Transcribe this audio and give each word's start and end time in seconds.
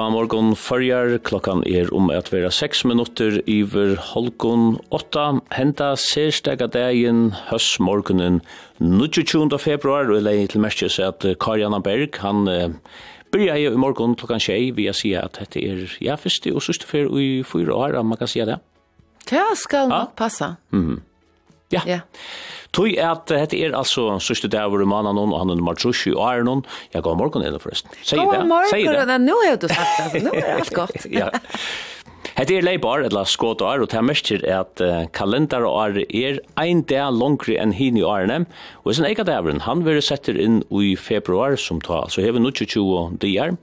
Goa 0.00 0.10
morgon 0.10 0.56
förjar, 0.56 1.18
klockan 1.18 1.62
er 1.66 1.94
om 1.94 2.08
at 2.10 2.32
vera 2.32 2.50
6 2.50 2.84
minuter 2.84 3.42
iver 3.46 3.98
holgun 4.00 4.78
8. 4.88 5.40
Henta 5.52 5.90
sérstega 5.96 6.66
dagen 6.72 7.34
höst 7.50 7.76
morgonen 7.80 8.40
22. 8.80 9.58
februar, 9.58 10.08
og 10.08 10.22
leir 10.24 10.48
til 10.48 10.64
merkje 10.64 10.88
seg 10.88 11.12
at 11.12 11.26
Karjana 11.44 11.82
Berg, 11.84 12.16
han 12.24 12.48
eh, 12.48 12.72
byrja 13.28 13.58
i 13.60 13.76
morgon 13.76 14.16
klokkan 14.16 14.40
6, 14.40 14.72
vi 14.78 14.88
har 14.88 14.96
sier 14.96 15.28
at 15.28 15.36
dette 15.36 15.60
er 15.60 15.84
ja, 16.00 16.16
fyrste 16.16 16.54
og 16.56 16.64
sørste 16.64 16.88
fyr 16.88 17.12
i 17.20 17.42
fyra 17.44 17.76
år, 17.76 18.00
man 18.00 18.16
kan 18.16 18.32
sier 18.32 18.48
det. 18.48 18.56
Ja, 19.28 19.50
skal 19.52 19.92
nok 19.92 20.16
passa. 20.16 20.54
Mm 20.72 20.86
-hmm. 20.88 21.00
Ja. 21.72 21.82
Ja. 21.86 22.00
Tui 22.76 22.94
at 23.02 23.32
hette 23.34 23.58
er 23.58 23.74
altså 23.74 24.12
sørste 24.22 24.50
dæver 24.50 24.84
i 24.84 24.88
mannen 24.88 25.18
og 25.18 25.32
han 25.40 25.50
er 25.50 25.58
nummer 25.58 25.74
27 25.74 26.12
i 26.12 26.18
er 26.22 26.44
noen. 26.46 26.62
Jeg 26.94 27.02
går 27.02 27.16
morgen 27.18 27.42
inn 27.46 27.58
forresten. 27.62 27.90
Sier 28.02 28.28
det. 28.30 28.42
Sier 28.70 29.00
det. 29.08 29.16
Nå 29.24 29.38
har 29.42 29.58
du 29.58 29.66
sagt 29.72 30.14
det. 30.14 30.22
Nå 30.26 30.34
er 30.38 30.52
alt 30.58 30.74
godt. 30.76 31.08
ja. 31.10 31.30
Hette 32.36 32.54
er 32.56 32.64
leibar, 32.64 33.02
eller 33.04 33.26
skåd 33.28 33.62
og 33.64 33.68
er, 33.68 33.82
og 33.82 33.90
det 33.90 33.96
er 33.98 34.04
mest 34.06 34.26
til 34.28 34.44
at 34.48 34.80
kalendar 35.16 35.64
og 35.66 35.98
er 35.98 36.04
er 36.08 36.38
ein 36.60 36.82
dag 36.88 37.12
langere 37.16 37.58
enn 37.60 37.74
hin 37.76 37.98
i 37.98 38.04
årene. 38.06 38.44
Og 38.84 38.94
sin 38.94 39.08
eget 39.08 39.26
dæveren, 39.26 39.64
han 39.66 39.84
vil 39.84 40.00
sette 40.04 40.36
inn 40.36 40.62
i 40.70 40.94
februar 40.96 41.56
som 41.60 41.80
ta, 41.80 42.04
så 42.08 42.22
hever 42.22 42.40
22 42.40 43.18
dier. 43.20 43.56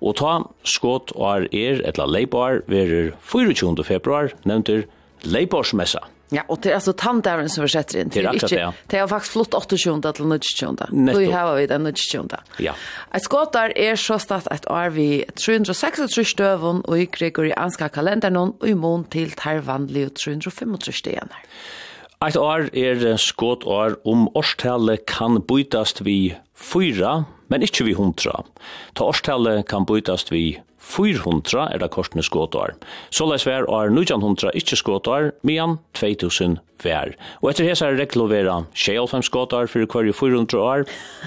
Og 0.00 0.16
ta 0.16 0.38
skåd 0.64 1.14
og 1.16 1.26
er 1.28 1.48
er, 1.52 1.82
eller 1.88 2.06
leibar, 2.06 2.62
verer 2.70 3.12
24. 3.20 3.84
februar, 3.84 4.32
nevnter 4.44 4.86
leibarsmessa. 5.24 6.02
Ja, 6.28 6.42
og 6.48 6.58
det 6.62 6.70
är 6.70 6.74
alltså 6.74 6.92
tandären 6.92 7.48
som 7.48 7.62
vi 7.62 7.68
setter 7.68 8.00
in. 8.00 8.08
Det 8.08 8.20
är 8.20 8.28
akkurat 8.28 8.50
det. 8.50 8.72
Det 8.86 8.98
er 8.98 9.06
faktisk 9.06 9.32
flott 9.32 9.54
28 9.54 10.12
til 10.12 10.12
till 10.12 10.24
9-tjunda. 10.24 10.86
Då 10.90 11.32
har 11.32 11.56
vi 11.56 11.66
den 11.66 11.86
9-tjunda. 11.86 12.40
Ja. 12.58 12.72
Et 13.14 13.22
skåtar 13.22 13.72
er 13.76 13.94
så 13.94 14.18
statt 14.18 14.48
et 14.50 14.66
år 14.66 14.90
vi 14.90 15.24
336 15.36 16.26
stövun 16.26 16.82
og 16.84 16.98
i 16.98 17.06
gregorianska 17.06 17.88
kalenderen, 17.88 18.36
og 18.36 18.68
i 18.68 18.74
mån 18.74 19.04
till 19.04 19.30
tarvanlig 19.30 20.06
och 20.06 20.14
335 20.14 20.92
stenar. 20.92 21.44
Ett 22.26 22.36
år 22.36 22.70
är 22.72 23.16
skåtar 23.16 23.96
om 24.04 24.28
årstallet 24.34 25.06
kan 25.06 25.40
bytast 25.40 26.00
vi 26.00 26.34
fyra, 26.54 27.24
men 27.48 27.62
ikkje 27.62 27.84
vi 27.84 27.92
hundra. 27.92 28.42
Ta 28.94 29.04
årstallet 29.04 29.68
kan 29.68 29.84
bytast 29.84 30.32
vi 30.32 30.60
400 30.86 31.74
er 31.74 31.78
det 31.82 31.90
korsene 31.94 32.22
skåtår. 32.24 32.70
Så 33.10 33.26
leis 33.28 33.46
vær 33.46 33.62
er 33.66 33.90
1900 33.90 34.50
ikkje 34.58 34.76
skåtår, 34.80 35.22
men 35.46 35.70
2000 35.98 36.58
vær. 36.84 37.08
Og 37.42 37.50
etter 37.50 37.64
hese 37.68 37.84
er 37.86 37.98
reklovera 37.98 38.56
65 38.76 39.24
skåtår 39.28 39.64
for 39.72 39.80
hver 39.84 40.12
400 40.14 40.60
år, 40.62 40.80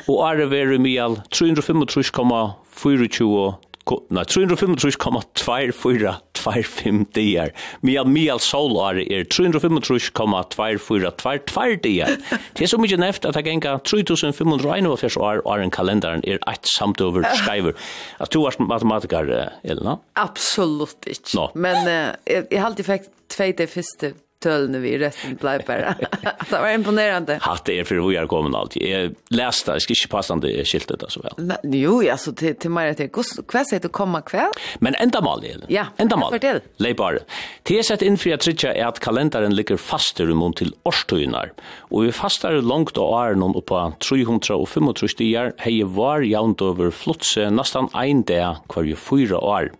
og 0.07 0.17
er 0.29 0.35
vær 0.51 0.69
i 0.73 0.79
mial 0.81 1.13
325,24 1.35 3.68
nei, 4.13 4.23
325,245 4.29 7.05
dier. 7.15 7.49
Mia 7.85 8.03
mial 8.05 8.39
solar 8.43 8.95
er 9.01 9.23
325,242 9.25 11.77
dier. 11.83 12.07
Det 12.55 12.63
er 12.65 12.69
så 12.71 12.77
mykje 12.81 12.97
neft 13.01 13.25
at 13.25 13.35
jeg 13.39 13.45
genga 13.49 13.71
3541 13.83 15.17
år 15.17 15.37
og 15.45 15.63
en 15.63 15.73
kalenderen 15.73 16.21
er 16.27 16.37
eit 16.49 16.65
samt 16.69 17.01
over 17.01 17.23
skriver. 17.41 17.73
At 18.19 18.33
du 18.33 18.45
er 18.45 18.51
matematiker, 18.61 19.49
Elena? 19.63 19.95
Absolutt 20.19 21.07
ikke. 21.07 21.35
No. 21.35 21.47
Men 21.55 21.75
uh, 21.85 21.91
jeg, 22.29 22.45
jeg 22.51 22.59
har 22.59 22.67
alltid 22.71 22.85
fikk 22.87 23.03
tvei 23.29 23.51
det 23.57 23.69
første 23.71 24.13
tölne 24.39 24.79
vi 24.79 24.97
resten 24.97 25.35
blev 25.35 25.61
bara. 25.65 25.77
det 26.49 26.59
var 26.59 26.71
imponerande. 26.71 27.39
Hatt 27.41 27.69
är 27.69 27.83
för 27.83 27.95
hur 27.95 28.11
jag 28.11 28.29
kommer 28.29 28.59
allt. 28.59 28.75
Jag 28.75 29.15
läste, 29.29 29.71
jag 29.71 29.81
ska 29.81 29.91
inte 29.91 30.07
passa 30.07 30.35
det 30.35 30.65
skiltet 30.65 31.03
alltså 31.03 31.21
väl. 31.21 31.53
Jo, 31.63 32.09
alltså 32.11 32.33
till 32.33 32.55
till 32.55 32.69
mig 32.69 32.89
att 32.89 33.11
kost 33.11 33.47
kväs 33.47 33.73
heter 33.73 33.89
komma 33.89 34.21
kväll. 34.21 34.51
Men 34.79 34.95
ända 34.95 35.21
mal 35.21 35.41
det. 35.41 35.55
Ja, 35.67 35.85
ända 35.97 36.17
mal. 36.17 36.31
Fortell. 36.31 36.61
Leibar. 36.77 37.19
Det 37.63 37.79
är 37.79 37.83
sett 37.83 38.01
in 38.01 38.17
för 38.17 38.33
att 38.33 38.39
trycka 38.39 38.73
är 38.73 38.85
att 38.85 38.99
kalendern 38.99 39.55
ligger 39.55 39.77
fast 39.77 40.19
i 40.19 40.25
mun 40.25 40.53
till 40.53 40.75
årstøynar. 40.83 41.51
Och 41.77 42.05
vi 42.05 42.11
fastar 42.11 42.51
långt 42.51 42.97
av 42.97 43.03
åren 43.03 43.43
om 43.43 43.53
på 43.53 43.93
335 44.09 44.85
dagar. 44.85 45.53
Hej 45.57 45.83
var 45.83 46.21
jaunt 46.21 46.61
over 46.61 46.91
flotse 46.91 47.49
nästan 47.49 47.89
en 47.93 48.23
dag 48.23 48.55
kvar 48.69 48.83
ju 48.83 48.95
fyra 48.95 49.39
år. 49.39 49.71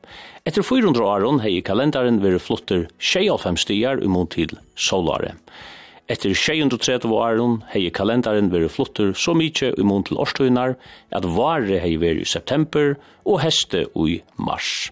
Etter 0.48 0.64
400 0.64 1.04
åren 1.04 1.42
hei 1.44 1.60
kalenderen 1.66 2.22
vært 2.24 2.46
flotter 2.46 2.88
65 3.04 3.60
stier 3.66 4.00
imot 4.04 4.32
til 4.38 4.56
solare. 4.80 5.34
Etter 6.10 6.34
630 6.34 7.12
åren 7.14 7.58
hei 7.74 7.90
kalenderen 7.94 8.50
vært 8.54 8.74
flotter 8.74 9.12
så 9.14 9.36
mykje 9.38 9.74
imot 9.82 10.08
til 10.10 10.22
årstøynar 10.22 10.78
at 11.16 11.28
vare 11.36 11.82
hei 11.84 11.98
vært 12.02 12.24
i 12.24 12.30
september 12.30 12.96
og 13.26 13.42
heste 13.44 13.86
i 13.94 14.22
mars. 14.40 14.90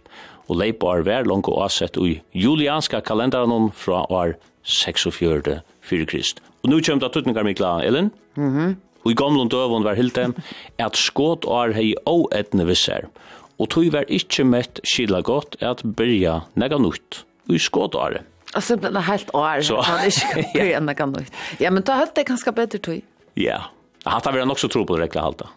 Og 0.48 0.60
leipar 0.62 1.06
vær 1.08 1.28
langt 1.28 1.48
og 1.52 1.64
avsett 1.66 1.98
i 2.00 2.20
julianska 2.36 3.02
kalenderen 3.04 3.72
fra 3.76 4.04
år 4.12 4.36
46 4.68 5.62
fyrir 5.88 6.08
krist. 6.12 6.44
Og 6.64 6.72
nu 6.74 6.82
kjem 6.84 7.00
det 7.00 7.14
tutningar 7.16 7.48
Mikla, 7.48 7.80
Ellen. 7.84 8.12
Mhm. 8.36 8.44
Mm 8.44 8.58
-hmm. 8.58 8.76
Og 9.06 9.12
i 9.12 9.16
gamle 9.16 9.48
døvun 9.48 9.84
var 9.84 9.96
hilte 9.96 10.34
at 10.78 10.98
skåt 10.98 11.46
år 11.46 11.72
hei 11.72 11.94
og 12.06 12.28
etne 12.36 12.66
visser 12.68 13.08
og 13.58 13.70
tog 13.74 13.88
var 13.94 14.10
ikkje 14.14 14.46
mett 14.48 14.82
skila 14.86 15.22
godt 15.26 15.58
at 15.66 15.84
byrja 15.84 16.42
nega 16.60 16.78
nutt 16.82 17.24
i 17.50 17.60
skådare. 17.62 18.24
Altså, 18.56 18.78
det 18.80 18.90
er 18.94 19.06
helt 19.10 19.34
år, 19.36 19.62
så 19.66 19.82
han 19.84 20.08
ikke 20.08 20.46
byrja 20.54 20.96
kan 20.98 21.14
nutt. 21.16 21.34
Ja, 21.62 21.72
men 21.74 21.86
da 21.88 22.00
halte 22.02 22.22
det 22.22 22.28
ganske 22.30 22.54
bedre 22.56 22.80
tog. 22.80 23.04
Ja, 23.38 23.62
jeg 24.04 24.12
halte 24.14 24.34
det 24.34 24.48
nok 24.48 24.62
så 24.62 24.70
tro 24.72 24.86
på 24.88 24.98
det 24.98 25.08
rekla 25.08 25.28
halta. 25.28 25.50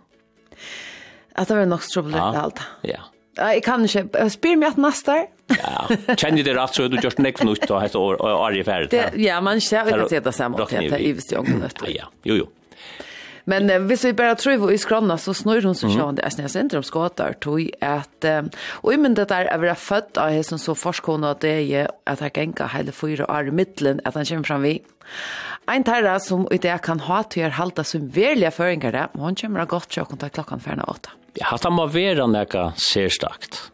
At 1.38 1.48
det 1.48 1.56
var 1.60 1.68
nok 1.70 1.84
så 1.86 1.96
tro 1.96 2.06
på 2.08 2.12
det 2.12 2.20
rekla 2.20 2.46
halta. 2.48 2.68
Ja. 2.88 3.02
Ja, 3.38 3.52
jeg 3.54 3.62
kan 3.64 3.84
ikke. 3.86 4.02
jeg 4.18 4.32
Spyr 4.34 4.56
meg 4.58 4.72
at 4.74 4.80
neste 4.82 5.14
år. 5.14 5.28
Ja, 5.54 6.14
kjenner 6.18 6.44
det 6.46 6.54
rett 6.58 6.76
så 6.76 6.86
du 6.90 6.96
gjort 7.00 7.20
nekk 7.22 7.40
nutt 7.46 7.62
og 7.70 7.78
hette 7.82 7.98
år 8.00 8.56
i 8.58 8.64
ferdig. 8.66 9.00
Ja, 9.22 9.38
man 9.44 9.62
kjenner 9.62 10.02
ikke 10.04 10.18
at 10.20 10.26
det 10.26 10.32
er 10.32 10.36
samme. 10.36 10.66
Det 10.68 10.82
er 10.90 10.98
i 10.98 11.12
visst 11.16 11.32
jo. 11.32 11.44
Ja, 11.88 12.10
jo, 12.26 12.42
jo. 12.42 12.48
Men 13.48 13.70
eh, 13.70 13.82
hvis 13.88 14.04
vi 14.04 14.12
bare 14.16 14.36
tror 14.40 14.70
i 14.72 14.78
skrona 14.80 15.16
så 15.20 15.34
snurr 15.36 15.68
hon 15.68 15.78
så 15.78 15.88
mm. 15.88 15.94
sjående 15.96 16.24
jeg 16.26 16.36
snedsen 16.36 16.70
til 16.70 16.80
om 16.80 16.86
skåter 16.86 17.36
tog 17.40 17.62
at 17.84 18.28
eh, 18.28 18.42
og 18.82 18.92
i 18.94 19.00
min 19.00 19.16
det 19.16 19.28
der 19.32 19.48
er 19.50 19.62
vi 19.62 19.72
født 19.72 20.20
av 20.20 20.34
hessen 20.34 20.60
så 20.60 20.76
forskående 20.76 21.34
at 21.34 21.42
det 21.44 21.56
er 21.70 21.90
at 22.10 22.22
jeg 22.24 22.36
genka 22.36 22.68
hele 22.74 22.92
fyra 22.92 23.28
år 23.30 23.50
i 23.50 23.56
middelen 23.62 24.02
at 24.04 24.18
han 24.18 24.28
kommer 24.28 24.50
fram 24.50 24.66
vi. 24.66 24.76
Ein 25.70 25.84
terra 25.84 26.18
som 26.20 26.46
i 26.50 26.58
det 26.58 26.76
kan 26.82 27.02
ha 27.06 27.22
til 27.30 27.46
å 27.46 27.54
halda 27.54 27.84
som 27.86 28.08
velja 28.14 28.50
føringer 28.54 28.94
det, 28.94 29.08
hon 29.18 29.36
kommer 29.38 29.68
godt 29.68 29.90
til 29.94 30.04
å 30.04 30.08
kunne 30.08 30.24
ta 30.24 30.30
klokken 30.34 30.62
ferne 30.62 30.86
åtta. 30.90 31.14
Ja, 31.38 31.52
at 31.54 31.66
han 31.66 31.76
må 31.76 31.86
være 31.90 32.26
nekka 32.26 32.72
sérstakt. 32.80 33.68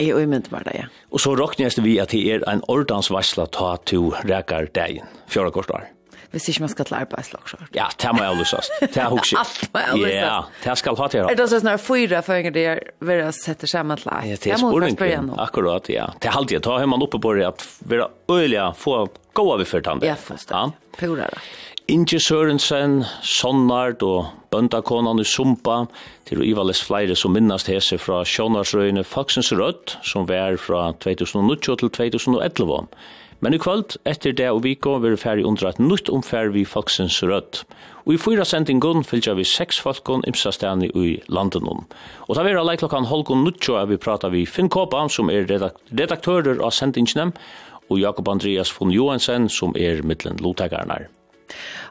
Jeg 0.00 0.14
og 0.16 0.22
i 0.22 0.28
min 0.28 0.42
det, 0.42 0.74
ja. 0.74 0.88
Og 1.12 1.20
så 1.20 1.34
råknes 1.36 1.76
vi 1.84 1.98
at 2.00 2.12
det 2.12 2.22
er 2.32 2.44
en 2.48 2.62
ordansvarsla 2.72 3.46
ta 3.52 3.74
til 3.84 4.12
rekar 4.24 4.70
dagen, 4.72 5.08
fjorda 5.28 5.52
korsdag 5.52 5.88
hvis 6.30 6.48
ikke 6.52 6.64
man 6.64 6.72
skal 6.72 6.86
til 6.88 6.96
arbeidslagskjør. 7.00 7.70
Ja, 7.74 7.86
det 8.02 8.12
må 8.14 8.22
jeg 8.22 8.40
løsast. 8.40 8.76
Det 8.80 9.00
er 9.02 9.08
hukse. 9.10 9.38
Alt 9.40 9.64
må 9.74 9.84
jeg 9.84 10.02
løsast. 10.04 10.20
Ja, 10.20 10.68
det 10.70 10.76
skal 10.78 11.00
ha 11.00 11.08
til. 11.14 11.24
Er 11.26 11.38
det 11.40 11.48
sånn 11.50 11.72
at 11.72 11.82
fyra 11.82 12.20
føringer 12.26 12.54
det 12.54 12.66
er 12.74 12.82
ved 13.02 13.24
å 13.26 13.32
sette 13.34 13.70
sammen 13.70 13.98
til 14.00 14.12
alt? 14.14 14.28
Ja, 14.30 14.38
det 14.38 14.54
er 14.54 14.62
spørningen. 14.62 15.32
Akkurat, 15.42 15.90
ja. 15.92 16.10
Det 16.20 16.30
er 16.30 16.38
alltid. 16.38 16.62
Ta 16.66 16.78
hemmen 16.82 17.02
oppe 17.02 17.18
på 17.22 17.34
det 17.38 17.48
at 17.48 17.66
vi 17.82 17.98
er 17.98 18.06
øyelig 18.30 18.68
få 18.78 19.02
gå 19.34 19.46
av 19.54 19.64
i 19.64 19.66
fyrtande. 19.66 20.06
Ja, 20.06 20.14
forstå. 20.20 20.62
Ja. 20.70 20.94
Pura 21.00 21.26
det. 21.32 21.42
Inge 21.90 22.20
Sørensen, 22.22 23.00
Sonnard 23.26 24.04
og 24.06 24.28
Bøndakonan 24.52 25.18
i 25.18 25.24
Sumpa, 25.26 25.88
til 26.28 26.38
å 26.38 26.46
Ivales 26.46 26.82
flere 26.86 27.16
som 27.18 27.34
minnast 27.34 27.66
hese 27.70 27.98
fra 27.98 28.20
Sjånarsrøyene 28.22 29.02
Faksens 29.02 29.50
Rødt, 29.50 29.96
som 30.06 30.28
var 30.30 30.54
fra 30.62 30.92
2008 31.02 31.80
til 31.80 31.90
2011. 31.90 32.84
Men 33.40 33.54
i 33.54 33.58
kvöld, 33.58 33.96
etter 34.04 34.34
det 34.36 34.50
og 34.52 34.64
viko, 34.66 34.98
vil 35.00 35.14
vi 35.14 35.20
ferdig 35.20 35.44
under 35.48 35.70
et 35.70 35.78
nytt 35.80 36.10
omfær 36.12 36.50
vi 36.52 36.66
folksens 36.68 37.22
rødt. 37.24 37.62
Og 38.04 38.14
i 38.14 38.18
fyra 38.20 38.44
sendingun 38.44 39.04
fylgja 39.04 39.32
vi 39.38 39.46
seks 39.48 39.80
folkon 39.80 40.24
imsastani 40.28 40.90
i 40.92 41.14
landenon. 41.32 41.86
Og 42.28 42.36
da 42.36 42.44
vera 42.44 42.64
leik 42.66 42.82
klokkan 42.84 43.08
holgon 43.08 43.44
nuttjo 43.46 43.78
er 43.80 43.88
vi 43.88 44.00
prata 44.00 44.28
vi 44.28 44.44
Finn 44.44 44.68
Kåpa, 44.68 45.06
som 45.08 45.32
er 45.32 45.48
redaktører 45.48 46.60
av 46.60 46.74
sendingene, 46.76 47.30
og 47.90 47.98
Jakob 47.98 48.28
Andreas 48.28 48.70
von 48.76 48.92
Johansen, 48.92 49.48
som 49.48 49.72
er 49.76 50.04
mittlen 50.06 50.38
lotekarnar. 50.44 51.08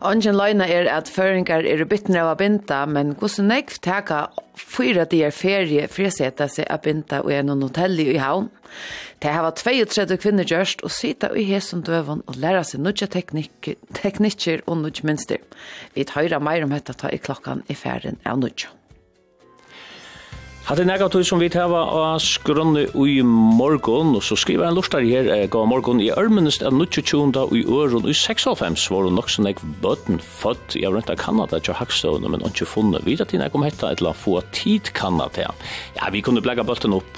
Ongen 0.05 0.37
løgna 0.37 0.67
er 0.69 0.87
at 0.91 1.11
føringar 1.11 1.65
er 1.67 1.83
bytten 1.89 2.17
av 2.19 2.31
binda, 2.39 2.85
men 2.87 3.15
hvordan 3.19 3.49
nekv 3.51 3.79
teka 3.83 4.21
fyra 4.59 5.05
dier 5.09 5.33
ferie 5.35 5.87
friseta 5.91 6.47
seg 6.51 6.67
av 6.71 6.83
binda 6.85 7.21
og 7.25 7.33
en 7.35 7.51
hotell 7.63 7.99
i 8.03 8.17
havn. 8.19 8.49
Det 9.19 9.33
hava 9.35 9.51
32 9.51 10.19
kvinner 10.21 10.47
gjørst 10.47 10.83
og 10.87 10.93
sita 10.95 11.31
i 11.35 11.43
hesen 11.49 11.83
døven 11.83 12.23
og 12.27 12.39
læra 12.39 12.63
seg 12.63 12.83
nødja 12.85 13.09
teknikker 13.11 14.65
og 14.65 14.81
nudja 14.81 15.07
minster. 15.09 15.43
Vi 15.95 16.07
tar 16.07 16.23
høyra 16.23 16.39
meir 16.43 16.63
om 16.63 16.75
dette 16.75 16.95
ta 16.95 17.11
i 17.11 17.19
klokkan 17.19 17.65
i 17.67 17.75
ferien 17.75 18.19
av 18.23 18.39
nudja. 18.39 18.71
Hatt 20.69 20.77
er 20.77 20.85
nega 20.85 21.07
tog 21.09 21.23
som 21.25 21.39
vi 21.41 21.47
teva 21.49 21.79
av 21.97 22.19
skrunni 22.21 22.83
ui 22.93 23.23
morgon, 23.25 24.11
og 24.13 24.21
så 24.21 24.35
skriver 24.37 24.67
en 24.67 24.75
lortar 24.77 25.01
her, 25.01 25.25
eh, 25.33 25.47
gav 25.49 25.65
morgon 25.65 25.97
i 25.97 26.11
ørmenest 26.13 26.61
av 26.61 26.77
22. 26.77 27.47
ui 27.49 27.63
øron 27.65 28.05
ui 28.05 28.13
96 28.13 28.91
var 28.91 29.07
hun 29.07 29.15
nok 29.15 29.31
som 29.31 29.45
nek 29.45 29.57
bøtten 29.81 30.21
født 30.21 30.77
i 30.77 30.85
avrenta 30.85 31.15
Kanada 31.17 31.57
til 31.57 31.73
Hakstøvn, 31.73 32.29
men 32.29 32.45
ikke 32.45 32.69
funnet 32.69 33.03
vidt 33.03 33.21
at 33.21 33.33
jeg 33.33 33.49
om 33.51 33.63
hetta 33.63 33.89
et 33.89 34.01
la 34.01 34.13
få 34.13 34.43
tid 34.51 34.93
Kanada. 34.93 35.49
Ja, 35.97 36.11
vi 36.11 36.21
kunne 36.21 36.39
blegga 36.39 36.61
bøtten 36.61 36.93
opp 36.93 37.17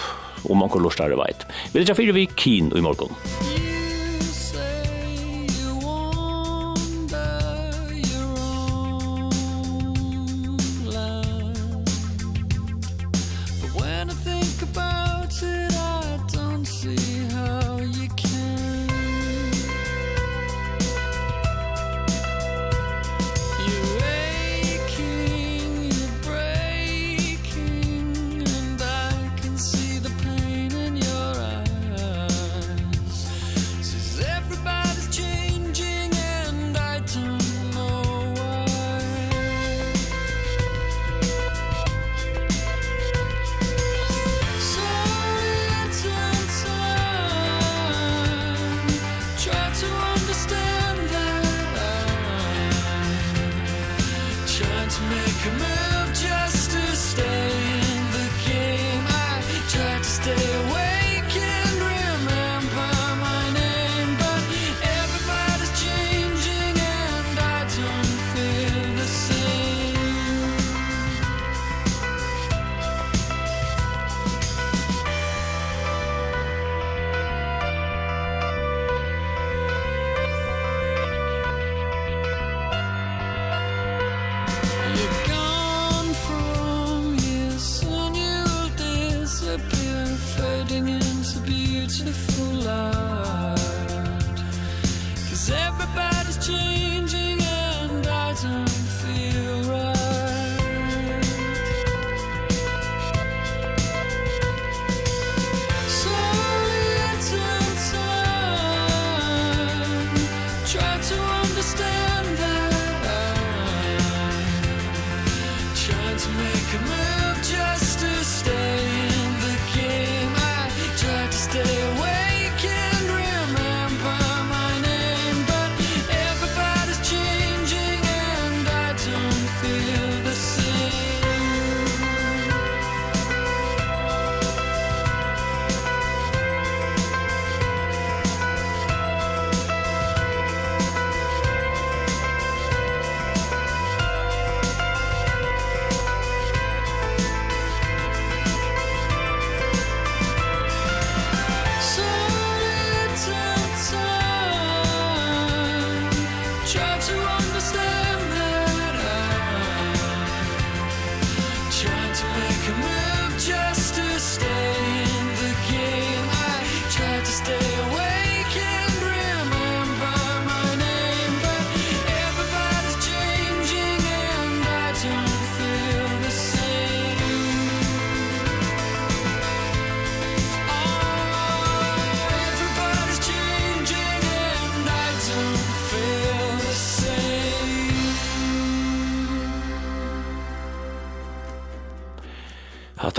om 0.50 0.58
man 0.58 0.70
kunne 0.70 0.88
lortar 0.88 1.10
det 1.10 1.20
veit. 1.20 1.44
Vi 1.74 1.80
er 1.80 1.84
ikke 1.84 2.00
fyrir 2.00 2.14
vi 2.14 2.28
kin 2.28 2.72
ui 2.72 2.80
morgon. 2.80 3.12
Yeah! 3.44 3.81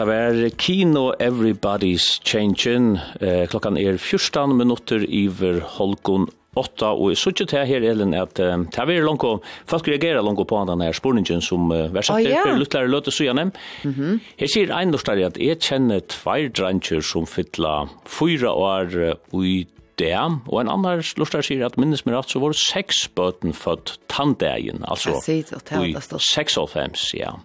Det 0.02 0.08
var 0.08 0.48
Kino 0.58 1.12
Everybody's 1.12 2.20
Changing. 2.24 2.98
Eh, 3.20 3.46
klokkan 3.46 3.76
er 3.78 3.96
14 3.96 4.56
minutter 4.56 5.04
iver 5.06 5.60
Holkon 5.76 6.26
8, 6.56 6.86
og 6.86 7.12
jeg 7.12 7.18
så 7.20 7.30
ikke 7.30 7.44
til 7.46 7.66
her, 7.66 7.84
Elin, 7.86 8.14
at 8.18 8.40
eh, 8.42 8.56
det 8.66 8.80
er 8.82 8.88
veldig 8.88 9.04
langt, 9.06 9.46
folk 9.70 9.86
reagerer 9.88 10.24
langt 10.26 10.42
på 10.48 10.64
den 10.66 10.82
her 10.82 10.92
spurningen 10.92 11.38
som 11.40 11.70
uh, 11.70 11.94
vær 11.94 12.02
sagt, 12.02 12.16
oh, 12.16 12.26
ja. 12.32 12.40
for 12.42 12.58
luttlære 12.58 12.90
løte 12.90 13.14
så 13.14 13.28
gjennom. 13.28 13.52
Mm 13.84 13.94
-hmm. 13.94 14.18
Jeg 14.40 14.50
sier 14.50 14.74
en 14.74 14.90
norskere 14.90 15.26
at 15.26 15.38
jeg 15.38 15.60
kjenner 15.60 16.00
tvær 16.00 16.48
dranger 16.48 17.00
som 17.00 17.26
fytla 17.26 17.86
fyra 18.06 18.50
år 18.50 19.14
uh, 19.32 19.44
i 19.44 19.66
det, 19.98 20.18
og 20.48 20.60
en 20.60 20.68
annen 20.68 21.04
lortar 21.16 21.42
sier 21.42 21.66
at 21.66 21.78
minnes 21.78 22.06
meg 22.06 22.16
rett, 22.16 22.30
så 22.30 22.40
var 22.40 22.52
seks 22.52 23.08
bøten 23.14 23.52
født 23.52 23.98
tandegjen, 24.08 24.82
altså 24.82 25.10
i 25.28 25.94
seks 26.18 26.56
og 26.56 26.70
fems, 26.70 27.14
ja. 27.14 27.38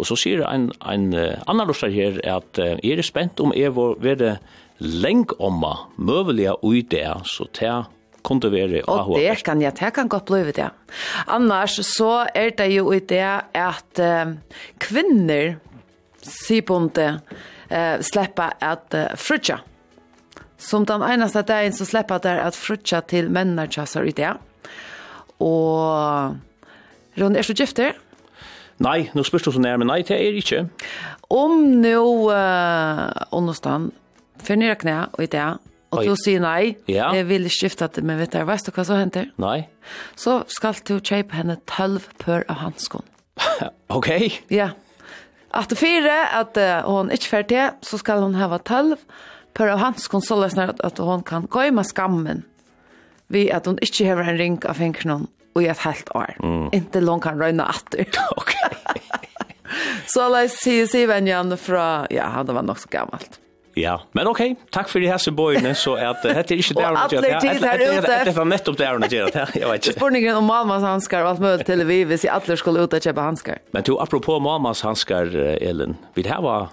Og 0.00 0.08
så 0.08 0.16
sier 0.16 0.40
en, 0.48 0.70
en 0.80 1.12
annan 1.12 1.68
lorsar 1.68 1.92
her 1.92 2.16
at 2.24 2.56
er 2.58 2.96
det 2.96 3.04
spent 3.04 3.40
om 3.44 3.52
jeg 3.56 3.74
var 3.76 3.98
være 4.00 4.38
lenge 4.80 5.36
omma, 5.38 5.74
møvelige 6.00 6.56
ui 6.64 6.80
det, 6.88 7.04
så 7.28 7.44
til 7.52 7.84
kunde 8.24 8.50
være 8.52 8.82
AHF. 8.84 9.14
Og 9.14 9.18
det 9.18 9.44
kan 9.44 9.62
jeg, 9.62 9.74
det 9.78 9.92
kan 9.96 10.08
godt 10.08 10.28
bli 10.30 10.52
det. 10.56 10.68
Annars 11.28 11.78
så 11.86 12.26
er 12.34 12.52
det 12.56 12.68
jo 12.74 12.92
i 12.92 13.00
det 13.00 13.24
at 13.56 14.02
uh, 14.02 14.34
kvinner, 14.80 15.56
sier 16.20 16.64
bonde, 16.66 17.08
uh, 17.70 17.96
slipper 18.04 18.56
at 18.60 18.96
uh, 18.96 19.08
frutja. 19.16 19.60
Som 20.60 20.84
den 20.86 21.02
eneste 21.02 21.42
dagen 21.48 21.72
så 21.72 21.88
slipper 21.88 22.20
der 22.20 22.42
at 22.44 22.56
frutja 22.56 23.00
til 23.00 23.30
mennene 23.32 23.68
tjasser 23.70 24.04
i 24.04 24.12
det. 24.12 24.34
Og 25.40 26.36
Ron 27.20 27.36
er 27.36 27.46
så 27.46 27.56
gifter, 27.56 27.96
Nei, 28.80 29.10
nå 29.12 29.24
spørs 29.26 29.44
du 29.44 29.52
så 29.52 29.60
nærmere. 29.60 29.88
Nei, 29.90 30.00
det 30.08 30.16
er 30.16 30.36
ikke. 30.40 30.64
Om 31.30 31.58
nå, 31.82 32.04
uh, 32.32 33.08
understand, 33.36 33.90
for 34.40 34.56
nere 34.56 34.78
knæ 34.80 34.96
og 35.12 35.24
i 35.24 35.28
dag, 35.30 35.60
og 35.90 36.06
du 36.06 36.14
sier 36.16 36.40
nei, 36.42 36.76
ja. 36.88 37.08
jeg 37.16 37.26
vil 37.26 37.48
skifte 37.50 37.88
det, 37.90 38.04
men 38.06 38.20
vet 38.20 38.32
du, 38.32 38.38
vet 38.46 38.66
du 38.66 38.70
hva 38.72 38.84
som 38.86 39.00
henter? 39.00 39.26
Nei. 39.42 39.64
Så 40.18 40.40
skal 40.54 40.78
du 40.86 40.94
kjøpe 40.96 41.34
henne 41.34 41.58
12 41.66 42.06
pør 42.22 42.46
av 42.46 42.62
hanskon. 42.62 43.04
ok. 43.98 44.10
Ja. 44.54 44.70
At 45.56 45.74
fire, 45.76 46.14
at 46.38 46.56
uh, 46.60 46.86
hun 46.86 47.10
ikke 47.12 47.32
fer 47.34 47.48
til, 47.50 47.74
så 47.84 47.98
skal 48.00 48.22
hun 48.24 48.38
hava 48.38 48.62
12 48.62 48.96
pør 49.58 49.74
av 49.74 49.82
hanskon, 49.82 50.24
så 50.24 50.38
løsner 50.38 50.72
at, 50.72 50.80
at 50.86 51.02
hun 51.02 51.26
kan 51.26 51.50
gå 51.50 51.66
i 51.68 51.74
med 51.74 51.88
skammen, 51.90 52.46
ved 53.28 53.50
at 53.52 53.66
hun 53.68 53.82
ikke 53.82 54.08
har 54.08 54.22
en 54.24 54.40
ring 54.40 54.56
av 54.64 54.78
fingrene 54.78 55.26
och 55.54 55.62
jag 55.62 55.74
helt 55.74 56.16
år. 56.16 56.36
Mm. 56.42 56.68
Inte 56.72 57.00
långt 57.00 57.22
kan 57.22 57.38
røyne 57.38 57.62
atter. 57.62 58.06
Okej. 58.36 58.70
Så 60.06 60.28
låt 60.28 60.50
se 60.50 60.86
se 60.86 61.06
vem 61.06 61.56
från 61.56 62.06
ja, 62.10 62.24
han 62.24 62.46
var 62.46 62.62
nog 62.62 62.78
så 62.78 62.88
gammalt. 62.90 63.40
Ja, 63.74 64.02
men 64.12 64.26
okej. 64.26 64.52
Okay. 64.52 64.64
Tack 64.70 64.88
för 64.88 65.00
det 65.00 65.08
här 65.08 65.18
så 65.18 65.94
at 65.94 66.24
uh, 66.24 66.34
dette 66.34 66.54
er 66.54 66.58
ikke 66.58 66.74
det 67.20 67.32
heter 67.32 67.52
inte 67.52 67.66
där 67.66 67.74
att 67.74 67.94
jag 67.94 68.02
det 68.02 68.24
det 68.24 68.36
var 68.36 68.44
nettopp 68.44 68.78
där 68.78 68.98
när 68.98 69.14
jag 69.14 69.32
det 69.32 69.48
jag 69.54 69.68
vet 69.68 69.86
inte. 69.86 69.98
Spurningen 69.98 70.36
om 70.36 70.44
mammas 70.44 70.82
handskar 70.82 71.24
alt 71.24 71.40
möjligt 71.40 71.66
till 71.66 71.84
vi 71.84 72.04
hvis 72.04 72.24
jeg 72.24 72.34
alle 72.34 72.56
skulle 72.56 72.80
ut 72.80 72.92
og 72.92 73.02
köpa 73.02 73.20
handskar. 73.20 73.58
Men 73.70 73.82
to, 73.82 73.98
apropå 73.98 74.40
mammas 74.40 74.82
handskar 74.82 75.36
Ellen, 75.62 75.96
vi 76.14 76.22
det 76.22 76.28
här 76.28 76.42
var 76.42 76.68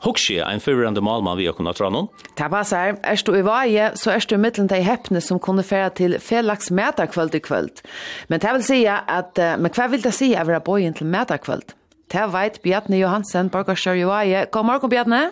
Hoxie, 0.00 0.44
ein 0.44 0.60
fyrrande 0.60 1.00
malmann 1.00 1.38
vi 1.38 1.46
har 1.46 1.52
kunnat 1.52 1.76
dra 1.76 1.90
någon. 1.90 2.08
Det 2.36 2.48
passar. 2.50 2.98
er 3.02 3.22
du 3.24 3.38
i 3.38 3.42
vaje, 3.42 3.90
så 3.96 4.10
er 4.10 4.24
du 4.28 4.34
i 4.34 4.38
mittlen 4.38 4.68
till 4.68 4.82
häppne 4.82 5.20
som 5.20 5.38
kunne 5.38 5.62
färra 5.62 5.90
til 5.90 6.18
felax 6.20 6.70
metakvöld 6.70 7.34
i 7.34 7.40
kvöld. 7.40 7.82
Men 8.28 8.40
det 8.40 8.68
vill 8.68 8.88
at, 8.88 9.02
att, 9.08 9.60
men 9.60 9.70
vad 9.76 9.90
vil 9.90 10.02
det 10.02 10.12
säga 10.12 10.40
över 10.40 10.60
bojen 10.60 10.94
til 10.94 11.06
metakvöld? 11.06 11.72
Det 12.12 12.26
vet 12.32 12.62
Bjartne 12.62 12.98
Johansen, 12.98 13.48
borgarstör 13.48 13.94
i 13.94 14.04
vaje. 14.04 14.46
God 14.50 14.64
morgon 14.64 14.90
Bjartne. 14.90 15.30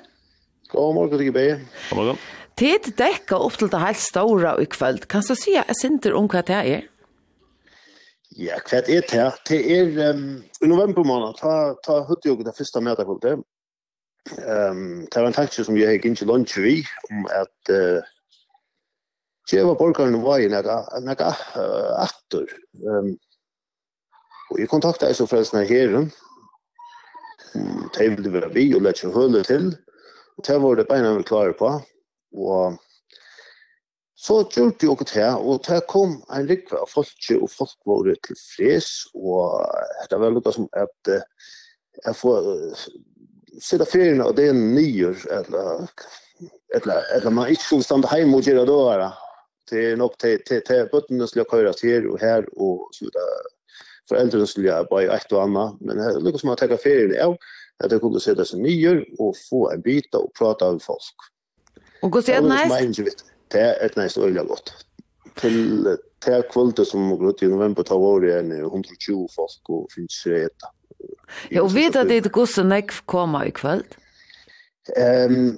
God 0.72 0.94
morgon 0.94 1.18
till 1.18 1.32
Beie. 1.32 1.60
God 1.90 1.96
morgon. 1.96 2.16
Tid 2.56 2.92
dekka 2.96 3.36
opp 3.36 3.58
til 3.58 3.68
det 3.68 3.78
helt 3.78 3.98
stora 3.98 4.56
i 4.60 4.66
kvöld. 4.66 5.08
Kan 5.08 5.22
du 5.28 5.36
säga 5.36 5.64
att 5.68 5.80
sinter 5.80 6.14
om 6.14 6.28
vad 6.32 6.46
det 6.46 6.54
er? 6.54 6.82
Ja, 8.38 8.58
kvart 8.58 8.88
er 8.88 9.00
det 9.00 9.10
här. 9.16 9.32
Det 9.48 9.78
er 9.78 10.10
um, 10.10 10.42
i 10.62 10.66
november 10.66 11.04
måned, 11.04 11.38
Ta, 11.40 11.74
ta 11.86 12.02
huttet 12.04 12.28
jo 12.28 12.36
det 12.44 12.52
første 12.58 12.80
metakvöldet, 12.80 13.40
Um, 14.26 15.06
det 15.06 15.20
var 15.20 15.26
en 15.26 15.36
tanke 15.36 15.64
som 15.64 15.76
jeg 15.78 15.96
gikk 15.96 16.08
inn 16.08 16.16
til 16.18 16.26
lunsje 16.30 16.62
vi, 16.64 16.76
om 17.12 17.26
at 17.30 17.70
uh, 17.70 18.02
Kjeva 19.46 19.76
borgerne 19.78 20.18
var 20.24 20.42
i 20.42 20.48
nekka 20.50 21.28
atter. 22.02 22.50
Um, 22.82 23.12
og 24.50 24.58
jeg 24.58 24.70
kontakta 24.70 25.06
jeg 25.06 25.20
så 25.20 25.28
frelsene 25.30 25.62
herren. 25.68 26.10
Um, 27.54 27.86
de 27.94 28.08
ville 28.16 28.34
være 28.34 28.50
vi 28.56 28.66
og 28.74 28.82
lette 28.82 29.12
høle 29.14 29.44
til. 29.46 29.70
Og 30.36 30.48
det 30.48 30.58
var 30.62 30.80
det 30.80 30.88
beina 30.90 31.14
vi 31.14 31.28
klare 31.30 31.54
på. 31.54 31.70
Og 32.34 32.76
så 34.18 34.42
gjorde 34.50 34.82
jeg 34.82 34.90
åket 34.90 35.14
her, 35.20 35.36
og 35.38 35.62
det 35.68 35.84
kom 35.92 36.18
en 36.34 36.48
rikve 36.50 36.80
av 36.82 36.90
folk, 36.90 37.14
og 37.36 37.50
folk 37.52 37.76
var 37.86 38.14
til 38.26 38.38
fres, 38.42 38.88
og 39.14 39.62
det 40.10 40.18
var 40.18 40.34
lukket 40.34 40.56
som 40.56 40.66
at 40.74 41.12
uh, 41.14 41.22
jeg 42.02 42.16
får 42.18 42.54
Uh, 42.56 43.15
sitta 43.60 43.84
ferien 43.84 44.20
og 44.20 44.36
det 44.36 44.48
er 44.48 44.56
nyer 44.56 45.16
eller 45.30 45.86
eller 46.74 47.02
eller 47.16 47.30
man 47.30 47.50
ikke 47.50 47.62
skulle 47.62 47.84
stanna 47.84 48.08
hemma 48.08 48.36
och 48.36 48.42
göra 48.42 48.64
då 48.64 49.12
det 49.70 49.90
är 49.90 49.96
nog 49.96 50.18
till 50.18 50.38
till 50.44 50.62
till 50.64 50.88
bøttene 50.92 51.26
skulle 51.26 51.44
køyre 51.44 51.72
köra 51.72 51.72
till 51.72 52.18
her 52.20 52.28
här 52.28 52.44
och 52.56 52.88
så 52.92 53.04
där 53.04 53.56
föräldrarna 54.08 54.46
skulle 54.46 54.68
jag 54.68 54.86
bare 54.90 55.16
ett 55.16 55.32
og 55.32 55.42
annet, 55.42 55.80
men 55.80 55.96
det 55.96 56.20
lyckas 56.20 56.44
man 56.44 56.56
ta 56.56 56.76
ferien 56.76 57.26
av, 57.26 57.36
att 57.84 57.90
det 57.90 57.98
kunde 57.98 58.20
sitta 58.20 58.44
seg 58.44 58.60
nyår 58.60 59.04
och 59.18 59.36
få 59.50 59.70
en 59.70 59.80
byta 59.80 60.18
och 60.18 60.34
prata 60.38 60.72
med 60.72 60.82
folk. 60.82 61.16
Och 62.02 62.10
gå 62.10 62.22
sen 62.22 62.44
nice. 62.44 63.04
Det 63.48 63.60
är 63.60 63.86
ett 63.86 63.96
nice 63.96 64.20
öliga 64.20 64.44
gott. 64.44 64.72
Till 65.34 65.96
till 66.18 66.42
kvällte 66.50 66.84
som 66.84 67.18
går 67.18 67.30
ut 67.30 67.42
i 67.42 67.46
november 67.48 67.82
tar 67.82 67.98
var 67.98 68.24
igjen 68.24 68.52
120 68.52 69.28
folk 69.36 69.68
och 69.68 69.92
finnes 69.94 70.24
det 70.24 70.48
Ja, 71.50 71.62
og 71.62 71.72
vet 71.74 71.96
at 71.98 72.10
det 72.10 72.20
er 72.22 72.34
gosse 72.34 72.64
nekv 72.64 73.02
koma 73.10 73.44
i 73.46 73.54
kvöld? 73.54 73.96
Um, 74.96 75.56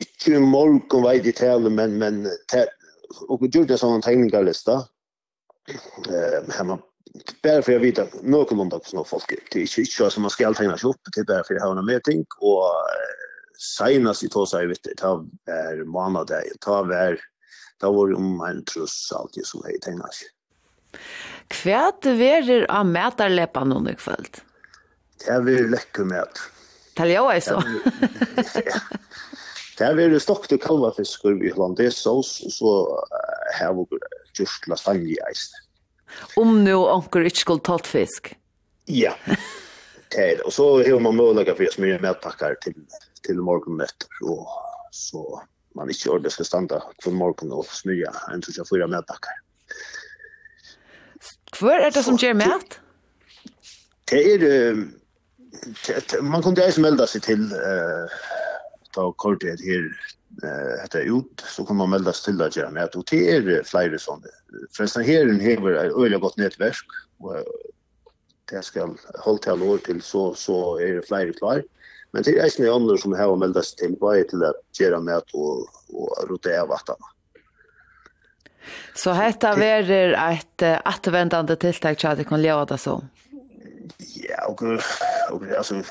ikke 0.00 0.36
i 0.38 0.42
morgen 0.42 1.04
veit 1.04 1.26
i 1.26 1.34
tale, 1.34 1.70
men, 1.70 1.98
men 1.98 2.22
og 3.28 3.42
gjorde 3.50 3.74
en 3.74 3.82
sånn 3.82 4.06
tegningarlista. 4.06 4.84
Um, 6.06 6.54
her 6.54 6.66
man 6.66 6.86
bare 7.42 7.62
for 7.62 7.74
jeg 7.74 7.82
vet 7.82 7.98
at 8.04 8.12
noen 8.22 8.58
lunda 8.60 8.78
på 8.78 8.92
sånne 8.92 9.06
folk, 9.08 9.30
det 9.30 9.58
er 9.58 9.66
ikke, 9.66 9.82
ikke 9.82 10.10
som 10.14 10.24
man 10.26 10.32
skal 10.32 10.54
tegna 10.54 10.76
seg 10.78 10.92
opp, 10.92 11.10
det 11.10 11.24
er 11.24 11.30
bare 11.32 11.46
for 11.46 11.56
jeg 11.56 11.64
har 11.64 11.74
noe 11.74 11.86
med 11.86 12.04
ting, 12.06 12.22
og 12.38 12.62
senest 13.60 14.24
i 14.24 14.30
tog 14.32 14.46
seg, 14.48 14.70
vet, 14.70 14.86
du, 14.86 14.92
det 14.94 15.10
var 15.10 15.82
månad, 15.90 16.30
det 16.30 16.70
var, 16.86 17.18
det 17.82 17.92
var 17.96 18.14
om 18.16 18.44
en 18.46 18.62
truss, 18.70 18.96
alltid 19.16 19.48
som 19.48 19.66
jeg 19.66 19.82
tegna 19.84 20.10
seg. 20.14 20.30
Kvært 21.50 22.06
verir 22.18 22.66
av 22.70 22.86
mætarlepa 22.86 23.64
noen 23.66 23.90
i 23.90 23.96
kvöld? 23.98 24.40
Det 25.20 25.32
er 25.34 25.42
vir 25.44 25.66
lekker 25.72 26.06
mæt. 26.08 26.40
Det 26.96 27.06
er 27.06 27.32
jeg 27.34 27.42
så. 27.44 27.58
Det 29.80 29.86
er 29.88 29.96
vir 29.96 30.14
stokte 30.20 30.58
kalvafisker 30.60 31.40
i 31.40 31.50
hollandes 31.54 32.02
saus, 32.04 32.34
og 32.44 32.52
så 32.52 32.72
har 33.56 33.72
vi 33.78 34.00
just 34.36 34.68
lasagne 34.68 35.08
i 35.08 35.18
eisen. 35.28 35.66
Om 36.36 36.58
nu 36.64 36.74
onker 36.82 37.24
ikke 37.24 37.44
skulle 37.44 37.64
tatt 37.64 37.88
fisk? 37.88 38.32
Ja. 38.90 39.14
Det 40.10 40.20
er 40.20 40.34
det. 40.36 40.44
Og 40.44 40.52
så 40.52 40.66
har 40.84 41.00
man 41.00 41.16
mulighet 41.16 41.56
for 41.56 41.64
å 41.64 41.74
smyre 41.76 42.02
mætpakker 42.02 42.58
til, 42.64 42.76
til 43.24 43.40
morgenen 43.40 43.86
etter, 43.86 44.10
og 44.26 44.44
så 44.92 45.24
man 45.78 45.90
ikke 45.92 46.10
ordentlig 46.10 46.34
skal 46.34 46.48
standa 46.48 46.80
for 47.00 47.14
morgen 47.14 47.54
og 47.54 47.68
smyre 47.70 48.12
en 48.34 48.42
sånn 48.44 48.68
fyra 48.68 48.90
mætpakker. 48.90 49.38
Hvor 51.58 51.74
er 51.74 51.90
det 51.90 52.04
som 52.06 52.18
gjør 52.20 52.36
med? 52.38 52.78
Det 54.10 54.20
er, 54.34 54.84
man 56.22 56.42
kunne 56.42 56.62
eisen 56.64 56.84
melda 56.86 57.06
seg 57.10 57.24
til, 57.26 57.44
ta 58.94 59.06
kortet 59.22 59.62
her, 59.64 59.88
hette 60.82 61.02
ut, 61.10 61.44
så 61.46 61.64
kunne 61.66 61.82
man 61.82 61.92
melda 61.96 62.14
seg 62.14 62.30
til 62.30 62.44
at 62.46 62.56
gjøre 62.58 62.74
med, 62.74 62.96
og 62.96 63.06
det 63.10 63.20
er 63.34 63.50
flere 63.66 63.98
sånne. 64.02 64.30
Forresten, 64.76 65.06
her 65.06 65.30
hever 65.42 65.78
et 65.78 65.94
øyelig 65.94 66.22
godt 66.22 66.38
nettverk, 66.40 66.96
og 67.22 67.44
det 68.50 68.64
skal 68.66 68.96
holde 69.24 69.44
til 69.46 69.62
år 69.62 69.84
til, 69.86 70.02
så, 70.02 70.30
så 70.34 70.56
er 70.82 70.98
det 70.98 71.06
flere 71.08 71.36
klar. 71.38 71.62
Men 72.10 72.26
det 72.26 72.34
er 72.34 72.44
eisen 72.46 72.66
andre 72.66 72.96
som 72.98 73.14
har 73.14 73.30
melda 73.38 73.62
seg 73.62 73.84
til, 73.84 73.98
bare 74.00 74.26
til 74.30 74.42
at 74.46 74.58
gjøre 74.78 74.98
med 75.06 75.34
og, 75.38 75.68
og 75.94 76.30
rotere 76.30 76.66
vattene. 76.70 77.14
Så 78.94 79.12
detta 79.12 79.56
verer 79.56 80.32
ett 80.32 80.80
attvändande 80.84 81.56
tiltak 81.56 81.98
till 81.98 82.08
att 82.08 82.18
det 82.18 82.24
kan 82.24 82.42
leva 82.42 82.64
det 82.64 82.78
så. 82.78 83.04
Ja, 84.28 84.46
och, 84.48 84.62
och 85.32 85.42
alltså 85.58 85.82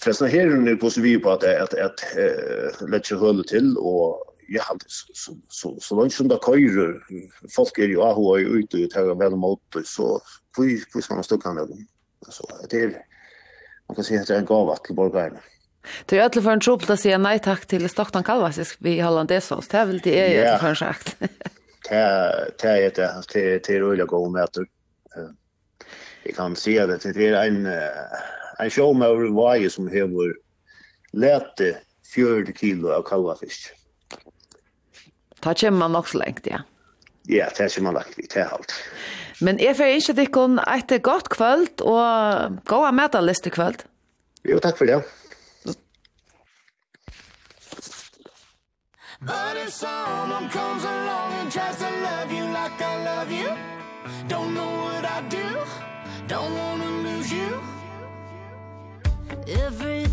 förresten 0.00 0.28
här 0.28 0.46
nu 0.46 0.76
på 0.76 0.90
så 0.90 1.00
vi 1.00 1.18
på 1.18 1.30
att 1.30 1.44
att 1.44 1.74
att 1.74 2.16
eh 2.16 2.88
lägga 2.88 3.16
hålla 3.16 3.42
till 3.42 3.76
och 3.76 4.24
jag 4.48 4.64
så 4.86 5.06
så 5.14 5.36
så, 5.48 5.76
så 5.80 5.94
långt 5.94 6.14
som 6.14 6.28
det 6.28 6.38
kör 6.46 7.02
folk 7.56 7.78
är 7.78 7.88
ju 7.88 8.02
ahu 8.02 8.22
och 8.22 8.36
ute 8.36 8.84
och 8.84 8.90
tar 8.90 9.14
väl 9.14 9.36
mot 9.36 9.60
så 9.84 10.20
vi 10.58 10.82
vi 10.94 11.02
ska 11.02 11.22
stå 11.22 11.38
kan 11.38 11.56
det. 11.56 11.66
Så 12.28 12.44
det 12.70 12.76
är 12.76 13.02
man 13.88 13.94
kan 13.94 14.04
säga 14.04 14.20
att 14.20 14.26
det 14.26 14.34
är 14.34 14.38
en 14.38 14.44
gåva 14.44 14.76
till 14.76 14.94
borgarna. 14.94 15.40
Det 16.06 16.16
er 16.16 16.22
alle 16.22 16.42
för 16.42 16.52
en 16.52 16.60
trupp 16.60 16.90
att 16.90 17.00
säga 17.00 17.18
nej 17.18 17.38
tack 17.38 17.66
till 17.66 17.88
Stockton 17.88 18.22
Kalvasisk 18.22 18.76
vi 18.80 19.00
Holland 19.00 19.28
Det 19.28 19.74
er 19.74 19.86
vel 19.86 20.00
det 20.04 20.20
är 20.20 20.52
ju 20.52 20.58
för 20.58 20.74
sagt. 20.74 21.16
det 21.88 22.52
det 22.62 22.96
det 22.96 23.24
det 23.32 23.66
det 23.66 23.80
rulla 23.80 24.04
gå 24.04 24.28
med 24.28 24.42
att 24.42 24.56
jag 26.24 26.34
kan 26.36 26.56
se 26.56 26.86
det 26.86 27.12
det 27.14 27.26
är 27.26 27.46
en 27.46 27.66
en 28.58 28.70
show 28.70 28.96
med 28.96 29.32
varje 29.32 29.70
som 29.70 29.88
har 29.88 30.34
lätt 31.12 31.60
40 32.14 32.52
kilo 32.58 32.90
av 32.90 33.02
kalvafisk. 33.02 33.70
Ta 35.40 35.54
kommer 35.54 35.78
man 35.78 35.92
nok 35.92 36.08
så 36.08 36.18
lengt, 36.18 36.46
ja. 36.46 36.62
Ja, 37.28 37.48
det 37.56 37.76
er 37.76 37.82
man 37.82 37.94
lagt 37.94 38.18
vidt, 38.18 38.32
det 38.34 38.40
er 38.40 38.54
alt. 38.56 38.72
Men 39.40 39.60
jeg 39.60 39.76
får 39.76 39.92
ikke 39.98 40.14
dikken 40.16 40.56
dere 40.56 40.78
et 40.80 41.02
godt 41.04 41.28
kvöld 41.30 41.82
og 41.84 42.56
gå 42.66 42.78
av 42.88 42.94
medalist 42.96 43.46
i 43.46 43.52
kvöld. 43.52 43.84
Jo, 44.48 44.58
takk 44.58 44.78
for 44.80 44.88
det. 44.88 45.02
But 49.20 49.56
if 49.56 49.70
someone 49.70 50.48
comes 50.48 50.84
along 50.84 51.32
and 51.32 51.50
tries 51.50 51.76
to 51.76 51.90
love 52.02 52.30
you 52.32 52.44
like 52.44 52.80
I 52.80 53.04
love 53.04 53.32
you 53.32 53.50
Don't 54.28 54.54
know 54.54 54.70
what 54.84 55.04
I 55.04 55.22
do. 55.28 55.46
Don't 56.28 56.54
wanna 56.54 56.90
lose 57.06 57.32
you. 57.32 57.60
Every 59.46 60.07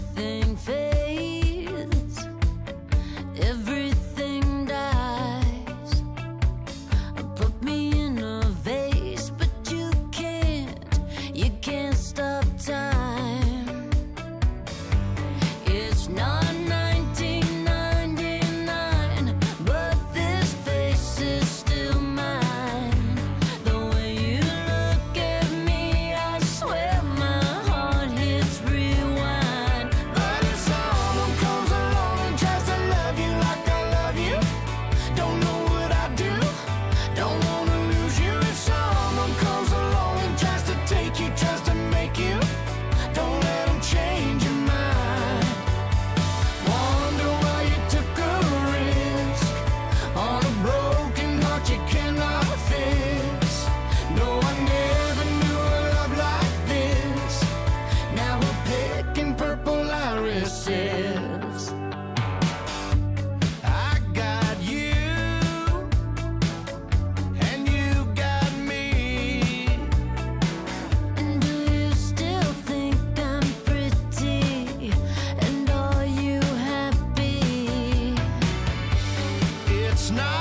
It's 80.06 80.12
not 80.12 80.35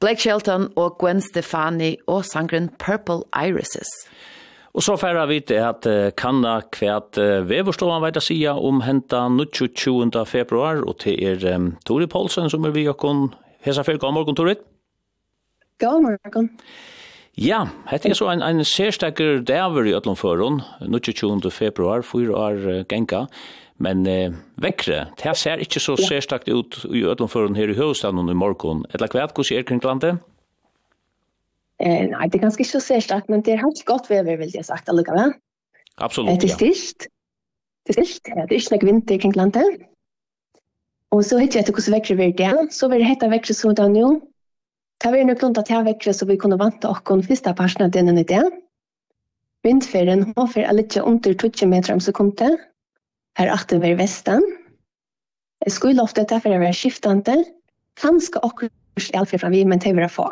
Blake 0.00 0.22
Shelton 0.22 0.70
og 0.80 0.94
Gwen 0.96 1.18
Stefani 1.20 1.90
og 2.08 2.24
sangren 2.24 2.70
Purple 2.80 3.20
Irises. 3.36 3.90
Og 4.72 4.82
så 4.82 4.94
færa 4.96 5.26
vi 5.28 5.40
til 5.44 5.60
at 5.60 5.84
uh, 5.90 6.08
kanna 6.16 6.54
kvært 6.72 7.18
uh, 7.20 7.42
veverstovan 7.44 8.00
veit 8.00 8.16
a 8.16 8.22
sia 8.24 8.54
om 8.56 8.80
henta 8.86 9.26
22. 9.28 10.08
februar, 10.24 10.80
og 10.86 10.96
til 11.04 11.20
er 11.20 11.44
um, 11.54 11.74
Tori 11.84 12.06
Poulsen 12.06 12.48
som 12.48 12.64
er 12.64 12.72
vi 12.72 12.86
okkon 12.88 13.34
hesa 13.66 13.84
fyrir. 13.84 14.00
God 14.00 14.16
morgen, 14.16 14.36
Tori. 14.36 14.54
God 15.80 16.00
morgen. 16.06 16.48
Ja, 17.36 17.66
hette 17.90 18.08
er 18.08 18.16
så 18.16 18.30
en, 18.32 18.42
en 18.42 18.64
sérstekker 18.64 19.44
dæver 19.44 19.84
i 19.84 19.94
Øtlundføren, 19.98 20.62
20. 21.02 21.50
februar, 21.50 22.00
fyra 22.00 22.48
år 22.48 22.56
uh, 22.64 22.84
genka. 22.88 23.26
Men 23.80 24.04
eh, 24.06 24.34
vekkre, 24.60 25.06
det 25.22 25.36
ser 25.40 25.62
ikke 25.64 25.80
så 25.80 25.96
særstakt 25.96 26.50
ut 26.52 26.82
i 26.92 27.00
ødenføren 27.08 27.56
her 27.56 27.72
i 27.72 27.76
høvestaden 27.78 28.28
i 28.28 28.36
morgen. 28.36 28.84
Eller 28.92 29.08
hva 29.08 29.22
er 29.24 29.32
er 29.32 29.64
kring 29.64 29.80
landet? 29.84 30.20
Eh, 31.80 32.10
nei, 32.12 32.26
det 32.28 32.36
er 32.36 32.44
ganske 32.44 32.60
ikke 32.60 32.76
så 32.76 32.80
særstakt, 32.84 33.30
men 33.32 33.40
det 33.40 33.54
er 33.54 33.64
helt 33.64 33.80
godt 33.88 34.10
vever, 34.10 34.36
vil 34.36 34.52
jeg 34.52 34.64
sagt, 34.68 34.88
allikevel. 34.88 35.32
Absolutt, 35.96 36.28
ja. 36.28 36.36
Det 36.36 36.50
er 36.50 36.56
styrst. 36.58 37.08
Det 37.86 37.96
er 37.96 38.04
styrst. 38.04 38.20
stilt. 38.20 38.36
Det 38.36 38.52
er 38.52 38.60
ikke 38.60 38.76
noe 38.76 38.92
vinter 38.92 39.22
kring 39.22 39.36
landet. 39.36 39.86
Og 41.10 41.24
så 41.24 41.40
hittar 41.40 41.62
jeg 41.62 41.64
etter 41.64 41.74
hvordan 41.74 41.96
vekkere 41.96 42.18
vil 42.20 42.34
det. 42.36 42.52
Så 42.76 42.88
vil 42.92 43.00
det 43.00 43.08
hette 43.08 43.32
vekkere 43.32 43.56
som 43.56 43.72
det 43.74 43.86
er 43.86 43.94
nå. 43.96 44.10
Det 45.00 45.12
vil 45.14 45.26
nok 45.26 45.42
lundt 45.42 45.58
at 45.58 45.70
jeg 45.72 45.88
vekkre 45.88 46.12
så 46.12 46.28
vi 46.28 46.36
kunne 46.36 46.60
vante 46.60 46.88
åkken 46.88 47.24
første 47.24 47.54
parten 47.56 47.88
av 47.88 47.94
denne 47.96 48.12
i 48.20 48.28
det. 48.28 48.44
Vindferien 49.64 50.28
har 50.36 50.46
for 50.52 50.68
alle 50.68 50.84
ikke 50.84 51.02
under 51.04 51.32
20 51.32 51.66
meter 51.72 51.96
om 51.96 52.00
sekundet 52.04 52.60
er 53.40 53.50
at 53.52 53.72
det 53.72 53.96
vestan. 53.98 54.44
Jeg 55.64 55.72
skulle 55.72 56.02
ofte 56.02 56.24
ta 56.28 56.38
for 56.40 56.52
å 56.52 56.60
være 56.60 56.76
skiftende. 56.76 57.36
Kanskje 58.00 58.40
akkurat 58.44 58.72
i 59.00 59.16
alt 59.16 59.32
fra 59.32 59.50
vi, 59.52 59.64
men 59.64 59.80
det 59.80 59.92
vil 59.94 60.04
jeg 60.04 60.14
få. 60.14 60.28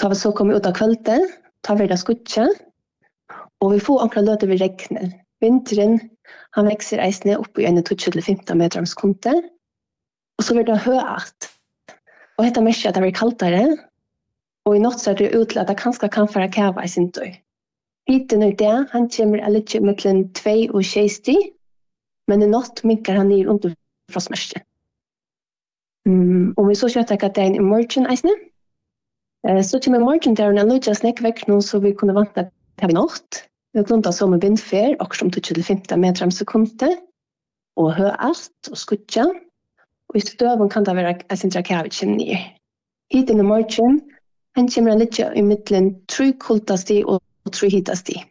Ta 0.00 0.08
vi 0.12 0.18
så 0.18 0.32
kommer 0.36 0.56
ut 0.56 0.68
av 0.68 0.76
kvöldet, 0.76 1.24
ta 1.64 1.76
vi 1.76 1.88
det 1.88 1.98
skutje, 2.00 2.46
og 3.64 3.72
vi 3.72 3.80
får 3.80 4.04
akkurat 4.04 4.28
løte 4.28 4.48
vi 4.50 4.58
regner. 4.60 5.10
Vinteren, 5.44 5.98
han 6.56 6.68
vekser 6.68 7.00
eisene 7.04 7.36
opp 7.40 7.58
i 7.60 7.66
en 7.68 7.80
20-15 7.80 8.56
meter 8.56 8.80
om 8.80 8.88
skundet, 8.88 9.50
og 10.36 10.44
så 10.44 10.56
vil 10.56 10.66
det 10.68 10.82
høyt. 10.84 11.50
Og 12.36 12.44
dette 12.44 12.64
merker 12.64 12.90
at 12.90 12.96
det 12.96 13.04
blir 13.04 13.16
kaldere, 13.16 13.64
og 14.68 14.76
i 14.76 14.82
natt 14.82 15.00
så 15.00 15.12
er 15.12 15.20
det 15.20 15.32
ut 15.36 15.52
til 15.52 15.60
at 15.62 15.68
det 15.70 15.78
kanskje 15.80 16.12
kan 16.12 16.28
være 16.32 16.52
kjæva 16.52 16.84
i 16.84 16.92
sin 16.92 17.08
døy. 17.16 17.32
Hiten 18.08 18.44
er 18.44 18.52
det, 18.58 18.74
han 18.92 19.08
kommer 19.10 19.44
alle 19.44 19.64
mellom 19.80 20.26
2 20.36 20.56
og 20.76 20.84
6 20.84 21.20
Men 22.26 22.42
i 22.42 22.46
natt 22.46 22.82
minkar 22.84 23.16
han 23.16 23.28
ner 23.28 23.46
under 23.46 23.74
frostmärket. 24.12 24.62
Mm, 26.06 26.54
och 26.56 26.70
vi 26.70 26.74
så 26.74 26.88
kött 26.88 27.10
at 27.10 27.34
det 27.34 27.42
er 27.42 27.46
en 27.46 27.64
morgen 27.64 28.06
eisne. 28.06 28.30
Eh, 29.48 29.62
så 29.62 29.78
till 29.78 29.92
med 29.92 30.00
emergent 30.00 30.36
där 30.36 30.52
när 30.52 30.64
Lucia 30.64 30.94
snäck 30.94 31.20
vekk 31.20 31.46
nå, 31.46 31.62
så 31.62 31.78
vi 31.78 31.94
kunde 31.94 32.14
vanta 32.14 32.40
att 32.40 32.88
vi 32.88 32.92
natt. 32.92 33.48
Vi 33.72 33.84
kunde 33.84 34.12
som 34.12 34.32
en 34.32 34.40
vindfer, 34.40 34.96
akkurat 34.98 35.18
som 35.18 35.30
tog 35.30 35.42
till 35.42 35.64
15 35.64 36.00
meter 36.00 36.24
om 36.24 36.30
sekundet. 36.30 36.98
Och 37.76 37.92
höast 37.92 38.70
og 38.70 38.78
skutja. 38.78 39.26
Og 40.08 40.16
i 40.16 40.20
støven 40.20 40.68
kan 40.68 40.84
det 40.84 40.96
være 40.96 41.14
en 41.30 41.36
sin 41.36 41.50
trakavit 41.50 41.94
som 41.94 42.08
ner. 42.08 42.38
Hit 43.12 43.30
in 43.30 43.40
emergent, 43.40 44.04
han 44.56 44.68
kommer 44.68 44.96
litt 44.96 45.18
i 45.18 45.42
mittlen 45.42 45.90
tre 46.08 46.32
kultasti 46.32 47.02
og 47.04 47.20
tre 47.52 47.68
hitasti. 47.68 48.22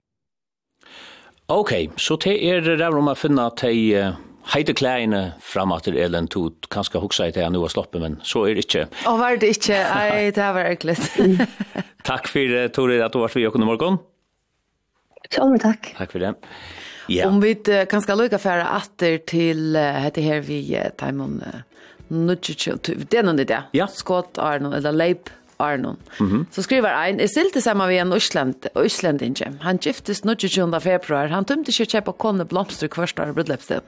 Ok, 1.51 1.71
så 2.01 2.17
det 2.23 2.39
er 2.41 2.63
rævr 2.65 2.97
om 2.97 3.11
å 3.11 3.17
finne 3.17 3.43
at 3.45 3.61
de 3.61 4.15
heite 4.53 4.73
klæene 4.77 5.35
fram 5.41 5.73
at 5.75 5.85
det 5.89 5.99
er 6.01 6.15
en 6.17 6.29
tog, 6.29 6.57
kanskje 6.73 7.01
hoksa 7.01 7.27
i 7.29 7.33
det 7.35 7.43
jeg 7.43 7.53
nå 7.53 7.61
har 7.61 7.73
sloppet, 7.73 8.01
men 8.01 8.17
så 8.25 8.47
er 8.49 8.57
det 8.57 8.65
ikke. 8.65 8.87
Å, 9.05 9.11
oh, 9.11 9.19
var 9.21 9.37
det 9.41 9.51
ikke? 9.53 9.77
Nei, 9.91 10.31
det 10.33 10.49
var 10.57 10.71
erkelig. 10.71 10.97
takk 12.09 12.29
for, 12.31 12.57
Tore, 12.73 12.97
at 13.05 13.13
du 13.13 13.21
var 13.21 13.33
vi 13.33 13.45
åkken 13.49 13.65
i 13.65 13.69
morgen. 13.69 14.01
Selv 15.29 15.61
takk. 15.61 15.93
Takk 15.97 16.13
for 16.13 16.25
det. 16.25 16.33
Ja. 17.13 17.29
Om 17.29 17.37
vi 17.43 17.53
kan 17.89 18.01
skal 18.01 18.17
lukke 18.17 18.41
fære 18.41 18.65
atter 18.79 19.19
til 19.29 19.77
hette 19.77 20.25
her 20.25 20.41
vi 20.45 20.59
tar 20.97 21.13
med 21.13 21.41
noe, 22.09 22.37
det 22.41 23.17
er 23.17 23.25
noen 23.25 23.41
idé. 23.41 23.63
ja. 23.77 23.85
Skått, 23.89 24.37
Arno, 24.41 24.73
eller 24.77 24.93
Leip, 24.93 25.29
Arnon. 25.59 25.97
Mm 26.19 26.31
-hmm. 26.31 26.45
Så 26.51 26.61
skriver 26.61 27.05
ein, 27.05 27.19
jeg 27.19 27.29
stilte 27.29 27.61
sammen 27.61 27.87
med 27.87 28.01
en 28.01 28.13
Øsland, 28.13 28.55
Øslandinje. 28.77 29.53
Han 29.61 29.77
giftes 29.77 30.21
22. 30.21 30.81
februar. 30.81 31.27
Han 31.27 31.45
tømte 31.45 31.71
ikke 31.71 31.91
kjøpe 31.91 32.07
og 32.07 32.17
kone 32.17 32.45
blomster 32.45 32.87
kvørst 32.87 33.19
av 33.19 33.33
brudløpsted. 33.33 33.81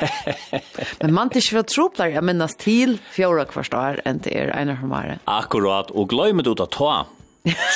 Men 1.02 1.14
man 1.14 1.30
ikke 1.34 1.56
for 1.56 1.62
troplar, 1.62 2.06
jeg 2.06 2.24
minnes 2.24 2.54
til 2.54 2.98
fjorda 3.14 3.44
kvørst 3.44 3.74
av 3.76 4.00
enn 4.04 4.20
til 4.20 4.36
er 4.36 4.52
ene 4.56 4.76
hermare. 4.80 5.18
Akkurat, 5.26 5.90
og 5.90 6.08
gløymet 6.08 6.46
ut 6.46 6.60
av 6.60 6.70
ta. 6.74 7.04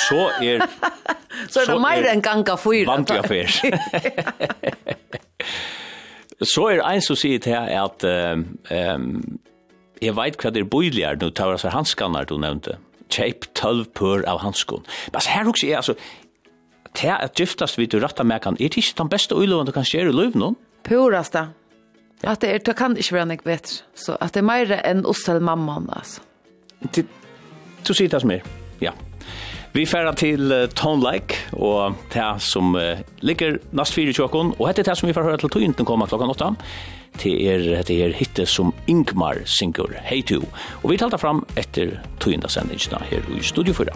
Så 0.09 0.29
er... 0.41 0.65
så 1.51 1.63
er 1.63 1.71
det 1.71 1.81
mer 1.81 2.09
enn 2.11 2.21
ganga 2.25 2.57
fyra. 2.61 2.93
Vant 2.93 3.09
jeg 3.09 3.25
fyr. 3.25 3.47
så 6.55 6.67
er 6.69 6.83
ein 6.85 7.01
som 7.01 7.17
sier 7.17 7.41
til 7.41 7.55
at 7.55 8.05
um, 8.05 8.45
um, 8.69 9.39
jeg 10.03 10.15
vet 10.17 10.37
hva 10.41 10.51
det 10.51 10.61
er 10.63 10.69
bøyligere, 10.69 11.19
nå 11.21 11.31
tar 11.35 11.55
jeg 11.55 11.73
handskanner 11.73 12.27
du 12.29 12.37
nevnte 12.41 12.77
kjeip 13.13 13.49
tølv 13.57 13.89
pør 13.97 14.25
av 14.29 14.41
hanskon. 14.43 14.85
Men 15.09 15.19
altså, 15.19 15.33
her 15.33 15.51
også 15.51 15.67
er, 15.67 15.81
altså, 15.81 15.95
til 16.95 17.11
at 17.15 17.35
giftast 17.39 17.79
vid 17.79 17.91
du 17.93 17.99
rattar 17.99 18.27
merkan, 18.27 18.57
er 18.59 18.71
det 18.71 18.83
ikke 18.83 19.01
den 19.01 19.11
beste 19.11 19.35
uloven 19.35 19.67
du 19.67 19.73
kan 19.75 19.87
skjer 19.87 20.09
i 20.09 20.15
løven 20.15 20.41
noen? 20.41 20.59
Purasta. 20.85 21.49
At 22.23 22.41
det 22.41 22.51
er, 22.53 22.61
det 22.63 22.75
kan 22.77 22.95
ikke 22.97 23.17
være 23.17 23.31
nek 23.33 23.43
betre. 23.45 23.83
Så 23.97 24.15
at 24.21 24.33
det 24.33 24.41
er 24.41 24.47
meira 24.47 24.79
enn 24.87 25.03
oss 25.05 25.25
eller 25.29 25.43
mamman, 25.43 25.89
altså. 25.93 26.23
Det, 26.93 27.05
du 27.85 27.93
sier 27.93 28.09
det 28.11 28.21
som 28.21 28.31
er, 28.33 28.45
ja. 28.83 28.93
Vi 29.75 29.83
færa 29.89 30.13
til 30.15 30.51
uh, 30.53 30.69
Tone 30.71 31.03
Like, 31.03 31.35
og 31.51 31.97
det 32.13 32.27
som 32.39 32.77
uh, 32.79 33.01
ligger 33.19 33.57
nast 33.75 33.93
4 33.97 34.13
i 34.13 34.15
tjokken, 34.15 34.53
og 34.55 34.69
hette 34.69 34.85
det 34.87 34.95
som 34.95 35.09
vi 35.09 35.15
får 35.15 35.27
høre 35.27 35.41
til 35.41 35.51
tøynden 35.51 35.87
kommer 35.87 36.07
klokka 36.07 36.29
8 36.31 36.53
til 37.21 37.39
er 37.47 37.63
hette 37.77 37.95
her 37.97 38.13
hitte 38.15 38.45
som 38.49 38.73
Ingmar 38.87 39.41
syngur 39.45 39.93
Hey 40.05 40.21
to. 40.21 40.41
Og 40.83 40.91
vi 40.91 40.97
talte 41.01 41.19
fram 41.21 41.43
etter 41.57 41.97
tøyna 42.19 42.49
sendingene 42.51 43.01
her 43.09 43.25
i 43.35 43.43
Studio 43.43 43.73
4. 43.73 43.95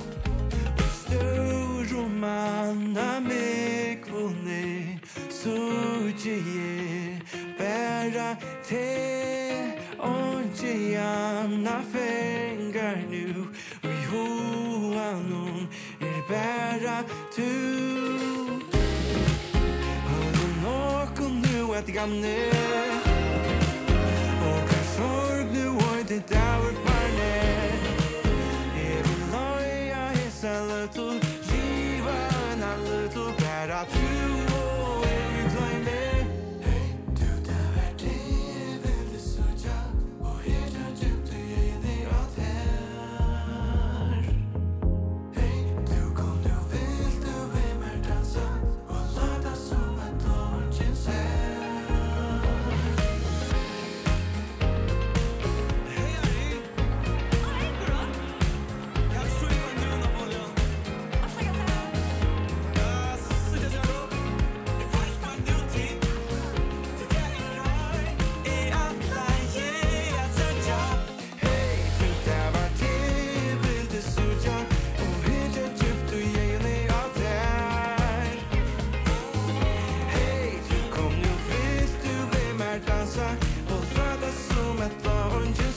Bæra 7.60 8.36
alltid 26.10 26.24
där 26.28 26.60
vi 26.60 26.76
faller 26.76 27.74
Är 28.76 29.04
vi 29.04 29.32
loja, 29.32 30.08
hesa 30.08 30.64
lötul 30.66 31.29
me 84.80 84.88
thought 84.88 85.69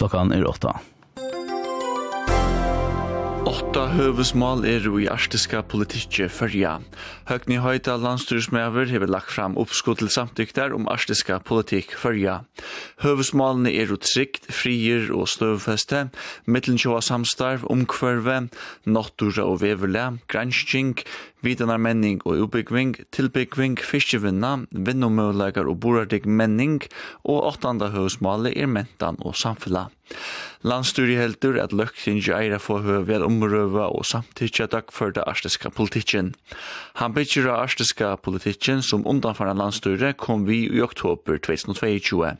Klokkan 0.00 0.30
er 0.32 0.46
åtta. 0.48 0.78
Åtta 3.44 3.82
høvesmål 3.92 4.62
er 4.64 4.86
i 4.96 5.04
arstiska 5.12 5.60
politikje 5.68 6.30
fyrja. 6.32 6.78
Høgni 7.28 7.58
Høyta 7.60 7.98
landstyrsmøver 8.00 8.88
hever 8.88 9.12
lagt 9.12 9.28
fram 9.34 9.58
oppskå 9.60 9.98
til 10.00 10.08
samtykter 10.08 10.72
om 10.72 10.88
arstiska 10.88 11.36
politikk 11.44 11.92
fyrja. 12.00 12.38
Høvesmålene 13.04 13.74
er 13.76 13.92
trygt, 14.00 14.48
frier 14.48 15.12
og 15.12 15.28
støvfeste, 15.28 16.06
mittlenkjåa 16.48 17.02
samstarv, 17.04 17.68
omkvarve, 17.68 18.46
nottura 18.88 19.44
og 19.52 19.60
veverle, 19.66 20.06
gransking, 20.32 20.96
Vidanar 21.40 21.80
menning 21.80 22.20
og 22.28 22.44
ubyggving, 22.44 22.96
tilbyggving, 23.16 23.78
fiskevinna, 23.80 24.66
vinnumøleikar 24.70 25.70
og 25.70 25.78
borardig 25.80 26.26
menning, 26.28 26.82
og 27.24 27.46
åttanda 27.54 27.88
høvsmålet 27.94 28.58
er 28.60 28.68
mentan 28.68 29.16
og 29.24 29.38
samfella. 29.40 29.88
Landstyri 30.66 31.14
heldur 31.16 31.56
at 31.62 31.72
løktingi 31.72 32.34
eira 32.36 32.58
få 32.60 32.80
høy 32.84 33.06
vel 33.08 33.24
omrøva 33.24 33.86
og 33.94 34.04
samtidja 34.04 34.66
dagførda 34.68 35.24
arstiska 35.30 35.70
politikken. 35.72 36.34
Han 37.00 37.14
bygger 37.16 37.48
av 37.48 37.64
arstiska 37.64 38.12
politikken 38.20 38.84
som 38.84 39.06
undanfarna 39.08 39.56
landstyri 39.56 40.12
kom 40.20 40.44
vi 40.50 40.66
i 40.68 40.84
oktober 40.84 41.40
2022. 41.40 42.34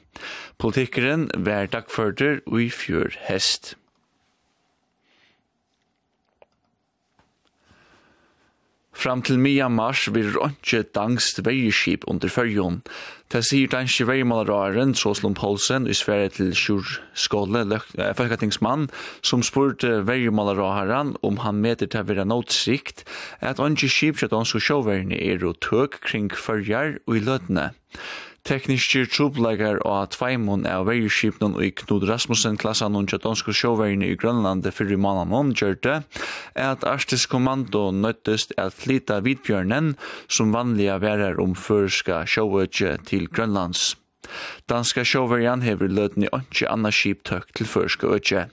Politikkeren 0.61 1.31
var 1.47 1.71
dagførder 1.73 2.43
og 2.47 2.61
i 2.67 2.69
fjør 2.75 3.17
hest. 3.31 3.77
Fram 9.01 9.23
til 9.25 9.39
mia 9.41 9.65
mars 9.73 10.03
vil 10.13 10.35
røntsje 10.35 10.83
dangst 10.93 11.39
veierskip 11.47 12.03
under 12.11 12.29
fyrjon. 12.29 12.83
Det 13.33 13.41
sier 13.49 13.71
danske 13.73 14.05
veiermaleraren 14.05 14.93
Såslund 14.99 15.39
Poulsen 15.39 15.87
i 15.89 15.97
Sverige 15.97 16.35
til 16.35 16.51
Sjur 16.53 16.85
Skåle, 17.17 17.63
folketingsmann, 18.19 18.91
som 19.25 19.41
spurte 19.47 20.03
veiermaleraren 20.05 21.15
om 21.25 21.41
han 21.47 21.63
meter 21.65 21.89
til 21.89 22.03
å 22.03 22.11
være 22.11 22.29
nåtsikt 22.29 23.07
at 23.41 23.63
ønske 23.65 23.89
skip 23.89 24.21
til 24.21 24.35
danske 24.35 24.61
sjåverne 24.61 25.17
er 25.17 25.49
og 25.49 25.63
tøk 25.65 26.03
kring 26.05 26.29
fyrjar 26.29 26.99
og 27.07 27.17
i 27.17 27.25
løtene 27.25 27.71
tekniske 28.49 29.07
trubleikar 29.13 29.81
og 29.87 30.13
tveimun 30.15 30.67
av 30.69 30.89
og 30.91 31.63
i 31.65 31.71
Knud 31.77 32.07
Rasmussen-klassan 32.09 32.99
og 32.99 33.13
Jadonsko 33.13 33.55
sjåverjene 33.57 34.11
i 34.11 34.19
Grønlandet 34.21 34.75
fyrir 34.77 35.01
mannen 35.01 35.35
om 35.37 35.55
gjørte, 35.55 36.03
er 36.55 36.69
at 36.75 36.85
Arstis 36.85 37.27
kommando 37.31 37.91
nøttest 37.91 38.55
at 38.59 38.77
flyta 38.77 39.21
vidbjørnen 39.27 39.95
som 40.29 40.55
vanliga 40.55 40.99
verar 41.03 41.41
om 41.43 41.55
førska 41.55 42.25
sjåvøtje 42.27 42.97
til 43.11 43.29
Grønlands. 43.29 43.95
Danska 44.71 45.05
sjåverjan 45.05 45.65
hever 45.67 45.91
løtni 45.91 46.31
åndsje 46.33 46.69
anna 46.71 46.93
skip 46.95 47.25
tøk 47.27 47.51
til 47.57 47.67
førska 47.67 48.11
øtje. 48.17 48.49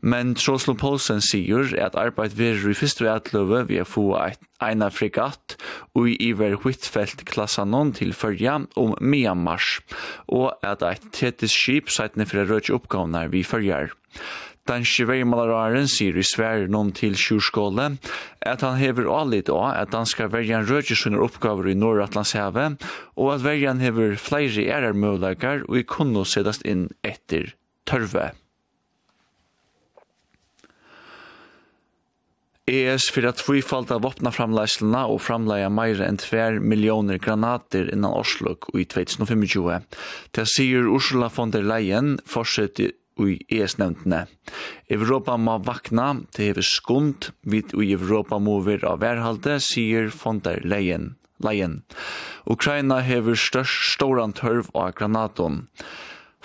Men 0.00 0.34
Troslund 0.36 0.78
Poulsen 0.80 1.22
sier 1.24 1.70
at 1.82 1.96
arbeid 1.98 2.36
vil 2.38 2.60
i 2.70 2.76
fyrstu 2.76 3.06
atløve 3.10 3.64
vi 3.70 3.80
er 3.80 3.88
få 3.88 4.10
eina 4.62 4.90
fregatt 4.92 5.56
og 5.96 6.10
i 6.12 6.16
iver 6.28 6.58
Huitfeldt 6.62 7.24
klasse 7.28 7.64
non 7.64 7.94
til 7.96 8.12
førja 8.16 8.58
om 8.76 8.94
Myanmars 9.00 9.80
og 10.28 10.52
at 10.66 10.84
eit 10.86 11.08
tetis 11.16 11.56
skip 11.56 11.90
seitne 11.92 12.28
for 12.28 12.44
rødje 12.44 12.76
oppgavnar 12.76 13.32
vi 13.32 13.42
fyrjar. 13.46 13.96
Danske 14.66 15.04
veimalararen 15.06 15.86
sier 15.86 16.16
i 16.18 16.24
Sverige 16.26 16.70
noen 16.74 16.90
til 16.96 17.14
Sjurskåle 17.18 17.92
at 18.46 18.64
han 18.66 18.80
hever 18.80 19.06
allit 19.14 19.50
av 19.52 19.68
at 19.72 19.94
han 19.94 20.08
skal 20.10 20.32
verja 20.32 20.62
en 20.62 21.20
oppgaver 21.22 21.70
i 21.70 21.76
Nordatlandshavet 21.78 22.82
og 23.14 23.34
at 23.36 23.44
verjan 23.46 23.84
hever 23.84 24.18
flere 24.18 24.66
ærermølager 24.66 25.62
og 25.68 25.78
i 25.78 25.86
kunne 25.86 26.26
sedast 26.26 26.66
inn 26.66 26.88
etter 27.06 27.54
tørve. 27.86 28.32
ES 32.66 33.12
fyrir 33.14 33.30
at 33.30 33.38
tvifalda 33.38 34.00
vopnaframleisluna 34.02 35.04
og 35.06 35.20
framleia 35.22 35.68
meira 35.70 36.08
enn 36.08 36.16
2 36.18 36.58
millioner 36.66 37.20
granater 37.22 37.86
innan 37.94 38.16
Oslok 38.18 38.66
i 38.74 38.82
2025. 38.82 39.84
Det 40.34 40.46
sier 40.50 40.88
Ursula 40.90 41.28
von 41.30 41.54
der 41.54 41.62
Leyen 41.62 42.16
fortsätter 42.26 42.90
i 43.22 43.36
ES-nevntene. 43.54 44.24
Europa 44.90 45.36
må 45.38 45.60
vakna, 45.62 46.08
det 46.34 46.50
hever 46.50 46.66
skund, 46.66 47.30
vid 47.46 47.70
i 47.78 47.92
Europa 47.94 48.40
må 48.42 48.58
vera 48.66 48.96
av 48.96 49.00
verhalde, 49.06 49.60
sier 49.62 50.10
von 50.10 50.42
der 50.42 50.58
Leyen. 50.66 51.14
Leyen. 51.38 51.84
Ukraina 52.50 52.98
hever 53.06 53.38
størst 53.38 53.92
storan 53.94 54.34
tørv 54.34 54.72
av 54.74 54.90
granaton. 54.98 55.68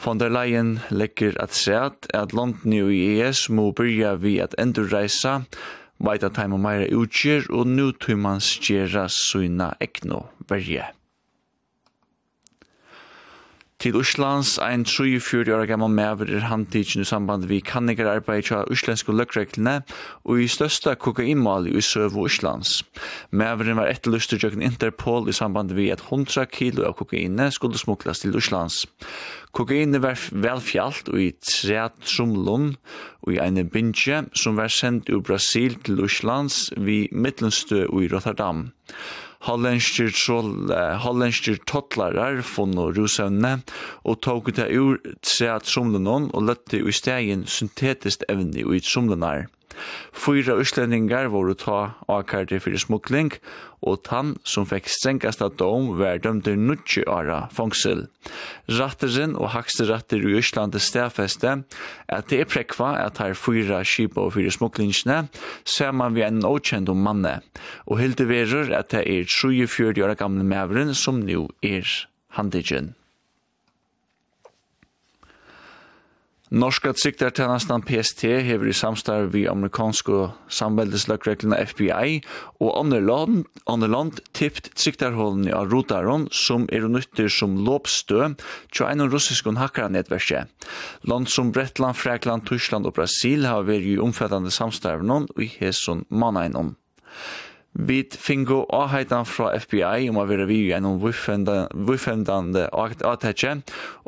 Von 0.01 0.21
der 0.21 0.29
Leyen 0.33 0.79
legger 0.93 1.33
at 1.41 1.57
seg 1.57 1.97
at 2.13 2.33
landet 2.33 2.65
i 2.93 3.03
ES 3.17 3.47
må 3.49 3.71
byrja 3.73 4.15
vi 4.21 4.39
at 4.43 4.53
endurreisa, 4.61 5.41
at 6.09 6.37
heim 6.37 6.53
og 6.53 6.59
meira 6.63 6.87
utgjer, 6.97 7.45
og 7.49 7.67
nu 7.67 7.91
tøy 7.91 8.15
man 8.17 8.41
skjera 8.41 9.07
suina 9.09 9.73
ekno 9.79 10.25
verje 10.49 10.87
til 13.81 13.95
Øslands, 13.97 14.59
ein 14.61 14.85
34 14.85 15.55
år 15.55 15.65
gammal 15.65 15.89
mever 15.89 16.29
er 16.29 16.43
handtidsen 16.45 17.01
i 17.01 17.05
samband 17.05 17.47
vi 17.49 17.57
kannikararbeid 17.65 18.43
tja 18.45 18.59
uslenske 18.69 19.13
løkreglene 19.15 19.79
og 20.21 20.41
i 20.43 20.45
største 20.47 20.93
kokainmål 21.01 21.65
i 21.71 21.81
søvu 21.81 22.27
Øslands. 22.29 22.83
Meveren 23.31 23.79
var 23.79 23.89
etterlustur 23.89 24.37
tjøkken 24.37 24.61
Interpol 24.61 25.29
i 25.29 25.33
samband 25.33 25.73
vi 25.73 25.87
at 25.89 26.03
100 26.11 26.45
kilo 26.53 26.85
av 26.85 26.93
kokaine 26.99 27.49
skulle 27.51 27.81
smuklas 27.81 28.21
til 28.21 28.37
Øslands. 28.37 28.85
Kokaine 29.51 30.01
var 30.03 30.21
velfjallt 30.29 31.09
og 31.09 31.17
i 31.17 31.31
tre 31.41 31.87
trumlun 32.05 32.75
og 33.25 33.33
i 33.33 33.41
eine 33.41 33.65
bindje 33.65 34.27
som 34.37 34.61
var 34.61 34.69
sendt 34.69 35.09
ur 35.09 35.25
Brasil 35.25 35.79
til 35.81 36.05
Øslands 36.05 36.69
vi 36.77 37.07
middelstø 37.11 37.87
og 37.89 38.05
i 38.05 38.13
Rotterdam 38.13 38.67
hollenskir 39.47 40.11
troll, 40.15 40.71
hollenskir 41.03 41.61
tottlarar 41.69 42.41
funn 42.45 42.77
og 42.81 42.97
rusevne, 42.97 43.57
og 44.05 44.21
tåg 44.25 44.53
det 44.57 44.69
ur 44.77 44.99
at 45.51 45.67
tromlenon 45.69 46.29
og 46.33 46.45
løtte 46.49 46.81
i 46.81 46.93
stegin 46.95 47.47
syntetist 47.49 48.27
evne 48.29 48.61
i 48.61 48.83
tromlenar. 48.85 49.47
Fyra 50.11 50.57
utlendingar 50.59 51.29
voru 51.33 51.55
ta 51.57 51.95
akardi 52.11 52.59
fyrir 52.61 52.81
smukling, 52.81 53.31
og 53.81 54.03
tann 54.05 54.35
som 54.45 54.67
fekk 54.69 54.89
strengasta 54.91 55.49
dom 55.57 55.95
var 55.97 56.21
dømdur 56.21 56.59
nutje 56.59 57.01
ara 57.09 57.47
fangsel. 57.55 58.05
Ratteren 58.69 59.33
og 59.39 59.51
haksterattir 59.55 60.21
i 60.21 60.35
Øslande 60.37 60.81
stedfeste 60.81 61.55
at 62.05 62.29
det 62.29 62.43
er 62.43 62.49
prekva 62.49 62.93
at 63.01 63.17
her 63.23 63.33
fyra 63.33 63.81
kipa 63.87 64.27
og 64.27 64.35
fyrir 64.37 64.53
smuklingsne 64.53 65.23
saman 65.65 66.15
vi 66.15 66.25
en 66.27 66.45
åkjent 66.45 66.93
om 66.93 67.01
manne, 67.01 67.39
og 67.89 68.01
hilde 68.03 68.29
verur 68.29 68.73
at 68.77 68.93
det 68.93 69.05
er 69.09 69.25
34 69.25 70.05
år 70.05 70.17
gamle 70.19 70.45
mevren 70.45 70.93
som 70.93 71.23
nu 71.25 71.47
er 71.65 71.87
handigen. 72.37 72.93
Norska 76.51 76.91
tryggdartjenestan 76.91 77.79
PST 77.87 78.25
hever 78.43 78.67
i 78.67 78.73
samstarv 78.75 79.29
vi 79.31 79.45
amerikanske 79.47 80.17
samveldeslagreglene 80.51 81.55
FBI 81.63 82.17
og 82.59 82.73
andre 82.75 83.87
land 83.87 84.19
tippt 84.35 84.67
trygtarhålen 84.75 85.47
av 85.55 85.71
rotaron 85.71 86.25
som 86.35 86.65
er 86.75 86.89
nytter 86.91 87.31
som 87.31 87.55
låpstø 87.55 88.33
til 88.67 88.83
en 88.89 89.05
russiskon 89.13 89.61
hakkaranetverse. 89.61 90.43
Land 91.07 91.31
som 91.31 91.53
Bretland, 91.55 91.95
Frekland, 91.95 92.43
Tyskland 92.51 92.83
og 92.83 92.97
Brasil 92.99 93.47
har 93.47 93.63
vært 93.71 93.87
i 93.87 93.95
omfattende 94.03 94.51
samstarv 94.51 95.07
noen 95.07 95.31
og 95.31 95.47
i 95.47 95.47
hesson 95.55 96.03
mannainon. 96.11 96.75
Vi 97.71 98.03
fingo 98.19 98.65
avheitan 98.75 99.23
fra 99.23 99.53
FBI 99.55 100.09
om 100.11 100.17
å 100.19 100.25
være 100.27 100.43
vi 100.49 100.57
gjennom 100.67 100.97
vifendande 100.99 102.65
avtetje, 102.75 103.53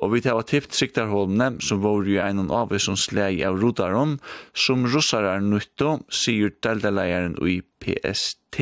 og 0.04 0.12
vi 0.12 0.20
tar 0.26 0.44
tippt 0.50 0.76
siktarholdene 0.76 1.64
som 1.64 1.80
var 1.86 2.04
jo 2.04 2.20
en 2.20 2.44
av 2.52 2.76
som 2.84 2.98
slei 3.00 3.40
av 3.48 3.62
rodaron, 3.62 4.18
som 4.52 4.84
russar 4.84 5.24
er 5.30 5.46
nytto, 5.46 6.02
sier 6.12 6.52
deldeleieren 6.60 7.38
i 7.48 7.62
PST, 7.80 8.60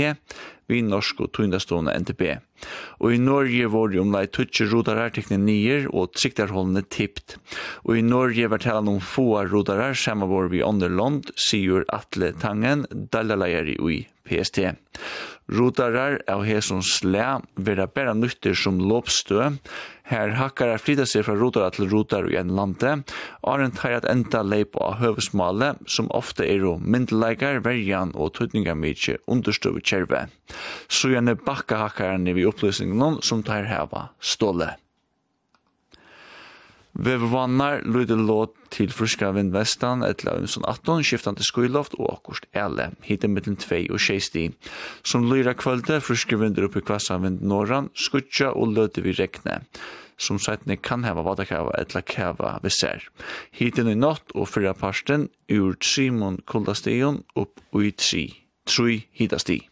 vi 0.69 0.83
norsk 0.85 1.25
og 1.25 1.33
tundastående 1.35 1.97
NTB. 2.05 2.23
Og 3.01 3.15
i 3.15 3.19
Norge 3.19 3.67
var 3.73 3.89
det 3.89 3.99
omlai 3.99 4.23
tutsi 4.29 4.69
rodarar 4.69 5.11
tekne 5.15 5.41
nier 5.41 5.89
og 5.89 6.13
siktarholdene 6.21 6.85
tippt. 6.93 7.39
Og 7.89 7.97
i 7.97 8.05
Norge 8.05 8.47
var 8.53 8.61
talan 8.61 8.93
om 8.93 9.01
få 9.01 9.41
rodarar 9.49 9.97
samme 9.97 10.29
var 10.29 10.53
vi 10.53 10.61
andre 10.63 10.93
land, 10.93 11.33
sier 11.35 11.89
Atle 11.89 12.35
Tangen, 12.37 12.85
dalaleier 13.11 13.73
i 13.73 13.79
PST. 14.27 14.59
Rotarar 15.51 16.21
av 16.31 16.45
hesson 16.47 16.83
slä 16.85 17.41
vera 17.55 17.87
bæra 17.87 18.13
nytter 18.15 18.55
som 18.55 18.77
lopstø. 18.79 19.49
Her 20.11 20.35
hakkar 20.35 20.77
flytta 20.79 21.05
seg 21.07 21.25
fra 21.27 21.35
rotarar 21.39 21.75
til 21.75 21.89
rotar 21.91 22.27
i 22.31 22.37
en 22.39 22.53
lande. 22.55 22.93
Arent 23.47 23.81
har 23.83 23.97
at 23.97 24.07
enda 24.11 24.43
leip 24.43 24.75
av 24.79 24.99
høvesmale, 24.99 25.73
som 25.87 26.11
ofte 26.15 26.45
er 26.47 26.63
jo 26.65 26.77
myndeleikar, 26.79 27.61
verjan 27.65 28.13
og 28.15 28.35
tøytningar 28.37 28.79
mykje 28.79 29.17
understøv 29.31 29.81
kjerve. 29.81 30.27
Så 30.91 31.11
gjerne 31.11 31.39
bakka 31.39 31.83
hakkarane 31.85 32.35
vi 32.35 32.47
opplysningen 32.47 33.21
som 33.25 33.43
tar 33.43 33.67
heva 33.71 34.09
ståle. 34.19 34.73
Vevervannar 36.93 37.85
lyder 37.87 38.19
låt 38.19 38.55
til 38.73 38.91
friska 38.91 39.29
vindvestan 39.31 40.03
etla 40.03 40.33
umson 40.41 40.65
18, 40.67 41.05
skiftande 41.07 41.45
skuiloft 41.47 41.95
og 41.95 42.09
akkurst 42.17 42.49
ele, 42.51 42.89
hitte 43.07 43.29
mittlen 43.31 43.55
2 43.55 43.85
og 43.95 44.01
60. 44.03 44.51
Som 45.07 45.29
lyra 45.31 45.55
kvölde, 45.55 46.01
friska 46.03 46.35
vindur 46.41 46.67
oppi 46.67 46.83
kvassa 46.83 47.17
vind 47.23 47.41
norran, 47.47 47.89
skutja 47.95 48.51
og 48.51 48.75
løte 48.75 49.03
vi 49.05 49.15
rekne, 49.15 49.61
Som 50.21 50.37
sætne 50.37 50.75
kan 50.77 51.03
heva 51.03 51.23
vadakava 51.25 51.71
etla 51.81 52.01
kava 52.01 52.59
vi 52.61 52.69
ser. 52.69 53.09
I 53.57 53.71
natt 53.95 54.35
og 54.35 54.47
fyrra 54.47 54.73
parsten 54.73 55.29
ur 55.49 55.75
Simon 55.81 56.37
Kuldastion 56.45 57.23
upp 57.35 57.59
ui 57.73 57.91
3. 57.91 58.29
3 58.67 59.01
hitasti. 59.17 59.70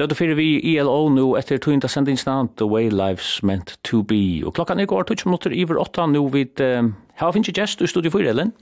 lødde 0.00 0.16
fyrir 0.16 0.38
vi 0.38 0.48
ILO 0.72 1.08
nu 1.12 1.34
etter 1.36 1.60
tøynda 1.60 1.88
sendingsna 1.90 2.38
The 2.56 2.66
Way 2.68 2.88
Life's 2.88 3.40
Meant 3.44 3.76
To 3.84 4.00
Be. 4.02 4.40
Og 4.46 4.54
klokkan 4.56 4.80
er 4.80 4.88
går 4.88 5.08
tøyts 5.08 5.26
minutter 5.28 5.52
iver 5.52 5.80
8 5.80 6.06
nu 6.14 6.22
vid 6.32 6.60
um, 6.64 6.94
finnes 7.20 7.50
ikke 7.50 7.60
gest 7.60 7.82
i 7.84 7.88
studiet 7.90 8.14
for 8.14 8.24
Ellen? 8.24 8.54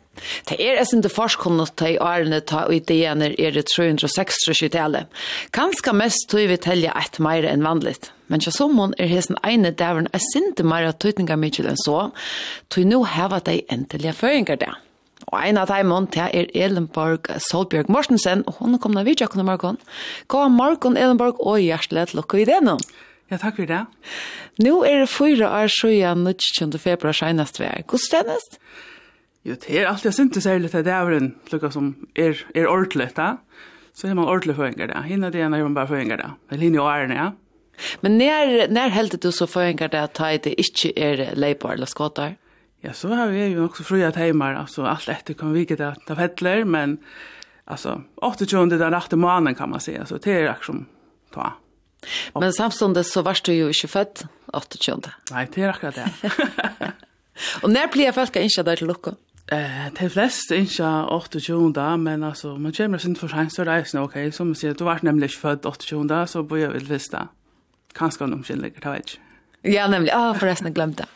Det 0.49 0.59
er 0.59 0.81
eisen 0.81 1.05
det 1.05 1.13
forskunnet 1.15 1.77
til 1.79 2.01
årene 2.03 2.41
ta 2.43 2.65
og 2.67 2.75
ideene 2.75 3.31
er 3.39 3.55
det 3.55 3.69
360-tallet. 3.71 5.07
Kanskje 5.55 5.95
mest 5.95 6.27
tog 6.33 6.49
vi 6.51 6.59
telje 6.59 6.91
et 6.91 7.21
meir 7.23 7.47
enn 7.47 7.63
vanligt. 7.63 8.11
Men 8.27 8.43
tja 8.43 8.51
somon 8.53 8.97
er 8.99 9.13
hesten 9.13 9.39
ene 9.47 9.71
dævren 9.71 10.11
er 10.13 10.25
sinte 10.33 10.67
meir 10.67 10.91
tøytningar 10.91 11.39
mykje 11.39 11.69
enn 11.71 11.79
så, 11.79 12.11
tog 12.69 12.91
nu 12.91 13.05
hava 13.07 13.39
de 13.39 13.61
endelige 13.71 14.17
føringer 14.19 14.59
der. 14.59 14.75
Og 15.29 15.39
en 15.43 15.61
av 15.61 15.69
dem 15.69 15.93
det 16.15 16.25
er 16.33 16.49
Elenborg 16.57 17.29
Solbjørg 17.51 17.91
Mortensen, 17.93 18.45
og 18.49 18.63
hun 18.63 18.77
er 18.77 18.81
kommet 18.83 19.03
av 19.03 19.09
vidtja 19.09 19.29
kunne 19.29 19.45
morgen. 19.45 19.79
God 20.29 20.55
morgen 20.57 20.97
Elenborg, 20.97 21.41
og 21.41 21.61
hjertelig 21.61 22.09
til 22.11 22.23
dere 22.23 22.41
i 22.41 22.49
det 22.49 22.61
nå. 22.65 22.79
Ja, 23.29 23.37
takk 23.37 23.59
for 23.61 23.69
det. 23.69 23.83
Nå 24.65 24.79
er 24.89 25.03
det 25.03 25.11
fyra 25.13 25.51
år 25.61 25.73
siden 25.73 26.25
19. 26.25 26.79
februar 26.81 27.17
senest 27.17 27.61
vi 27.61 27.67
er. 27.69 27.85
Hvordan 27.85 28.05
stendes? 28.07 28.47
Jo, 29.45 29.57
det 29.61 29.69
er 29.77 29.91
alltid 29.91 30.17
synd 30.17 30.33
til 30.33 30.45
særlig 30.45 30.73
til 30.73 30.87
det 30.87 30.95
er 30.95 31.13
en 31.17 31.35
lukka 31.53 31.71
som 31.73 31.93
er, 32.17 32.41
er 32.57 32.71
ordentlig, 32.71 33.11
da. 33.17 33.37
Så 33.95 34.09
er 34.09 34.17
man 34.17 34.31
ordentlig 34.31 34.57
føringer 34.57 34.89
da. 34.95 35.03
Hinna 35.05 35.31
det 35.35 35.45
er 35.45 35.53
man 35.53 35.77
bare 35.77 35.91
føringer 35.91 36.21
da. 36.21 36.33
Det 36.49 36.57
er 36.57 36.65
linje 36.65 36.81
og 36.81 36.89
æren, 36.89 37.13
ja. 37.13 37.31
Men 38.03 38.17
når, 38.19 38.69
når 38.73 38.95
heldet 38.97 39.23
du 39.23 39.31
så 39.31 39.47
føringer 39.47 39.93
det 39.93 40.01
at 40.01 40.45
det 40.45 40.55
ikke 40.59 40.93
er 40.97 41.35
leipar 41.37 41.77
eller 41.77 41.87
skåtar? 41.87 42.35
Ja. 42.35 42.48
Ja, 42.81 42.93
så 42.93 43.09
har 43.09 43.27
vi 43.27 43.47
ju 43.47 43.65
också 43.65 43.83
fria 43.83 44.13
timmar, 44.13 44.55
alltså 44.55 44.85
allt 44.85 45.09
efter 45.09 45.35
kan 45.35 45.53
vi 45.53 45.65
det 45.65 45.89
att 45.89 46.17
fettler, 46.17 46.65
men 46.65 46.99
alltså 47.65 48.03
28. 48.47 48.77
den 48.77 48.93
natt 48.93 49.13
i 49.13 49.17
månaden 49.17 49.55
kan 49.55 49.71
man 49.71 49.81
säga, 49.81 50.07
så 50.07 50.17
det 50.17 50.33
är 50.33 50.49
aktion 50.49 50.87
ta. 51.31 51.53
Men 52.35 52.53
samstundes 52.53 53.13
så 53.13 53.23
varst 53.23 53.45
du 53.45 53.53
ju 53.53 53.67
inte 53.67 53.89
född 53.89 54.25
28. 54.81 55.11
Nej, 55.31 55.49
det 55.55 55.63
är 55.63 55.69
akkurat 55.69 55.95
det. 55.95 56.11
Och 57.63 57.71
när 57.71 57.89
blir 57.93 58.13
folk 58.13 58.37
inte 58.37 58.63
där 58.63 58.77
till 58.77 58.87
lucka? 58.87 59.15
Eh, 59.53 59.93
de 60.01 60.11
fleste 60.11 60.57
ikke 60.57 61.41
28 61.41 61.97
men 61.97 62.23
altså, 62.23 62.57
man 62.57 62.73
kommer 62.73 62.99
sin 62.99 63.17
for 63.17 63.29
sent, 63.29 63.53
så 63.53 63.65
reisende, 63.65 64.05
ok, 64.05 64.33
som 64.33 64.47
man 64.47 64.55
sier, 64.55 64.75
du 64.75 64.85
var 64.85 64.99
nemlig 65.03 65.31
ikke 65.31 65.41
født 65.41 65.67
28 65.67 66.27
så 66.27 66.43
bor 66.43 66.59
jeg 66.59 66.73
vel 66.73 66.89
visst 66.89 67.13
da. 67.13 67.29
Kanskje 67.95 68.27
noen 68.27 68.45
kjenner, 68.45 68.69
det 68.69 68.85
vet 68.85 69.15
ikke. 69.15 69.28
Ja, 69.69 69.89
nemlig. 69.91 70.13
Ah, 70.17 70.33
forresten, 70.39 70.71
jeg 70.71 70.79
glemte. 70.79 71.09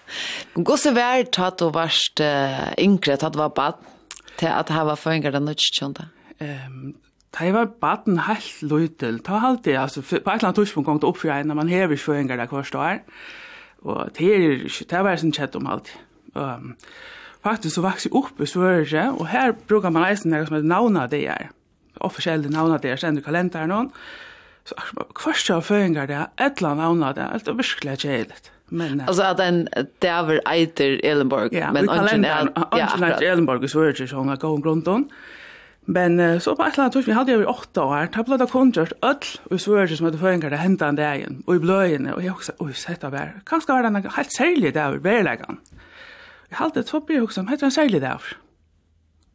Gå 0.55 0.77
så 0.81 0.93
vær 0.97 1.25
tatt 1.33 1.63
du 1.63 1.71
varst 1.75 2.21
uh, 2.21 2.69
yngre, 2.81 3.17
tatt 3.21 3.39
var 3.39 3.55
bad, 3.57 3.81
til 4.41 4.51
at 4.53 4.73
her 4.73 4.85
var 4.89 5.01
føringer 5.01 5.35
den 5.35 5.49
nødskjønta? 5.49 6.11
Um, 6.43 6.93
Da 7.33 7.47
jeg 7.47 7.55
var 7.55 7.71
baden 7.81 8.19
helt 8.27 8.59
løytel, 8.61 9.23
da 9.25 9.39
halte 9.41 9.71
jeg, 9.73 9.81
altså, 9.81 10.03
på 10.05 10.17
et 10.19 10.27
eller 10.27 10.51
annet 10.51 10.59
tidspunkt 10.61 10.87
kom 10.87 10.99
det 11.01 11.09
opp 11.09 11.17
for 11.17 11.31
jeg, 11.31 11.47
når 11.49 11.57
man 11.57 11.71
hever 11.73 11.97
føringer 11.97 12.37
der 12.37 12.51
hver 12.51 12.77
år, 12.77 12.99
og 13.89 14.11
det 14.19 14.27
er 14.29 14.43
ikke, 14.67 14.85
det 14.91 15.01
var 15.07 15.17
sånn 15.17 15.33
kjett 15.33 15.57
om 15.57 15.71
alt. 15.73 15.89
Um, 16.37 16.75
faktisk 17.41 17.79
så 17.79 17.87
vokste 17.87 18.11
jeg 18.11 18.19
opp 18.21 18.43
i 18.43 18.49
Svørre, 18.51 19.07
og 19.17 19.31
her 19.33 19.55
bruker 19.57 19.95
man 19.95 20.05
eisen 20.11 20.29
noe 20.35 20.45
som 20.45 20.59
heter 20.59 20.69
navnet 20.69 21.15
det 21.15 21.23
er, 21.33 21.49
offisielle 22.05 22.53
navnet 22.53 22.85
det 22.85 22.93
er, 22.93 23.01
stender 23.01 23.25
kalenderen 23.25 23.73
noen, 23.73 23.89
Så 24.69 24.79
kvart 25.19 25.51
av 25.51 25.65
føringar 25.67 26.07
det, 26.07 26.19
et 26.23 26.33
eller 26.39 26.51
etla 26.53 26.75
navna 26.79 27.13
det, 27.17 27.29
alt 27.35 27.49
er 27.51 27.59
virkelig 27.59 27.99
kjelit. 28.05 28.51
Men, 28.73 29.03
altså 29.05 29.27
at 29.35 29.41
en 29.45 29.67
dæver 30.01 30.39
eiter 30.49 30.97
Elenborg, 31.05 31.53
ja, 31.53 31.69
men 31.75 31.91
ønsken 31.91 32.25
er... 32.25 32.49
Ja, 32.73 32.87
ønsken 32.87 33.05
er 33.05 33.25
Elenborg, 33.27 33.67
så 33.69 33.83
er 33.83 33.91
det 33.91 33.99
ikke 34.01 34.13
sånn 34.15 34.33
at 34.33 34.41
gåen 34.41 34.63
grunnen. 34.65 35.09
Men 35.93 36.15
uh, 36.23 36.39
så 36.41 36.55
på 36.55 36.63
et 36.63 36.77
eller 36.77 36.87
annet 36.87 36.95
tidspunkt, 36.95 37.11
vi 37.11 37.17
hadde 37.19 37.35
jo 37.35 37.43
i 37.43 37.51
åtta 37.51 37.85
år, 37.85 38.09
da 38.15 38.23
ble 38.25 38.39
det 38.39 38.47
kontrørt 38.53 38.95
ødel, 39.03 39.33
og 39.51 39.61
så 39.61 39.77
er 39.77 39.91
det 39.91 39.99
som 39.99 40.07
hadde 40.09 40.23
føringar 40.23 40.55
det 40.55 40.63
hentet 40.63 40.87
en 40.89 41.01
dagen, 41.01 41.43
og 41.45 41.59
i 41.59 41.63
bløyene, 41.67 42.15
og 42.15 42.23
jeg 42.23 42.37
også, 42.37 42.55
oi, 42.63 42.71
sett 42.79 43.05
av 43.05 43.19
her, 43.19 43.35
kanskje 43.51 43.75
var 43.75 43.85
det 43.85 43.91
en 43.91 44.17
helt 44.17 44.37
særlig 44.37 44.73
dæver, 44.79 45.03
verleggen. 45.05 45.59
Jeg 46.53 46.61
hadde 46.63 46.85
et 46.85 46.91
topp 46.95 47.11
i 47.11 47.19
hoksom, 47.19 47.51
heter 47.51 47.69
en 47.69 47.75
særlig 47.75 48.01
dæver. 48.05 48.39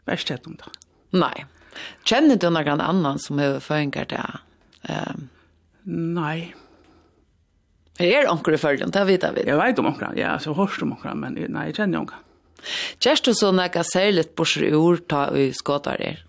Vær 0.08 0.24
stett 0.24 0.48
om 0.48 0.56
det. 0.58 0.74
Nei. 1.20 1.36
Kjenner 2.08 2.40
du 2.40 2.48
noen 2.50 2.82
annan 2.82 3.20
som 3.22 3.44
har 3.44 3.60
føringar 3.62 4.08
det? 4.10 4.24
Um, 4.88 5.28
nei. 5.86 6.54
Er 7.98 8.24
det 8.24 8.32
onker 8.32 8.56
i 8.56 8.62
følgen? 8.62 8.94
Det 8.94 9.04
vet 9.10 9.26
vi. 9.36 9.48
Jeg 9.48 9.58
vet 9.60 9.80
om 9.82 9.90
onker, 9.92 10.14
ja. 10.18 10.38
Så 10.42 10.54
hørst 10.58 10.84
om 10.86 10.94
onker, 10.96 11.16
men 11.18 11.38
nei, 11.38 11.70
jeg 11.70 11.80
kjenner 11.80 12.04
onker. 12.04 12.24
Kjærst 13.02 13.28
du 13.28 13.34
så 13.38 13.52
nekka 13.56 13.84
særligt 13.86 14.34
borser 14.38 14.68
i 14.68 14.74
ord 14.76 15.06
ta 15.10 15.28
i 15.38 15.50
skåtar 15.56 16.02
er? 16.04 16.24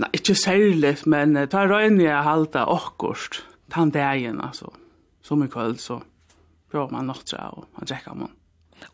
Nei, 0.00 0.08
ikke 0.16 0.36
særligt, 0.38 1.04
men 1.10 1.36
ta 1.52 1.64
røyne 1.68 2.02
jeg 2.04 2.26
halda 2.26 2.66
okkurst. 2.72 3.42
Ta 3.72 3.84
en 3.86 3.92
dagen, 3.94 4.40
altså. 4.44 4.72
Som 5.22 5.44
i 5.44 5.50
kveld, 5.50 5.78
så 5.80 6.00
prøver 6.72 6.92
man 6.92 7.10
nåttra 7.10 7.50
og 7.52 7.68
man 7.76 7.88
drekker 7.88 8.16
man. 8.16 8.32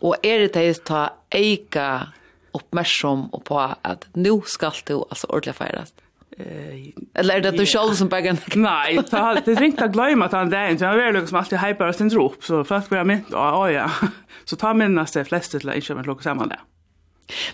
Og 0.04 0.18
er 0.22 0.44
det 0.44 0.52
det 0.58 0.82
ta 0.86 1.08
eika 1.34 2.12
oppmerksom 2.56 3.28
og 3.32 3.44
på 3.48 3.58
at 3.60 4.06
nu 4.16 4.42
skal 4.46 4.76
du 4.88 5.00
altså 5.08 5.30
ordentlig 5.30 5.54
feirast? 5.54 6.02
Eh, 6.38 6.92
Eller 7.14 7.36
är 7.36 7.40
det 7.40 7.50
du 7.50 7.66
själv 7.66 7.94
som 7.94 8.08
bägge? 8.08 8.36
Nej, 8.54 8.98
det 9.44 9.52
är 9.52 9.62
inte 9.62 9.84
att 9.84 9.92
glömma 9.92 10.24
att 10.24 10.32
han 10.32 10.52
är 10.52 10.68
en. 10.68 10.80
Han 10.80 11.00
är 11.00 11.12
liksom 11.12 11.38
alltid 11.38 11.58
hyper 11.58 11.88
och 11.88 11.94
ständer 11.94 12.24
upp. 12.24 12.44
Så 12.44 12.64
folk 12.64 12.88
börjar 12.88 13.04
mynt, 13.04 13.26
ja, 13.30 13.70
ja. 13.70 13.90
Så 14.44 14.56
ta 14.56 14.74
minnas 14.74 15.12
det 15.12 15.24
flesta 15.24 15.58
till 15.58 15.68
att 15.68 15.76
inte 15.76 16.02
locka 16.02 16.22
samman 16.22 16.48
det. 16.48 16.60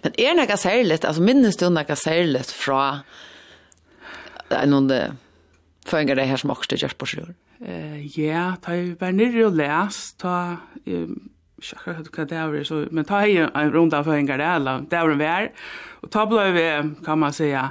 Men 0.03 0.13
är 0.21 0.35
det 0.35 0.43
något 0.51 0.61
särskilt, 0.61 1.05
alltså 1.05 1.23
minnes 1.23 1.57
du 1.57 1.69
något 1.71 1.99
särskilt 1.99 2.51
från 2.51 2.97
någon 4.67 4.93
föringar 5.87 6.15
det 6.15 6.23
här 6.25 6.37
som 6.37 6.51
också 6.51 6.77
görs 6.77 6.95
på 6.95 7.07
Eh, 7.67 8.07
Ja, 8.21 8.57
ta 8.63 8.75
ju 8.75 8.95
bara 8.97 9.11
nere 9.11 9.45
och 9.47 9.53
läs. 9.55 10.15
Ta 10.15 10.57
ikke 11.65 11.81
akkurat 11.81 12.11
hva 12.15 12.27
det 12.31 12.39
er, 12.39 12.69
så, 12.69 12.81
men 12.95 13.09
ta 13.09 13.23
hei 13.25 13.39
en 13.41 13.73
runda 13.75 14.03
for 14.05 14.15
det, 14.15 14.39
eller 14.39 14.85
det 14.91 14.99
er 14.99 15.13
en 15.13 15.21
vær, 15.21 15.51
og 16.05 16.13
ta 16.13 16.27
ble 16.29 16.45
vi, 16.53 16.67
kan 17.05 17.19
man 17.19 17.33
säga, 17.33 17.71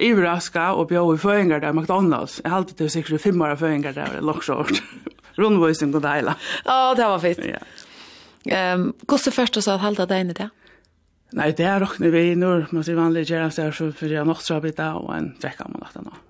ivraska 0.00 0.72
og 0.72 0.88
bjør 0.88 1.14
i 1.14 1.20
føringer 1.20 1.60
der 1.60 1.72
McDonalds. 1.72 2.40
Jeg 2.44 2.52
halte 2.52 2.74
til 2.74 2.90
sikkert 2.90 3.20
fem 3.20 3.42
år 3.42 3.56
føringer 3.60 3.92
der, 3.92 4.20
loksjort. 4.20 4.80
Rundvøysen 5.38 5.92
god 5.92 6.04
deila. 6.04 6.36
Ja, 6.64 6.90
oh, 6.90 6.96
det 6.96 7.08
var 7.10 7.18
fint. 7.18 7.42
Ja. 7.44 7.58
Ehm, 8.44 8.80
um, 8.80 8.92
kosse 9.08 9.32
først 9.34 9.56
og 9.58 9.66
at 9.72 9.82
halte 9.82 10.06
deg 10.06 10.22
inn 10.22 10.30
i 10.30 10.36
det? 10.38 10.50
Nei, 11.34 11.50
det 11.56 11.66
er 11.66 11.82
råkne 11.82 12.12
vi, 12.14 12.22
når 12.38 12.68
man 12.70 12.84
sier 12.86 12.98
vanlig 12.98 13.26
gjerne, 13.26 13.50
så 13.50 13.64
er 13.64 13.74
det 13.74 13.94
for 13.98 14.12
jeg 14.12 14.28
nok 14.28 14.42
så 14.44 14.60
bitte, 14.62 14.86
og 14.94 15.10
en 15.16 15.32
trekk 15.42 15.64
av 15.64 15.72
man 15.72 15.82
lagt 15.82 15.98
det 15.98 16.04
nå. 16.06 16.20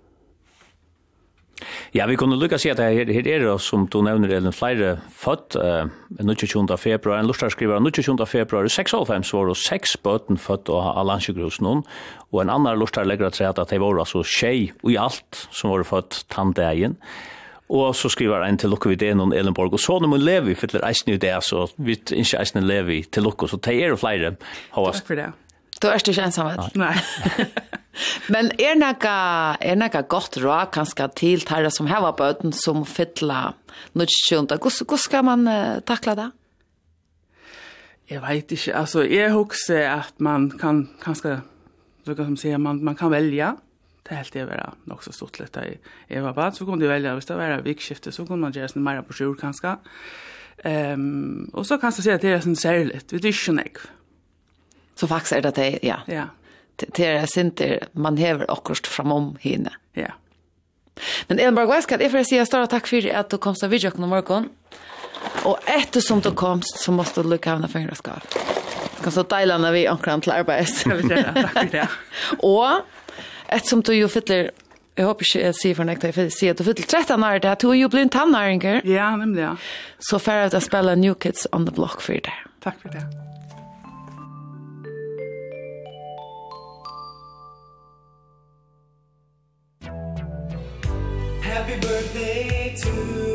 Ja, 1.94 2.06
vi 2.10 2.16
kunne 2.20 2.38
lukka 2.38 2.58
si 2.60 2.70
at 2.72 2.82
her, 2.82 3.10
her 3.12 3.28
er 3.28 3.44
det, 3.44 3.56
som 3.62 3.86
du 3.90 4.00
nevner, 4.04 4.32
er 4.32 4.44
den 4.44 4.54
flere 4.54 4.96
født, 5.10 5.58
uh, 5.60 5.90
22. 6.20 6.66
februar, 6.78 7.20
en 7.20 7.28
lustar 7.30 7.52
skriver, 7.54 7.78
22. 7.78 8.26
februar, 8.26 8.68
96 8.68 9.34
var 9.34 9.50
det 9.50 9.58
seks 9.60 9.96
bøten 9.96 10.40
født 10.40 10.72
av 10.72 10.94
Alansjegrus 11.02 11.60
noen, 11.64 11.84
og 12.32 12.42
en 12.42 12.50
annan 12.50 12.78
lustar 12.78 13.06
legger 13.06 13.30
at 13.30 13.40
at 13.44 13.70
de 13.70 13.80
var 13.80 13.98
altså 13.98 14.24
tjei 14.24 14.72
i 14.72 14.96
alt 14.96 15.46
som 15.50 15.70
var 15.70 15.84
født 15.84 16.24
tandegjen, 16.30 16.98
Og 17.72 17.94
så 17.96 18.10
skriver 18.12 18.42
ein 18.44 18.58
til 18.60 18.68
lukka 18.68 18.90
vi 18.90 18.98
det 19.00 19.14
noen 19.16 19.32
Elenborg, 19.32 19.72
og 19.72 19.80
så 19.80 19.96
når 19.98 20.10
man 20.12 20.20
lever, 20.20 20.54
fyller 20.54 20.84
eisen 20.84 21.14
i 21.14 21.16
det, 21.16 21.32
så 21.46 21.64
vi 21.78 21.96
ikke 21.96 22.40
eisen 22.42 22.66
lever 22.68 23.08
til 23.10 23.24
lukka, 23.24 23.48
så 23.48 23.56
det 23.56 23.78
er 23.80 23.94
og 23.94 24.02
flere. 24.02 24.34
Takk 24.74 25.08
for 25.08 25.16
det. 25.16 25.30
Du 25.84 25.90
er 25.92 26.00
ikke 26.00 26.22
ensam. 26.24 26.48
Nei. 26.80 26.94
Men 28.32 28.48
er 28.56 28.78
nega, 28.80 29.16
er 29.60 29.76
nega 29.76 30.00
godt 30.08 30.38
råd 30.40 30.70
kanskje 30.72 31.08
til 31.20 31.42
tæra 31.44 31.68
som 31.70 31.90
heva 31.90 32.14
bøten 32.16 32.54
som 32.56 32.86
fytla 32.88 33.50
nødskjønta? 33.92 34.56
Hvordan 34.56 35.02
skal 35.02 35.26
man 35.28 35.44
uh, 35.44 35.82
takla 35.84 36.14
det? 36.16 36.30
Jeg 38.08 38.22
vet 38.24 38.54
ikke. 38.56 38.72
Altså, 38.80 39.04
jeg 39.04 39.32
husker 39.32 39.84
at 39.90 40.14
man 40.24 40.50
kan 40.60 40.86
kanskje, 41.04 41.42
du 42.06 42.14
kan 42.14 42.32
som 42.32 42.38
sier, 42.40 42.56
man, 42.56 42.80
man 42.84 42.96
kan 42.96 43.12
velja. 43.12 43.52
Det 44.08 44.16
helt 44.16 44.32
det 44.32 44.46
være 44.48 44.70
nok 44.88 45.04
så 45.04 45.12
stort 45.12 45.36
litt. 45.40 45.58
Jeg 46.08 46.24
var 46.24 46.32
bad, 46.32 46.56
så 46.56 46.64
kunne 46.64 46.80
du 46.80 46.88
velja. 46.88 47.12
Hvis 47.12 47.28
det 47.28 47.36
var 47.36 47.60
vikskifte, 47.64 48.12
så 48.12 48.24
kunne 48.24 48.40
man 48.40 48.56
gjøre 48.56 48.72
sånn 48.72 48.84
mer 48.84 49.04
på 49.04 49.16
sjur 49.16 49.36
kanskje. 49.36 49.76
Um, 50.64 51.50
og 51.52 51.68
så 51.68 51.76
kan 51.76 51.92
jeg 51.92 52.04
si 52.04 52.12
at 52.12 52.24
det 52.24 52.32
er 52.32 52.44
sånn 52.44 52.56
særlig. 52.56 53.04
Vi 53.12 53.20
er 53.20 53.30
ikke 53.32 53.56
nekv. 53.60 53.86
Så 54.94 55.06
faktisk 55.06 55.32
er 55.32 55.40
det 55.40 55.48
att 55.48 55.54
det, 55.54 55.78
ja. 55.82 55.96
Ja. 56.06 56.24
Det 56.76 56.98
er 56.98 57.26
sinter, 57.26 57.78
man 57.92 58.18
häver 58.18 58.46
akkurat 58.48 58.86
framom 58.86 59.36
henne. 59.40 59.70
Ja. 59.94 60.10
Men 61.28 61.38
en 61.38 61.54
bra 61.54 61.74
gäst 61.74 61.88
kan 61.88 62.00
jag 62.00 62.10
för 62.10 62.24
säga 62.24 62.46
stora 62.46 62.66
tack 62.66 62.86
för 62.86 63.14
att 63.14 63.30
du 63.30 63.38
kom 63.38 63.54
så 63.54 63.66
vidare 63.66 63.90
på 63.90 64.00
morgon. 64.00 64.48
Och 65.44 65.58
eftersom 65.64 66.20
du 66.20 66.30
kom 66.30 66.62
så 66.62 66.92
måste 66.92 67.22
du 67.22 67.28
lycka 67.28 67.58
med 67.58 67.70
fingerskap. 67.70 68.22
Du 68.96 69.02
Kan 69.02 69.12
så 69.12 69.22
dela 69.22 69.58
når 69.58 69.72
vi 69.72 69.86
ankrar 69.86 70.20
till 70.20 70.32
arbets. 70.32 70.86
Jag 70.86 70.96
vill 70.96 71.08
säga 71.08 71.32
tack 71.34 71.52
för 71.52 71.68
det. 71.72 71.88
Och 72.38 72.80
eftersom 73.46 73.80
du 73.80 73.94
jo 73.94 74.08
fyller 74.08 74.50
Jag 74.96 75.06
hoppas 75.06 75.26
ikke 75.34 75.46
jeg 75.46 75.54
sier 75.58 75.74
för 75.74 75.84
nekta, 75.84 76.10
jeg 76.14 76.32
sier 76.32 76.54
at 76.54 76.58
du 76.58 76.64
fyller 76.64 76.86
13 76.86 77.24
år 77.26 77.40
det 77.42 77.54
du 77.62 77.70
är 77.70 77.74
ju 77.74 77.88
blind 77.88 78.12
tannaringer. 78.12 78.80
Ja, 78.84 79.16
nemlig, 79.16 79.42
Ja. 79.42 79.56
Så 79.98 80.18
färre 80.18 80.56
att 80.56 80.62
spela 80.62 80.94
New 80.94 81.14
Kids 81.14 81.46
on 81.52 81.66
the 81.66 81.72
Block 81.72 82.00
för 82.02 82.12
deg. 82.12 82.32
Tack 82.60 82.80
för 82.82 82.88
det. 82.88 83.23
happy 91.54 91.78
birthday 91.78 92.74
to 92.76 93.33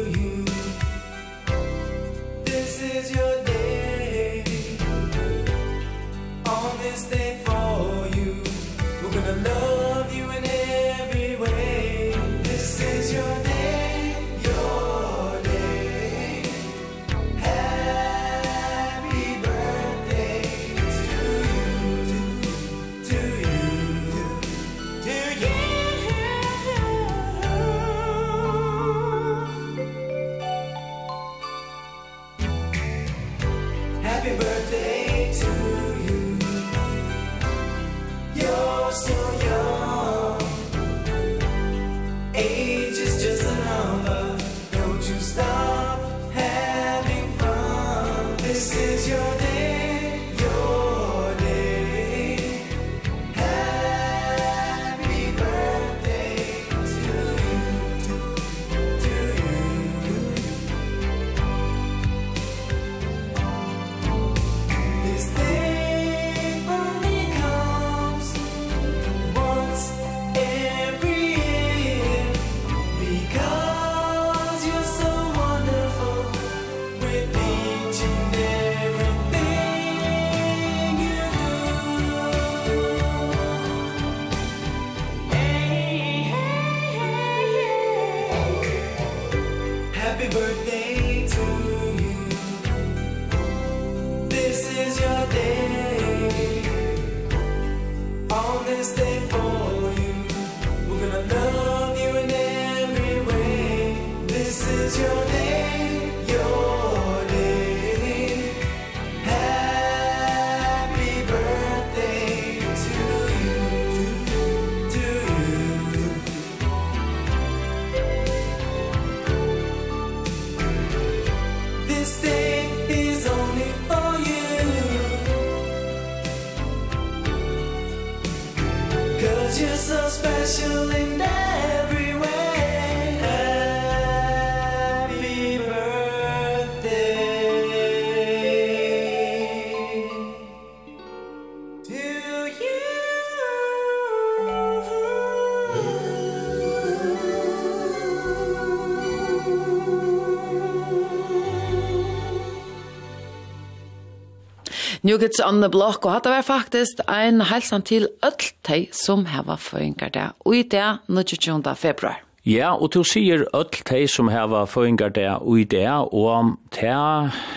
New 155.10 155.18
Kids 155.18 155.40
on 155.40 155.62
the 155.62 155.70
Block, 155.70 156.06
og 156.06 156.12
hatt 156.14 156.28
var 156.30 156.44
faktisk 156.46 157.00
ein 157.10 157.42
helsan 157.50 157.82
til 157.82 158.04
öll 158.22 158.44
tei 158.62 158.84
som 158.94 159.24
heva 159.26 159.56
føyngar 159.58 160.12
det, 160.14 160.26
og 160.46 160.54
i 160.54 160.62
det 160.62 161.00
22. 161.10 161.74
februar. 161.82 162.20
Ja, 162.46 162.76
og 162.76 162.92
du 162.94 163.00
sier 163.02 163.48
öll 163.58 163.80
tei 163.90 164.04
som 164.06 164.30
heva 164.30 164.68
føyngar 164.70 165.10
det, 165.16 165.26
og 165.42 165.64
i 165.64 165.64
det, 165.66 165.90
og 165.90 166.52
te, 166.70 166.94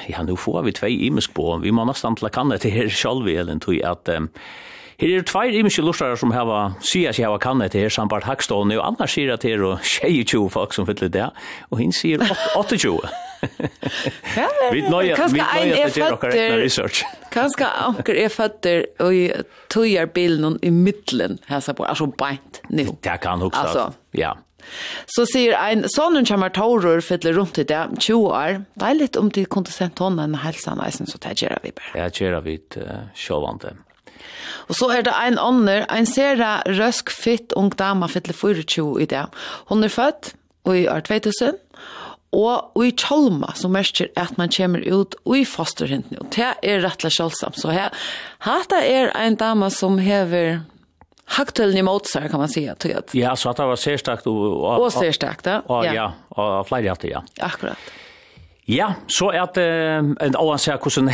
ja, 0.09 0.23
nu 0.25 0.33
får 0.33 0.63
vi 0.65 0.73
tvei 0.79 0.93
imisk 1.11 1.35
på, 1.37 1.59
vi 1.61 1.75
må 1.77 1.85
nesten 1.85 2.17
til 2.17 2.31
å 2.31 2.33
kanne 2.33 2.57
til 2.57 2.73
her 2.73 2.89
sjalvi, 2.89 3.35
eller 3.37 3.61
tog 3.61 3.77
at 3.85 4.09
um, 4.17 4.31
Her 5.03 5.19
er 5.19 5.25
tvei 5.29 5.51
imiske 5.59 5.83
lustarar 5.85 6.17
som 6.17 6.33
hava 6.33 6.77
sia 6.81 7.13
seg 7.13 7.27
hava 7.27 7.41
kanne 7.43 7.67
til 7.69 7.85
her 7.85 7.93
sambart 7.93 8.25
Hagstående, 8.25 8.79
og 8.79 8.95
annars 8.95 9.13
sier 9.19 9.35
at 9.35 9.45
her 9.45 9.61
og 9.67 9.85
22 9.85 10.47
folk 10.55 10.73
som 10.73 10.89
fyller 10.89 11.13
det, 11.13 11.29
og 11.69 11.85
hinn 11.85 11.93
sier 11.93 12.23
28. 12.57 12.97
Vi 14.73 14.87
nøyer, 14.89 15.21
vi 15.29 15.43
nøyer 15.43 15.93
til 15.93 16.07
å 16.07 16.17
gjøre 16.17 16.63
research. 16.63 17.05
Kanske 17.33 17.67
anker 17.67 18.15
är 18.15 18.29
fötter 18.29 18.87
och 18.99 19.13
tojar 19.69 20.07
bilden 20.07 20.59
i 20.63 20.71
mitten 20.71 21.39
här 21.47 21.73
på 21.73 21.85
alltså 21.85 22.07
bänt 22.07 22.63
nu. 22.69 22.87
Det 23.01 23.19
kan 23.23 23.43
också. 23.43 23.61
Alltså 23.61 23.93
ja. 24.11 24.39
Så 25.07 25.27
säger 25.27 25.53
en 25.53 25.85
sonen 25.89 26.25
kommer 26.25 26.49
tåror 26.49 27.01
fyller 27.01 27.33
runt 27.33 27.59
i 27.59 27.65
det 27.65 27.89
20 27.99 28.29
år. 28.29 28.65
Det 28.75 28.85
är 28.85 28.95
lite 28.95 29.19
om 29.19 29.31
till 29.31 29.47
kontent 29.47 29.99
honom 29.99 30.35
hälsan 30.35 30.79
nästan 30.79 31.07
så 31.07 31.19
det 31.19 31.43
gör 31.43 31.59
vi 31.63 31.73
bara. 31.73 32.03
Ja, 32.03 32.11
gör 32.15 32.41
vi 32.41 32.61
det 32.75 33.09
sjovande. 33.15 33.77
Og 34.69 34.77
så 34.79 34.89
er 34.95 35.03
det 35.07 35.13
ein 35.19 35.39
ånder, 35.39 35.85
ein 35.91 36.07
sera 36.07 36.63
røsk 36.67 37.11
fitt 37.11 37.53
ung 37.59 37.73
dama 37.79 38.09
fyller 38.09 38.37
24 38.37 39.03
i 39.03 39.09
det. 39.11 39.27
Hon 39.71 39.85
er 39.85 39.93
født 39.93 40.35
i 40.71 40.87
år 40.89 41.03
2000, 41.09 41.59
og 42.33 42.85
i 42.85 42.91
tjolma 42.97 43.53
som 43.59 43.75
merker 43.77 44.09
at 44.17 44.39
man 44.41 44.53
kommer 44.53 44.81
ut 44.89 45.17
i 45.37 45.45
fosterhintene, 45.45 46.23
og 46.23 46.31
det 46.33 46.49
er 46.65 46.85
rettelig 46.85 47.13
kjølsomt. 47.19 47.61
Så 47.61 47.73
her, 47.75 47.93
hatt 48.47 48.73
er 48.79 49.13
en 49.21 49.37
dame 49.37 49.69
som 49.73 49.99
hever 50.01 50.63
haktølen 51.37 51.79
i 51.79 51.85
motsar, 51.87 52.29
kan 52.29 52.41
man 52.41 52.49
säga. 52.49 52.75
Till 52.75 52.91
det 52.91 53.15
Ja, 53.19 53.37
så 53.37 53.51
att 53.51 53.57
det 53.57 53.67
var 53.67 53.77
särstakt. 53.77 54.27
og... 54.27 54.37
Og 54.65 54.93
ser 54.93 54.99
och 54.99 55.05
särstakt, 55.05 55.47
ja. 55.47 55.63
Ja, 55.69 56.13
och, 56.29 56.39
och, 56.39 56.61
och, 56.61 56.73
och, 56.73 56.73
Akkurat. 56.73 57.25
Akkurat. 57.41 57.79
Ja, 58.73 58.95
så 59.11 59.29
er 59.37 59.49
det 59.53 59.65
en 59.67 60.17
annen 60.33 60.61
sier 60.63 60.79
hvordan 60.81 61.11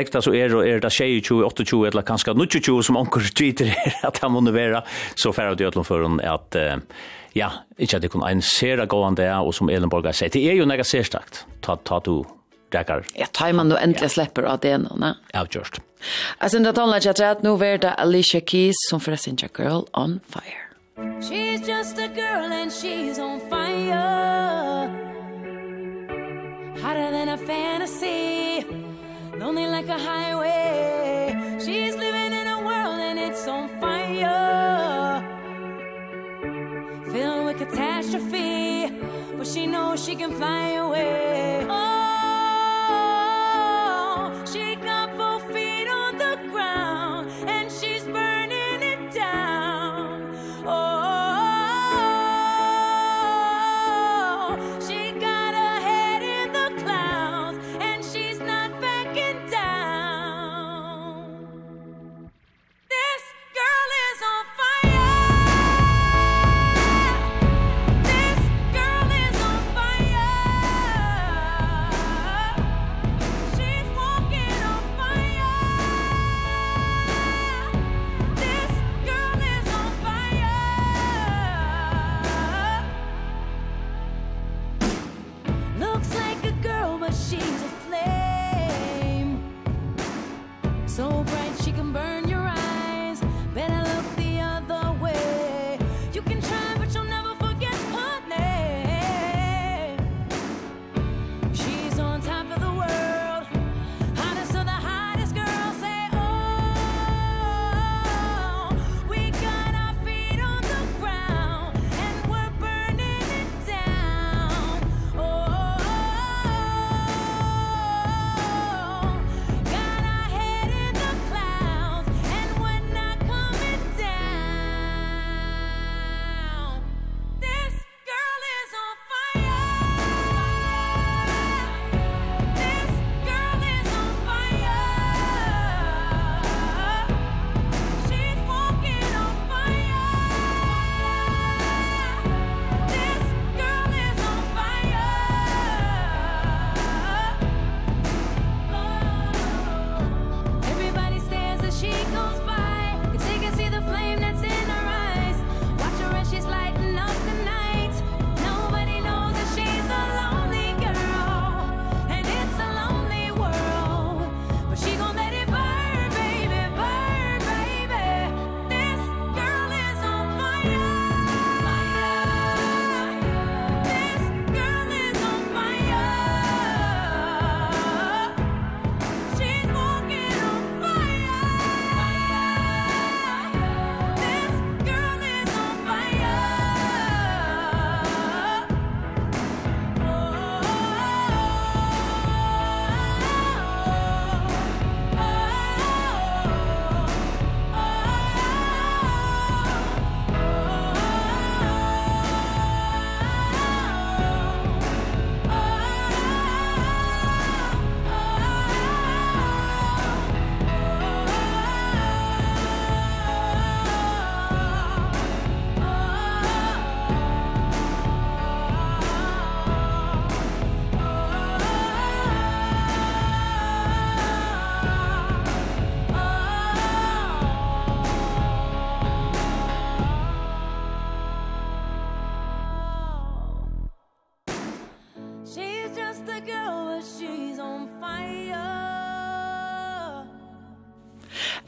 jeg 0.00 0.10
det 0.10 0.22
så 0.24 0.32
er, 0.34 0.54
og 0.56 0.66
er 0.66 0.80
det 0.82 0.90
22, 0.90 1.44
28, 1.46 1.82
eller 1.90 2.06
kanskje 2.06 2.34
29 2.34 2.82
som 2.88 2.98
anker 2.98 3.28
tweeter 3.38 3.70
er 3.70 3.98
at 4.08 4.18
han 4.22 4.34
må 4.34 4.42
være, 4.50 4.82
så 5.14 5.32
færre 5.32 5.54
det 5.54 5.68
gjøtlen 5.68 5.86
for 5.86 6.02
at 6.22 6.58
ja, 7.34 7.50
ikke 7.78 7.98
at 7.98 8.02
det 8.02 8.10
kunne 8.10 8.30
en 8.30 8.42
sere 8.42 8.86
gående 8.86 9.22
det, 9.22 9.30
og 9.34 9.54
som 9.54 9.70
Elenborg 9.70 10.06
har 10.06 10.14
sagt, 10.14 10.34
det 10.34 10.44
er 10.46 10.54
jo 10.58 10.66
nega 10.66 10.86
serstakt, 10.86 11.44
ta, 11.62 11.76
ta 11.76 11.98
du 11.98 12.22
räkar. 12.74 13.04
Ja, 13.14 13.26
tar 13.26 13.52
man 13.52 13.68
då 13.68 13.76
äntligen 13.76 14.10
släpper 14.10 14.42
av 14.42 14.58
det 14.58 14.78
nu, 14.78 14.88
nej? 14.96 15.14
Ja, 15.32 15.46
just. 15.50 15.80
Alltså, 16.38 16.58
det 16.58 16.72
talar 16.72 17.00
jag 17.02 17.16
tror 17.16 17.26
att 17.26 17.42
nu 17.42 17.50
är 17.50 17.78
det 17.78 17.90
Alicia 17.90 18.40
Keys 18.40 18.74
som 18.90 19.00
förresten 19.00 19.34
är 19.42 19.62
Girl 19.62 19.82
on 19.92 20.20
Fire. 20.28 20.64
She's 21.20 21.68
just 21.68 21.98
a 21.98 22.08
girl 22.14 22.52
and 22.52 22.70
she's 22.70 23.18
on 23.18 23.40
fire 23.50 25.13
hotter 26.84 27.10
than 27.10 27.30
a 27.30 27.38
fantasy. 27.38 28.62
Lonely 29.38 29.66
like 29.66 29.88
a 29.88 29.98
highway. 29.98 31.34
She's 31.64 31.94
living 31.96 32.32
in 32.40 32.46
a 32.56 32.58
world 32.68 32.98
and 33.08 33.18
it's 33.18 33.48
on 33.48 33.70
fire. 33.80 35.22
Filled 37.10 37.46
with 37.46 37.56
catastrophe 37.56 38.92
but 39.38 39.46
she 39.46 39.66
knows 39.66 40.04
she 40.04 40.14
can 40.14 40.32
fly 40.32 40.72
away. 40.84 41.66
Oh 41.70 41.93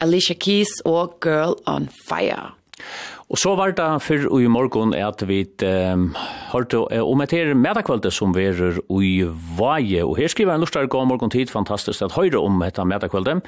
Alicia 0.07 0.37
Keys 0.39 0.79
og 0.87 1.19
Girl 1.25 1.59
on 1.67 1.89
Fire. 2.07 2.53
Og 3.27 3.41
så 3.43 3.57
var 3.59 3.73
det 3.75 3.87
for 4.07 4.39
i 4.39 4.47
morgen 4.47 4.93
at 4.95 5.25
vi 5.27 5.41
um, 5.67 6.13
hørte 6.53 6.79
om 7.03 7.25
et 7.25 7.33
her 7.35 7.55
medakvalde 7.59 8.13
som 8.15 8.37
verer 8.37 8.79
i 9.03 9.25
Vaje. 9.59 10.05
Og 10.05 10.15
her 10.21 10.31
skriver 10.31 10.55
en 10.55 10.63
lortare 10.63 10.87
god 10.87 11.09
morgen 11.11 11.33
tid, 11.35 11.51
fantastisk 11.51 12.05
at 12.07 12.15
høyre 12.15 12.39
om 12.39 12.63
et 12.63 12.79
medakvalde. 12.87 13.41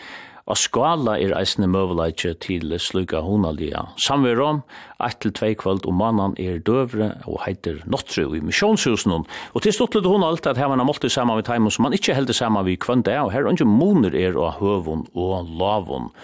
Og 0.48 0.56
skala 0.56 1.18
er 1.20 1.34
eisende 1.36 1.68
møvleitje 1.70 2.32
til 2.42 2.72
sluka 2.80 3.20
honalia. 3.20 3.84
Samverom, 4.00 4.62
ett 5.04 5.20
til 5.20 5.34
tvei 5.36 5.52
kvöld 5.54 5.86
om 5.86 6.00
mannen 6.00 6.34
er 6.40 6.58
døvre 6.58 7.12
og 7.28 7.42
heiter 7.44 7.82
Nottru 7.86 8.32
i 8.34 8.40
misjonshusen. 8.40 9.12
Og 9.12 9.62
til 9.62 9.76
stått 9.76 9.94
litt 9.94 10.08
honalt 10.08 10.48
at 10.48 10.58
her 10.58 10.72
man 10.72 10.80
har 10.80 10.88
måltid 10.88 11.12
sammen 11.12 11.36
med 11.36 11.46
teimen 11.46 11.70
som 11.70 11.84
man 11.84 11.94
ikke 11.94 12.16
heldig 12.16 12.34
sammen 12.34 12.64
med 12.64 12.80
kvönda. 12.80 13.20
Og 13.22 13.30
her 13.30 13.44
er 13.44 13.52
ikke 13.52 13.68
moner 13.68 14.16
er 14.16 14.40
og 14.40 14.56
høvun 14.58 15.06
og 15.14 15.52
lavun. 15.60 16.08
Og 16.08 16.16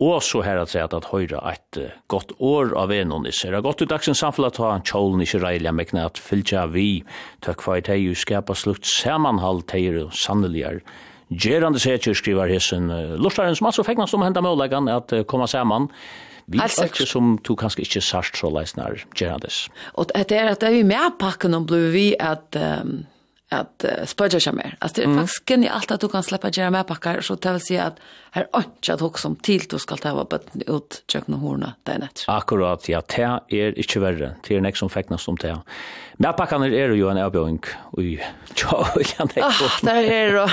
Og 0.00 0.22
så 0.24 0.40
her 0.40 0.62
at 0.62 0.72
seg 0.72 0.94
at 0.96 1.10
høyre 1.12 1.42
et 1.50 1.78
godt 2.08 2.32
år 2.40 2.72
av 2.80 2.92
enon 2.94 3.26
i 3.28 3.34
seg. 3.36 3.58
Godt 3.60 3.84
i 3.84 3.88
dagsens 3.90 4.22
samfunn 4.22 4.48
at 4.48 4.60
han 4.62 4.84
tjålen 4.86 5.20
ikke 5.20 5.42
reilig 5.42 5.74
mekne 5.76 6.06
at 6.08 6.20
fylltja 6.20 6.64
vi. 6.72 7.02
Takk 7.44 7.60
for 7.64 7.76
at 7.76 7.90
hei 7.92 8.14
skapa 8.16 8.56
slukt 8.56 8.88
samanhald 8.88 9.66
teir 9.68 10.00
og 10.06 10.16
sanneligar. 10.16 10.80
Gerande 11.30 11.78
seker 11.78 12.16
skriver 12.16 12.50
hessen 12.50 12.88
lortaren 13.20 13.54
som 13.54 13.68
altså 13.68 13.84
fekna 13.86 14.08
som 14.10 14.24
henda 14.24 14.42
møllegan 14.42 14.88
at 14.90 15.12
komma 15.30 15.46
saman. 15.46 15.90
Vi 16.50 16.58
er 16.58 17.06
som 17.06 17.36
du 17.46 17.52
kanskje 17.54 17.84
ikke 17.84 18.02
sørst 18.02 18.40
så 18.40 18.48
leisnar 18.50 19.04
gerandes. 19.14 19.68
Og 19.94 20.10
det 20.10 20.34
er 20.34 20.50
at 20.56 20.64
det 20.64 20.72
vi 20.74 20.82
med 20.82 21.20
pakken 21.20 21.54
om 21.54 21.68
blir 21.68 21.92
vi 21.94 22.08
at 22.18 22.56
um 22.56 23.04
att 23.50 23.84
uh, 23.84 24.04
spöja 24.06 24.40
sig 24.40 24.52
mer. 24.52 24.76
Alltså 24.78 25.00
det 25.00 25.02
är 25.02 25.06
mm. 25.06 25.18
faktiskt 25.18 25.48
genialt 25.48 25.90
att 25.90 26.00
du 26.00 26.08
kan 26.08 26.22
släppa 26.22 26.48
gärna 26.48 26.70
med 26.70 26.86
packar 26.86 27.20
så 27.20 27.34
det 27.34 27.52
vill 27.52 27.60
säga 27.60 27.84
att 27.84 27.96
här 28.30 28.46
är 28.52 28.58
inte 28.58 28.94
att 28.94 29.02
också 29.02 29.22
som 29.22 29.36
till 29.36 29.62
du 29.70 29.78
ska 29.78 29.96
ta 29.96 30.20
upp 30.20 30.34
ut 30.66 31.02
tjökna 31.06 31.36
horna 31.36 31.74
där 31.82 31.98
nätt. 31.98 32.24
Akkurat, 32.26 32.88
ja, 32.88 33.02
det 33.08 33.58
er 33.58 33.74
ikke 33.78 34.00
verre. 34.00 34.34
Det 34.46 34.54
er 34.56 34.60
nek 34.60 34.76
som 34.76 34.88
fäcknas 34.88 35.28
om 35.28 35.36
det. 35.36 35.56
Med 36.16 36.36
packarna 36.36 36.66
är 36.66 36.88
det 36.88 37.10
en 37.10 37.18
avbjøring. 37.18 37.60
Oj, 37.92 38.20
tja, 38.54 38.86
jag 39.18 39.26
näkt. 39.26 39.42
Ah, 39.42 39.78
där 39.82 40.02
är 40.02 40.32
det 40.32 40.50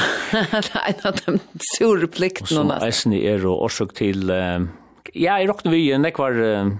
en 0.88 0.95
av 1.04 1.16
de 1.26 1.39
sura 1.78 2.08
plikterna. 2.08 2.76
Och 2.76 2.82
så 2.82 2.86
eisen 2.86 3.14
er 3.14 3.38
det 3.38 3.48
årsøk 3.48 3.93
til, 3.93 4.32
Um, 4.58 4.70
ja, 5.14 5.39
i 5.39 5.48
rockna 5.48 5.72
vi 5.72 5.98
nek 5.98 6.20
var... 6.20 6.32
Uh, 6.32 6.76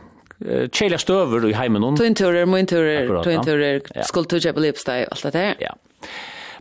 Kjellar 0.70 1.02
støver 1.02 1.48
i 1.50 1.54
heimen 1.58 1.82
hon. 1.82 1.96
Tuinturer, 1.98 2.46
mointurer, 2.46 3.08
tuinturer, 3.26 3.80
skulturer 4.06 4.54
på 4.54 4.62
lipsteg 4.62 5.08
og 5.08 5.16
alt 5.16 5.24
det 5.26 5.32
der. 5.34 5.56
Ja. 5.66 5.72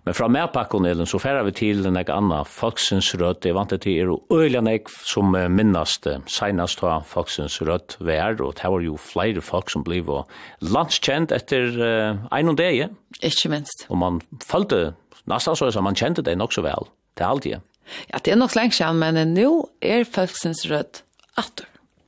Men 0.07 0.15
fra 0.15 0.29
medpakkonelen 0.31 1.09
så 1.11 1.19
færer 1.19 1.43
vi 1.49 1.53
til 1.59 1.81
den 1.83 1.99
anna 1.99 2.45
Folksens 2.47 3.09
Rødt. 3.19 3.49
Jeg 3.49 3.57
vant 3.57 3.73
til 3.83 3.97
er 3.99 4.13
øyla 4.31 4.61
nek 4.63 4.87
som 5.03 5.35
minnast 5.51 6.07
senast 6.31 6.85
av 6.87 7.03
Folksens 7.11 7.59
Rødt 7.67 7.97
vær, 7.99 8.39
og 8.39 8.55
det 8.55 8.71
var 8.71 8.85
jo 8.87 8.95
flere 9.03 9.43
folk 9.43 9.73
som 9.73 9.83
bliv 9.83 10.07
og 10.07 10.31
landskjent 10.63 11.35
etter 11.35 11.75
uh, 11.75 12.23
ein 12.31 12.53
og 12.53 12.55
deg. 12.61 12.95
Ikke 13.19 13.51
minst. 13.51 13.89
Og 13.91 13.99
man 13.99 14.23
følte, 14.47 14.95
nesten 15.27 15.59
så 15.59 15.73
er 15.73 15.83
man 15.83 15.99
kjente 15.99 16.23
det 16.23 16.39
nok 16.39 16.55
så 16.55 16.63
vel, 16.63 16.87
det 17.19 17.27
er 17.27 17.33
alltid. 17.33 17.67
Ja, 18.13 18.23
det 18.23 18.31
er 18.31 18.39
nok 18.39 18.55
lenge 18.55 18.79
siden, 18.79 19.03
men 19.03 19.35
nå 19.35 19.51
er 19.83 20.07
Folksens 20.07 20.69
Rødt 20.71 21.03
atter. 21.35 21.67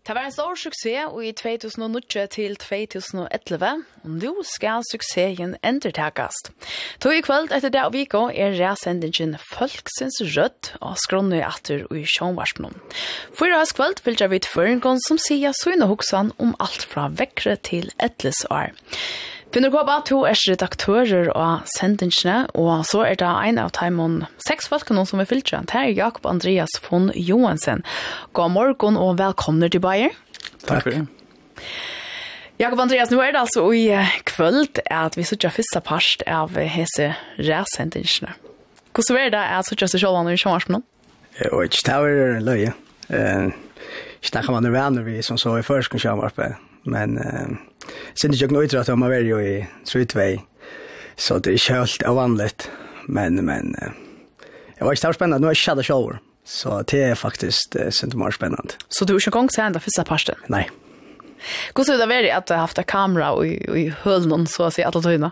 Det 0.08 0.14
var 0.16 0.24
en 0.24 0.32
stor 0.32 0.54
suksess 0.56 1.16
i 1.20 1.30
2009 1.36 2.22
til 2.32 2.54
2011, 2.56 3.72
og 4.06 4.14
nå 4.14 4.30
skal 4.48 4.80
suksessen 4.88 5.52
endertakast. 5.60 6.48
To 7.04 7.12
i 7.12 7.20
kveld 7.20 7.52
etter 7.52 7.68
det 7.74 7.82
av 7.82 7.92
viko 7.92 8.22
er 8.32 8.56
resendingen 8.56 9.36
Folksens 9.50 10.16
Rødt 10.32 10.72
og 10.80 10.96
skronne 11.04 11.42
i 11.42 11.44
atter 11.44 11.84
og 11.90 12.00
i 12.00 12.06
sjånvarsmån. 12.08 12.80
For 13.36 13.52
i 13.52 13.52
dag 13.52 13.68
kveld 13.76 14.00
vil 14.06 14.16
jeg 14.16 14.32
vite 14.32 14.48
føringen 14.48 15.04
som 15.04 15.20
sier 15.20 15.52
søgne 15.52 15.90
hoksan 15.92 16.32
om 16.40 16.56
alt 16.56 16.88
fra 16.88 17.10
vekkere 17.12 17.60
til 17.68 17.92
etles 18.00 18.46
år. 18.48 18.72
Finner 19.48 19.70
Gåba, 19.72 20.02
to 20.04 20.26
er 20.28 20.36
redaktører 20.44 21.30
av 21.32 21.62
sendingsene, 21.78 22.50
og 22.52 22.82
så 22.84 23.06
er 23.08 23.16
det 23.16 23.28
en 23.48 23.60
av 23.62 23.70
teimen 23.72 24.18
seks 24.44 24.68
folkene 24.68 25.06
som 25.08 25.22
er 25.22 25.28
fyllt 25.30 25.48
Det 25.48 25.72
er 25.72 25.88
Jakob 25.96 26.28
Andreas 26.28 26.76
von 26.84 27.08
Johansen. 27.16 27.80
God 28.36 28.52
morgen 28.52 29.00
og 29.00 29.16
velkomne 29.16 29.70
til 29.72 29.80
Bayer. 29.80 30.12
Takk 30.66 30.84
for 30.84 30.92
det. 30.92 31.06
Jakob 32.60 32.84
Andreas, 32.84 33.08
nu 33.08 33.22
er 33.24 33.32
det 33.32 33.40
altså 33.40 33.64
i 33.72 33.88
kvöld 34.28 34.82
at 34.84 35.16
vi 35.16 35.24
sitter 35.24 35.48
første 35.48 35.80
part 35.80 36.22
av 36.26 36.52
hese 36.52 37.14
ræsendingsene. 37.40 38.36
Hvordan 38.92 39.16
er 39.16 39.32
det 39.32 39.44
at 39.48 39.72
sitter 39.72 39.88
seg 39.88 40.04
selv 40.04 40.20
om 40.20 40.28
vi 40.28 40.36
kommer 40.44 40.60
på 40.60 40.76
noen? 40.76 40.88
Jeg 41.40 41.48
ikke, 41.48 41.84
det 41.88 41.96
er 41.96 42.40
løye. 42.44 42.72
Jeg 43.08 43.52
snakker 44.28 44.52
man 44.52 44.72
venner 44.74 45.08
vi 45.08 45.22
som 45.22 45.40
så 45.40 45.56
i 45.56 45.64
først 45.64 45.88
kan 45.88 46.04
kjøre 46.04 46.34
på 46.36 46.54
men 46.90 47.18
eh, 47.18 47.48
sen 48.14 48.30
det 48.30 48.36
jag 48.36 48.52
nog 48.52 48.70
tror 48.70 48.80
att 48.80 48.98
man 48.98 49.12
är 49.12 49.20
ju 49.20 49.40
i 49.40 49.66
Sweetway. 49.84 50.38
Så 51.16 51.38
det 51.38 51.50
är 51.52 51.72
helt 51.72 52.08
ovanligt, 52.08 52.70
men 53.06 53.44
men 53.44 53.76
jag 54.78 54.86
var 54.86 54.94
så 54.94 55.12
spännande, 55.12 55.38
nu 55.38 55.46
är 55.46 55.50
jag 55.50 55.56
shadow 55.56 55.82
shower. 55.82 56.20
Så 56.44 56.82
det 56.82 57.02
är 57.02 57.14
faktiskt 57.14 57.76
eh, 57.76 57.90
sent 57.90 58.14
mer 58.14 58.30
spännande. 58.30 58.74
Så 58.88 59.04
du 59.04 59.14
är 59.14 59.18
inte 59.18 59.30
gång 59.30 59.50
sen 59.50 59.72
där 59.72 59.80
första 59.80 60.04
parsten? 60.04 60.34
Nej. 60.46 60.70
Hur 61.74 61.84
så 61.84 61.96
det 61.96 62.06
vara 62.06 62.36
att 62.36 62.48
ha 62.48 62.56
haft 62.56 62.78
en 62.78 62.84
kamera 62.84 63.32
och 63.32 63.46
i 63.46 63.94
höllen 64.02 64.46
så 64.46 64.64
att 64.64 64.74
säga 64.74 64.88
alla 64.88 65.02
tiden? 65.02 65.22
Eh, 65.22 65.30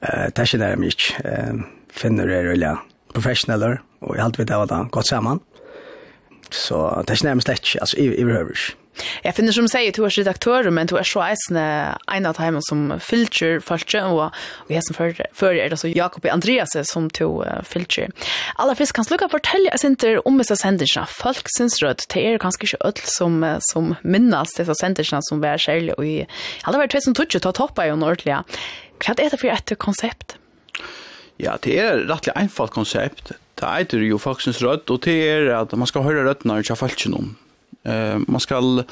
det 0.00 0.38
är 0.38 0.54
inte 0.54 0.56
där 0.56 0.76
mycket. 0.76 1.24
Eh, 1.24 1.54
finner 1.92 2.26
det 2.26 2.42
rullar 2.42 2.78
professioneller 3.12 3.82
och 3.98 4.16
jag 4.16 4.20
har 4.20 4.24
alltid 4.24 4.48
vet 4.48 4.56
att 4.56 4.68
det 4.68 4.88
gått 4.90 5.06
samman. 5.06 5.40
Så 6.50 7.04
det 7.06 7.12
är 7.12 7.24
närmast 7.24 7.48
lätt, 7.48 7.62
alltså 7.80 7.96
i, 7.96 8.20
i 8.20 8.24
behöver 8.24 8.58
Jeg 9.24 9.36
finner 9.36 9.54
som 9.54 9.68
sier, 9.70 9.92
du 9.94 10.04
er 10.06 10.14
redaktør, 10.14 10.68
men 10.74 10.88
du 10.90 10.96
er 10.98 11.06
så 11.06 11.22
eisende 11.26 11.64
en 12.14 12.28
av 12.28 12.38
dem 12.40 12.58
som 12.66 12.84
fylger 13.02 13.62
følge, 13.64 14.02
og, 14.04 14.34
og 14.66 14.72
jeg 14.72 14.84
som 14.86 14.96
fører 14.98 15.62
er 15.62 15.72
det 15.72 15.80
så 15.80 15.90
Jakob 15.90 16.26
Andreas 16.30 16.74
som 16.90 17.08
to 17.14 17.28
uh, 17.42 17.60
fylger. 17.66 18.12
Aller 18.58 18.78
først 18.78 18.96
kan 18.96 19.06
slukke 19.06 19.30
fortelle 19.32 19.72
oss 19.74 19.86
ikke 19.86 20.18
om 20.28 20.40
disse 20.40 20.58
sendelsene. 20.60 21.06
Folk 21.10 21.50
syns 21.54 21.78
rødt, 21.82 22.06
det 22.14 22.24
er 22.24 22.42
kanskje 22.42 22.68
ikke 22.70 22.82
ødel 22.88 23.12
som, 23.12 23.40
som 23.70 23.94
minnes 24.02 24.54
disse 24.58 24.78
sendelsene 24.80 25.24
som 25.28 25.42
vi 25.42 25.50
er 25.50 25.62
særlig, 25.62 25.96
og 25.98 26.06
i 26.06 26.18
alle 26.66 26.82
vært 26.82 26.96
2020 26.98 27.44
ta 27.44 27.54
toppet 27.54 27.90
jo 27.90 27.98
ordentlig. 27.98 28.38
Hva 28.98 29.14
er 29.14 29.30
det 29.30 29.38
for 29.38 29.54
et 29.54 29.74
konsept? 29.78 30.38
Ja, 31.38 31.54
det 31.62 31.76
er 31.78 32.06
rettelig 32.08 32.34
einfalt 32.34 32.74
konsept. 32.74 33.36
Det 33.58 33.66
er 33.66 34.02
jo 34.06 34.18
folksens 34.22 34.62
rødt, 34.62 34.90
og 34.90 35.04
det 35.04 35.18
er 35.28 35.52
at 35.60 35.74
man 35.78 35.86
skal 35.90 36.06
høre 36.06 36.26
røttene 36.26 36.56
og 36.56 36.64
ikke 36.64 36.74
ha 36.74 36.86
følgen 36.86 37.14
om 37.18 37.36
Eh, 37.88 38.18
man 38.28 38.42
skal 38.44 38.84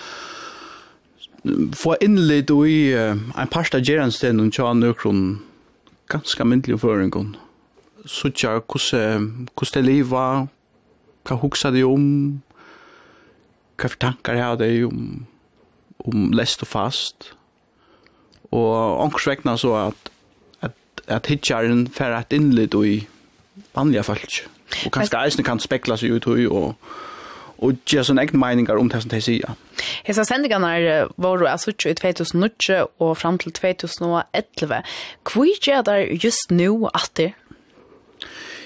få 1.77 1.95
innlitt 2.03 2.51
i 2.51 2.79
en 2.97 3.51
parsta 3.53 3.79
gerensten 3.79 4.41
og 4.43 4.55
tja 4.55 4.73
nøkron 4.75 5.39
ganske 6.11 6.47
myndelig 6.47 6.81
føringen. 6.83 7.35
Sutja 8.07 8.59
hvordan 8.63 9.73
det 9.75 9.85
liva, 9.85 10.27
hva 11.27 11.39
huksa 11.43 11.73
de 11.75 11.83
om, 11.87 12.43
hva 13.77 13.91
for 13.91 14.01
tankar 14.03 14.39
jeg 14.39 14.47
hadde 14.47 14.71
om, 14.87 15.27
om 16.07 16.31
lest 16.37 16.63
og 16.63 16.71
fast. 16.71 17.33
Og 18.55 19.03
ångst 19.03 19.61
så 19.61 19.75
at, 19.89 20.11
at, 20.63 20.77
at 21.07 21.27
hitjaren 21.27 21.87
fer 21.89 22.15
at 22.15 22.33
innlitt 22.33 22.75
i 22.75 23.01
vanliga 23.75 24.03
folk. 24.07 24.47
Og 24.87 24.93
kanskje 24.93 25.19
eisen 25.25 25.45
kan 25.45 25.61
spekla 25.63 25.97
seg 25.99 26.17
ut 26.17 26.27
i 26.39 26.47
og, 26.47 26.75
og 26.75 26.75
og 27.59 27.79
gjør 27.89 28.05
sånne 28.09 28.27
egne 28.27 28.41
meninger 28.41 28.79
om 28.79 28.91
det 28.93 29.01
som 29.03 29.13
de 29.13 29.21
sier. 29.25 29.57
Hesa 30.07 30.25
sendingarna 30.29 30.75
var 31.17 31.41
jo 31.41 31.49
alltså 31.49 31.73
i 31.73 31.95
2009 31.95 32.83
og 33.01 33.17
fram 33.17 33.39
til 33.39 33.53
2011. 33.53 34.83
Hvor 35.25 35.49
gjør 35.65 35.83
det 35.89 36.25
just 36.25 36.51
nå 36.51 36.91
at 36.93 37.11
det? 37.17 37.33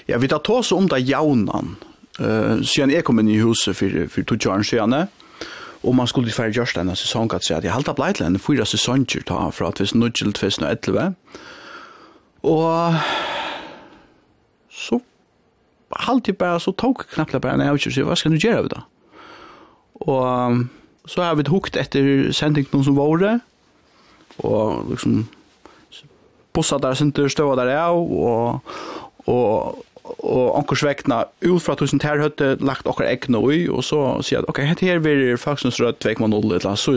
Ja, 0.07 0.17
vi 0.17 0.27
tar 0.27 0.43
tås 0.43 0.71
om 0.71 0.89
det 0.89 1.03
jaunan. 1.07 1.77
Uh, 2.19 2.59
siden 2.67 2.91
jeg 2.91 3.05
kom 3.07 3.19
inn 3.21 3.31
i 3.31 3.39
huset 3.39 3.75
for, 3.77 4.07
for 4.11 4.27
to 4.27 4.35
kjøren 4.35 4.65
siden, 4.67 4.93
og 5.81 5.95
man 5.95 6.07
skulle 6.07 6.31
færre 6.31 6.53
gjørst 6.53 6.77
denne 6.77 6.95
sesongen, 6.95 7.35
at 7.35 7.49
jeg 7.49 7.73
halte 7.73 7.95
blei 7.97 8.11
til 8.13 8.27
en 8.27 8.39
fyra 8.39 8.67
sesonger 8.67 9.23
ta 9.25 9.47
fra 9.49 9.71
2009 9.71 10.11
til 10.19 10.33
2011. 10.33 11.07
Og 12.43 12.99
halvtid 15.91 16.35
bara 16.37 16.59
så 16.59 16.71
tog 16.71 17.07
knappt 17.07 17.41
bara 17.41 17.55
när 17.55 17.65
jag 17.65 17.79
kör 17.79 18.03
vad 18.03 18.17
ska 18.17 18.29
du 18.29 18.37
göra 18.37 18.61
vi 18.61 18.67
då? 18.67 18.81
Och 19.93 20.51
så 21.05 21.21
har 21.21 21.35
vi 21.35 21.43
hukt 21.49 21.75
efter 21.75 22.31
sändningen 22.31 22.83
som 22.83 22.95
var 22.95 23.07
och 24.37 24.89
liksom 24.89 25.27
bussar 26.53 26.79
där 26.79 26.93
sen 26.93 27.11
där 27.11 27.29
stod 27.29 27.57
där 27.57 27.65
ja 27.65 27.89
och 27.89 28.63
och 29.25 29.85
og 30.03 30.55
onkurs 30.57 30.83
vekna 30.85 31.23
ut 31.45 31.61
fra 31.61 31.75
tusen 31.77 32.01
ter 32.01 32.21
høtte 32.21 32.55
lagt 32.65 32.87
okkar 32.89 33.07
egna 33.09 33.41
ui 33.41 33.67
og 33.69 33.83
så 33.85 33.99
sier 34.25 34.41
at 34.41 34.49
ok, 34.49 34.63
hette 34.65 34.87
her 34.87 35.01
vil 35.03 35.37
faksens 35.39 35.79
rød 35.81 35.99
2,0 36.01 36.23
eller 36.25 36.67
annet, 36.71 36.81
så 36.81 36.91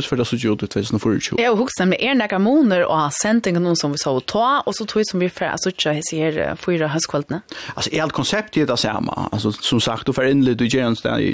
er 0.00 0.20
det 0.20 0.26
så 0.28 0.38
gjort 0.40 0.64
i 0.66 0.68
2024. 0.68 1.40
Jeg 1.40 1.56
hukser 1.58 1.88
med 1.88 2.02
er 2.02 2.16
nekka 2.18 2.40
måneder 2.42 2.84
og 2.88 2.98
har 2.98 3.14
sendt 3.16 3.48
en 3.48 3.60
noen 3.62 3.78
som 3.78 3.94
vi 3.94 4.00
sa 4.02 4.12
å 4.12 4.20
ta 4.20 4.62
og 4.66 4.76
så 4.76 4.86
tog 4.88 5.06
som 5.08 5.22
vi 5.22 5.30
fyrir 5.32 5.54
at 5.54 5.64
sutja 5.64 5.94
hese 5.96 6.18
her 6.18 6.40
fyra 6.60 6.90
høstkvaldene. 6.92 7.42
Altså, 7.74 7.92
er 7.92 8.04
alt 8.04 8.16
konsept 8.16 8.56
er 8.60 8.68
det 8.68 8.78
samme, 8.80 9.14
altså 9.32 9.54
som 9.56 9.80
sagt, 9.80 10.06
du 10.06 10.12
fyrir 10.16 10.34
innlitt 10.34 10.60
du 10.60 10.66
gjør 10.68 10.92
en 10.92 10.98
sted 10.98 11.18
i 11.22 11.32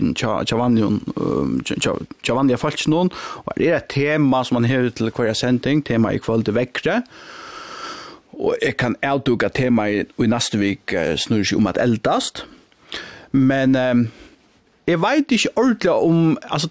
någon 2.89 3.11
och 3.15 3.53
det 3.57 3.69
är 3.69 3.77
ett 3.77 3.89
tema 3.89 4.45
som 4.45 4.55
man 4.55 4.65
har 4.65 4.91
till 4.91 5.11
hver 5.11 5.35
sending, 5.35 5.83
tema 5.83 6.13
i 6.13 6.19
kvall 6.19 6.45
til 6.45 6.55
vekkre 6.55 7.03
Og 8.39 8.55
jeg 8.63 8.77
kan 8.79 8.95
avduka 9.03 9.49
tema 9.51 9.89
i 9.91 10.29
neste 10.31 10.61
vik 10.61 10.95
snur 11.19 11.43
seg 11.43 11.59
om 11.59 11.67
at 11.67 11.81
eldast. 11.83 12.45
Men 13.33 13.75
um, 13.77 14.05
jeg 14.89 15.01
vet 15.03 15.33
ikke 15.35 15.57
ordentlig 15.57 15.91
om, 15.93 16.39
altså, 16.51 16.69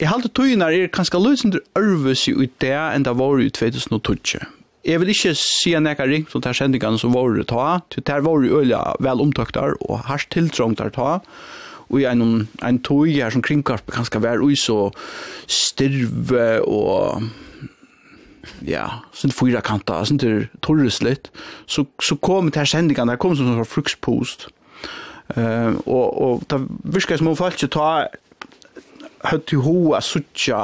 jeg 0.00 0.10
halte 0.10 0.30
tøyene 0.34 0.68
er 0.70 0.92
kanskje 0.92 1.22
løsende 1.22 1.62
ørvus 1.78 2.28
i 2.30 2.50
det 2.62 2.74
enn 2.76 3.06
det 3.06 3.16
var 3.18 3.40
i 3.42 3.50
2012. 3.50 4.44
Jeg 4.84 5.00
vil 5.00 5.10
ikke 5.14 5.32
si 5.38 5.72
en 5.74 5.88
jeg 5.88 5.98
ring 6.04 6.26
som 6.28 6.42
tar 6.44 6.56
sendingene 6.56 7.00
som 7.00 7.14
var 7.16 7.32
det 7.32 7.46
ta, 7.48 7.80
til 7.90 8.04
det 8.04 8.20
var 8.26 8.44
jo 8.44 8.60
øyla 8.60 8.82
vel 9.00 9.22
omtøkter 9.24 9.78
og 9.80 10.04
hardt 10.10 10.28
tiltrångt 10.34 10.78
der 10.78 10.92
ta, 10.92 11.20
og 11.88 12.00
i 12.00 12.04
en, 12.08 12.48
en 12.64 12.80
tøy 12.84 13.14
her 13.16 13.32
som 13.32 13.42
kringkarpet 13.44 13.94
kanskje 13.96 14.22
var 14.22 14.42
ui 14.44 14.56
så 14.58 14.90
styrve 15.48 16.60
og 16.68 17.24
ja, 18.66 18.86
sin 19.16 19.32
fyra 19.34 19.62
kanta, 19.64 20.00
sånn 20.06 20.20
til 20.22 20.44
torreslitt, 20.64 21.30
så, 21.70 21.86
så 22.02 22.16
kom 22.22 22.50
det 22.50 22.62
her 22.62 22.70
sendingen, 22.70 23.10
det 23.10 23.20
kom 23.22 23.36
som 23.38 23.52
en 23.52 23.68
frukspost. 23.68 24.48
Uh, 25.34 25.72
og, 25.88 26.06
og 26.20 26.42
det 26.52 26.60
virker 26.94 27.16
som 27.16 27.30
om 27.30 27.36
folk 27.38 27.56
ikke 27.56 27.72
tar 27.78 28.10
høyt 29.24 29.46
til 29.48 29.62
hoa, 29.64 30.02
suttja, 30.04 30.58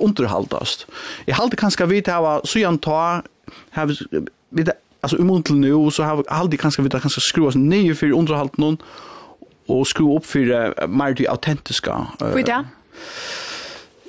underhaldast. 0.00 0.86
Jeg 1.28 1.36
halte 1.36 1.58
kanskje 1.60 1.88
vi 1.90 2.00
til 2.00 2.16
hava, 2.16 2.38
så 2.48 2.62
gjerne 2.62 2.80
ta, 2.84 3.02
hava, 3.76 3.96
vi 4.56 4.64
til, 4.64 4.72
altså 5.04 5.20
umont 5.20 5.46
til 5.50 5.60
nu, 5.60 5.90
så 5.92 6.08
har 6.08 6.24
halte 6.32 6.60
kanskje 6.60 6.86
vi 6.86 6.94
til 6.94 7.04
kanskje 7.04 7.26
skru 7.26 7.50
oss 7.50 7.60
nye 7.60 7.92
for 7.98 8.16
underhalt 8.16 8.56
noen, 8.62 8.80
og 9.68 9.84
skru 9.90 10.08
opp 10.14 10.24
fyrir 10.24 10.72
uh, 10.72 10.88
mer 10.88 11.12
til 11.18 11.28
autentiska. 11.28 12.00
Uh, 12.16 12.32
Hvor 12.32 12.40
er 12.40 12.48
det? 12.48 12.62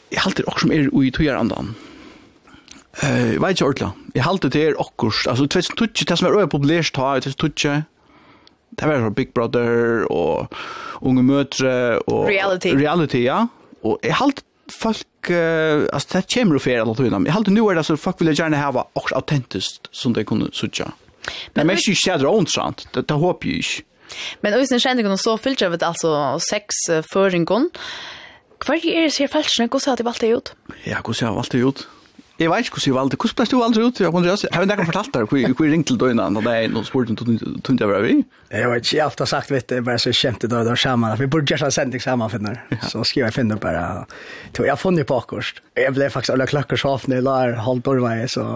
Jeg 0.09 0.23
halte 0.23 0.41
det 0.41 0.49
også 0.49 0.65
som 0.65 0.73
er 0.73 0.87
ui 0.95 1.11
togjer 1.13 1.37
andan. 1.37 1.75
Mm 1.75 1.88
Eh, 3.03 3.35
uh, 3.35 3.41
vet 3.41 3.55
ikke 3.55 3.65
ordentlig. 3.65 3.91
Jeg 4.15 4.23
halte 4.25 4.49
det 4.51 4.63
er 4.67 4.79
akkurat, 4.79 5.27
altså 5.31 5.47
2020, 5.47 6.05
det 6.09 6.17
som 6.19 6.27
er 6.27 6.39
øye 6.39 6.51
populært 6.51 6.91
ta, 6.95 7.13
2020, 7.19 7.83
det 8.79 8.87
var 8.87 9.09
Big 9.09 9.33
Brother 9.33 10.11
och 10.11 10.53
Unge 11.01 11.23
mötre 11.23 11.97
och 11.97 12.27
Reality. 12.27 12.75
Reality, 12.75 13.23
ja. 13.23 13.47
Og 13.83 13.99
jeg 14.03 14.15
halte 14.15 14.43
folk, 14.71 15.29
uh, 15.29 15.87
alltså 15.93 16.17
det 16.17 16.25
kommer 16.33 16.59
å 16.59 16.63
fjerde 16.63 16.85
noe 16.85 17.07
innom. 17.07 17.25
Jeg 17.25 17.33
halte 17.33 17.51
nu 17.51 17.63
är 17.71 17.75
det, 17.75 17.83
så 17.83 17.97
folk 17.97 18.21
vill 18.21 18.39
gärna 18.39 18.57
ha 18.57 18.87
också 18.93 19.15
autentiskt 19.15 19.89
som 19.91 20.13
det 20.13 20.25
kunde 20.25 20.51
sutja. 20.53 20.91
Men 21.53 21.69
jeg 21.69 21.77
ikke 21.77 22.01
kjeder 22.05 22.27
ånd, 22.27 22.49
sant? 22.49 22.87
Det, 22.93 23.07
det 23.07 23.15
håper 23.15 23.47
jeg 23.47 23.63
inte. 23.63 23.85
Men 24.41 24.53
øyne 24.57 24.79
kjenner 24.79 25.03
ikke 25.03 25.11
noe 25.13 25.21
så 25.21 25.37
fyllt, 25.37 25.61
jeg 25.61 25.71
vet 25.71 25.83
altså, 25.85 26.13
seks 26.41 26.85
uh, 26.91 27.01
føringen. 27.13 27.69
Hva 28.59 28.75
er 28.75 29.07
det 29.07 29.15
her 29.17 29.31
falskene? 29.31 29.69
Hvordan 29.69 29.93
har 29.93 29.97
de 29.97 30.05
valgt 30.05 30.21
det 30.21 30.33
ut? 30.35 30.53
Ja, 30.85 30.99
hvordan 30.99 31.27
har 31.27 31.31
de 31.31 31.39
valgt 31.39 31.55
det 31.55 31.63
ut? 31.63 31.87
Jeg 32.39 32.47
vet 32.47 32.63
ikke 32.63 32.77
hvordan 32.77 32.87
jeg 32.87 32.95
valgte. 32.95 33.17
Hvordan 33.19 33.35
ble 33.35 33.45
du 33.51 33.63
aldri 33.65 33.83
ut? 33.83 33.99
Jeg 33.99 34.53
har 34.55 34.63
ikke 34.63 34.85
fortalt 34.87 35.11
deg 35.15 35.25
hvor 35.27 35.39
jeg 35.41 35.71
ringte 35.73 35.91
til 35.91 35.99
døgnet 35.99 36.35
når 36.35 36.45
det 36.45 36.53
er 36.55 36.69
noen 36.71 36.87
spurt 36.87 37.09
om 37.11 37.17
tunnet 37.19 37.83
jeg 37.83 37.89
var 37.89 38.05
vi. 38.05 38.13
Jeg 38.49 38.69
vet 38.71 38.85
ikke, 38.85 38.95
jeg 38.95 39.03
har 39.03 39.11
ofte 39.11 39.27
sagt, 39.29 39.51
vet 39.51 39.67
du, 39.67 39.81
bare 39.85 39.99
så 39.99 40.13
kjente 40.15 40.47
det 40.49 40.61
var 40.65 40.79
sammen. 40.79 41.17
Vi 41.19 41.27
burde 41.27 41.51
gjøre 41.51 41.67
en 41.67 41.75
sending 41.75 42.01
sammen, 42.01 42.31
finner. 42.31 42.61
Så 42.87 43.03
skriver 43.03 43.27
jeg 43.27 43.35
finner 43.41 43.59
bare. 43.59 44.05
Jeg 44.55 44.71
har 44.71 44.79
funnet 44.79 45.09
på 45.09 45.19
akkurat. 45.19 45.59
Jeg 45.79 45.95
ble 45.95 46.07
faktisk 46.11 46.33
alle 46.33 46.47
klakker 46.49 46.79
så 46.79 46.95
ofte 46.95 47.11
når 47.11 47.19
jeg 47.19 47.25
lar 47.27 47.53
halv 47.63 47.83
dorvei, 47.85 48.15
så 48.27 48.47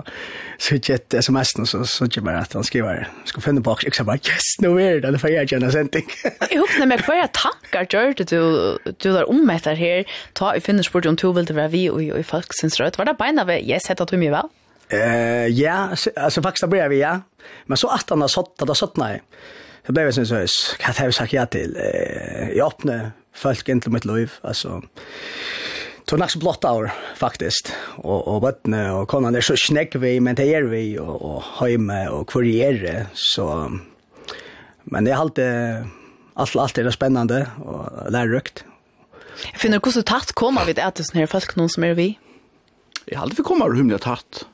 ikke 0.73 0.97
et 0.97 1.15
sms 1.19 1.53
nå, 1.59 1.67
så 1.69 1.83
så 1.87 2.07
ikke 2.07 2.23
bare 2.25 2.41
at 2.43 2.55
han 2.55 2.65
skriver, 2.65 3.05
skal 3.29 3.43
finne 3.45 3.63
på 3.63 3.75
akkurat. 3.75 3.91
Jeg 3.91 3.99
sa 3.99 4.07
bare, 4.07 4.23
yes, 4.27 4.49
nå 4.63 4.73
er 4.81 5.03
det, 5.03 5.11
det 5.15 5.21
får 5.21 5.31
jeg 5.35 5.51
gjøre 5.51 5.67
en 5.69 5.75
sending. 5.75 6.09
Jeg 6.23 6.59
håper 6.59 6.89
meg 6.89 7.03
hver 7.05 7.29
tankar 7.35 7.87
gjør 7.91 8.15
det 8.19 8.27
du 8.31 9.07
der 9.13 9.29
om 9.29 9.43
etter 9.53 9.77
her, 9.79 10.09
ta 10.39 10.51
i 10.55 10.63
finner 10.63 10.87
spurt 10.87 11.07
om 11.09 11.19
to 11.19 11.31
vil 11.35 11.47
det 11.47 11.55
være 11.55 11.71
vi 11.75 11.85
og 11.91 12.01
i 12.03 12.25
folksins 12.27 12.79
rødt. 12.81 12.99
Var 12.99 13.11
det 13.11 13.15
beina 13.19 13.45
ved 13.47 13.63
yes, 13.73 13.89
heter 13.89 14.05
du 14.05 14.17
mye 14.17 14.31
vel? 14.31 14.49
Eh, 14.93 15.47
ja, 15.47 15.89
alltså 16.15 16.41
faktiskt 16.41 16.69
började 16.69 16.89
vi, 16.89 17.01
ja. 17.01 17.21
Men 17.65 17.77
så 17.77 17.87
att 17.87 18.09
han 18.09 18.21
har 18.21 18.27
sått, 18.27 18.61
att 18.61 18.67
har 18.67 18.75
sått 18.75 18.97
nej. 18.97 19.21
Det 19.85 19.93
blev 19.93 20.11
sån 20.11 20.25
så 20.25 20.35
här, 20.35 20.47
vad 20.87 20.95
har 20.97 21.05
jag 21.05 21.13
sagt 21.13 21.33
ja 21.33 21.45
till? 21.45 21.77
Eh, 21.77 22.49
jag 22.49 22.67
öppnade 22.67 23.11
folk 23.35 23.69
inte 23.69 23.89
mitt 23.89 24.05
liv, 24.05 24.31
alltså. 24.41 24.81
Tog 26.05 26.19
nästan 26.19 26.39
blått 26.39 26.65
år, 26.65 26.91
faktiskt. 27.15 27.73
Och, 27.95 28.27
och 28.27 28.41
vattnet 28.41 28.93
och 28.93 29.07
konan 29.07 29.35
är 29.35 29.41
så 29.41 29.55
snäck 29.57 29.95
vi, 29.95 30.19
men 30.19 30.35
det 30.35 30.53
är 30.53 30.63
vi, 30.63 30.99
och, 30.99 31.21
och 31.21 31.43
hemma 31.43 32.09
och 32.09 32.29
kurriere, 32.29 33.05
så... 33.13 33.71
Men 34.83 35.03
det 35.03 35.11
är 35.11 35.15
alltid, 35.15 35.45
allt, 36.33 36.55
allt 36.55 36.77
är 36.77 36.89
spännande 36.91 37.47
och 37.65 38.11
lärrykt. 38.11 38.65
Jag 39.51 39.61
finner, 39.61 39.79
hur 39.83 39.91
så 39.91 40.01
tatt 40.01 40.31
kommer 40.31 40.65
vi 40.65 40.73
til 40.73 40.81
at 40.81 40.95
det 40.95 41.21
är 41.21 41.25
folk 41.25 41.55
någon 41.55 41.69
som 41.69 41.83
är 41.83 41.93
vi? 41.93 42.19
Jeg 43.09 43.19
hadde 43.19 43.37
vi 43.37 43.45
kommet 43.45 43.71
rymlig 43.73 43.99
tatt. 44.03 44.45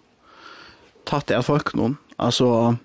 Tatt 1.09 1.29
det 1.29 1.41
folk 1.45 1.73
noen. 1.77 1.97
Altså, 2.19 2.75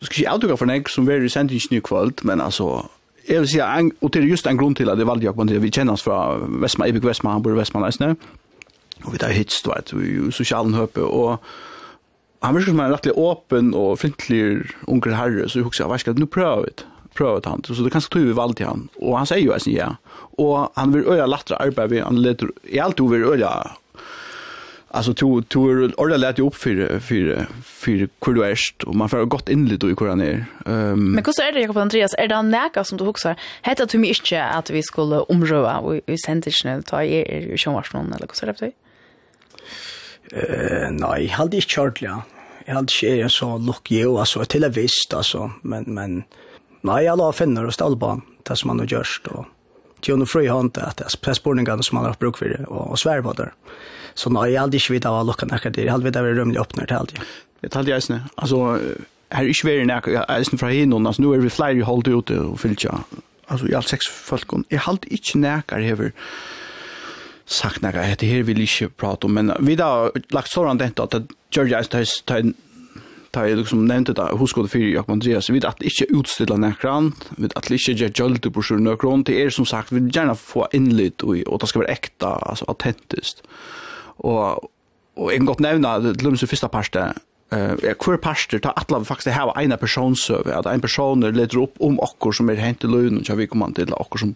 du 0.00 0.06
skal 0.06 0.20
ikke 0.20 0.34
avdukke 0.34 0.58
for 0.60 0.70
nek 0.70 0.90
som 0.92 1.08
er 1.10 1.24
i 1.24 1.32
sendingen 1.32 1.78
i 1.78 1.84
kvöld, 1.84 2.22
men 2.28 2.40
altså, 2.40 2.86
jeg 3.26 3.42
vil 3.42 3.48
si, 3.50 3.60
en, 3.60 3.90
og 4.00 4.12
det 4.12 4.22
er 4.22 4.28
just 4.30 4.46
en 4.46 4.58
grunn 4.58 4.76
til 4.78 4.90
at 4.92 4.98
det 4.98 5.06
valgte 5.08 5.26
jeg 5.26 5.34
Jakob, 5.34 5.62
vi 5.62 5.72
kjenner 5.72 5.96
oss 5.96 6.04
fra 6.06 6.36
Vestma, 6.62 6.86
Ebik 6.86 7.04
Vestma, 7.04 7.32
han 7.34 7.42
bor 7.42 7.56
i 7.56 7.58
Vestma 7.58 7.82
leisne, 7.82 8.12
og 9.04 9.08
vi 9.14 9.22
tar 9.22 9.34
hits, 9.34 9.62
du 9.64 9.72
vet, 9.72 9.94
i 9.98 10.30
sosialen 10.34 10.76
høpe, 10.78 11.02
og 11.02 11.40
han 12.44 12.54
virker 12.54 12.70
som 12.70 12.84
en 12.84 12.92
rettelig 12.92 13.16
åpen 13.18 13.72
og 13.74 13.96
flintlig 13.98 14.42
unger 14.86 15.16
herre, 15.18 15.48
så 15.48 15.58
jeg 15.58 15.66
husker, 15.66 15.88
hva 15.90 15.98
skal 15.98 16.14
jeg, 16.14 16.22
nå 16.22 16.30
prøver 16.30 16.68
vi 16.68 16.76
det 16.76 16.92
prøvet 17.16 17.46
han, 17.48 17.62
så 17.64 17.80
det 17.80 17.88
er 17.88 17.94
kanskje 17.96 18.12
tog 18.12 18.26
vi 18.28 18.36
valgte 18.36 18.68
han, 18.68 18.86
og 19.00 19.14
han 19.16 19.28
sier 19.28 19.40
jo 19.40 19.54
eisen 19.56 19.72
ja, 19.72 19.88
og 20.42 20.70
han 20.76 20.92
vil 20.92 21.08
øye 21.08 21.24
lettere 21.28 21.60
arbeid, 21.64 21.96
han 22.04 22.20
leder, 22.20 22.52
jeg 22.68 22.84
alltid 22.84 23.08
vil 23.14 23.24
øye 23.32 23.52
alltså 24.96 25.14
to 25.14 25.42
to 25.42 25.68
är 25.68 26.00
ordet 26.00 26.20
lätt 26.20 26.38
upp 26.38 26.54
för 26.54 26.98
för 27.00 27.46
för 27.62 28.08
hur 28.26 28.34
du 28.34 28.44
är 28.44 28.58
och 28.86 28.94
man 28.94 29.08
får 29.08 29.24
gott 29.24 29.48
in 29.48 29.68
lite 29.68 29.86
i 29.86 29.94
hur 29.98 30.08
han 30.08 30.20
är. 30.20 30.44
Ehm 30.66 31.12
Men 31.12 31.24
hur 31.24 31.42
är 31.42 31.52
det 31.52 31.60
Jakob 31.60 31.76
Andreas 31.76 32.14
är 32.18 32.28
det 32.28 32.42
näka 32.42 32.84
som 32.84 32.98
du 32.98 33.04
huxar? 33.04 33.36
Hetta 33.62 33.86
du 33.86 33.98
mig 33.98 34.10
inte 34.10 34.44
att 34.44 34.70
vi 34.70 34.82
skulle 34.82 35.18
omröva 35.18 35.78
och 35.78 35.96
i 36.06 36.18
sentischen 36.18 36.82
ta 36.82 37.02
i 37.02 37.56
någon 37.92 38.12
eller 38.12 38.26
hur 38.26 38.48
är 38.48 38.56
det? 38.58 38.72
Eh 40.32 40.90
nej, 40.90 41.26
halt 41.26 41.54
ich 41.54 41.66
chartla. 41.66 42.08
Ja. 42.08 42.22
Jag 42.66 42.74
hade 42.74 42.92
inte 42.92 43.28
så 43.28 43.58
lucky 43.58 44.04
och 44.04 44.20
alltså 44.20 44.44
till 44.44 44.64
en 44.64 44.72
visst 44.72 45.14
alltså 45.14 45.50
men 45.62 45.84
men 45.86 46.22
nej 46.80 47.08
alla 47.08 47.32
finner 47.32 47.66
och 47.66 47.74
stallban 47.74 48.22
det 48.42 48.56
som 48.56 48.68
man 48.68 48.78
har 48.78 48.86
gjort 48.86 49.26
och 49.28 49.44
Tjono 50.00 50.26
Fröjhant 50.26 50.78
att 50.78 50.96
det 50.96 51.04
är 51.04 51.18
pressborningarna 51.20 51.82
som 51.82 51.96
man 51.96 52.04
har 52.04 52.10
haft 52.10 52.20
bruk 52.20 52.36
för 52.36 52.66
och, 52.68 52.90
och 52.90 52.98
svärvadar. 52.98 53.44
Mm 53.44 53.95
Så 54.16 54.30
nej, 54.30 54.52
jag 54.52 54.60
hade 54.60 54.76
inte 54.76 54.92
vetat 54.92 55.10
vad 55.10 55.26
luckan 55.26 55.50
är. 55.52 55.84
Jag 55.84 55.92
hade 55.92 56.04
vetat 56.04 56.22
vad 56.22 56.36
rummet 56.36 56.56
öppnar 56.56 56.86
till 56.86 56.96
allt. 56.96 57.14
Det 57.60 57.74
hade 57.74 57.90
jag 57.90 58.02
snä. 58.02 58.20
Alltså 58.34 58.80
här 59.28 59.44
är 59.44 59.52
svär 59.52 59.84
när 59.84 60.30
alltså 60.30 60.56
från 60.56 60.70
hinnan 60.70 61.06
alltså 61.06 61.22
nu 61.22 61.34
är 61.34 61.38
vi 61.38 61.50
flyr 61.50 61.82
hållt 61.82 62.08
ute 62.08 62.38
och 62.38 62.60
ja, 62.78 63.04
Alltså 63.46 63.68
i 63.68 63.74
allt 63.74 63.88
sex 63.88 64.06
folk 64.06 64.52
och 64.52 64.62
jag 64.68 64.78
halt 64.78 65.04
inte 65.04 65.38
näkar 65.38 65.80
över 65.80 66.12
sagt 67.44 67.82
några 67.82 68.02
det 68.18 68.26
här 68.26 68.42
vill 68.42 68.60
inte 68.60 68.88
prata 68.88 69.26
om. 69.26 69.34
Men 69.34 69.52
vi 69.60 69.74
har 69.74 70.12
lagt 70.28 70.50
sådant 70.50 70.78
detta 70.78 71.02
att 71.02 71.14
Georgia 71.50 71.78
är 71.78 71.84
ta 73.30 73.48
jag 73.48 73.58
liksom 73.58 73.86
nämnde 73.86 74.12
det 74.12 74.22
huskode 74.22 74.68
för 74.68 74.78
Jakob 74.78 75.10
Andreas. 75.10 75.50
Vid 75.50 75.64
att 75.64 75.82
inte 75.82 76.04
utställa 76.08 76.56
näkran 76.56 77.12
vid 77.36 77.52
att 77.54 77.70
inte 77.70 77.92
ge 77.92 78.10
jolt 78.14 78.52
på 78.52 78.62
sjön 78.62 78.84
näkran 78.84 79.22
det 79.22 79.42
är 79.42 79.50
som 79.50 79.66
sagt 79.66 79.92
vi 79.92 80.10
gärna 80.12 80.34
få 80.34 80.68
inlit 80.72 81.22
och 81.22 81.36
och 81.46 81.58
det 81.58 81.66
ska 81.66 81.78
vara 81.78 81.88
äkta 81.88 82.26
alltså 82.26 82.64
autentiskt. 82.68 83.42
Og, 84.18 84.70
og 85.16 85.32
jeg 85.32 85.46
godt 85.46 85.60
nevne, 85.60 86.14
til 86.14 86.64
og 86.64 86.70
parste, 86.70 87.00
eh 87.00 87.12
uh, 87.52 87.94
kvar 87.94 88.16
pastor 88.16 88.58
ta 88.58 88.72
atla 88.76 89.04
faktiskt 89.04 89.36
ha 89.36 89.52
en 89.60 89.78
person 89.78 90.16
server 90.16 90.52
att 90.52 90.66
en 90.66 90.80
person 90.80 91.20
leder 91.20 91.62
upp 91.62 91.76
om 91.80 92.00
okkur 92.00 92.32
som 92.32 92.48
är 92.48 92.56
hänt 92.56 92.80
til 92.80 92.90
lönen 92.90 93.30
og 93.30 93.38
vi 93.38 93.46
kommer 93.46 93.74
till 93.74 93.92
okkur 93.92 94.18
som 94.18 94.34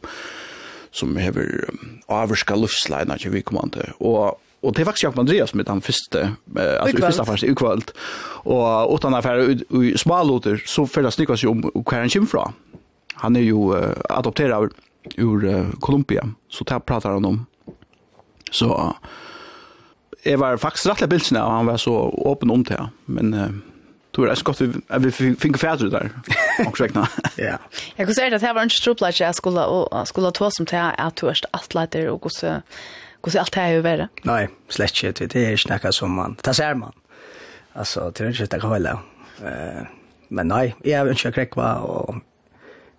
som 0.93 1.14
behöver 1.14 1.68
um, 1.68 2.01
averska 2.09 2.55
livslina 2.55 3.18
så 3.18 3.31
vi 3.31 3.43
kommer 3.43 3.68
till 3.68 3.93
och 3.99 4.41
och 4.62 4.74
det 4.74 4.81
er 4.81 4.85
faktiskt 4.85 5.05
Jakob 5.05 5.18
Andreas 5.18 5.55
med 5.55 5.64
den 5.64 5.81
første 5.81 6.20
eh, 6.59 6.81
alltså 6.81 6.99
i 6.99 7.01
första 7.01 7.24
första 7.24 7.47
ukvalt 7.47 7.93
och 8.45 8.95
utan 8.95 9.12
han 9.12 9.18
affär 9.18 9.83
i 9.83 9.99
smalloter 9.99 10.62
så 10.66 10.87
fällas 10.87 11.16
det 11.16 11.39
sig 11.39 11.49
om 11.49 11.70
och 11.74 11.93
han 11.93 12.09
Kim 12.09 12.26
fra 12.26 12.53
han 13.14 13.37
är 13.37 13.41
ju 13.41 13.74
uh, 13.74 13.93
adopterad 14.09 14.70
ur 15.16 15.45
uh, 15.45 15.70
Colombia 15.81 16.28
så 16.49 16.64
tar 16.64 16.81
pratar 16.81 17.11
han 17.11 17.24
om 17.24 17.47
så 18.51 18.95
jeg 20.24 20.40
var 20.40 20.56
faktisk 20.60 20.90
rettelig 20.90 21.08
bildsene, 21.14 21.42
og 21.42 21.56
han 21.56 21.68
var 21.70 21.80
så 21.80 21.94
åpen 22.26 22.50
om 22.50 22.64
det, 22.64 22.78
men 23.06 23.34
uh, 23.34 23.50
tror 24.14 24.26
jeg 24.26 24.34
er 24.34 24.40
så 24.40 24.44
godt 24.44 24.60
vi, 24.60 24.80
at 24.88 25.04
vi 25.04 25.10
finner 25.12 25.58
fædre 25.58 25.90
der, 25.90 26.08
omkring 26.66 26.96
Ja. 27.38 27.56
Jeg 27.98 28.06
kunne 28.06 28.14
si 28.14 28.22
at 28.22 28.40
det 28.40 28.54
var 28.54 28.62
en 28.62 28.70
stroplæg 28.70 29.20
jeg 29.20 29.34
skulle, 29.34 29.64
og, 29.64 30.06
skulle 30.08 30.32
ta 30.32 30.50
som 30.50 30.66
til 30.66 30.76
at 30.76 31.20
du 31.20 31.26
er 31.26 31.40
atleiter, 31.52 32.10
og 32.10 32.18
hvordan, 32.18 32.62
hvordan 33.22 33.40
alt 33.40 33.54
det 33.54 33.62
er 33.62 33.68
jo 33.76 33.82
verre. 33.86 34.08
Nei, 34.24 34.46
slett 34.68 35.02
ikke, 35.02 35.26
det 35.26 35.44
er 35.44 35.56
ikke 35.56 35.78
noe 35.84 35.92
som 35.92 36.10
man, 36.10 36.36
det 36.44 36.56
ser 36.56 36.74
man. 36.74 36.92
Altså, 37.74 38.10
det 38.10 38.26
er 38.26 38.34
ikke 38.34 38.50
det 38.50 38.60
kan 38.60 38.74
holde. 38.74 38.98
Uh, 39.40 39.86
men 40.28 40.46
nei, 40.46 40.74
jeg 40.84 41.06
ønsker 41.06 41.30
ikke 41.30 41.46
krekva, 41.46 41.72
og 41.86 42.20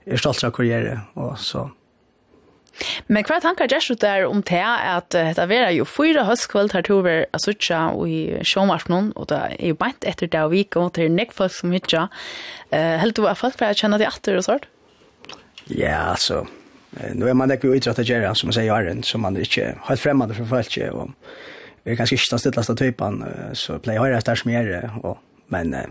jeg 0.06 0.18
er 0.18 0.24
stolt 0.24 0.44
av 0.44 0.56
karriere, 0.56 1.02
og 1.16 1.38
så... 1.40 1.70
Men 3.08 3.26
hva 3.28 3.40
tankar 3.44 3.70
gjør 3.72 3.92
du 3.92 4.00
der 4.02 4.26
om 4.28 4.42
det 4.48 4.62
at 4.62 5.12
det 5.14 5.58
er 5.58 5.74
jo 5.76 5.86
fyra 5.86 6.26
høstkveld 6.28 6.74
her 6.76 6.86
til 6.88 7.00
over 7.00 7.26
Asutja 7.38 7.84
og 7.96 8.10
i 8.10 8.42
Sjåmarsnån, 8.48 9.14
og 9.16 9.30
det 9.32 9.42
er 9.58 9.72
jo 9.74 9.78
beint 9.80 10.08
etter 10.08 10.32
det 10.32 10.42
og 10.42 10.54
vik, 10.56 10.78
og 10.80 10.94
det 10.96 11.06
er 11.06 11.14
nek 11.14 11.36
folk 11.36 11.54
som 11.56 11.76
hitja. 11.76 12.08
Uh, 12.72 12.98
Helt 13.02 13.18
du 13.18 13.28
at 13.28 13.40
folk 13.40 13.58
pleier 13.60 13.76
å 13.76 13.82
kjenne 13.82 14.00
det 14.02 14.10
atter 14.10 14.40
og 14.40 14.46
sånt? 14.48 14.68
Ja, 15.70 16.12
altså, 16.12 16.44
nu 17.16 17.28
er 17.30 17.38
man 17.38 17.52
ikke 17.54 17.70
jo 17.70 17.78
idrett 17.78 18.02
av 18.02 18.08
gjerra, 18.08 18.34
som 18.36 18.50
man 18.50 18.58
sier 18.58 18.68
i 18.70 18.74
Arjen, 18.74 19.04
som 19.08 19.24
man 19.24 19.38
ikke 19.40 19.74
helt 19.88 20.02
fremmede 20.02 20.36
for 20.36 20.50
folk, 20.50 20.78
og 20.92 21.14
vi 21.84 21.94
er 21.94 22.00
ganske 22.00 22.18
ikke 22.18 22.34
den 22.34 22.42
stilleste 22.44 22.78
typen, 22.78 23.22
så 23.58 23.78
pleier 23.82 24.00
jeg 24.00 24.04
å 24.04 24.08
høre 24.08 24.22
etter 24.22 24.42
som 24.42 24.52
gjør 24.54 24.72
det, 24.76 24.88
og 25.02 25.20
Men 25.52 25.74
eh, 25.74 25.90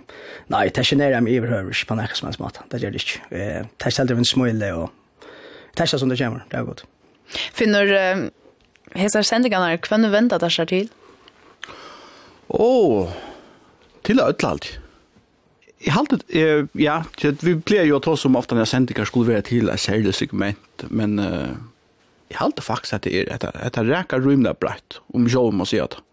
nej, 0.48 0.70
det 0.74 0.86
jeg 0.92 1.12
jag 1.12 1.28
iverhøver, 1.28 1.70
ikke 1.70 1.86
på 1.86 1.94
något 1.94 2.16
som 2.16 2.26
helst 2.26 2.40
mat. 2.40 2.60
Det 2.72 2.80
gjør 2.80 2.90
det 2.90 3.02
ikke. 3.02 3.20
Eh, 3.30 3.64
det 3.78 3.86
är 3.86 3.90
själv 3.90 4.18
en 4.18 4.24
smöjle 4.24 4.72
og 4.72 4.90
testa 5.80 6.00
som 6.00 6.12
det 6.12 6.20
kommer, 6.20 6.44
det 6.52 6.60
er 6.60 6.68
godt. 6.68 6.84
Finner 7.56 7.90
uh, 7.94 8.28
hessar 8.98 9.26
sendingarna, 9.26 9.76
hvem 9.88 10.10
vänta 10.10 10.38
där 10.38 10.48
så 10.48 10.66
till? 10.66 10.88
Åh, 12.48 13.06
oh, 13.06 13.12
til 14.02 14.20
å 14.20 14.28
ødla 14.32 14.54
alt. 14.56 14.70
Jeg 15.80 15.94
halte, 15.94 16.18
eh, 16.28 16.66
ja, 16.76 17.04
vi 17.40 17.54
blir 17.54 17.86
jo 17.88 17.96
att 17.96 18.02
ta 18.02 18.16
som 18.16 18.36
ofte 18.36 18.54
når 18.54 18.68
sendinger 18.68 19.04
skulle 19.08 19.32
være 19.32 19.46
til 19.48 19.70
et 19.70 19.80
særlig 19.80 20.12
segment, 20.14 20.84
men 20.90 21.18
eh, 21.18 21.56
jeg 22.30 22.36
halte 22.36 22.62
faktisk 22.62 22.94
at 22.94 23.04
det 23.04 23.14
er 23.16 23.34
et, 23.34 23.44
et 23.44 23.78
ræka 23.78 24.18
rymda 24.20 24.52
brett, 24.52 25.00
om 25.14 25.26
jeg 25.26 25.54
må 25.54 25.64
si 25.64 25.80
at 25.80 25.96
det. 25.96 26.04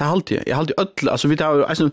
Det 0.00 0.06
har 0.06 0.12
alltid. 0.12 0.42
Jag 0.46 0.56
har 0.56 0.60
alltid 0.60 0.78
öll 0.78 1.08
alltså 1.08 1.28
vi 1.28 1.36
tar 1.36 1.60
alltså 1.60 1.84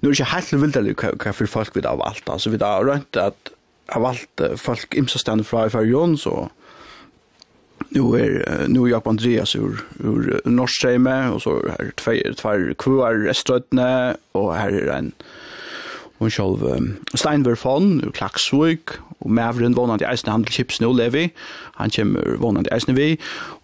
nu 0.00 0.08
är 0.08 0.12
det 0.12 0.20
inte 0.20 0.24
helt 0.24 0.52
vilt 0.52 0.76
eller 0.76 0.94
hva 0.94 1.32
folk 1.46 1.76
vi 1.76 1.82
tar 1.82 1.90
av 1.90 2.02
allt. 2.02 2.28
Alltså 2.28 2.50
vi 2.50 2.58
tar 2.58 2.84
runt 2.84 3.16
att 3.16 3.50
av 3.88 4.04
alt 4.04 4.42
folk 4.60 4.94
imsa 4.98 5.18
stand 5.18 5.46
fra 5.48 5.66
i 5.66 5.72
Færgjøn, 5.72 6.16
så 6.20 6.48
nu 7.94 8.12
er 8.18 8.66
nu 8.68 8.84
er 8.84 8.90
Jakob 8.90 9.14
Andreas 9.14 9.54
ur, 9.56 9.80
ur 10.04 10.40
Norskheime, 10.44 11.32
og 11.32 11.40
så 11.40 11.58
er 11.78 11.92
två 11.96 12.16
tver, 12.36 12.72
kvar 12.78 13.22
restøtene, 13.28 14.16
og 14.34 14.56
her 14.58 14.80
er 14.82 14.96
en 14.98 15.12
hun 16.18 16.32
sjálv 16.34 16.64
um, 16.66 16.88
Steinbergfon, 17.14 18.00
ur 18.04 18.10
Klaksvik, 18.10 18.96
og 19.20 19.30
Mavren 19.30 19.76
vånande 19.76 20.06
eisne 20.08 20.32
handel 20.34 20.52
chips 20.52 20.80
nu, 20.82 20.90
levi, 20.92 21.28
han 21.78 21.94
kommer 21.94 22.40
vånande 22.42 22.72
eisne 22.74 22.96
vi, 22.96 23.12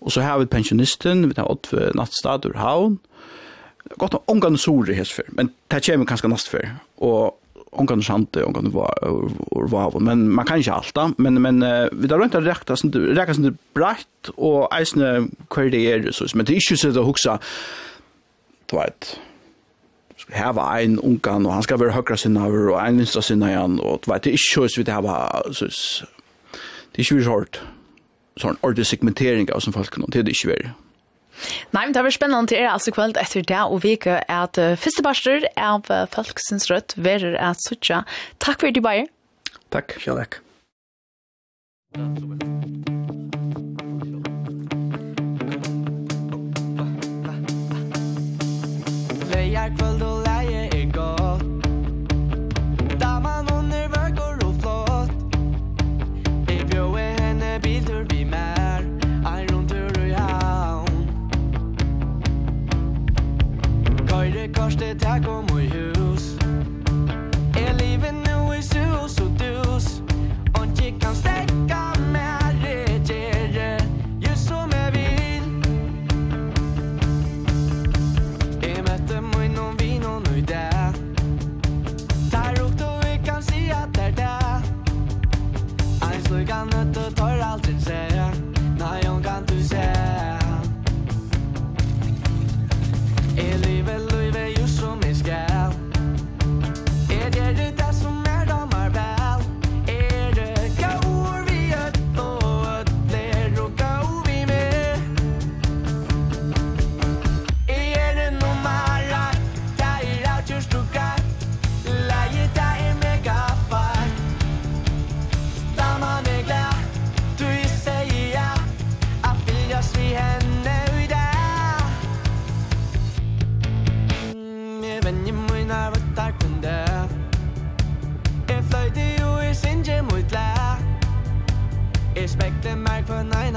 og 0.00 0.14
så 0.14 0.22
har 0.22 0.38
vi 0.38 0.46
pensionisten, 0.46 1.26
vi 1.28 1.34
tar 1.34 1.50
åtte 1.50 1.90
nattstad 1.98 2.46
ur 2.46 2.54
Havn, 2.58 3.00
gott 3.98 4.14
nok 4.14 4.30
omgang 4.30 4.58
sore 4.58 4.94
hesfer, 4.94 5.26
men 5.28 5.50
det 5.70 5.82
kommer 5.86 6.04
ganska 6.04 6.28
nast 6.28 6.48
för. 6.48 6.70
Och 6.96 7.40
ongan 7.74 8.02
sjante, 8.02 8.44
ongan 8.44 8.70
var 8.70 8.94
var 9.50 10.00
men 10.00 10.30
man 10.30 10.46
kan 10.46 10.58
inte 10.58 10.72
allta, 10.72 11.12
men 11.16 11.42
men 11.42 11.60
vi 11.92 12.06
där 12.08 12.18
runt 12.18 12.34
räkta 12.34 12.76
sånt 12.76 12.96
räkna 12.96 13.34
sånt 13.34 13.58
brett 13.74 14.28
och 14.36 14.74
eisne 14.74 15.28
kvar 15.50 15.70
det 15.70 15.92
är 15.92 16.10
så 16.10 16.26
men 16.34 16.46
det 16.46 16.52
är 16.52 16.70
ju 16.70 16.76
så 16.76 16.88
det 16.88 17.00
huxa 17.00 17.38
du 18.66 18.76
vet 18.76 19.18
ska 20.16 20.52
ha 20.52 20.80
en 20.80 20.98
ongan 20.98 21.46
och 21.46 21.52
han 21.52 21.62
ska 21.62 21.76
vara 21.76 21.90
högra 21.90 22.16
sinna 22.16 22.46
och 22.46 22.86
en 22.86 22.96
vinstra 22.96 23.22
sinna 23.22 23.50
igen 23.50 23.80
och 23.80 24.00
du 24.04 24.12
vet 24.12 24.22
det 24.22 24.30
är 24.30 24.32
ju 24.32 24.38
så 24.38 24.68
vi 24.76 24.82
det 24.82 25.00
var 25.00 25.52
så 25.52 25.64
det 26.92 27.02
är 27.02 27.12
ju 27.12 27.24
så 27.24 27.30
hårt 27.30 27.60
sån 28.36 28.56
ordentlig 28.60 28.86
segmentering 28.86 29.52
av 29.52 29.60
som 29.60 29.72
folk 29.72 29.90
kan 29.90 30.04
det 30.08 30.18
är 30.18 30.22
det 30.22 30.44
väl 30.46 30.70
Nei, 31.74 31.84
men 31.84 31.94
det 31.94 32.04
var 32.06 32.14
spennende 32.14 32.50
til 32.50 32.62
er 32.62 32.72
altså 32.72 32.94
kveld 32.94 33.18
etter 33.20 33.44
det 33.46 33.62
og 33.64 33.82
vike 33.84 34.20
at 34.30 34.60
uh, 34.60 34.74
første 34.78 35.04
barster 35.04 35.48
av 35.58 35.90
uh, 35.90 36.04
Folksens 36.10 36.70
Rødt 36.70 36.96
verer 36.96 37.36
at 37.40 37.60
suttja. 37.66 38.04
Takk 38.38 38.62
for 38.62 38.70
det, 38.74 38.84
Bayer. 38.84 39.10
Takk. 39.74 39.96
Ja, 40.06 40.14
takk. 40.14 40.40
Veier 49.30 49.70
kveld 49.78 50.02
og 50.02 50.13
te 64.94 65.06
acomodo 65.06 65.53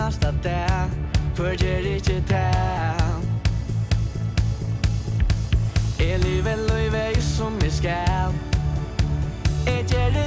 fast 0.07 0.25
at 0.25 0.33
det 0.43 0.91
Følger 1.35 1.77
ikke 1.95 2.23
det 2.27 2.53
Jeg 5.99 6.19
lever 6.19 6.55
løyve 6.69 7.21
som 7.21 7.53
jeg 7.61 7.71
skal? 7.71 8.31
Jeg 9.65 9.85
gjør 9.89 10.09
det 10.15 10.26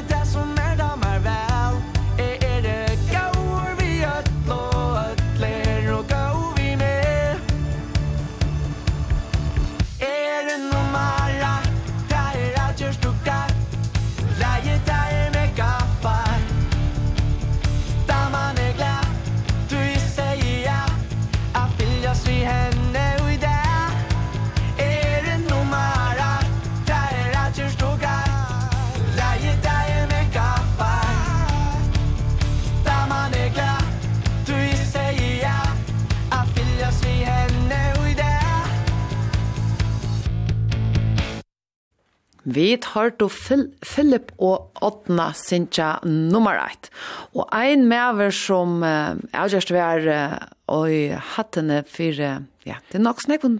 Vi 42.55 42.77
tar 42.83 43.13
til 43.21 43.67
Philip 43.85 44.33
og 44.39 44.71
Åtna 44.83 45.31
Sintja 45.37 45.99
nummer 46.05 46.59
1. 46.59 46.91
Og 47.35 47.47
ein 47.55 47.87
mever 47.91 48.33
som 48.35 48.81
uh, 48.83 49.15
er 49.33 49.53
gjerst 49.53 49.71
uh, 49.71 50.39
og 50.71 50.91
hattene 51.35 51.83
for, 51.91 52.15
ja, 52.15 52.77
det 52.91 52.99
er 52.99 53.03
nok 53.03 53.23
snakk, 53.25 53.45
om 53.45 53.57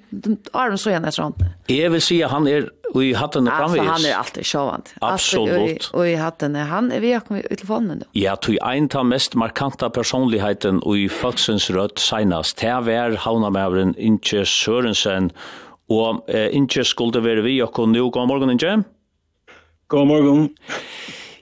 Aron 0.55 0.79
så 0.79 0.93
igjen 0.93 1.07
etter 1.09 1.25
hånden. 1.27 1.49
Jeg 1.71 1.91
vil 1.91 2.03
si 2.05 2.21
at 2.23 2.31
han 2.31 2.47
er 2.47 2.69
i 2.99 3.13
hattene 3.19 3.51
framvis. 3.51 3.81
Altså, 3.81 3.93
han 3.93 4.07
er 4.07 4.19
alltid 4.19 4.47
sjåvand. 4.47 4.93
Absolutt. 5.03 5.89
Og 5.95 6.07
i 6.07 6.15
hattene, 6.19 6.67
han 6.71 6.91
er 6.95 7.03
vi 7.03 7.15
akkurat 7.19 7.47
i 7.47 7.59
telefonen 7.59 8.03
nå. 8.03 8.11
Ja, 8.19 8.37
tog 8.39 8.59
ein 8.67 8.87
ta 8.91 9.03
mest 9.07 9.35
markanta 9.39 9.91
personligheten 9.91 10.83
og 10.85 10.99
i 10.99 11.09
folksens 11.11 11.71
rødt 11.75 12.03
senast. 12.03 12.61
Det 12.63 12.71
er 12.71 13.19
havnamæveren 13.27 13.95
Inge 13.99 14.45
Sørensen, 14.47 15.31
og 15.31 15.61
og 15.91 16.25
eh, 16.29 16.49
Inge 16.55 16.85
skulle 16.87 17.23
være 17.25 17.43
vi 17.43 17.61
og 17.63 17.79
nå. 17.89 18.11
God 18.11 18.27
morgen, 18.31 18.51
Inge. 18.51 18.85
God 19.89 20.07
morgen. 20.07 20.51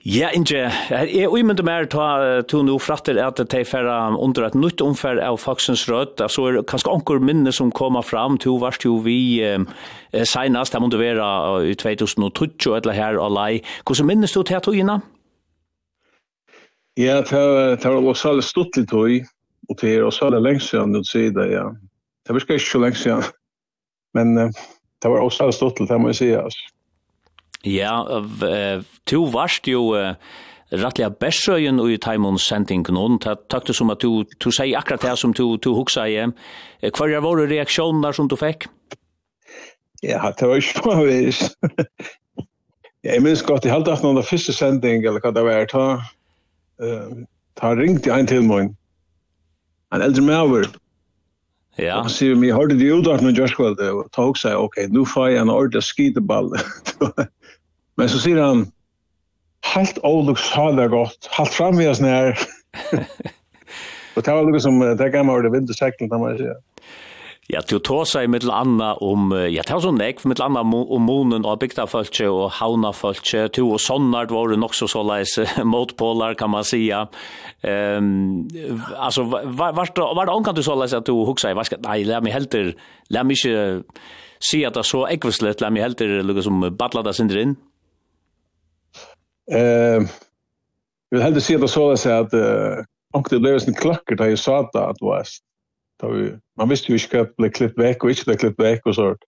Ja, 0.05 0.29
Inge, 0.33 0.71
jeg 0.89 1.23
er 1.23 1.27
umyndig 1.27 1.65
mer 1.67 1.85
ta 1.85 2.41
to 2.47 2.61
nå 2.63 2.77
fratter 2.81 3.19
at 3.21 3.37
de 3.51 3.65
færre 3.67 4.15
under 4.17 4.47
et 4.47 4.55
nytt 4.55 4.81
omfær 4.81 5.19
av 5.21 5.37
Faksens 5.37 5.83
Rød, 5.89 6.23
Så 6.29 6.45
er 6.47 6.63
kanskje 6.63 6.89
anker 6.89 7.19
minne 7.19 7.51
som 7.51 7.71
kommer 7.71 8.01
fram, 8.01 8.37
to 8.37 8.55
varst 8.57 8.85
jo 8.85 8.95
vi 9.03 9.43
eh, 9.43 9.59
senast, 10.23 10.73
det 10.73 10.81
måtte 10.81 10.99
være 10.99 11.69
i 11.69 11.75
2012 11.75 12.75
eller 12.75 12.93
her 12.93 13.19
og 13.19 13.31
lei. 13.31 13.61
Hvordan 13.85 14.05
minnes 14.05 14.31
du 14.31 14.41
til 14.43 14.61
togene? 14.61 15.01
Ja, 16.97 17.21
det 17.21 17.85
var 17.85 18.07
også 18.07 18.29
alle 18.29 18.41
stått 18.41 18.77
litt 18.77 18.89
tog, 18.89 19.11
og 19.69 19.77
det 19.81 19.93
er 19.93 20.03
også 20.03 20.25
alle 20.25 20.41
lengst 20.41 20.73
siden, 20.73 21.51
ja. 21.51 21.69
Det 22.25 22.33
var 22.33 22.41
ikke 22.41 22.59
så 22.59 22.79
lengst 22.79 23.03
siden 23.03 23.23
men 24.19 24.35
uh, 24.37 24.67
det 24.99 25.11
var 25.11 25.23
også 25.23 25.49
stått 25.55 25.79
til, 25.79 25.87
det 25.89 25.97
må 26.01 26.11
jeg 26.11 26.19
si, 26.19 26.29
altså. 26.35 26.69
Ja, 27.67 27.95
uh, 28.03 28.85
to 29.09 29.25
varst 29.33 29.67
jo 29.67 29.89
uh, 29.95 30.13
rattliga 30.71 31.09
Bersøyen 31.09 31.79
og 31.81 31.91
i 31.91 31.97
Taimons 31.97 32.45
sending 32.47 32.85
någon. 32.87 33.19
takk 33.19 33.47
tyckte 33.49 33.73
som 33.73 33.89
at 33.89 34.01
du, 34.01 34.23
du 34.39 34.51
sier 34.51 34.77
akkurat 34.77 35.01
det 35.01 35.17
som 35.19 35.33
du, 35.33 35.57
du 35.57 35.73
huxar 35.73 36.07
i. 36.07 36.19
Hva 36.81 37.09
er 37.09 37.25
våre 37.25 37.47
reaksjoner 37.49 38.13
som 38.13 38.27
du 38.27 38.37
fikk? 38.37 38.67
Ja, 40.03 40.31
det 40.31 40.47
var 40.47 40.61
ikke 40.61 40.85
noe 40.85 41.07
vis. 41.09 41.41
jeg 43.07 43.23
minns 43.23 43.43
godt, 43.43 43.65
jeg 43.65 43.73
hade 43.73 43.91
haft 43.91 44.05
noen 44.05 44.21
av 44.21 44.29
første 44.29 44.53
sending 44.55 45.03
eller 45.03 45.19
hva 45.23 45.33
det 45.35 45.43
var. 45.47 45.65
Ta, 45.71 45.85
uh, 46.83 47.25
ta 47.59 47.73
ringt 47.75 48.07
i 48.07 48.13
en 48.13 48.29
til 48.29 48.45
mig. 48.45 48.69
En 49.91 50.05
eldre 50.05 50.21
med 50.21 50.37
över. 50.37 50.69
Ja. 51.81 52.01
Och 52.01 52.11
så 52.11 52.25
vi 52.25 52.35
mig 52.35 52.51
hörde 52.51 52.75
det 52.75 52.85
ut 52.85 53.07
att 53.07 53.21
nu 53.21 53.29
Josh 53.29 53.55
kväll 53.55 53.75
det 53.75 53.91
och 53.91 54.11
tog 54.11 54.37
sig 54.37 54.55
okej 54.55 54.87
nu 54.89 55.05
får 55.05 55.29
jag 55.29 55.41
en 55.41 55.49
ordentlig 55.49 55.83
skideball. 55.83 56.53
Men 57.95 58.09
så 58.09 58.19
säger 58.19 58.37
han 58.37 58.71
helt 59.75 59.97
det 60.75 60.87
gott. 60.87 61.29
Halt 61.31 61.49
fram 61.49 61.77
vi 61.77 61.87
oss 61.87 61.99
när. 61.99 62.29
Och 64.15 64.23
det 64.23 64.31
var 64.31 64.45
lite 64.45 64.59
som 64.59 64.79
det 64.79 65.09
gamla 65.09 65.33
ordet 65.33 65.53
vintersäcken 65.53 66.09
kan 66.09 66.19
man 66.19 66.37
säga. 66.37 66.55
Ja, 67.49 67.63
du 67.65 67.79
tåsa 67.81 68.21
i 68.21 68.27
mittel 68.29 68.51
anna 68.53 68.91
om, 69.01 69.31
ja, 69.49 69.63
det 69.65 69.73
var 69.73 69.81
sånn 69.81 70.01
ekv, 70.05 70.27
mittel 70.29 70.45
anna 70.45 70.61
om 70.61 71.01
monen 71.01 71.47
og 71.49 71.57
bygdafølse 71.63 72.27
og 72.29 72.51
havnafølse, 72.59 73.47
to 73.57 73.63
og 73.73 73.81
sånnar 73.81 74.29
var 74.29 74.51
det 74.51 74.59
nok 74.61 74.77
så 74.77 74.85
så 74.91 75.01
leis 75.01 75.33
motpålar, 75.73 76.37
kan 76.37 76.53
man 76.53 76.67
sija. 76.67 77.07
Um, 77.65 78.45
altså, 78.93 79.25
var, 79.25 79.73
var, 79.73 79.89
var 79.97 80.29
det 80.29 80.35
omkant 80.35 80.61
du 80.61 80.63
så 80.65 80.77
leis 80.77 80.93
at 80.93 81.09
du 81.09 81.15
hugsa 81.25 81.49
i, 81.49 81.57
nei, 81.87 81.97
la 82.05 82.21
meg 82.21 82.37
helter, 82.37 82.75
la 83.09 83.25
meg 83.25 83.41
ikke 83.41 83.81
si 84.45 84.61
at 84.69 84.77
det 84.77 84.85
så 84.85 85.07
ekvislet, 85.09 85.65
la 85.65 85.73
meg 85.73 85.87
helter, 85.87 86.19
lukka 86.21 86.45
som 86.45 86.61
badla 86.69 87.01
da 87.09 87.17
sindri 87.17 87.47
inn? 87.47 87.57
Uh, 89.49 90.05
jeg 90.05 91.17
vil 91.17 91.25
helter 91.25 91.49
si 91.49 91.57
at 91.57 91.65
det 91.65 91.73
så 91.73 91.89
leis 91.89 92.05
at, 92.13 92.37
uh, 92.37 92.85
omkant 93.17 93.39
det 93.39 93.41
ble 93.41 93.57
en 93.57 93.81
klakker 93.81 94.21
da 94.21 94.29
jeg 94.29 94.45
sa 94.45 94.61
det, 94.69 94.85
at 94.85 95.01
det 95.01 95.09
var 95.09 95.25
vi, 96.07 96.31
man 96.57 96.69
visste 96.69 96.91
ju 96.91 96.97
inte 96.97 97.21
att 97.21 97.27
det 97.27 97.37
blev 97.37 97.51
klippt 97.51 97.79
väck 97.79 98.03
och 98.03 98.09
inte 98.09 98.23
blev 98.25 98.37
klippt 98.37 98.59
väck 98.59 98.85
och 98.85 98.95
sånt. 98.95 99.19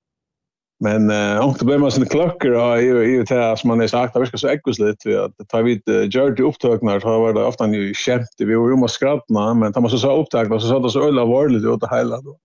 Men 0.84 1.12
eh 1.12 1.46
uh, 1.46 1.64
blev 1.64 1.80
man 1.80 1.92
sina 1.92 2.06
klockor 2.06 2.52
och 2.52 2.82
i 2.82 2.86
i 2.86 3.24
det 3.24 3.58
som 3.58 3.68
man 3.68 3.80
har 3.80 3.88
sagt 3.88 4.16
att 4.16 4.22
vi 4.22 4.26
ska 4.26 4.38
så 4.38 4.48
äckos 4.48 4.80
lite 4.80 4.98
för 5.04 5.26
att 5.26 5.50
ta 5.50 5.62
vid 5.62 5.82
George 5.88 6.44
upptagnar 6.44 7.00
så 7.00 7.20
var 7.20 7.34
det 7.34 7.44
ofta 7.44 7.68
ju 7.68 7.94
skämt 7.94 8.30
vi 8.38 8.56
var 8.56 8.70
ju 8.70 8.76
måste 8.76 8.96
skratta 8.96 9.54
men 9.54 9.74
tar 9.74 9.82
man 9.82 9.92
så 9.92 9.98
så 9.98 10.22
upptagnar 10.22 10.60
så 10.60 10.68
så 10.68 10.80
det 10.80 10.90
så 10.90 11.08
ölla 11.08 11.26
var 11.34 11.50
lite 11.50 11.68
åt 11.68 11.82
det 11.82 11.96
hela 11.96 12.22
då. 12.22 12.38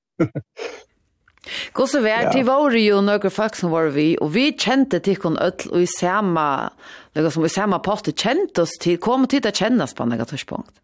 Gåse 1.77 2.01
vær 2.03 2.31
til 2.33 2.47
var 2.47 2.75
jo 2.75 3.03
nøkker 3.05 3.31
folk 3.31 3.59
som 3.59 3.71
var 3.75 3.93
vi, 3.95 4.17
og 4.23 4.33
vi 4.35 4.49
kjente 4.59 4.99
til 5.05 5.19
kun 5.21 5.39
ødel, 5.39 5.73
og 5.73 5.85
i 5.85 5.91
samme, 5.91 6.47
liksom, 7.15 7.47
i 7.47 7.53
samme 7.53 7.79
poste 7.85 8.15
kjente 8.17 8.65
oss 8.65 8.75
til, 8.83 8.99
kom 8.99 9.29
til 9.31 9.47
å 9.47 9.55
kjenne 9.55 9.87
på 9.87 10.07
en 10.07 10.15
negativt 10.15 10.49
punkt. 10.51 10.75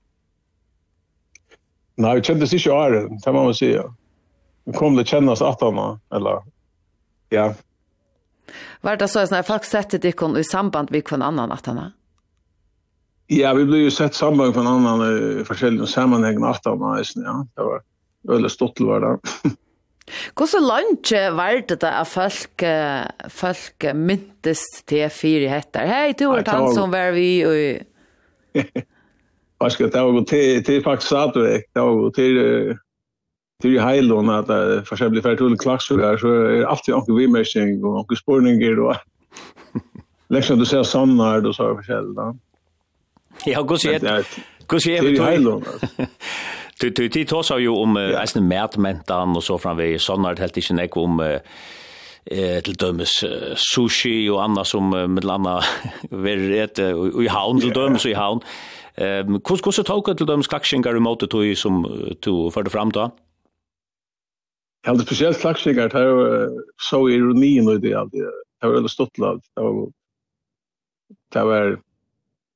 Nei, 1.97 2.15
det 2.15 2.25
kändes 2.25 2.55
ikke 2.55 2.73
är 2.73 2.91
det, 2.91 3.33
må 3.33 3.45
man 3.45 3.55
si. 3.55 3.79
Vi 4.65 4.73
kom 4.73 4.97
til 4.97 5.05
å 5.05 5.09
kjenne 5.09 5.33
oss 5.33 5.43
at 5.43 5.61
han 5.61 5.99
eller 6.15 6.43
ja. 7.33 7.53
Var 8.81 8.97
det 8.97 9.09
så 9.09 9.19
att 9.19 9.47
folk 9.47 9.65
sätter 9.65 9.99
det 9.99 10.41
i 10.41 10.45
samband 10.45 10.91
med 10.91 11.05
kon 11.05 11.23
annan 11.23 11.53
at 11.53 11.67
han? 11.67 11.93
Ja, 13.27 13.53
vi 13.55 13.65
blir 13.65 13.79
ju 13.79 13.91
sett 13.91 14.15
samband 14.15 14.57
med 14.57 14.67
annan 14.67 15.03
i 15.03 15.45
forskjellige 15.45 15.87
sammanhang 15.87 16.45
at 16.45 16.65
han 16.65 17.05
ja. 17.15 17.47
Det 17.57 17.63
var 17.63 17.83
veldig 18.29 18.51
stått 18.51 18.77
til 18.77 18.89
å 18.89 18.95
være 18.95 19.17
det. 19.17 19.53
Hvordan 20.37 20.67
lunge 20.67 21.23
var 21.37 21.61
det 21.69 21.79
da 21.81 21.93
at 22.03 22.11
folk, 22.11 22.65
folk 23.31 23.87
myntes 23.95 24.65
til 24.87 25.09
fire 25.11 25.49
hetter? 25.49 25.87
Hei, 25.87 26.13
du 26.13 26.27
var 26.29 26.45
han 26.47 26.73
som 26.75 26.93
var 26.93 27.15
vi 27.17 27.31
og... 27.47 27.87
Jag 29.63 29.73
ska 29.73 29.89
ta 29.89 30.03
och 30.03 30.27
till 30.27 30.65
till 30.65 30.83
faktiskt 30.83 31.09
satt 31.09 31.35
det 31.35 31.63
då 31.73 32.11
till 32.11 32.77
till 33.63 33.81
Heilon 33.81 34.31
att 34.31 34.47
för 34.89 34.97
sig 34.97 35.11
blir 35.11 35.23
färdigt 35.23 35.61
klax 35.61 35.85
så 35.85 35.97
där 35.97 36.17
så 36.17 36.29
är 36.29 36.63
allt 36.63 36.89
jag 36.89 36.99
också 36.99 37.15
vi 37.15 37.29
meshing 37.29 37.85
och 37.85 38.11
och 38.11 38.19
spårningar 38.19 38.77
då. 38.77 38.95
Läxan 40.29 40.59
du 40.59 40.65
ser 40.65 40.83
sannar 40.83 41.41
då 41.41 41.53
så 41.53 41.77
för 41.77 41.83
sig 41.83 41.95
då. 41.95 42.37
Ja, 43.45 43.63
går 43.63 43.77
så 43.77 43.91
ett. 43.91 44.03
Hur 44.71 44.79
ser 44.79 45.03
det 45.03 45.09
till 45.09 45.23
Heilon. 45.23 45.65
Du 46.81 46.91
du 46.91 47.09
du 47.09 47.25
tar 47.25 47.59
ju 47.59 47.69
om 47.69 47.97
en 47.97 48.49
mätmentan 48.49 49.37
och 49.37 49.45
så 49.45 49.59
framvis 49.59 50.03
sannar 50.03 50.37
helt 50.37 50.57
inte 50.57 50.75
nek 50.75 50.97
om 50.97 51.21
eh 51.21 52.63
til 52.63 52.75
dømes 52.75 53.11
sushi 53.57 54.29
och 54.29 54.43
annat 54.45 54.67
som 54.67 54.91
med 54.91 55.25
landa 55.25 55.61
ver 56.11 56.63
et 56.63 56.79
i 56.79 57.27
havn 57.27 57.61
til 57.61 57.75
dømes 57.75 58.07
i 58.07 58.13
havn 58.13 58.41
Ehm 58.99 59.41
hur 59.49 59.71
så 59.71 59.83
tog 59.83 60.19
til 60.19 60.27
dem 60.27 60.43
klakshingar 60.43 60.95
remote 60.95 61.27
to 61.27 61.55
som 61.55 61.85
to 62.23 62.51
för 62.51 62.63
det 62.63 62.73
fram 62.73 62.91
då. 62.91 63.11
Ja, 64.87 64.93
det 64.93 65.03
speciellt 65.03 65.41
klakshingar 65.41 65.89
det 65.89 65.99
är 65.99 66.49
så 66.91 67.09
ironi 67.09 67.61
och 67.61 67.81
det 67.81 67.95
alltid. 67.95 68.21
Det 68.61 68.67
var 68.67 68.75
väldigt 68.75 68.93
stort 68.93 69.19
lag. 69.19 69.41
Det 69.57 69.63
var 69.63 69.93
det 71.33 71.45
var 71.45 71.79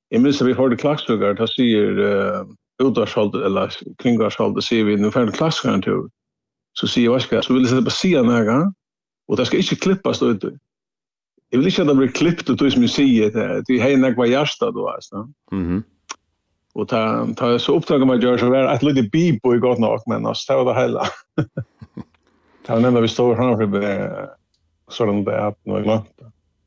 Jag 0.09 0.22
minns 0.22 0.43
att 0.43 0.49
vi 0.49 0.53
hörde 0.53 0.76
klaxingar 0.76 1.34
det 1.34 1.49
säger 1.49 1.99
uh, 1.99 2.47
utarskjoldet, 2.82 3.43
eller 3.43 3.72
kringvarskjoldet, 3.99 4.64
säger 4.64 4.84
vi, 4.84 4.97
nu 4.97 5.11
för 5.11 5.20
en 5.20 5.32
klaxingar 5.32 5.80
tur. 5.80 6.09
Så 6.72 6.89
säger 6.89 7.11
jag, 7.11 7.22
ska? 7.22 7.43
Så 7.43 7.55
vill 7.55 7.62
jag 7.62 7.70
sätta 7.70 7.82
på 7.82 7.91
sidan 7.91 8.28
här, 8.28 8.72
och 9.28 9.37
det 9.37 9.47
ska 9.47 9.57
inte 9.57 9.76
klippas 9.76 10.18
då 10.18 10.30
ut. 10.30 10.45
Jag 11.51 11.59
vill 11.59 11.66
inte 11.66 11.82
att 11.82 11.89
det 11.89 11.95
blir 11.95 12.09
klippt 12.09 12.49
och 12.49 12.62
ut 12.62 12.72
som 12.72 12.82
jag 12.82 12.91
säger 12.91 13.30
det 13.30 13.41
här. 13.41 13.64
Det 13.66 13.72
är 13.72 13.80
hejna 13.80 14.14
kvar 14.14 14.26
hjärsta 14.26 14.70
då, 14.70 14.89
alltså. 14.89 15.28
Mm 15.53 15.64
-hmm. 15.70 15.82
Og 16.77 16.89
ta 16.89 17.27
ta 17.37 17.59
så 17.59 17.77
upptagen 17.77 18.07
man 18.07 18.20
gör 18.20 18.39
så 18.39 18.51
där 18.51 18.66
att 18.66 18.83
lite 18.83 19.03
beep 19.03 19.43
på 19.43 19.55
i 19.55 19.59
gott 19.59 19.79
nok 19.79 20.03
men 20.07 20.27
oss 20.27 20.47
det 20.47 20.57
var 20.57 20.74
det 20.74 20.81
hela. 20.81 21.05
ta 22.66 22.79
nämna 22.79 23.01
vi 23.01 23.09
står 23.09 23.37
framför 23.37 23.66
det 23.66 24.29
sådan 24.89 25.24
där 25.24 25.39
att 25.39 25.59
nu 25.62 25.83
glömt. 25.83 26.18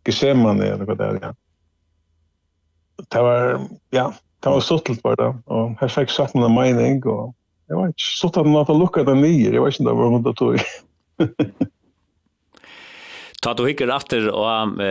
Gesemman 0.05 0.57
det 0.57 0.68
eller 0.68 0.86
vad 0.86 0.97
det 0.97 1.05
är. 1.05 1.20
Ja. 1.22 1.34
Det 3.10 3.22
var 3.22 3.68
ja, 3.89 4.14
det 4.39 4.49
var 4.49 4.60
suttelt 4.60 5.03
var 5.03 5.16
det 5.16 5.36
och 5.45 5.72
här 5.80 5.88
fick 5.88 6.10
satt 6.10 6.36
en 6.36 6.53
mening 6.53 7.05
och 7.05 7.36
jag 7.68 7.76
var 7.76 7.88
inte 7.88 7.97
så 7.97 8.28
att 8.28 8.36
man 8.36 8.55
att 8.55 8.70
lucka 8.70 9.03
den 9.03 9.22
ner. 9.22 9.53
Jag 9.53 9.66
vet 9.66 9.80
inte 9.80 9.93
vad 9.93 10.12
man 10.12 10.24
då 10.24 10.34
tog. 10.34 10.60
Ta 13.41 13.53
du 13.53 13.68
hikker 13.68 13.88
efter 13.95 14.26
og 14.36 14.82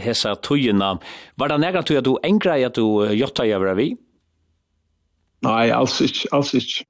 hessa 0.00 0.34
tøyina. 0.34 0.98
Var 1.36 1.48
det 1.48 1.58
nega 1.60 1.82
tøy 1.82 1.98
at 1.98 2.04
du 2.04 2.16
engra 2.24 2.58
i 2.58 2.64
at 2.64 2.74
du 2.74 3.04
jotta 3.12 3.44
i 3.44 3.50
jævra 3.50 3.74
vi? 3.76 3.96
Nei, 5.46 5.68
alls 5.70 5.98
ikke, 6.02 6.28
alls 6.34 6.54
ikke. 6.56 6.86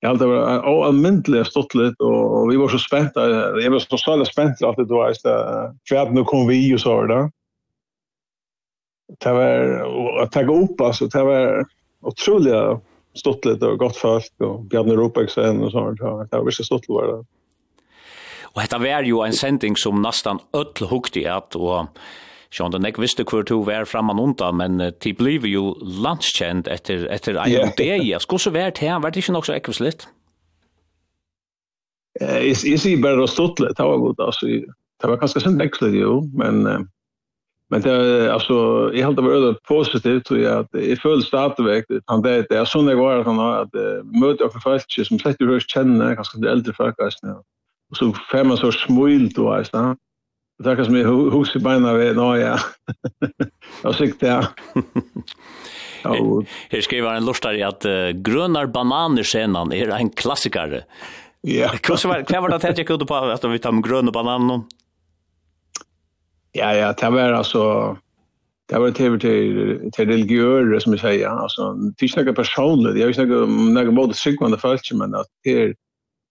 Jeg 0.00 0.08
held 0.08 0.22
det 0.22 0.30
var 0.30 0.62
oalmyndelig 0.64 1.42
litt, 1.76 1.98
og 2.00 2.48
vi 2.48 2.56
var 2.56 2.72
så 2.72 2.78
spent, 2.80 3.18
jeg 3.20 3.72
var 3.72 3.82
så 3.84 3.98
særlig 4.00 4.30
spent 4.30 4.56
til 4.56 4.70
at 4.70 4.78
det 4.80 4.88
var 4.88 5.12
for 5.20 5.98
at 6.00 6.14
nå 6.16 6.24
kom 6.28 6.46
vi 6.48 6.62
og 6.72 6.80
så 6.80 6.94
var 6.94 7.10
det. 7.10 7.18
Det 9.20 9.34
var, 9.36 9.74
å 10.22 10.24
tagge 10.32 10.54
opp, 10.54 10.80
altså, 10.86 11.10
det 11.10 11.24
var 11.26 11.66
utrolig 12.08 12.54
stått 13.18 13.44
litt 13.44 13.66
og 13.66 13.76
godt 13.82 13.98
følt, 14.00 14.32
og 14.46 14.64
Bjarne 14.72 14.96
Ropeksen 14.96 15.60
og 15.66 15.74
sånt, 15.74 16.00
det 16.00 16.32
var 16.32 16.48
virkelig 16.48 16.70
stått 16.70 16.88
litt 16.88 16.96
var 16.96 17.12
det. 17.12 17.20
Og 18.50 18.62
dette 18.64 18.80
var 18.82 19.06
jo 19.06 19.20
en 19.22 19.36
sending 19.36 19.76
som 19.78 20.00
nesten 20.02 20.40
ødel 20.56 20.88
hukte 20.90 21.20
i 21.20 21.28
at, 21.30 21.54
og 21.60 21.92
Sjón 22.50 22.72
den 22.74 22.86
ek 22.88 22.98
visste 22.98 23.22
kvar 23.24 23.44
to 23.46 23.60
vær 23.62 23.86
framan 23.86 24.18
undan, 24.18 24.56
men 24.58 24.80
uh, 24.82 24.90
ti 24.90 25.12
bliv 25.14 25.46
jo 25.46 25.76
landskjent 25.80 26.66
etter 26.70 27.06
etter 27.14 27.38
ein 27.38 27.52
yeah. 27.52 27.74
dag. 27.78 28.22
Skulle 28.24 28.42
så 28.42 28.50
vært 28.54 28.82
her, 28.82 28.98
vært 29.02 29.20
ikkje 29.20 29.36
nok 29.36 29.46
så 29.46 29.54
ekvislitt. 29.54 30.08
Eh, 32.20 32.50
sier 32.58 32.98
bare 33.02 33.20
det 33.20 33.22
var 33.22 33.30
stått 33.30 33.62
litt, 33.62 33.76
det 33.78 33.86
var 33.86 34.00
godt, 34.02 34.18
altså, 34.26 34.48
Det 35.00 35.08
var 35.08 35.20
ganske 35.20 35.40
sent 35.40 35.62
växlat 35.62 35.94
jo, 35.94 36.24
men 36.36 36.88
men 37.70 37.82
det 37.82 37.92
altså, 38.28 38.90
jeg 38.90 39.00
jag 39.00 39.16
det 39.16 39.24
var 39.24 39.36
öde 39.36 39.54
positivt 39.68 40.24
tror 40.26 40.38
jeg, 40.38 40.58
att 40.58 40.74
i 40.74 40.96
full 40.96 41.22
startväg 41.22 41.84
han 42.08 42.22
det 42.22 42.48
det 42.50 42.58
er 42.58 42.64
sånn 42.66 42.88
jeg 42.90 42.98
var, 42.98 43.20
at 43.20 43.26
han 43.26 43.38
har 43.38 43.62
at 43.62 43.74
att 43.74 44.06
möta 44.10 44.44
och 44.44 44.62
folk 44.62 44.82
som 44.90 45.18
släkt 45.18 45.38
du 45.38 45.46
hörs 45.46 45.66
känner 45.70 46.14
ganska 46.14 46.50
eldre 46.50 46.72
folk 46.72 46.94
alltså. 46.98 47.42
Och 47.90 47.96
så 47.96 48.12
får 48.12 48.44
man 48.44 48.56
så 48.56 48.72
smuilt 48.72 49.36
då 49.36 49.52
alltså. 49.52 49.94
Det 50.60 50.68
er 50.68 50.76
kanskje 50.76 50.92
mye 50.92 51.12
hus 51.32 51.54
i 51.56 51.62
beina 51.64 51.94
ved 51.96 52.18
nå 52.18 52.34
ja. 52.36 52.56
Jag 53.84 53.94
siktar 53.96 54.28
ja. 54.28 54.40
Her 56.70 56.80
skriver 56.80 57.14
en 57.14 57.24
lustar 57.28 57.56
i 57.56 57.64
at 57.64 57.84
uh, 57.88 58.10
grønar 58.24 58.68
bananer 58.72 59.24
senan 59.24 59.72
er 59.76 59.92
en 59.92 60.08
klassikare. 60.16 60.82
Ja. 61.44 61.72
Hva 61.84 61.96
var 62.08 62.24
var 62.28 62.52
det 62.52 62.60
at 62.60 62.68
jeg 62.70 62.84
gikk 62.84 63.08
på 63.08 63.18
at 63.20 63.44
vi 63.44 63.60
tar 63.60 63.76
med 63.76 63.84
grønne 63.84 64.12
bananer? 64.12 64.62
Ja, 66.56 66.72
ja, 66.74 66.92
det 66.92 67.12
var 67.12 67.40
altså... 67.40 67.96
Det 68.70 68.78
var 68.78 68.90
tv 68.94 69.18
till 69.18 69.90
till 69.92 70.06
religiörer 70.06 70.78
som 70.78 70.92
vi 70.92 70.98
säger 70.98 71.28
alltså 71.28 71.72
det 71.98 72.04
är 72.06 72.18
inte 72.20 72.32
personligt 72.32 72.98
jag 72.98 73.06
vill 73.06 73.20
inte 73.20 73.46
några 73.72 73.90
mot 73.90 74.12
psykande 74.12 74.58
folk 74.58 74.92
men 74.94 75.14
att 75.14 75.26
det 75.44 75.62
är 75.62 75.74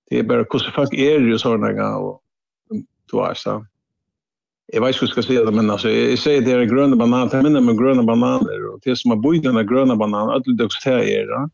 det 0.10 0.20
är 0.20 0.24
bara 0.24 0.38
hur 0.38 0.72
folk 0.72 0.94
är 0.94 1.20
ju 1.20 1.38
såna 1.38 1.98
och 1.98 2.22
Du 3.12 3.20
är 3.20 3.34
så 3.34 3.66
jag 4.72 4.82
vet 4.82 4.88
inte 4.88 5.00
hur 5.00 5.08
jag 5.08 5.12
ska 5.12 5.24
säga 5.24 5.46
det, 5.46 5.52
men 5.52 5.70
alltså, 5.70 5.90
jag 5.90 6.20
säger 6.20 6.42
det 6.42 6.52
är 6.52 6.64
gröna 6.64 6.96
bananer, 6.96 7.30
jag 7.34 7.44
minner 7.44 7.62
med 7.62 7.78
gröna 7.78 8.04
bananer, 8.04 8.74
och 8.74 8.80
det 8.84 8.96
som 8.96 9.12
har 9.12 9.18
bojt 9.18 9.44
den 9.44 9.68
gröna 9.68 9.96
bananer, 9.96 10.34
allt 10.34 10.44
det 10.58 10.66
också 10.66 10.90
här 10.90 10.98
är 10.98 11.28
det. 11.28 11.50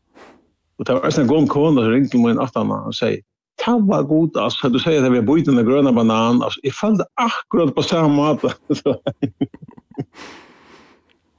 Och 0.77 0.85
det 0.85 0.93
var 0.93 1.19
en 1.19 1.27
gång 1.27 1.47
kona 1.47 1.81
som 1.81 1.91
ringde 1.91 2.17
mig 2.17 2.31
en 2.31 2.39
aftan 2.39 2.71
och 2.71 2.95
säger, 2.95 3.21
det 3.65 3.71
var 3.71 4.03
god, 4.03 4.37
alltså, 4.37 4.69
du 4.69 4.79
säger 4.79 5.05
att 5.05 5.11
vi 5.11 5.15
har 5.15 5.23
bojt 5.23 5.45
den 5.45 5.65
gröna 5.65 5.91
bananen, 5.91 6.41
alltså, 6.41 6.59
jag 6.63 6.73
följde 6.73 7.05
akkurat 7.13 7.75
på 7.75 7.83
samma 7.83 8.07
måte. 8.07 8.53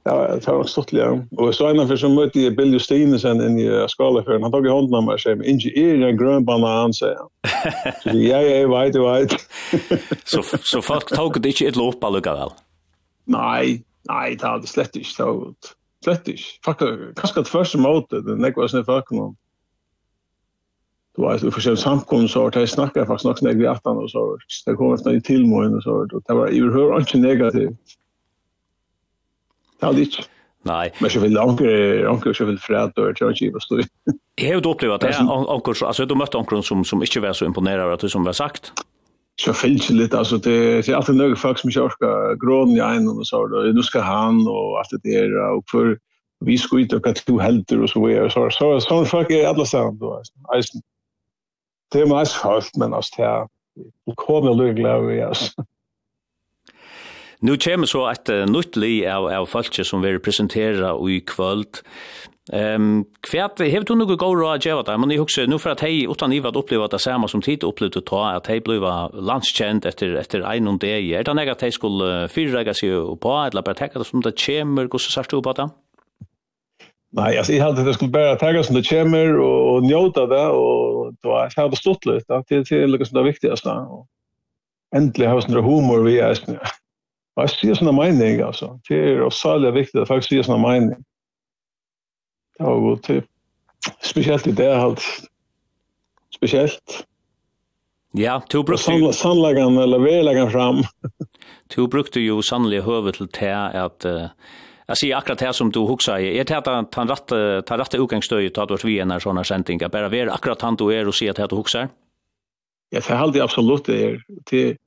Ja, 0.07 0.35
det 0.35 0.47
var 0.47 0.63
stort 0.63 0.93
ja. 0.93 1.19
Og 1.37 1.55
så 1.55 1.67
en 1.67 1.79
av 1.79 1.87
för 1.87 1.95
som 1.95 2.15
mötte 2.15 2.39
jag 2.39 2.55
Bill 2.55 2.73
Justinsen 2.73 3.41
in 3.41 3.59
i 3.59 3.85
skala 3.87 4.23
han 4.41 4.51
tok 4.51 4.65
i 4.65 4.69
handen 4.69 5.05
med 5.05 5.19
sig 5.19 5.35
med 5.35 5.47
inge 5.47 5.71
en 6.09 6.17
grön 6.17 6.45
banan 6.45 6.93
så. 6.93 7.29
Så 8.03 8.09
ja, 8.09 8.41
ja, 8.41 8.67
vet 8.67 8.93
du 8.93 9.01
vet. 9.03 9.35
Så 10.25 10.43
så 10.43 10.81
folk 10.81 11.09
tok 11.09 11.43
det 11.43 11.49
ikke 11.49 11.67
et 11.67 11.75
lopp 11.75 12.03
alltså 12.03 12.53
Nei, 13.25 13.83
nei, 14.07 14.29
det 14.39 14.47
hadde 14.47 14.67
slett 14.67 14.95
inte 14.95 15.11
så 15.11 15.53
slett 16.03 16.27
ikke. 16.27 16.47
Faktisk, 16.65 17.19
kanskje 17.19 17.41
det 17.41 17.49
första 17.49 17.77
mötet 17.77 18.25
den 18.25 18.41
det 18.41 18.53
var 18.55 18.67
snä 18.67 18.83
folk 18.85 19.11
nå. 19.11 19.35
Du 21.17 21.27
vet, 21.27 21.43
ju 21.43 21.51
får 21.51 21.61
se 21.61 21.77
samkom 21.77 22.27
så 22.27 22.47
att 22.47 22.55
jag 22.55 22.69
snackade 22.69 23.05
faktisk 23.05 23.25
nok 23.25 23.37
snakket 23.37 23.61
i 23.61 23.67
attan 23.67 23.97
og 23.97 24.09
så. 24.09 24.37
Det 24.65 24.75
kom 24.75 24.93
efter 24.93 25.13
i 25.13 25.21
tillmålen 25.21 25.75
og 25.75 25.83
så 25.83 26.05
det 26.27 26.33
var 26.33 26.47
ju 26.47 26.69
hver 26.71 26.99
inte 26.99 27.17
negativt. 27.17 27.97
Det 29.81 29.89
er 29.89 30.01
ikke. 30.01 30.25
Nei. 30.67 30.89
Men 31.01 31.11
så 31.13 31.21
vill 31.23 31.37
anker 31.39 32.07
anker 32.09 32.33
så 32.33 32.45
vill 32.45 32.59
fred 32.59 32.97
och 32.97 33.21
jag 33.21 33.33
givar 33.33 33.59
stå. 33.59 33.81
Jeg 34.41 34.47
har 34.47 34.59
jo 34.61 34.69
opplevd 34.69 34.93
at 34.93 35.01
det 35.01 35.13
er 35.15 35.53
anker 35.53 35.85
altså 35.85 36.05
du 36.05 36.15
møtte 36.15 36.37
anker 36.37 36.61
som 36.61 36.83
som 36.85 37.01
ikke 37.03 37.21
var 37.23 37.33
så 37.33 37.45
imponerad 37.45 37.91
av 37.91 37.97
det 38.01 38.11
som 38.11 38.25
var 38.25 38.35
sagt. 38.37 38.73
Så 39.41 39.53
finns 39.53 39.89
lite 39.89 40.17
alltså 40.17 40.37
det 40.37 40.81
det 40.85 40.89
är 40.89 40.95
alltid 40.95 41.15
några 41.15 41.35
folk 41.35 41.59
som 41.59 41.71
jag 41.71 41.91
ska 41.91 42.33
grån 42.33 42.77
i 42.77 42.79
en 42.79 43.07
och 43.07 43.27
så 43.27 43.47
då 43.47 43.57
nu 43.57 43.83
ska 43.83 44.01
han 44.01 44.47
och 44.47 44.79
allt 44.79 44.89
det 44.91 45.09
där 45.09 45.57
och 45.57 45.63
för 45.71 45.97
vi 46.45 46.57
ska 46.57 46.79
ut 46.79 46.93
och 46.93 47.07
att 47.07 47.23
du 47.25 47.39
helter 47.41 47.81
och 47.81 47.89
så 47.89 48.05
vidare 48.05 48.29
så 48.29 48.49
så 48.49 48.79
så 48.81 49.05
folk 49.05 49.31
är 49.31 49.47
alla 49.47 49.65
sån 49.65 49.97
då 49.97 50.13
alltså. 50.13 50.77
Det 51.91 51.99
är 52.01 52.05
mest 52.05 52.33
folk, 52.33 52.65
men 52.77 52.93
alltså 52.93 53.15
det 54.05 54.15
kommer 54.15 54.53
lugnt 54.53 54.85
alltså. 55.27 55.63
Nu 57.41 57.57
kommer 57.61 57.85
så 57.85 58.07
et 58.09 58.29
uh, 58.33 58.45
nytt 58.49 58.77
li 58.79 59.01
av, 59.05 59.27
av 59.29 59.45
folk 59.49 59.75
som 59.85 60.01
vil 60.01 60.17
presentere 60.23 60.95
i 61.09 61.19
kvöld. 61.21 61.83
Ehm 62.55 62.83
um, 62.83 62.99
kvært 63.27 63.59
du 63.59 63.93
noe 63.99 64.15
god 64.15 64.37
råd 64.39 64.63
å 64.63 64.69
gjøre 64.69 64.83
det? 64.87 64.93
men 64.97 65.11
jeg 65.11 65.19
husker, 65.19 65.49
nå 65.51 65.57
for 65.59 65.73
at 65.75 65.81
hey 65.83 66.05
utan 66.07 66.31
ivat 66.31 66.55
uppliva 66.55 66.87
ta 66.87 66.97
sama 66.97 67.27
sum 67.27 67.41
tit 67.43 67.65
upplivtu 67.67 67.99
ta 68.07 68.37
at 68.37 68.47
hey 68.47 68.61
ble 68.63 68.79
landskjent 68.79 69.85
etter, 69.85 70.15
etter 70.15 70.45
en 70.47 70.71
og 70.71 70.79
degi. 70.79 71.11
Er 71.13 71.27
ta 71.27 71.35
nega 71.35 71.57
tey 71.59 71.75
skul 71.75 71.99
fyrrega 72.31 72.71
på, 72.71 73.33
eller 73.43 73.61
bare 73.61 73.75
tenke 73.75 73.99
det 73.99 74.07
som 74.07 74.23
det 74.23 74.37
kommer? 74.39 74.87
Hvordan 74.87 74.95
kussu 74.95 75.35
du 75.35 75.41
på 75.41 75.53
det? 75.59 75.67
Nei, 77.17 77.33
altså 77.39 77.53
jeg 77.55 77.63
hadde 77.63 77.85
det 77.85 77.95
skulle 77.95 78.11
bare 78.11 78.37
tagge 78.39 78.63
som 78.63 78.75
det 78.75 78.87
kommer 78.87 79.37
og, 79.39 79.59
og 79.71 79.85
njøte 79.87 80.25
det, 80.31 80.43
og 80.53 81.13
det 81.15 81.31
var 81.31 81.47
jeg 81.47 81.63
hadde 81.63 81.79
stått 81.79 82.07
litt, 82.07 82.27
det 82.27 82.59
er 82.59 82.91
litt 82.91 83.07
som 83.07 83.19
det 83.19 83.27
viktigste. 83.29 83.75
Og 83.91 84.03
endelig 84.95 85.29
har 85.29 85.39
jeg 85.39 85.47
sånn 85.47 85.63
humor 85.65 86.03
vi 86.07 86.17
er, 86.23 86.35
Jag 87.39 87.49
ser 87.49 87.73
såna 87.73 87.91
mening 87.91 88.41
alltså. 88.41 88.79
Det 88.89 88.95
är 88.95 89.23
osaligt 89.23 89.73
viktigt 89.73 90.01
att 90.01 90.07
faktiskt 90.07 90.29
se 90.29 90.43
såna 90.43 90.69
mening. 90.69 90.95
Ja, 92.57 92.65
och 92.65 93.03
typ 93.03 93.25
speciellt 94.01 94.47
i 94.47 94.51
det 94.51 94.75
halt 94.75 95.01
speciellt. 96.35 97.05
Ja, 98.11 98.41
to 98.49 98.63
brukte 98.63 99.13
sannlagan 99.13 99.77
eller 99.77 99.99
velagan 99.99 100.51
fram. 100.51 100.83
to 101.67 101.87
brukte 101.87 102.19
jo 102.19 102.41
sannliga 102.41 102.81
høve 102.81 103.11
til 103.11 103.27
te 103.27 103.53
at... 103.53 104.05
uh, 104.05 104.29
jeg 104.87 104.97
sier 104.97 105.17
akkurat 105.17 105.39
det 105.39 105.53
som 105.53 105.69
du 105.71 105.81
huxar 105.85 106.23
i. 106.23 106.37
Er 106.39 106.43
det 106.47 106.57
at 106.57 106.95
han 106.95 107.09
rätt 107.09 107.27
tar 107.65 107.77
rätt 107.77 107.95
utgångsstöj 107.95 108.51
att 108.55 108.69
vart 108.69 108.83
vi 108.83 108.99
är 108.99 109.05
när 109.05 109.19
såna 109.19 109.43
sändningar 109.43 109.89
bara 109.89 110.09
vara 110.09 110.33
akkurat 110.33 110.61
han 110.61 110.75
du 110.75 110.89
er 110.93 111.07
og 111.07 111.13
sier 111.13 111.31
at 111.31 111.49
du 111.49 111.55
huxar. 111.55 111.89
Ja, 112.89 112.99
det 112.99 113.09
er 113.09 113.15
alltid 113.15 113.41
absolut 113.41 113.85
det 113.85 114.03
är 114.03 114.23
till 114.45 114.77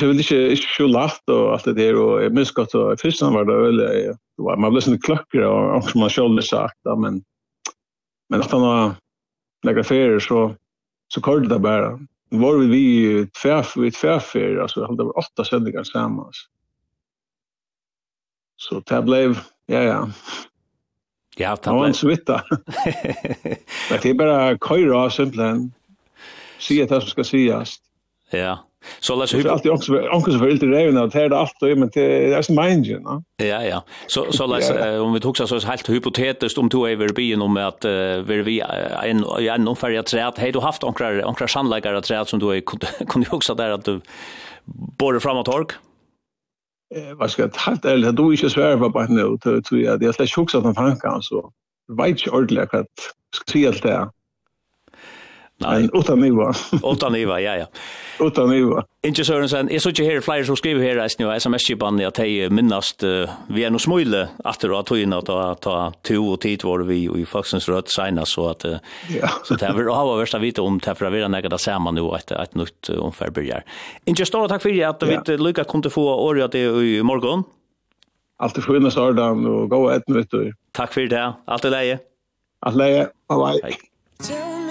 jag 0.00 0.08
vill 0.08 0.18
inte 0.18 0.36
inte 0.36 0.62
så 0.76 0.86
lätt 0.86 1.28
och 1.28 1.52
allt 1.52 1.64
det 1.64 1.72
där 1.72 1.96
och 1.96 2.24
jag 2.24 2.32
minns 2.32 2.50
gott 2.50 2.74
och 2.74 3.00
först 3.00 3.22
var 3.22 3.44
det 3.44 3.56
väl 3.56 4.14
var, 4.36 4.56
man 4.56 4.70
blev 4.70 4.80
sån 4.80 4.98
klockor 4.98 5.42
och 5.42 5.76
också 5.76 5.98
man 5.98 6.10
skulle 6.10 6.42
sagt 6.42 6.78
men 6.98 7.22
men 8.28 8.40
att 8.40 8.50
han 8.50 8.62
har 8.62 8.94
några 9.64 9.84
ferier 9.84 10.18
så 10.18 10.54
så 11.08 11.20
kallade 11.20 11.48
det 11.48 11.58
bara 11.58 11.98
var 12.28 12.58
vi 12.58 12.66
vi 12.66 13.26
tväff 13.26 13.76
vi 13.76 13.90
tväffer 13.90 14.56
alltså 14.56 14.80
vi 14.80 14.86
hade 14.86 15.02
åtta 15.02 15.44
sändningar 15.44 15.82
tillsammans. 15.82 16.36
Så 18.56 18.80
det 18.80 19.02
blev 19.02 19.38
ja 19.66 19.82
ja. 19.82 20.10
Ja, 21.36 21.56
det 21.62 21.70
var 21.70 21.86
en 21.86 21.94
svitta. 21.94 22.44
det 23.88 24.04
är 24.04 24.14
bara 24.14 24.58
köra 24.58 25.10
simpelthen. 25.10 25.72
Se 26.58 26.84
det 26.84 27.00
som 27.00 27.10
ska 27.10 27.24
sägas. 27.24 27.76
Ja. 28.30 28.58
Så 29.00 29.16
läs 29.16 29.34
hur 29.34 29.42
Det 29.42 29.48
är 29.48 29.52
alltid 29.52 29.72
också 29.72 30.00
också 30.10 30.38
för 30.38 30.50
lite 30.50 30.66
revna 30.66 31.02
att 31.02 31.12
det 31.12 31.28
det 31.28 31.38
allt 31.38 31.62
och 31.62 31.78
men 31.78 31.90
det 31.94 32.34
är 32.34 32.42
så 32.42 32.52
mind 32.52 32.86
ju, 32.86 32.98
va? 32.98 33.22
Ja, 33.36 33.62
ja. 33.64 33.84
Så 34.06 34.32
så 34.32 34.46
läs 34.46 34.70
om 35.00 35.12
vi 35.12 35.20
tog 35.20 35.36
så 35.36 35.46
så 35.46 35.68
helt 35.68 35.88
hypotetiskt 35.88 36.58
om 36.58 36.68
två 36.68 36.88
över 36.88 37.08
byn 37.08 37.42
om 37.42 37.56
att 37.56 37.84
vi 38.28 38.42
vi 38.42 38.62
en 39.02 39.24
en 39.24 39.60
ungefär 39.60 39.90
jag 39.90 40.06
trä 40.06 40.26
att 40.26 40.38
hej 40.38 40.52
du 40.52 40.60
haft 40.60 40.84
onkra 40.84 41.26
onkra 41.26 41.48
sannlikare 41.48 41.98
att 41.98 42.28
som 42.28 42.38
du 42.38 42.60
kunde 43.08 43.28
också 43.30 43.54
där 43.54 43.70
att 43.70 43.84
du 43.84 44.00
både 44.98 45.20
framåt 45.20 45.46
tork. 45.46 45.72
Eh 46.94 47.14
vad 47.14 47.30
ska 47.30 47.42
jag 47.42 47.50
helt 47.56 47.84
ärligt 47.84 48.16
du 48.16 48.26
är 48.26 48.42
ju 48.42 48.50
svär 48.50 48.76
på 48.76 48.98
att 48.98 49.10
nu 49.10 49.38
tror 49.38 49.80
jag 49.80 50.00
det 50.00 50.06
är 50.06 50.12
slash 50.12 50.36
hooks 50.36 50.54
att 50.54 50.76
han 50.76 50.96
kan 50.96 51.22
så 51.22 51.52
vet 51.96 52.26
ju 52.26 52.30
ordentligt 52.30 52.74
att 52.74 52.86
skriva 53.36 53.72
det 53.72 54.10
Nej. 55.58 55.88
Utan 55.92 56.24
IVA. 56.24 56.52
Utan 56.92 57.16
IVA, 57.16 57.40
ja, 57.40 57.56
ja. 57.56 57.66
Utan 58.20 58.52
IVA. 58.52 58.84
Inte 59.06 59.24
Sørensen, 59.24 59.68
jeg 59.70 59.82
så 59.82 59.92
ikke 59.92 60.04
her 60.04 60.20
flere 60.24 60.44
som 60.48 60.56
skriver 60.58 60.82
her, 60.82 60.98
jeg 60.98 61.26
har 61.28 61.38
sms-kipan, 61.38 62.00
at 62.02 62.18
jeg 62.18 62.50
minnast, 62.52 63.04
uh, 63.06 63.30
vi 63.54 63.62
er 63.62 63.70
noe 63.70 63.82
smøyle 63.82 64.24
etter 64.50 64.72
å 64.72 64.80
ha 64.80 64.86
tøyene, 64.86 65.20
at 65.20 65.28
ta, 65.30 65.54
ta 65.62 65.76
to 66.02 66.22
og 66.32 66.40
tid 66.42 66.64
var 66.66 66.82
vi 66.88 67.04
i 67.06 67.26
Faksens 67.28 67.68
Rødt 67.70 67.92
senest, 67.92 68.34
så 68.34 68.48
at, 68.50 68.66
uh, 68.66 68.94
ja. 69.14 69.30
så 69.46 69.58
det 69.60 69.68
er 69.68 69.76
vel 69.78 69.92
å 69.92 69.98
ha 69.98 70.06
vært 70.10 70.34
å 70.34 70.42
vite 70.42 70.64
om 70.64 70.80
det, 70.82 70.96
for 70.96 71.06
jeg 71.06 71.16
vil 71.16 71.30
nægget 71.30 71.54
det 71.54 71.60
sammen 71.62 71.98
nå, 71.98 72.08
et, 72.18 72.34
et 72.34 72.58
nytt 72.58 72.90
uh, 72.90 73.04
omfær 73.06 73.30
byrjar. 73.36 73.62
Ikke 74.10 74.26
stor 74.26 74.50
takk 74.50 74.64
for 74.64 74.74
at 74.88 75.06
vi 75.06 75.18
ja. 75.20 75.38
lykke 75.38 75.68
kom 75.70 75.84
til 75.84 75.94
få 75.94 76.08
året 76.16 76.56
det 76.56 76.66
i 76.66 76.98
morgen. 77.06 77.46
Alt 78.42 78.58
er 78.58 78.66
skjønne 78.66 78.90
Sørdan, 78.90 79.46
og 79.46 79.70
gå 79.70 79.84
et 79.94 80.10
nytt. 80.10 80.34
Takk 80.74 80.96
for 80.96 81.14
det, 81.14 81.24
alt 81.46 81.70
er 81.70 81.76
leie. 81.78 82.02
Alt 82.66 82.80
leie, 82.80 83.08
bye 83.30 83.38
bye. 83.38 83.62
Hei. 83.62 84.62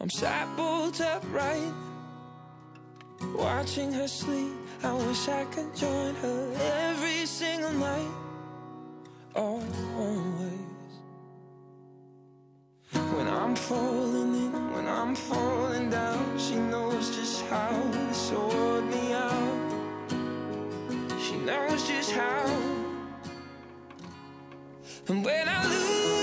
I'm 0.00 0.10
sat 0.10 0.56
bolt 0.56 1.00
upright 1.00 1.72
Watching 3.34 3.92
her 3.92 4.06
sleep. 4.06 4.52
I 4.82 4.92
wish 4.92 5.28
I 5.28 5.44
could 5.46 5.74
join 5.74 6.14
her 6.16 6.52
Every 6.90 7.26
single 7.26 7.72
night 7.72 8.10
Always. 9.34 9.66
When 12.92 13.28
I'm 13.28 13.54
falling 13.56 14.34
in 14.34 14.72
When 14.72 14.86
I'm 14.86 15.14
falling 15.14 15.90
down 15.90 16.38
She 16.38 16.56
knows 16.56 17.16
just 17.16 17.44
how 17.46 17.70
to 17.70 18.14
sort 18.14 18.84
me 18.84 19.12
out. 19.12 19.56
She 21.20 21.36
knows 21.36 21.88
just 21.88 22.12
how. 22.12 22.46
And 25.08 25.24
when 25.24 25.48
I 25.48 25.64
lose 25.66 26.15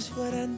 knows 0.00 0.16
what 0.16 0.32
I 0.32 0.49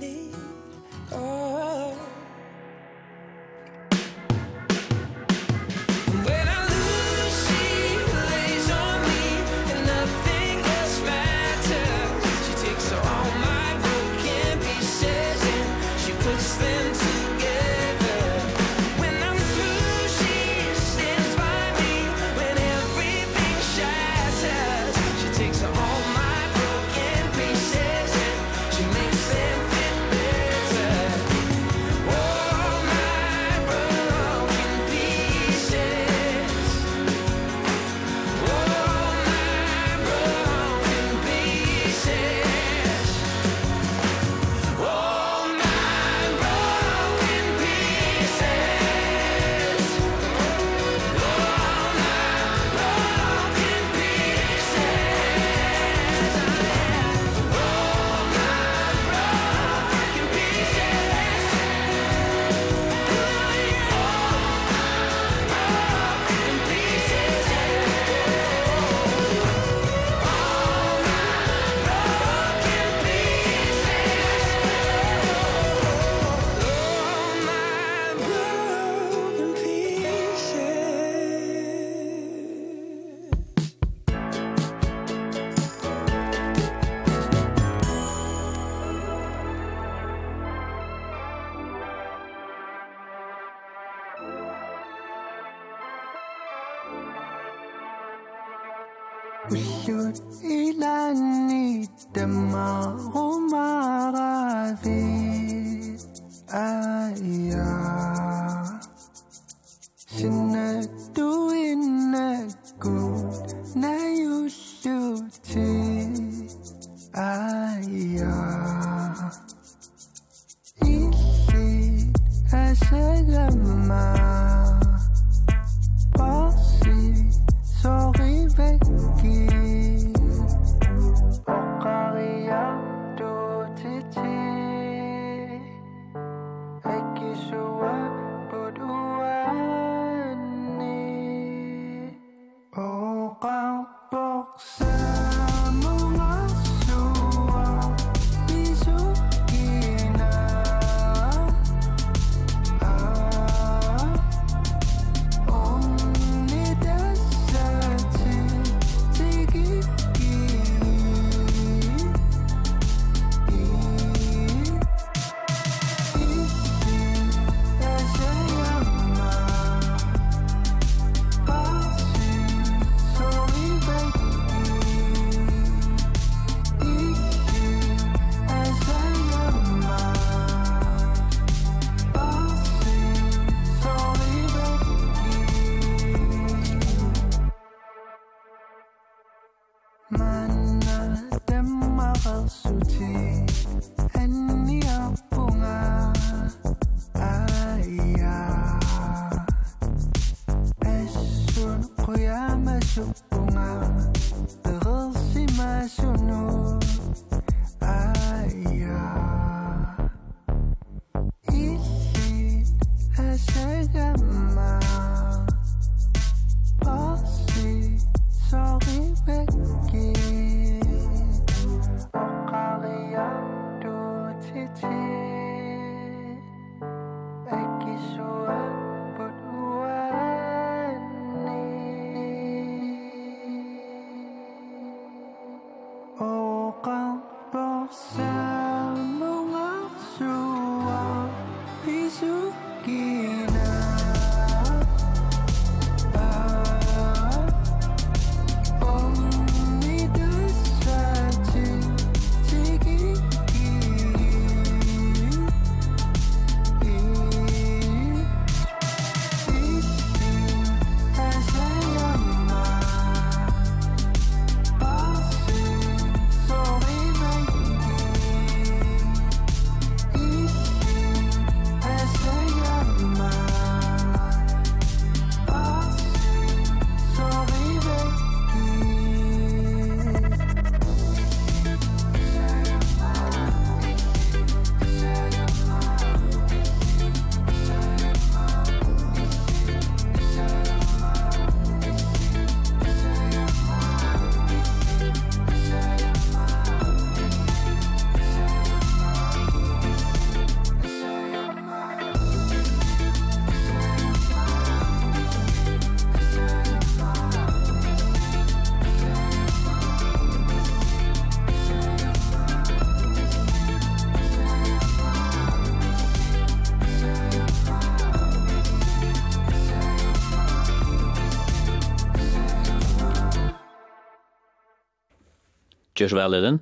Gjør 326.03 326.11
så 326.11 326.19
vel, 326.19 326.35
Elin. 326.35 326.57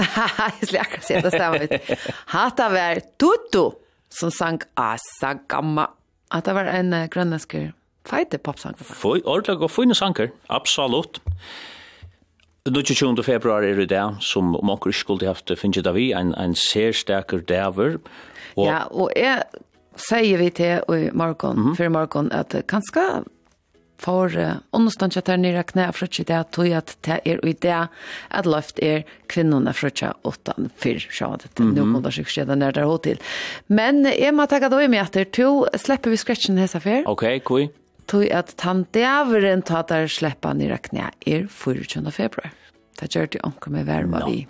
Jeg 0.00 0.64
skulle 0.64 0.80
akkurat 0.80 1.04
si 1.04 1.18
det 1.20 1.32
stemmer 1.34 1.66
ut. 1.66 1.90
Hatta 2.32 2.68
var 2.72 3.02
Tutu 3.20 3.66
som 4.08 4.32
sang 4.32 4.62
Asa 4.80 5.34
Gamma. 5.48 5.90
At 6.32 6.48
det 6.48 6.54
var 6.56 6.70
en 6.72 6.94
uh, 6.94 7.04
grønnesker 7.12 7.74
feite 8.08 8.38
popsang. 8.40 8.78
Ordelig 9.04 9.58
og 9.60 9.70
fine 9.70 9.94
sanger, 9.94 10.30
absolutt. 10.48 11.20
Nu 12.70 13.22
februar 13.22 13.62
er 13.62 13.74
det 13.76 13.90
der, 13.90 14.16
som 14.20 14.54
om 14.56 14.70
anker 14.70 14.90
ikke 14.90 14.98
skulle 14.98 15.26
haft 15.26 15.50
finnet 15.58 15.86
av 15.86 15.98
i, 15.98 16.12
en, 16.12 16.32
en 16.34 16.54
særstaker 16.54 17.44
dæver. 17.44 17.98
Og... 18.56 18.66
Ja, 18.66 18.84
og 18.90 19.12
jeg 19.16 19.42
sier 19.96 20.38
vi 20.38 20.50
til 20.50 20.80
i 20.88 21.10
morgen, 21.12 21.58
mm 21.58 21.66
-hmm. 21.66 21.76
for 21.76 21.84
i 21.84 21.88
morgen, 21.88 22.32
at 22.32 22.54
kanskje 22.68 23.24
for 24.00 24.32
understand 24.72 25.16
at 25.18 25.28
her 25.28 25.38
nere 25.40 25.64
knæ 25.66 25.90
frutje 25.92 26.24
det 26.24 26.40
tog 26.54 26.72
at 26.72 26.94
det 27.04 27.20
er 27.26 27.40
i 27.44 27.52
det 27.52 27.88
at 28.30 28.46
løft 28.46 28.80
er 28.82 29.04
kvinnerne 29.28 29.74
frutje 29.76 30.12
åttan 30.24 30.70
fyr, 30.80 31.00
så 31.10 31.34
at 31.36 31.48
det 31.58 31.66
nå 31.66 31.84
må 31.84 32.00
det 32.04 32.14
sikkert 32.16 32.36
skjede 32.36 32.56
nere 32.56 32.72
der 32.78 32.96
til. 33.04 33.20
Men 33.68 34.04
jeg 34.06 34.34
må 34.34 34.46
takke 34.46 34.70
deg 34.72 34.88
med 34.90 35.04
at 35.04 35.18
det 35.18 35.32
to 35.36 35.66
slipper 35.76 36.10
vi 36.10 36.20
skretchen 36.20 36.60
hese 36.60 36.80
fyr. 36.80 37.04
Ok, 37.10 37.26
kui. 37.44 37.68
Tog 38.10 38.24
at 38.34 38.54
han 38.64 38.86
dæveren 38.94 39.62
tar 39.62 39.84
der 39.88 40.08
slipper 40.08 40.56
nere 40.56 40.78
knæ 40.78 41.10
er 41.26 41.46
24. 41.48 42.10
februar. 42.10 42.50
Det 43.00 43.10
gjør 43.12 43.30
det 43.32 43.44
anker 43.44 43.70
med 43.70 43.84
verma 43.84 44.24
vi. 44.26 44.46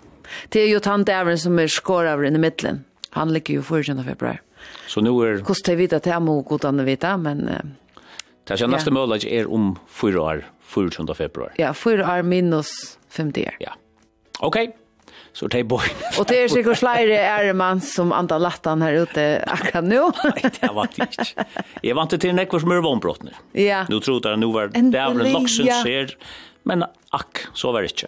Det 0.49 0.63
er 0.63 0.71
jo 0.71 0.79
han 0.85 1.03
dæveren 1.03 1.37
som 1.37 1.59
er 1.59 1.67
skåret 1.67 2.13
over 2.13 2.25
i 2.25 2.37
midtelen. 2.37 2.85
Han 3.11 3.31
ligger 3.31 3.59
jo 3.59 3.61
24. 3.61 4.03
februar. 4.03 4.39
Så 4.87 5.01
nu 5.01 5.19
er... 5.19 5.41
Kost 5.43 5.65
det 5.65 5.75
vita, 5.75 5.99
det 5.99 6.11
är 6.11 6.19
må 6.19 6.41
godan 6.41 6.85
vita, 6.85 7.17
men... 7.17 7.49
Uh, 7.49 7.59
Det 8.47 8.61
er 8.61 8.67
neste 8.67 8.91
målet 8.91 9.25
er 9.37 9.49
om 9.51 9.75
4 9.87 10.21
år, 10.21 10.45
24. 10.73 11.15
februar. 11.15 11.53
Ja, 11.59 11.73
4 11.73 12.05
år 12.05 12.21
minus 12.23 12.97
50 13.09 13.47
år. 13.47 13.57
Ja. 13.59 13.73
Okej. 14.39 14.75
Så 15.33 15.47
det 15.47 15.59
är 15.59 15.63
boy. 15.63 15.83
Och 16.19 16.25
det 16.27 16.43
är 16.43 16.47
sikkert 16.47 16.77
flere 16.77 17.17
är 17.17 17.53
man 17.53 17.81
som 17.81 18.11
andra 18.11 18.37
lattan 18.37 18.81
här 18.81 18.93
ute 18.93 19.43
akkurat 19.47 19.83
nu. 19.83 20.01
Nej, 20.23 20.51
det 20.61 20.67
var 20.73 20.87
det 20.95 21.03
ikke. 21.03 21.45
Jeg 21.83 21.95
vant 21.95 22.21
till 22.21 22.35
nekvar 22.35 22.59
som 22.59 22.71
är 22.71 22.81
vånbrott. 22.81 23.21
Ja. 23.51 23.85
Nu 23.89 23.99
trodde 23.99 24.29
jag 24.29 24.39
nu 24.39 24.45
var 24.51 24.67
det 24.67 24.97
är 24.97 25.09
en 25.11 25.31
loxen 25.31 25.71
ser. 25.83 26.17
Men 26.63 26.83
ack, 27.09 27.47
så 27.53 27.71
var 27.71 27.81
det 27.81 27.91
ikke. 27.91 28.07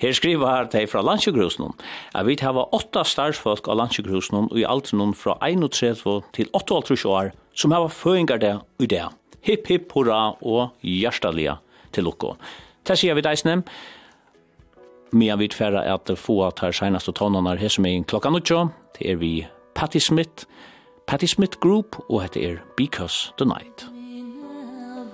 Her 0.00 0.12
skriver 0.12 0.46
her 0.48 0.64
til 0.72 0.86
fra 0.88 1.02
landsjøgrusnum, 1.04 1.74
at 2.14 2.26
vi 2.26 2.38
har 2.40 2.74
åtta 2.74 3.02
starvsfolk 3.04 3.68
av 3.68 3.76
landsjøgrusnum 3.76 4.48
og 4.48 4.56
i 4.56 4.64
alt 4.64 4.92
noen 4.96 5.12
fra 5.14 5.36
31 5.44 6.22
til 6.32 6.48
28 6.56 7.04
år 7.08 7.34
som 7.54 7.72
hava 7.72 7.88
føringar 7.92 8.40
det 8.40 8.54
i 8.80 8.86
det 8.86 9.04
hipp, 9.46 9.66
hipp, 9.66 9.92
hurra 9.92 10.36
og 10.42 10.76
hjerteliga 10.82 11.58
til 11.92 12.06
lukko. 12.08 12.36
Det 12.86 12.98
sier 12.98 13.14
vi 13.14 13.24
deisne, 13.24 13.62
Mia 15.12 15.34
vid 15.36 15.54
færa 15.54 15.82
at 15.90 16.10
få 16.18 16.46
at 16.46 16.60
her 16.62 16.70
senast 16.70 17.08
og 17.08 17.16
tonene 17.18 17.56
her 17.58 17.68
som 17.68 17.86
er 17.86 18.04
klokka 18.06 18.30
nuttjo, 18.30 18.68
det 18.94 19.10
er 19.10 19.16
vi 19.18 19.46
Patti 19.74 19.98
Smith, 19.98 20.46
Patti 21.06 21.26
Smith 21.26 21.58
Group, 21.58 21.98
og 22.08 22.22
hette 22.22 22.40
er 22.40 22.60
Because 22.76 23.32
the 23.38 23.44
Night. 23.44 23.86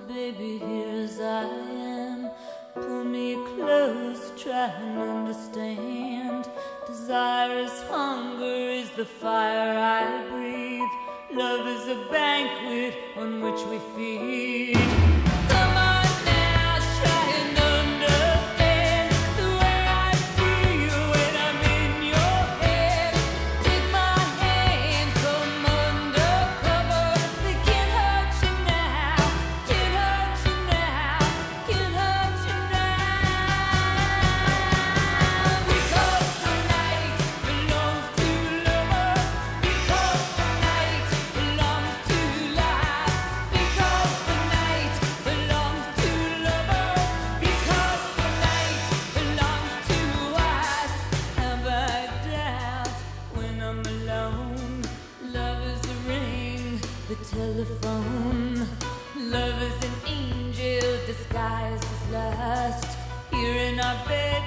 Baby, 0.07 0.59
here's 0.59 1.19
I 1.19 1.45
am, 1.81 2.29
pull 2.75 3.05
me 3.05 3.35
close, 3.55 4.21
try 4.37 4.69
and 4.69 4.99
understand, 4.99 6.45
desire 6.87 7.57
is 7.65 7.81
hunger, 7.89 8.69
is 8.81 8.89
the 8.97 9.05
fire 9.05 9.79
I 9.79 10.29
breathe, 10.29 10.93
love 11.33 11.65
is 11.67 11.87
a 11.87 11.97
banquet, 12.11 12.93
on 13.17 13.41
which 13.41 13.65
we 13.65 13.79
feed. 13.95 15.16
be 64.07 64.46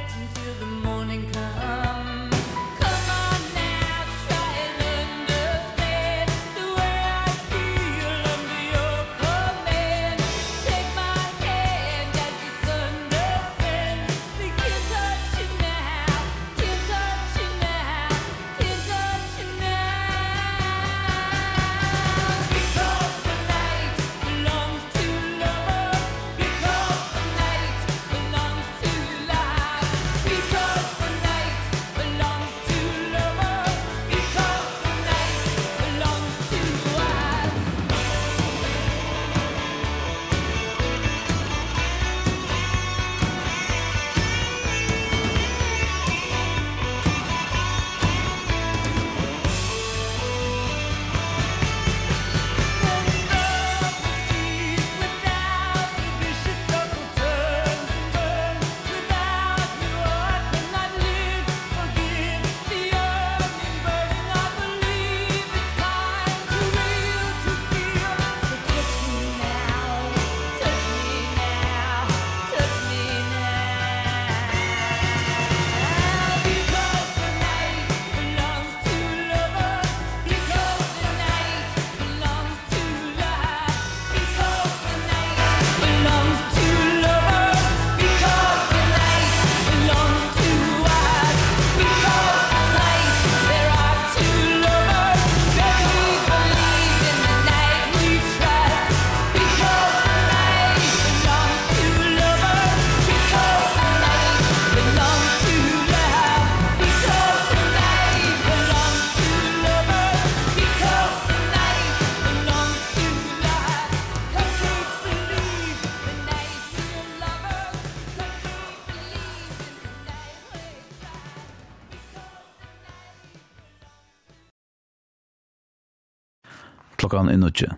klokkan 127.10 127.28
er 127.28 127.40
nødje. 127.42 127.70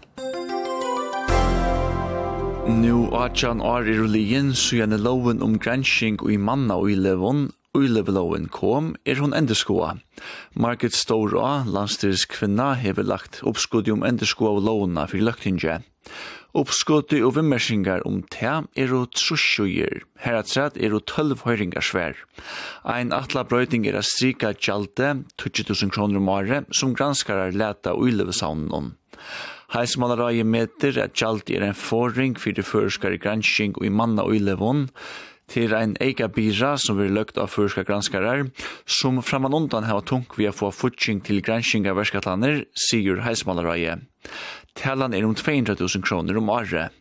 Nú 2.68 3.08
atjan 3.16 3.62
ar 3.64 3.88
i 3.88 3.96
ulien, 3.98 4.52
så 4.54 4.76
gjerne 4.76 5.00
loven 5.00 5.42
om 5.42 5.58
gransking 5.58 6.20
og 6.22 6.32
i 6.32 6.36
manna 6.36 6.76
og 6.76 6.92
i 6.92 6.96
levon, 6.96 7.50
Uleveloven 7.72 8.50
kom, 8.52 8.90
er 9.08 9.16
hon 9.16 9.32
endeskoa. 9.32 9.94
Margaret 10.52 10.92
Stora, 10.92 11.64
landstyrs 11.64 12.26
kvinna, 12.28 12.74
hever 12.76 13.06
lagt 13.08 13.40
oppskuddi 13.48 13.94
om 13.94 14.04
endeskoa 14.04 14.58
og 14.58 14.66
lovna 14.66 15.06
fyrir 15.08 15.30
løgtinge. 15.30 15.78
Oppskuddi 16.52 17.22
og 17.24 17.38
vimmersingar 17.38 18.04
om 18.04 18.20
te 18.28 18.58
er 18.76 18.92
og 18.92 19.16
trusjojer. 19.16 20.04
Heratræt 20.20 20.76
er 20.76 20.92
og 20.92 21.06
tølv 21.08 21.40
høyringar 21.46 21.80
svær. 21.80 22.20
Ein 22.84 23.16
atla 23.16 23.48
brøyding 23.48 23.88
er 23.88 23.96
a 23.96 24.04
strika 24.04 24.52
gjalde, 24.52 25.22
20.000 25.40 25.96
kroner 25.96 26.20
om 26.20 26.28
året, 26.28 26.68
som 26.76 26.92
granskarar 26.92 27.56
leta 27.56 27.96
ulevesaunen 27.96 28.68
om. 28.68 28.98
Heismannaraje 29.72 30.44
meter 30.44 30.98
at 31.00 31.14
gjald 31.16 31.48
er 31.50 31.64
en 31.64 31.76
forring 31.78 32.36
fyrir 32.40 32.66
førskare 32.66 33.20
gransking 33.20 33.76
og 33.78 33.86
i 33.88 33.92
manna 33.92 34.26
og 34.26 34.36
i 34.36 34.42
levon, 34.42 34.88
til 35.52 35.74
ein 35.76 35.94
eika 36.00 36.28
bira 36.32 36.76
som 36.80 36.96
vil 37.00 37.12
løgt 37.12 37.38
av 37.40 37.50
førska 37.52 37.84
granskarar, 37.88 38.46
som 38.86 39.20
framan 39.24 39.56
undan 39.56 39.84
hava 39.88 40.04
tung 40.06 40.24
vi 40.38 40.46
a 40.48 40.52
få 40.54 40.70
futsing 40.72 41.20
til 41.26 41.42
gransking 41.44 41.88
av 41.90 41.98
verskatlaner, 42.00 42.64
sigur 42.88 43.20
heismallaraje. 43.26 43.98
Talan 44.78 45.14
er 45.14 45.26
om 45.28 45.34
200.000 45.36 46.04
kroner 46.06 46.38
om 46.40 46.52
året. 46.52 46.92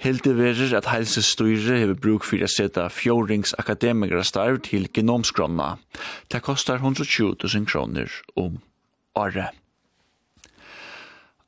Hildi 0.00 0.32
verir 0.38 0.72
at 0.78 0.88
helsestyre 0.88 1.80
hefur 1.82 1.98
bruk 2.04 2.24
fyrir 2.28 2.46
at 2.46 2.54
seta 2.54 2.86
fjórings 2.88 3.52
akademikra 3.60 4.22
starv 4.24 4.62
til 4.64 4.86
genomskrona. 4.94 5.74
Det 6.30 6.40
kostar 6.46 6.80
120.000 6.80 7.66
kroner 7.68 8.08
om 8.36 8.60
året. 9.18 9.59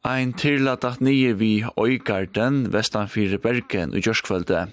Ein 0.03 0.33
tillat 0.35 0.83
at 0.83 1.01
nye 1.01 1.31
vi 1.39 1.65
Øygarden, 1.79 2.73
Vestanfire 2.73 3.39
Bergen 3.39 3.95
og 3.95 4.03
Gjørskvölde. 4.03 4.73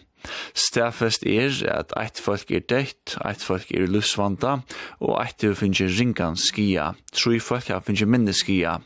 Stafest 0.57 1.21
er 1.23 1.53
at 1.69 1.93
eitt 2.01 2.17
folk 2.17 2.49
er 2.49 2.63
deitt, 2.65 3.13
eitt 3.21 3.43
folk 3.45 3.69
er 3.69 3.85
lufsvanda, 3.85 4.55
og 4.97 5.13
eitt 5.21 5.45
er 5.45 5.53
finnje 5.53 5.85
ringan 5.99 6.33
skia, 6.33 6.95
tru 7.13 7.37
folk 7.45 7.69
har 7.69 7.85
finnje 7.85 8.07
minne 8.09 8.33
skia. 8.33 8.79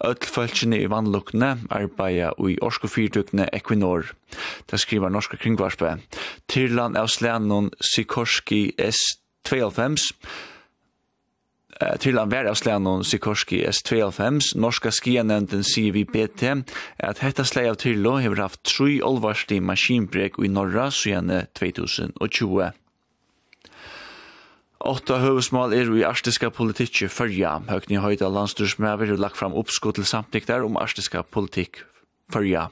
Öll 0.00 0.24
folkene 0.24 0.80
i 0.80 0.88
vannlukne 0.88 1.58
arbeida 1.68 2.32
i 2.40 2.56
orsko 2.64 2.88
fyrtukne 2.88 3.50
Equinor. 3.52 4.14
Det 4.72 4.80
skriver 4.80 5.12
Norska 5.12 5.36
Kringvarspe. 5.36 5.98
Tirlan 6.48 6.96
av 6.96 7.12
Slenon 7.12 7.68
Sikorski 7.84 8.70
S. 8.80 9.18
92 9.44 10.16
til 12.02 12.18
han 12.18 12.30
var 12.30 12.48
avslæren 12.50 12.86
og 12.86 13.06
Sikorski 13.06 13.62
S92, 13.68 14.52
norska 14.60 14.92
skianenden 14.94 15.64
CVBT, 15.64 16.42
at 16.98 17.22
hetta 17.24 17.46
slei 17.48 17.68
av 17.70 17.78
Tyrlo 17.82 18.18
har 18.22 18.38
haft 18.40 18.62
tre 18.68 19.00
olvarslig 19.04 19.62
maskinbrek 19.62 20.38
i 20.42 20.50
Norra 20.52 20.90
siden 20.94 21.32
2020. 21.58 22.72
Åtta 24.82 25.20
høvesmål 25.22 25.76
er 25.76 25.90
i 25.94 26.02
arstiska 26.02 26.50
politikk 26.50 27.04
fyrja. 27.12 27.60
Høgni 27.68 28.00
høyda 28.02 28.26
landstyrsmæver 28.32 29.12
har 29.14 29.20
lagt 29.20 29.38
fram 29.38 29.54
oppskott 29.54 30.00
til 30.00 30.08
samtikter 30.08 30.64
om 30.66 30.78
arstiska 30.80 31.22
politikk 31.22 31.84
fyrja. 32.32 32.66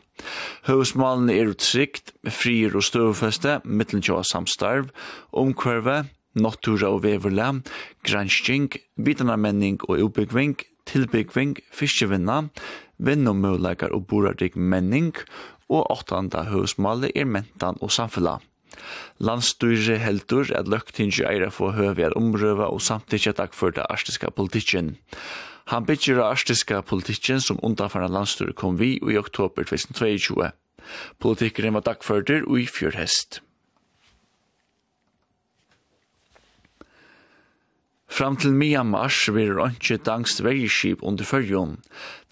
Høvesmålene 0.66 1.36
er 1.38 1.52
utsikt, 1.52 2.10
frier 2.26 2.74
og 2.74 2.84
støvfeste, 2.86 3.60
mittelnkjå 3.64 4.24
samstarv, 4.26 4.90
omkvarve, 5.30 6.02
Nottura 6.34 6.90
og 6.94 7.02
Veverle, 7.04 7.62
gransking, 8.06 8.70
Vitanarmenning 8.96 9.80
og 9.88 10.04
ubyggving, 10.06 10.58
tilbyggving, 10.86 11.56
fiskevinna, 11.74 12.44
vinnumøleikar 12.98 13.94
og 13.96 14.06
borardik 14.10 14.56
menning, 14.56 15.14
og 15.70 15.86
åttanda 15.90 16.46
høvsmålet 16.50 17.14
er 17.14 17.26
mentan 17.26 17.78
og 17.80 17.92
samfella. 17.94 18.38
Landstyre 19.20 19.98
heldur 20.00 20.50
at 20.56 20.70
løgtingi 20.70 21.24
eira 21.26 21.50
få 21.52 21.72
høvi 21.76 22.08
omrøva 22.16 22.70
og 22.70 22.82
samtidig 22.82 23.34
takk 23.36 23.54
for 23.54 23.74
det 23.74 23.86
arstiska 23.90 24.30
politikken. 24.30 24.96
Han 25.70 25.86
bytjer 25.86 26.18
av 26.18 26.32
arstiska 26.34 26.80
politikken 26.82 27.42
som 27.44 27.60
undanfarna 27.62 28.08
landstyre 28.10 28.56
kom 28.56 28.78
vi 28.80 28.96
i 28.98 29.18
oktober 29.20 29.68
2022. 29.68 30.50
Politikeren 31.22 31.76
var 31.76 31.86
dagførter 31.86 32.46
og 32.48 32.58
i 32.62 32.66
fjørhest. 32.66 33.42
Fram 38.10 38.34
til 38.36 38.50
mia 38.58 38.80
mars 38.82 39.20
vil 39.30 39.54
ønskje 39.62 40.00
dangst 40.02 40.40
vergeskip 40.42 41.04
under 41.06 41.24
fyrjon. 41.24 41.76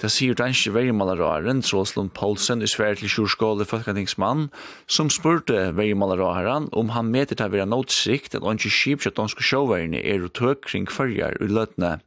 Det 0.03 0.11
sier 0.11 0.35
danske 0.35 0.73
vergemalararen 0.75 1.63
Tråslund 1.63 2.11
Poulsen 2.19 2.65
i 2.67 2.69
Sverige 2.71 3.05
til 3.05 3.13
sjurskåle 3.13 3.67
folketingsmann, 3.69 4.49
som 4.91 5.11
spurte 5.15 5.69
vergemalararen 5.79 6.67
om 6.75 6.91
han 6.97 7.13
meter 7.15 7.39
til 7.39 7.47
å 7.47 7.55
være 7.55 7.69
nåtsikt 7.71 8.35
at 8.35 8.47
ønskje 8.47 8.73
skip 8.75 9.07
kjøtt 9.07 9.21
danske 9.21 9.47
sjåverne 9.47 10.03
er 10.03 10.27
og 10.27 10.35
tøk 10.35 10.67
kring 10.67 10.91
fyrjar 10.91 11.39
i 11.39 11.49
løtne. 11.53 12.01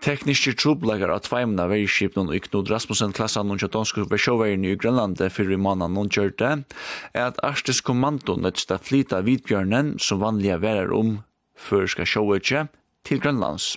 Tekniske 0.00 0.54
troblegar 0.56 1.12
av 1.12 1.24
tveimna 1.26 1.66
vergskipnun 1.68 2.32
i 2.32 2.40
Knud 2.40 2.70
Rasmussen-klassan 2.72 3.52
og 3.52 3.60
kjøttonske 3.60 4.06
versjåveierne 4.08 4.72
i 4.72 4.80
Grønlande 4.80 5.28
fyrir 5.34 5.58
i 5.58 5.60
mannen 5.60 5.92
noen 5.92 6.08
kjørte, 6.14 6.52
er 7.12 7.24
at 7.28 7.40
Arstes 7.44 7.82
kommando 7.84 8.38
nødsta 8.38 8.80
flyta 8.80 9.20
vidbjørnen 9.26 9.96
som 10.00 10.22
vanlige 10.22 10.60
verar 10.62 10.94
om 10.94 11.18
førska 11.58 12.06
sjåvetje, 12.06 12.68
til 13.06 13.20
Grønlands. 13.22 13.76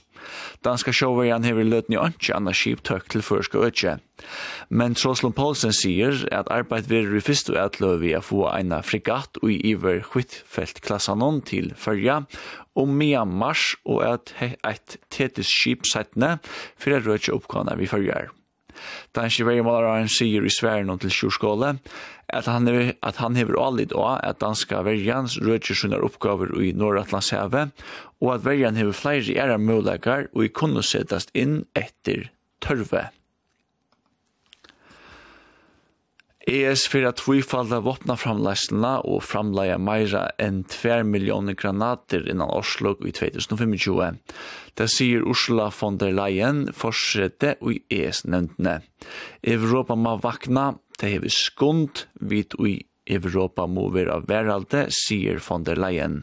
Danska 0.66 0.94
sjåverjan 0.94 1.46
hever 1.48 1.66
løtni 1.66 1.98
ønske 1.98 2.34
anna 2.36 2.54
skip 2.54 2.84
tøk 2.86 3.08
til 3.10 3.24
førske 3.26 3.62
øtje. 3.62 3.96
Men 4.70 4.96
Troslund 4.98 5.36
Poulsen 5.38 5.74
sier 5.74 6.20
at 6.32 6.52
arbeid 6.54 6.90
verer 6.92 7.18
i 7.18 7.24
fyrst 7.26 7.50
og 7.54 7.58
ætløy 7.64 7.96
vi 8.04 8.12
a 8.18 8.22
få 8.26 8.44
eina 8.52 8.82
frigatt 8.86 9.42
og 9.42 9.50
i 9.54 9.58
iver 9.72 10.04
hvittfeltklassanon 10.12 11.42
til 11.48 11.72
fyrja, 11.78 12.22
og 12.78 12.88
mia 12.88 13.24
mars 13.26 13.74
og 13.86 14.04
at 14.08 14.36
eit 14.42 15.00
tetis 15.10 15.50
skip 15.50 15.90
settne 15.90 16.38
fyrir 16.78 17.04
røtje 17.08 17.34
oppgående 17.36 17.80
vi 17.82 17.90
fyrjar 17.90 18.30
danske 19.18 19.46
vergemalaren 19.48 20.10
sier 20.12 20.46
i 20.46 20.54
Sverige 20.54 20.98
til 21.04 21.14
Sjurskåle, 21.14 21.76
at 22.32 22.48
han, 22.48 22.68
hever, 22.68 22.94
at 23.04 23.20
han 23.20 23.36
hever 23.36 23.60
allit 23.60 23.94
av 23.94 24.20
at 24.24 24.40
danska 24.42 24.82
verjans 24.88 25.38
rødger 25.44 25.76
sine 25.76 26.00
oppgaver 26.00 26.54
i 26.64 26.72
Nordatlantshavet, 26.72 27.74
og 28.22 28.36
at 28.36 28.46
verjan 28.46 28.80
hever 28.80 28.96
flere 28.96 29.36
ære 29.36 29.58
muligheter 29.60 30.30
og 30.34 30.46
i 30.46 30.54
kunne 30.54 30.84
settast 30.86 31.34
inn 31.36 31.66
etter 31.76 32.30
tørve. 32.64 33.10
ES 36.52 36.84
fyrir 36.92 37.08
at 37.12 37.22
tvifalda 37.22 37.80
vopna 37.86 38.18
framleisna 38.20 38.98
og 39.08 39.24
framleia 39.24 39.78
meira 39.80 40.26
enn 40.42 40.62
2 40.68 41.02
millioner 41.08 41.56
granater 41.56 42.26
innan 42.28 42.52
Oslo 42.52 42.92
i 43.08 43.14
2025. 43.16 44.20
Det 44.76 44.88
sier 44.92 45.24
Ursula 45.24 45.70
von 45.80 46.00
der 46.02 46.12
Leyen 46.18 46.66
forsrette 46.76 47.56
i 47.64 47.80
ES-nevntene. 47.92 48.82
Europa 49.44 49.96
må 49.96 50.18
vakna, 50.24 50.74
det 51.00 51.16
hever 51.16 51.32
skund, 51.32 52.06
vit 52.20 52.56
i 52.60 52.82
Europa 53.08 53.66
må 53.68 53.88
vera 53.96 54.20
veralde, 54.28 54.88
sier 54.92 55.40
von 55.48 55.64
der 55.68 55.80
Leyen. 55.80 56.22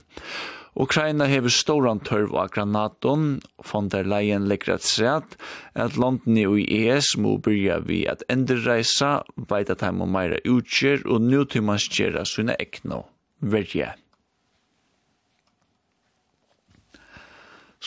Ukraina 0.78 1.26
hever 1.26 1.50
storan 1.50 1.98
tørv 2.06 2.36
av 2.38 2.52
granaton, 2.54 3.40
von 3.66 3.88
der 3.90 4.06
Leyen 4.06 4.46
legger 4.46 4.76
et 4.76 4.86
sred, 4.86 5.34
at 5.74 5.98
landene 5.98 6.44
i 6.62 6.66
ES 6.84 7.16
må 7.18 7.34
byrja 7.42 7.80
vi 7.88 8.04
at 8.06 8.22
endreisa, 8.30 9.24
veit 9.50 9.72
at 9.74 9.82
heim 9.82 10.04
og 10.06 10.12
meira 10.14 10.38
utgjer, 10.46 11.02
og 11.10 11.26
nu 11.26 11.42
til 11.50 11.66
man 11.66 11.82
skjera 11.82 12.22
sunne 12.22 12.54
ekno 12.62 13.02
verje. 13.42 13.90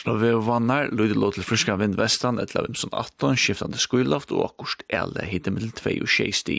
Slå 0.02 0.16
vi 0.18 0.32
er 0.32 0.40
vannar, 0.42 0.88
løyde 0.90 1.14
lå 1.14 1.28
til 1.30 1.44
friska 1.46 1.76
vind 1.78 1.94
vestan, 1.94 2.40
etla 2.42 2.64
vimson 2.64 2.90
18, 2.90 3.36
skiftande 3.38 3.78
skuilaft 3.78 4.32
og 4.34 4.48
akkurst 4.48 4.80
ele 4.90 5.22
hitte 5.30 5.52
middel 5.54 5.70
2 5.78 5.92
og 6.02 6.10
6 6.10 6.40
sti. 6.40 6.56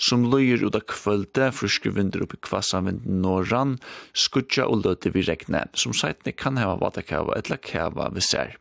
Som 0.00 0.24
lyder 0.32 0.64
ut 0.64 0.78
av 0.78 0.86
kvölde, 0.88 1.50
friske 1.52 1.92
vinder 1.92 2.24
oppi 2.24 2.40
kvassa 2.40 2.80
vind 2.86 3.04
norran, 3.04 3.74
skutja 4.16 4.64
og 4.64 4.86
løte 4.86 5.12
vi 5.12 5.26
regne, 5.28 5.66
som 5.76 5.92
seitne 5.92 6.32
kan 6.32 6.56
heva 6.56 6.78
vatakava 6.80 7.36
etla 7.36 7.60
kava 7.60 8.08
vi 8.16 8.24
ser. 8.24 8.56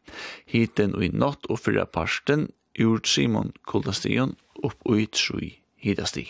Hitten 0.51 0.99
og 0.99 1.07
i 1.07 1.13
natt 1.15 1.47
og 1.47 1.63
fyrra 1.63 1.87
parsten, 1.87 2.49
ur 2.75 2.99
Simon 3.07 3.55
Kuldastion, 3.71 4.35
upp 4.59 4.83
og 4.83 4.99
i 4.99 5.07
tru 5.15 5.45
hitasti. 5.79 6.27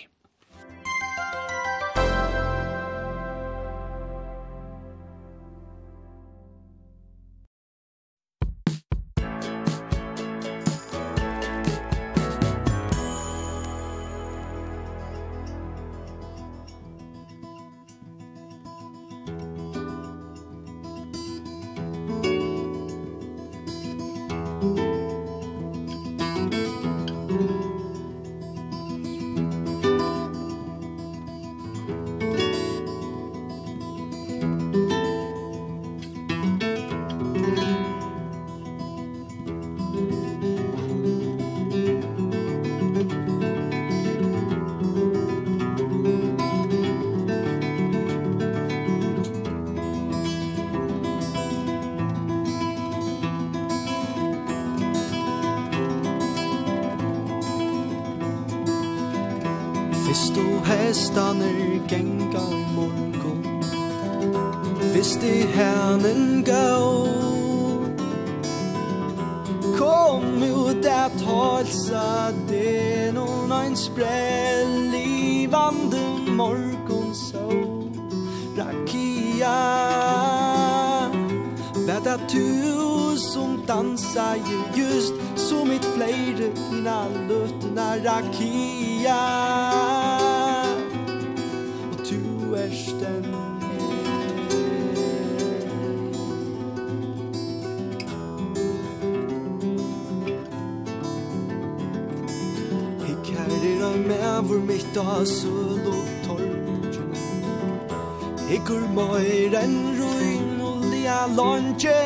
unche 111.60 112.00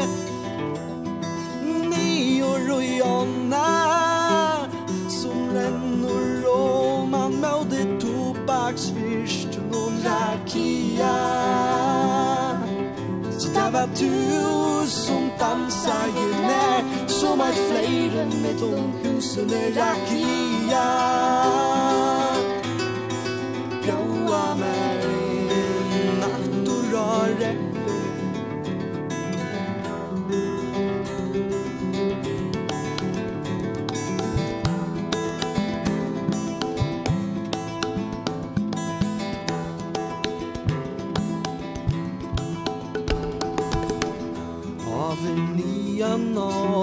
Ni 1.89 2.41
og 2.41 2.57
rojonna 2.69 3.69
Som 5.09 5.49
lennor 5.55 6.25
roman 6.45 7.38
Maude 7.41 7.84
tobaksvirst 8.01 9.59
Noen 9.71 10.01
rakia 10.07 11.15
Så 13.38 13.47
det 13.55 13.69
var 13.73 13.88
du 13.99 14.88
som 14.89 15.30
dansa 15.39 15.99
i 16.09 16.27
nær 16.47 17.07
Som 17.07 17.39
er 17.39 17.55
flere 17.69 18.25
med 18.41 18.59
långhusen 18.61 19.51
rakia. 19.77 20.88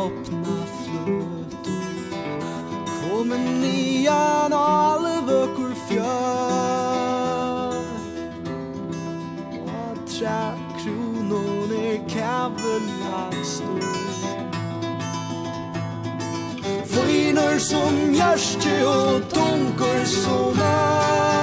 öppna 0.06 0.56
flöten 0.80 1.80
Kom 2.86 3.28
nian 3.60 4.52
alle 4.52 5.20
vökur 5.20 5.74
fjör 5.88 7.30
Och 9.64 10.10
tra 10.10 10.52
kronon 10.82 11.72
är 11.72 12.08
kavelag 12.08 13.46
stor. 13.46 14.10
Fynar 16.86 17.58
som 17.58 18.14
gärste 18.14 18.86
och 18.86 19.20
dunkar 19.20 20.04
som 20.04 20.58
är 20.62 21.39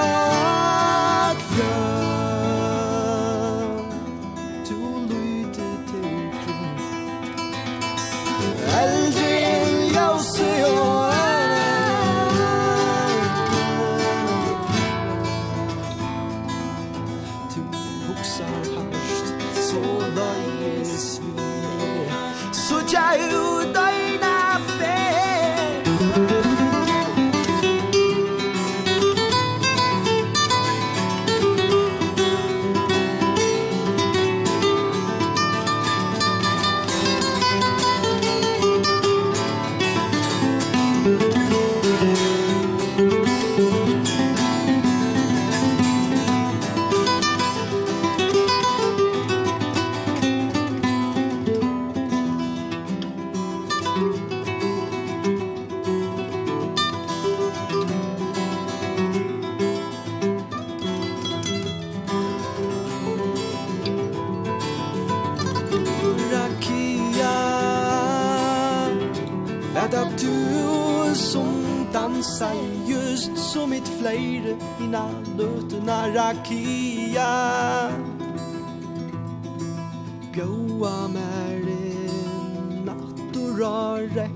sig 72.38 72.70
just 72.86 73.38
som 73.38 73.74
ett 73.74 73.88
flöjde 73.88 74.56
innan 74.80 75.24
nötterna 75.38 76.08
rakia. 76.08 77.92
Gåa 80.36 81.08
mer 81.08 81.68
en 81.68 82.86
natt 82.86 83.38
og 83.38 83.60
rare 83.60 84.27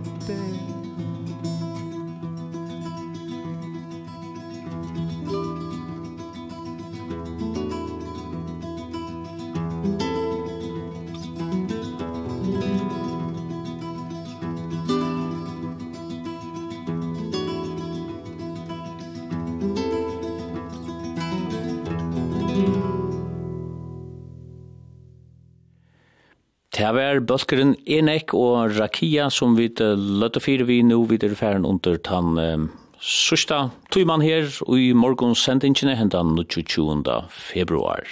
Det 26.91 26.99
var 26.99 27.21
bølgeren 27.23 27.69
Enek 27.87 28.33
og 28.35 28.73
Rakia 28.75 29.29
som 29.31 29.53
vi 29.55 29.69
løtte 29.79 30.41
fire 30.43 30.65
vi 30.67 30.81
nå 30.83 30.97
videre 31.07 31.37
ferden 31.39 31.63
under 31.63 31.95
den 32.03 32.33
um, 32.35 32.65
sørste 32.99 33.69
tøymann 33.95 34.19
her 34.19 34.49
og 34.65 34.75
i 34.75 34.89
morgens 34.91 35.39
sendingene 35.47 35.95
hentan 35.95 36.35
22. 36.35 36.97
februar. 37.31 38.03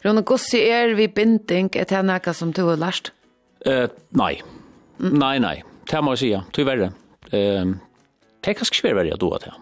Rune, 0.00 0.22
Gossi 0.24 0.62
er 0.64 0.94
vi 0.96 1.10
binding 1.12 1.68
et 1.76 1.92
her 1.92 2.06
nekka 2.08 2.32
som 2.32 2.54
du 2.56 2.62
har 2.70 2.80
lært? 2.80 3.12
Uh, 3.68 3.92
nei. 4.16 4.38
Mm. 4.96 5.18
Nei, 5.20 5.34
nei. 5.44 5.54
Det 5.84 6.00
må 6.00 6.16
jeg 6.16 6.22
sige, 6.24 6.42
tyverre. 6.56 6.94
Uh, 7.28 7.76
det 8.40 8.54
er 8.54 8.60
ganske 8.62 8.80
svært 8.80 8.96
verre 8.96 9.12
jeg 9.12 9.20
då 9.20 9.28
at 9.36 9.44
jeg. 9.50 9.60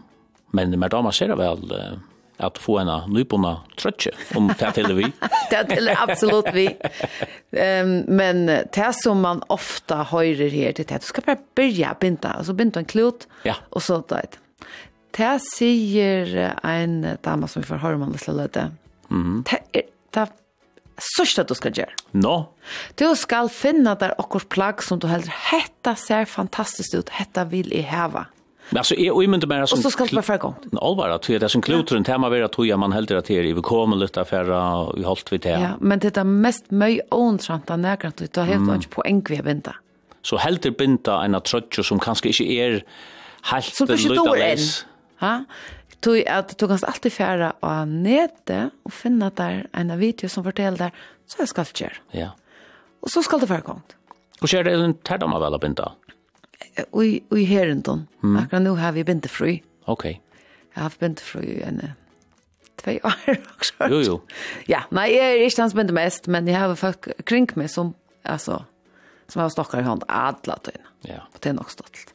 Men 0.54 0.78
med 0.78 0.94
damer 0.94 1.10
ser 1.10 1.34
det 1.34 1.42
vel... 1.42 1.66
Uh, 1.74 1.98
att 2.38 2.58
få 2.58 2.78
en 2.78 3.12
nypona 3.12 3.56
trøtje, 3.76 4.12
om 4.36 4.48
det 4.58 4.72
til 4.74 4.94
vi. 4.94 5.08
det 5.50 5.64
til 5.70 5.90
absolut 5.90 6.50
vi. 6.54 6.66
Um, 7.50 8.04
men 8.20 8.46
det 8.46 8.92
som 9.02 9.20
man 9.20 9.42
ofta 9.48 10.02
höjer 10.02 10.50
här 10.50 10.72
till 10.72 10.86
det 10.86 10.98
du 10.98 11.06
ska 11.06 11.20
bara 11.20 11.36
börja 11.54 11.96
binda 12.00 12.44
så 12.44 12.52
binda 12.52 12.80
en 12.80 12.86
klot 12.86 13.26
ja. 13.42 13.54
och 13.70 13.82
så 13.82 14.02
där. 14.08 14.26
Det 15.10 15.40
säger 15.56 16.54
en 16.62 17.16
dam 17.22 17.48
som 17.48 17.62
vi 17.62 17.66
får 17.66 17.76
høre 17.76 17.94
om 17.94 18.02
alldeles 18.02 18.28
løte, 18.28 18.70
Det 19.44 19.58
er 19.72 19.82
det 20.14 20.28
sørste 20.98 21.44
du 21.44 21.54
skal 21.54 21.74
gjøre. 21.74 21.94
Nå? 22.12 22.22
No. 22.22 22.36
Du 22.98 23.06
skal 23.16 23.48
finne 23.52 23.94
der 23.98 24.14
akkur 24.18 24.44
plagg 24.50 24.82
som 24.82 24.98
du 24.98 25.08
helder. 25.10 25.32
Hetta 25.50 25.94
ser 25.96 26.26
fantastisk 26.26 26.94
ut. 26.94 27.12
Hetta 27.14 27.44
vil 27.48 27.70
jeg 27.74 27.86
heva. 27.90 28.26
Men 28.70 28.78
alltså 28.78 28.94
är 28.94 29.16
ojmynt 29.16 29.46
mer 29.48 29.66
som 29.66 29.78
Och 29.78 29.82
så 29.82 29.90
ska 29.90 30.04
det 30.04 30.12
vara 30.12 30.22
förgång. 30.22 30.54
Allvar 30.80 31.08
att 31.08 31.22
det 31.22 31.42
är 31.42 31.48
som 31.48 31.62
klotren 31.62 32.04
tema 32.04 32.28
vara 32.28 32.48
tror 32.48 32.66
jag 32.66 32.78
man 32.78 32.92
helt 32.92 33.10
rätt 33.10 33.28
här 33.28 33.44
i 33.44 33.52
vi 33.52 33.62
kommer 33.62 33.96
lite 33.96 34.20
affära 34.20 34.92
vi 34.96 35.02
hållt 35.02 35.32
vi 35.32 35.38
det. 35.38 35.48
Ja, 35.48 35.70
men 35.80 35.98
det 35.98 36.16
är 36.16 36.24
mest 36.24 36.70
möj 36.70 37.00
ontrant 37.10 37.70
att 37.70 37.78
näkra 37.78 38.08
att 38.08 38.32
ta 38.32 38.42
helt 38.42 38.70
och 38.70 38.90
på 38.90 39.02
enkve 39.02 39.42
binda. 39.42 39.74
Så 40.22 40.36
helt 40.36 40.62
det 40.62 40.70
binda 40.70 41.24
en 41.24 41.40
trötch 41.40 41.88
som 41.88 41.98
kanske 41.98 42.28
inte 42.28 42.44
är 42.44 42.84
helt 43.42 43.78
det 43.86 43.96
lite 43.96 44.56
Ha? 45.20 45.44
Tui 46.00 46.22
at 46.30 46.52
du 46.58 46.68
kanst 46.70 46.86
alltid 46.86 47.10
færa 47.10 47.52
og 47.66 47.88
nete 47.90 48.68
og 48.86 48.92
finna 48.94 49.32
der 49.34 49.64
en 49.74 49.90
video 49.98 50.28
som 50.30 50.44
fortel 50.46 50.78
der, 50.78 50.92
så 51.26 51.42
er 51.42 51.50
skaltjer. 51.50 51.96
Ja. 52.14 52.28
Og 53.02 53.10
så 53.10 53.22
skal 53.26 53.42
det 53.42 53.48
være 53.50 53.66
kongt. 53.66 53.96
Hvor 54.38 54.50
skjer 54.52 54.68
det 54.68 54.76
en 54.78 54.94
tærdama 55.02 55.40
av 55.42 55.56
å 55.56 55.58
binda? 55.58 55.90
i, 57.02 57.22
i 57.36 57.44
herendon. 57.44 58.06
Mm. 58.22 58.36
Akkurat 58.36 58.62
nu 58.62 58.70
har 58.70 58.92
vi 58.92 59.04
bintefri. 59.04 59.62
Okej. 59.84 59.92
Okay. 59.92 60.12
Jeg 60.74 60.74
har 60.74 60.82
haft 60.82 61.00
bintefri 61.00 61.46
i 61.46 61.62
en 61.62 61.80
två 62.76 62.90
år 62.90 63.36
också. 63.56 63.74
Jo, 63.90 64.00
jo. 64.00 64.20
Ja, 64.66 64.82
nej, 64.90 65.16
jag 65.16 65.26
är 65.26 65.44
inte 65.44 65.62
hans 65.62 65.74
binte 65.74 65.92
mest, 65.92 66.26
men 66.26 66.46
jag 66.46 66.60
har 66.60 66.74
folk 66.74 67.24
kring 67.26 67.48
mig 67.54 67.68
som, 67.68 67.94
alltså, 68.22 68.64
som 69.28 69.42
har 69.42 69.48
stockar 69.48 69.80
i 69.80 69.82
hand 69.82 70.04
alla 70.08 70.56
tiden. 70.56 70.82
Ja. 71.00 71.28
Och 71.32 71.38
det 71.40 71.48
är 71.48 71.52
nog 71.52 71.70
stolt. 71.70 72.14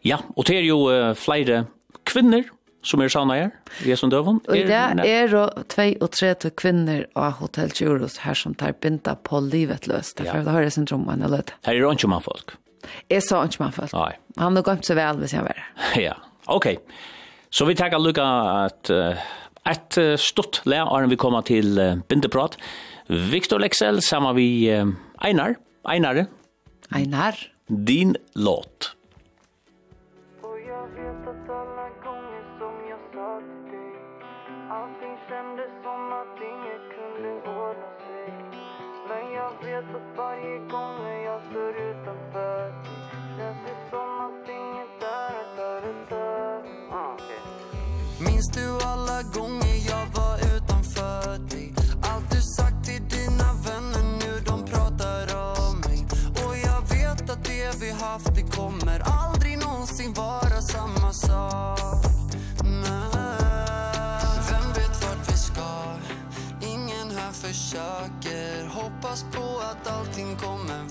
Ja, 0.00 0.18
och 0.36 0.44
det 0.44 0.56
är 0.56 0.62
ju 0.62 0.90
uh, 0.90 1.14
flera 1.14 1.66
kvinnor 2.04 2.44
som 2.82 3.00
er 3.00 3.34
här. 3.34 3.50
vi 3.82 3.92
är 3.92 3.96
som 3.96 4.10
døven. 4.10 4.40
Og 4.48 4.56
i 4.56 4.62
det 4.62 6.00
och 6.00 6.10
tre 6.10 6.34
till 6.34 6.50
kvinnor 6.50 7.06
av 7.14 7.32
Hotel 7.32 7.70
Juros 7.74 8.18
här 8.18 8.34
som 8.34 8.54
tar 8.54 8.72
binda 8.80 9.14
på 9.14 9.40
livet 9.40 9.86
löst. 9.86 10.16
Därför 10.16 10.38
ja. 10.38 10.50
har 10.50 10.62
jag 10.62 10.72
syndromen 10.72 11.22
og 11.22 11.30
lød. 11.30 11.52
Her 11.64 11.74
er 11.74 11.92
ikke 11.92 12.08
man 12.08 12.22
folk. 12.22 12.56
Jeg 13.12 13.24
sa 13.26 13.42
ikke 13.46 13.62
man 13.64 13.74
følt. 13.76 13.94
Nei. 13.96 14.12
Han 14.40 14.58
har 14.58 14.66
gått 14.66 14.88
så 14.88 14.96
vel 14.98 15.20
hvis 15.22 15.36
jeg 15.36 15.46
var 15.46 15.60
det. 15.60 15.66
Ja, 16.06 16.16
ok. 16.52 16.72
Så 17.54 17.68
vi 17.68 17.76
takker 17.78 18.02
Luka 18.02 18.24
at 18.64 18.90
uh, 18.90 19.20
et 19.70 19.98
stort 20.18 20.62
lær 20.66 20.90
når 20.90 21.12
vi 21.12 21.20
kommer 21.20 21.44
til 21.46 21.78
uh, 21.78 22.00
bindeprat. 22.10 22.58
Victor 23.08 23.62
Lexell 23.62 24.02
sammen 24.02 24.34
vi 24.36 24.48
uh, 24.74 24.90
Einar. 25.22 25.58
Einare. 25.86 26.26
Einar. 26.94 27.38
Din 27.68 28.16
låt. 28.34 28.94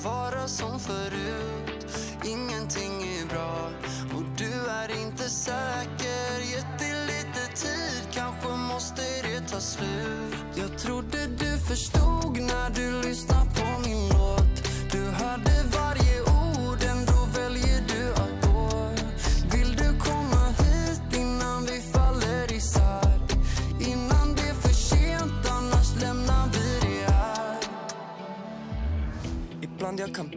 vara 0.04 0.48
som 0.48 0.80
förut. 0.80 1.88
Ingenting 2.26 3.04
är 3.04 3.26
bra 3.30 3.70
och 4.16 4.24
du 4.38 4.70
är 4.70 5.02
inte 5.02 5.30
säker. 5.30 6.40
Gett 6.54 6.80
dig 6.80 7.06
lite 7.08 7.56
tid, 7.56 8.08
kanske 8.12 8.50
måste 8.50 9.02
det 9.02 9.50
ta 9.50 9.60
slut. 9.60 10.36
Jag 10.56 10.80
tror 10.80 11.03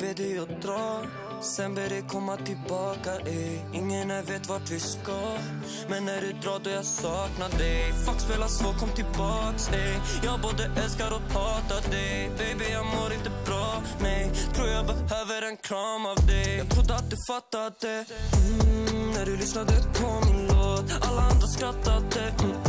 Be 0.01 0.13
dig 0.13 0.39
att 0.39 0.63
dra 0.63 1.03
Sen 1.41 1.75
ber 1.75 1.89
dig 1.89 2.03
komma 2.09 2.37
tillbaka 2.37 3.13
ey. 3.27 3.61
Ingen 3.73 4.11
här 4.11 4.23
vet 4.23 4.49
vart 4.49 4.71
vi 4.71 4.81
ska. 4.81 5.21
Men 5.89 6.05
när 6.05 6.21
du 6.21 6.33
drar 6.33 6.61
då 6.65 6.71
jag 6.71 6.85
saknar 6.85 7.59
dig. 7.59 7.93
Fuck 8.07 8.21
spela 8.21 8.49
svår, 8.49 8.73
kom 8.73 8.89
tillbaks 8.89 9.69
ey. 9.73 9.95
Jag 10.25 10.41
både 10.41 10.65
älskar 10.65 11.11
och 11.17 11.33
hatar 11.33 11.91
dig. 11.91 12.31
Baby 12.39 12.65
jag 12.73 12.87
mår 12.87 13.13
inte 13.13 13.31
bra, 13.47 13.83
nej 14.01 14.31
Tror 14.55 14.69
jag 14.69 14.87
behöver 14.87 15.43
en 15.43 15.57
kram 15.57 16.07
av 16.07 16.27
dig. 16.27 16.57
Jag 16.59 16.69
trodde 16.71 16.95
att 16.95 17.11
du 17.11 17.17
fattade. 17.29 18.05
Mm, 18.37 19.11
när 19.15 19.25
du 19.27 19.37
lyssnade 19.37 19.73
på 19.99 20.09
min 20.27 20.47
låt. 20.47 20.87
Alla 21.09 21.23
andra 21.23 21.47
skrattade. 21.47 22.35
Mm, 22.43 22.66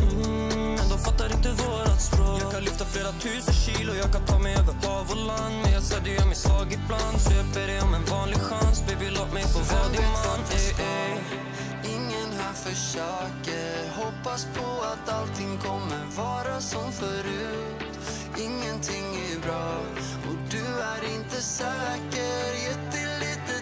och 0.98 1.04
fattar 1.06 1.30
inte 1.38 1.50
vårat 1.64 2.02
språk. 2.02 2.42
Jag 2.42 2.52
kan 2.52 2.64
lyfta 2.64 2.86
flera 2.86 3.12
tusen 3.12 3.54
kilo. 3.54 3.92
Jag 4.04 4.12
kan 4.16 4.26
ta 4.26 4.38
mig 4.40 4.54
över 4.62 4.74
hav 4.84 5.06
och 5.14 5.22
land. 5.32 5.56
Men 5.64 5.72
jag 5.78 5.84
ser 5.84 6.02
du 6.06 6.12
gör 6.18 6.26
mig 6.26 6.40
svag 6.46 6.68
ibland. 6.80 7.18
Så 7.24 7.32
jag 7.40 7.48
ber 7.56 7.68
dig 7.72 7.80
om 7.88 7.94
en 8.00 8.06
vanlig 8.16 8.42
chans. 8.50 8.78
Baby 8.88 9.10
låt 9.20 9.32
mig 9.34 9.44
få 9.54 9.60
vara 9.74 9.90
din 9.96 10.10
man. 10.18 10.40
Ey, 10.60 10.70
ey. 10.96 11.14
Ingen 11.96 12.30
här 12.40 12.56
försöker. 12.68 13.74
Hoppas 14.02 14.42
på 14.58 14.68
att 14.92 15.06
allting 15.18 15.54
kommer 15.68 16.04
vara 16.24 16.62
som 16.62 16.92
förut. 16.92 17.94
Ingenting 18.48 19.08
är 19.30 19.38
bra. 19.48 19.70
Och 20.28 20.38
du 20.54 20.66
är 20.94 21.02
inte 21.16 21.38
säker 21.60 22.48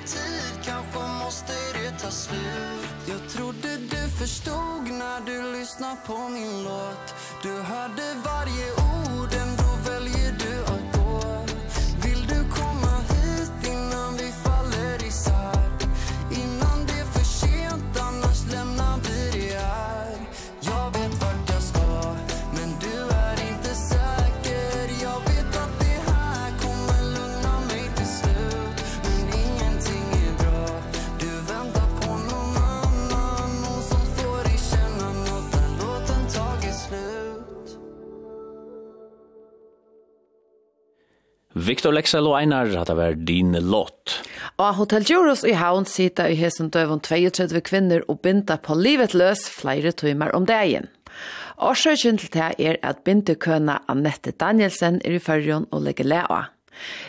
tid 0.05 0.63
Kanske 0.63 0.99
måste 0.99 1.53
det 1.73 1.99
ta 1.99 2.11
slut. 2.11 2.87
Jag 3.07 3.29
trodde 3.29 3.77
du 3.77 4.09
förstod 4.19 4.83
när 4.91 5.21
du 5.25 5.59
lyssnade 5.59 5.97
på 6.07 6.17
min 6.29 6.63
låt. 6.63 7.15
Du 7.43 7.51
hörde 7.51 8.03
varje 8.23 8.71
ord 8.71 9.33
ändå. 9.33 9.64
Viktor 41.65 41.95
Lexell 41.95 42.27
og 42.29 42.35
Einar, 42.37 42.69
at 42.77 42.89
det 42.91 42.95
var 42.97 43.15
din 43.17 43.55
låt. 43.57 44.19
Og 44.61 44.75
Hotel 44.77 45.05
Juros 45.09 45.41
i 45.47 45.55
Havn 45.57 45.87
sitter 45.89 46.29
i 46.29 46.37
hesen 46.37 46.69
døven 46.69 47.01
32 47.01 47.61
kvinner 47.65 48.03
og 48.11 48.19
binda 48.21 48.59
på 48.61 48.75
livet 48.77 49.15
løs 49.17 49.47
flere 49.49 49.91
timer 49.91 50.35
om 50.37 50.45
dagen. 50.45 50.91
Årsøkjen 51.57 52.19
til 52.19 52.33
det 52.33 52.51
er 52.59 52.77
at 52.83 53.01
bindekøna 53.07 53.79
Annette 53.89 54.35
Danielsen 54.35 54.99
er 55.05 55.17
i 55.17 55.23
førjon 55.23 55.65
og 55.71 55.85
legger 55.87 56.05
lea. 56.11 56.41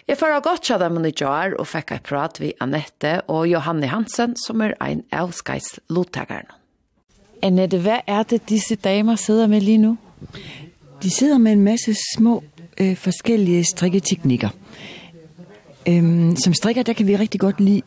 Jeg 0.07 0.21
får 0.21 0.33
ha 0.33 0.41
godt 0.41 0.69
kjød 0.69 0.85
dem 0.85 1.05
i 1.05 1.13
jar 1.13 1.57
og 1.59 1.67
fikk 1.67 1.93
et 1.97 2.07
prat 2.07 2.39
vi 2.41 2.55
Annette 2.63 3.19
og 3.27 3.49
Johanne 3.51 3.91
Hansen, 3.91 4.37
som 4.39 4.63
er 4.63 4.77
en 4.81 5.03
av 5.13 5.35
Skys 5.35 5.81
lottakerne. 5.91 6.55
Annette, 7.45 7.83
hva 7.83 8.01
er 8.07 8.25
det 8.31 8.47
disse 8.49 8.79
damer 8.81 9.19
sidder 9.21 9.51
med 9.51 9.67
lige 9.67 9.83
nu? 9.83 9.97
De 11.03 11.11
sidder 11.11 11.39
med 11.39 11.53
en 11.53 11.65
masse 11.67 11.93
små 12.15 12.41
øh, 12.81 12.97
forskellige 12.97 13.65
strikketeknikker. 13.65 14.49
Øhm, 15.89 16.37
som 16.37 16.55
strikker, 16.55 16.83
der 16.83 16.93
kan 16.93 17.07
vi 17.07 17.17
rigtig 17.17 17.41
godt 17.41 17.61
lide 17.61 17.83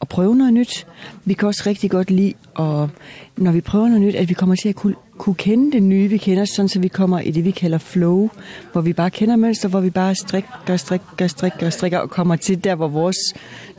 at 0.00 0.08
prøve 0.08 0.36
noget 0.36 0.52
nyt. 0.52 0.86
Vi 1.24 1.34
kan 1.34 1.48
også 1.48 1.62
rigtig 1.66 1.90
godt 1.90 2.10
lide, 2.10 2.34
at, 2.58 2.88
når 3.36 3.52
vi 3.52 3.60
prøver 3.60 3.88
noget 3.88 4.02
nyt, 4.02 4.14
at 4.14 4.28
vi 4.28 4.34
kommer 4.34 4.54
til 4.54 4.68
at 4.68 4.74
kunne, 4.74 4.94
kunne 5.18 5.34
kende 5.34 5.72
det 5.72 5.82
nye, 5.82 6.08
vi 6.08 6.16
kender, 6.16 6.44
sådan 6.44 6.68
så 6.68 6.80
vi 6.80 6.88
kommer 6.88 7.20
i 7.20 7.30
det, 7.30 7.44
vi 7.44 7.50
kalder 7.50 7.78
flow, 7.78 8.30
hvor 8.72 8.80
vi 8.80 8.92
bare 8.92 9.10
kender 9.10 9.36
mønster, 9.36 9.68
hvor 9.68 9.80
vi 9.80 9.90
bare 9.90 10.14
strikker, 10.14 10.76
strikker, 10.76 11.26
strikker, 11.26 11.70
strikker, 11.70 11.98
og 11.98 12.10
kommer 12.10 12.36
til 12.36 12.64
der, 12.64 12.74
hvor 12.74 12.88
vores 12.88 13.16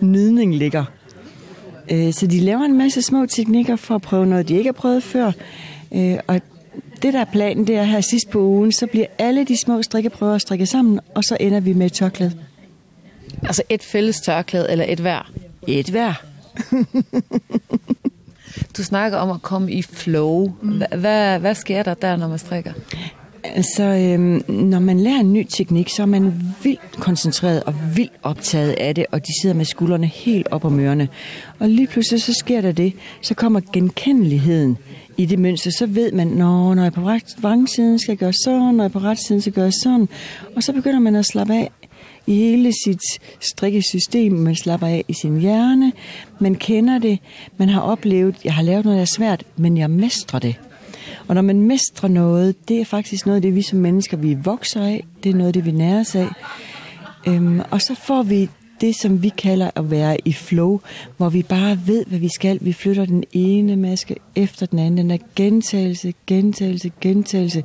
nydning 0.02 0.56
ligger. 0.56 0.86
Øh, 1.92 2.14
så 2.14 2.28
de 2.28 2.40
laver 2.40 2.62
en 2.62 2.78
masse 2.78 3.02
små 3.02 3.26
teknikker 3.26 3.76
for 3.76 3.96
at 3.96 4.02
prøve 4.02 4.26
noget, 4.26 4.48
de 4.48 4.56
ikke 4.56 4.68
har 4.68 4.74
prøvet 4.74 5.04
før, 5.04 5.32
øh, 5.92 6.18
og 6.28 6.42
Det, 7.02 7.14
der 7.14 7.20
er 7.20 7.26
planen, 7.26 7.68
det 7.68 7.76
er 7.76 7.84
her 7.84 8.02
sidst 8.02 8.30
på 8.30 8.40
ugen, 8.40 8.72
så 8.72 8.88
bliver 8.88 9.06
alle 9.18 9.44
de 9.44 9.58
små 9.66 9.82
strikkeprøver 9.82 10.38
strikket 10.38 10.68
sammen, 10.68 11.00
og 11.16 11.24
så 11.24 11.38
ender 11.40 11.60
vi 11.60 11.74
med 11.74 11.86
et 11.86 11.94
tørklæde. 11.94 12.34
Altså 13.44 13.64
et 13.70 13.84
fælles 13.84 14.22
tørklæde, 14.22 14.72
eller 14.72 14.86
et 14.88 15.00
hver? 15.00 15.32
Et 15.68 15.90
hver. 15.90 16.14
du 18.78 18.84
snakker 18.84 19.18
om 19.18 19.32
at 19.32 19.42
komme 19.42 19.72
i 19.72 19.82
flow. 19.82 20.54
Hvad, 20.98 21.40
hvad 21.40 21.56
sker 21.56 21.84
der 21.84 21.94
der, 21.94 22.16
når 22.16 22.28
man 22.28 22.40
strikker? 22.40 22.74
Så 23.78 23.84
øhm, 23.84 24.44
når 24.48 24.80
man 24.80 25.00
lærer 25.00 25.20
en 25.20 25.34
ny 25.34 25.48
teknik, 25.58 25.90
så 25.90 26.02
er 26.02 26.06
man 26.06 26.34
vildt 26.64 26.92
koncentreret 27.00 27.64
og 27.64 27.76
vildt 27.96 28.12
optaget 28.24 28.72
af 28.72 28.96
det, 28.96 29.06
og 29.12 29.28
de 29.28 29.42
sidder 29.42 29.56
med 29.56 29.66
skuldrene 29.66 30.08
helt 30.08 30.48
op 30.52 30.66
om 30.66 30.80
ørerne. 30.80 31.08
Og 31.60 31.70
lige 31.70 31.88
pludselig 31.88 32.22
så 32.22 32.34
sker 32.34 32.62
der 32.62 32.72
det, 32.72 32.94
så 33.22 33.34
kommer 33.34 33.62
genkendeligheden 33.74 34.78
i 35.20 35.26
det 35.26 35.40
mønster, 35.40 35.72
så 35.72 35.86
ved 35.86 36.12
man, 36.12 36.28
Nå, 36.28 36.74
når 36.74 36.84
jeg 36.84 36.94
på 36.94 37.02
vrangsiden 37.42 38.00
skal 38.00 38.12
jeg 38.12 38.18
gøre 38.18 38.34
sådan, 38.34 38.76
når 38.76 38.84
jeg 38.84 38.92
på 38.92 39.00
retsiden 39.00 39.42
skal 39.42 39.52
jeg 39.52 39.56
gøre 39.56 39.72
sådan. 39.72 40.10
Og 40.56 40.64
så 40.64 40.74
begynder 40.74 41.00
man 41.00 41.16
at 41.16 41.26
slappe 41.26 41.54
af 41.54 41.72
i 42.28 42.36
hele 42.36 42.74
sit 42.86 43.02
strikkesystem. 43.40 44.34
Man 44.34 44.56
slapper 44.56 44.88
af 44.88 45.06
i 45.08 45.14
sin 45.14 45.40
hjerne, 45.40 45.92
man 46.40 46.56
kender 46.56 47.00
det, 47.00 47.20
man 47.58 47.70
har 47.70 47.82
oplevet, 47.82 48.36
jeg 48.44 48.54
har 48.54 48.64
lavet 48.64 48.86
noget, 48.86 48.98
der 48.98 49.02
er 49.02 49.16
svært, 49.16 49.44
men 49.58 49.78
jeg 49.78 49.90
mestrer 49.90 50.40
det. 50.40 50.56
Og 51.28 51.36
når 51.36 51.42
man 51.42 51.62
mestrer 51.62 52.10
noget, 52.10 52.70
det 52.70 52.82
er 52.82 52.86
faktisk 52.86 53.26
noget 53.26 53.36
af 53.36 53.42
det, 53.42 53.56
vi 53.56 53.62
som 53.62 53.80
mennesker, 53.80 54.18
vi 54.18 54.34
vokser 54.34 54.84
af. 54.84 55.06
Det 55.24 55.30
er 55.30 55.34
noget 55.34 55.48
af 55.48 55.54
det, 55.54 55.66
vi 55.66 55.72
næres 55.72 56.16
af. 56.16 56.28
Øhm, 57.28 57.62
og 57.72 57.82
så 57.82 57.96
får 57.96 58.24
vi 58.24 58.50
det, 58.82 58.96
som 58.96 59.24
vi 59.24 59.30
kalder 59.30 59.72
at 59.76 59.92
være 59.92 60.18
i 60.26 60.34
flow, 60.34 60.80
hvor 61.18 61.30
vi 61.30 61.44
bare 61.44 61.80
ved, 61.86 62.06
hvad 62.06 62.20
vi 62.20 62.30
skal. 62.36 62.60
Vi 62.62 62.74
flytter 62.74 63.06
den 63.06 63.24
ene 63.32 63.76
maske 63.76 64.16
efter 64.36 64.66
den 64.66 64.80
anden. 64.80 64.98
Den 64.98 65.12
er 65.12 65.18
gentagelse, 65.36 66.14
gentagelse, 66.28 66.92
gentagelse, 67.02 67.64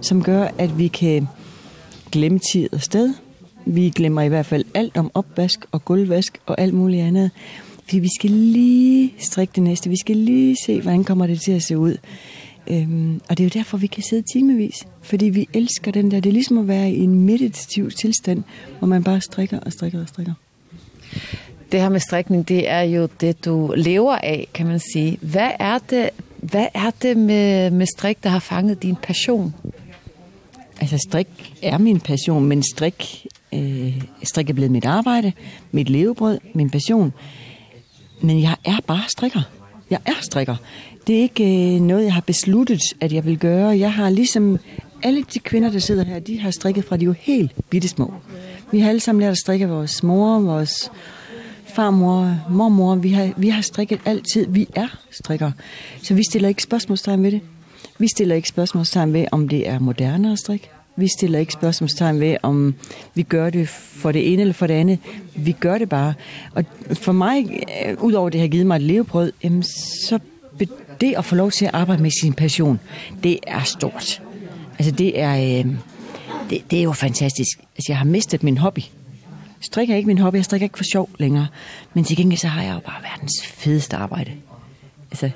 som 0.00 0.22
gør, 0.22 0.48
at 0.58 0.78
vi 0.78 0.88
kan 0.88 1.28
glemme 2.12 2.38
tid 2.52 2.72
og 2.72 2.80
sted. 2.80 3.14
Vi 3.66 3.90
glemmer 3.90 4.22
i 4.22 4.28
hvert 4.28 4.46
fald 4.46 4.64
alt 4.74 4.96
om 4.96 5.10
opvask 5.14 5.64
og 5.72 5.84
gulvvask 5.84 6.38
og 6.46 6.60
alt 6.60 6.74
muligt 6.74 7.02
andet. 7.02 7.30
Fordi 7.84 7.98
vi 7.98 8.08
skal 8.18 8.30
lige 8.30 9.14
strikke 9.18 9.52
det 9.54 9.62
næste. 9.62 9.90
Vi 9.90 9.96
skal 9.96 10.16
lige 10.16 10.56
se, 10.66 10.80
hvordan 10.80 11.04
kommer 11.04 11.26
det 11.26 11.40
til 11.40 11.52
at 11.52 11.62
se 11.62 11.78
ud. 11.78 11.96
Øhm, 12.70 13.20
og 13.28 13.38
det 13.38 13.44
er 13.44 13.44
jo 13.44 13.60
derfor, 13.60 13.76
vi 13.76 13.86
kan 13.86 14.02
sidde 14.02 14.22
timevis. 14.32 14.86
Fordi 15.02 15.26
vi 15.26 15.48
elsker 15.52 15.90
den 15.90 16.10
der. 16.10 16.20
Det 16.20 16.30
er 16.30 16.32
ligesom 16.32 16.58
at 16.58 16.68
være 16.68 16.90
i 16.90 17.00
en 17.00 17.20
meditativ 17.20 17.90
tilstand, 17.90 18.42
hvor 18.78 18.88
man 18.88 19.04
bare 19.04 19.20
strikker 19.20 19.60
og 19.60 19.72
strikker 19.72 20.00
og 20.00 20.08
strikker 20.08 20.34
det 21.72 21.80
her 21.80 21.88
med 21.88 22.00
strikning, 22.00 22.48
det 22.48 22.70
er 22.70 22.80
jo 22.80 23.08
det, 23.20 23.44
du 23.44 23.74
lever 23.76 24.16
af, 24.16 24.48
kan 24.54 24.66
man 24.66 24.80
sige. 24.92 25.18
Hvad 25.20 25.50
er 25.58 25.78
det, 25.90 26.10
hvad 26.36 26.66
er 26.74 26.90
det 27.02 27.16
med, 27.16 27.70
med 27.70 27.86
strik, 27.98 28.24
der 28.24 28.30
har 28.30 28.38
fanget 28.38 28.82
din 28.82 28.96
passion? 28.96 29.54
Altså 30.80 30.98
strik 31.08 31.54
er 31.62 31.78
min 31.78 32.00
passion, 32.00 32.44
men 32.44 32.62
strik, 32.74 33.26
øh, 33.54 34.02
strik 34.22 34.50
er 34.50 34.54
blevet 34.54 34.70
mit 34.70 34.84
arbejde, 34.84 35.32
mit 35.72 35.88
levebrød, 35.88 36.38
min 36.54 36.70
passion. 36.70 37.12
Men 38.20 38.42
jeg 38.42 38.56
er 38.64 38.76
bare 38.86 39.02
strikker. 39.08 39.42
Jeg 39.90 39.98
er 40.06 40.22
strikker. 40.22 40.56
Det 41.06 41.16
er 41.16 41.20
ikke 41.20 41.74
øh, 41.74 41.80
noget, 41.80 42.04
jeg 42.04 42.14
har 42.14 42.20
besluttet, 42.20 42.80
at 43.00 43.12
jeg 43.12 43.24
vil 43.24 43.38
gøre. 43.38 43.78
Jeg 43.78 43.92
har 43.92 44.10
ligesom 44.10 44.58
alle 45.02 45.24
de 45.34 45.38
kvinder, 45.38 45.70
der 45.70 45.78
sidder 45.78 46.04
her, 46.04 46.18
de 46.18 46.40
har 46.40 46.50
strikket 46.50 46.84
fra 46.84 46.96
de 46.96 47.04
jo 47.04 47.12
helt 47.12 47.52
bittesmå. 47.70 48.06
små. 48.06 48.14
Vi 48.74 48.80
har 48.80 48.88
alle 48.88 49.00
sammen 49.00 49.20
lært 49.20 49.30
at 49.30 49.38
strikke 49.38 49.68
vores 49.68 50.02
mor, 50.02 50.40
vores 50.40 50.90
farmor, 51.74 52.38
mormor. 52.50 52.94
Vi 52.94 53.12
har, 53.12 53.32
vi 53.36 53.48
har 53.48 53.62
strikket 53.62 54.00
altid. 54.04 54.46
Vi 54.48 54.68
er 54.74 54.88
strikker. 55.10 55.52
Så 56.02 56.14
vi 56.14 56.22
stiller 56.30 56.48
ikke 56.48 56.62
spørgsmålstegn 56.62 57.22
ved 57.22 57.30
det. 57.30 57.40
Vi 57.98 58.08
stiller 58.08 58.34
ikke 58.34 58.48
spørgsmålstegn 58.48 59.12
ved, 59.12 59.26
om 59.32 59.48
det 59.48 59.68
er 59.68 59.78
moderne 59.78 60.32
at 60.32 60.38
strikke. 60.38 60.70
Vi 60.96 61.08
stiller 61.18 61.38
ikke 61.38 61.52
spørgsmålstegn 61.52 62.20
ved, 62.20 62.36
om 62.42 62.74
vi 63.14 63.22
gør 63.22 63.50
det 63.50 63.68
for 63.68 64.12
det 64.12 64.32
ene 64.32 64.42
eller 64.42 64.54
for 64.54 64.66
det 64.66 64.74
andet. 64.74 64.98
Vi 65.34 65.52
gør 65.52 65.78
det 65.78 65.88
bare. 65.88 66.14
Og 66.54 66.64
for 66.92 67.12
mig, 67.12 67.62
udover 68.00 68.30
det 68.30 68.40
har 68.40 68.48
givet 68.48 68.66
mig 68.66 68.76
et 68.76 68.82
levebrød, 68.82 69.32
jamen, 69.44 69.62
så 70.08 70.18
det 71.00 71.14
at 71.16 71.24
få 71.24 71.34
lov 71.34 71.50
til 71.50 71.64
at 71.64 71.74
arbejde 71.74 72.02
med 72.02 72.10
sin 72.22 72.32
passion, 72.32 72.80
det 73.22 73.38
er 73.46 73.62
stort. 73.62 74.22
Altså 74.78 74.92
det 74.92 75.20
er... 75.20 75.62
Øh, 75.64 75.74
Det, 76.50 76.70
det 76.70 76.78
er 76.78 76.82
jo 76.82 76.92
fantastisk. 76.92 77.58
Altså, 77.58 77.92
jeg 77.92 77.98
har 77.98 78.04
mistet 78.04 78.42
min 78.42 78.58
hobby. 78.58 78.78
Jeg 78.78 79.66
strikker 79.72 79.96
ikke 79.96 80.06
min 80.06 80.18
hobby, 80.18 80.36
jeg 80.36 80.44
strikker 80.44 80.64
ikke 80.64 80.76
for 80.76 80.84
sjov 80.92 81.10
længere. 81.18 81.46
Men 81.94 82.04
til 82.04 82.16
gengæld 82.16 82.38
så 82.38 82.48
har 82.48 82.62
jeg 82.62 82.74
jo 82.74 82.80
bare 82.80 83.02
verdens 83.02 83.32
fedeste 83.46 83.96
arbejde. 83.96 84.30
Altså, 85.10 85.30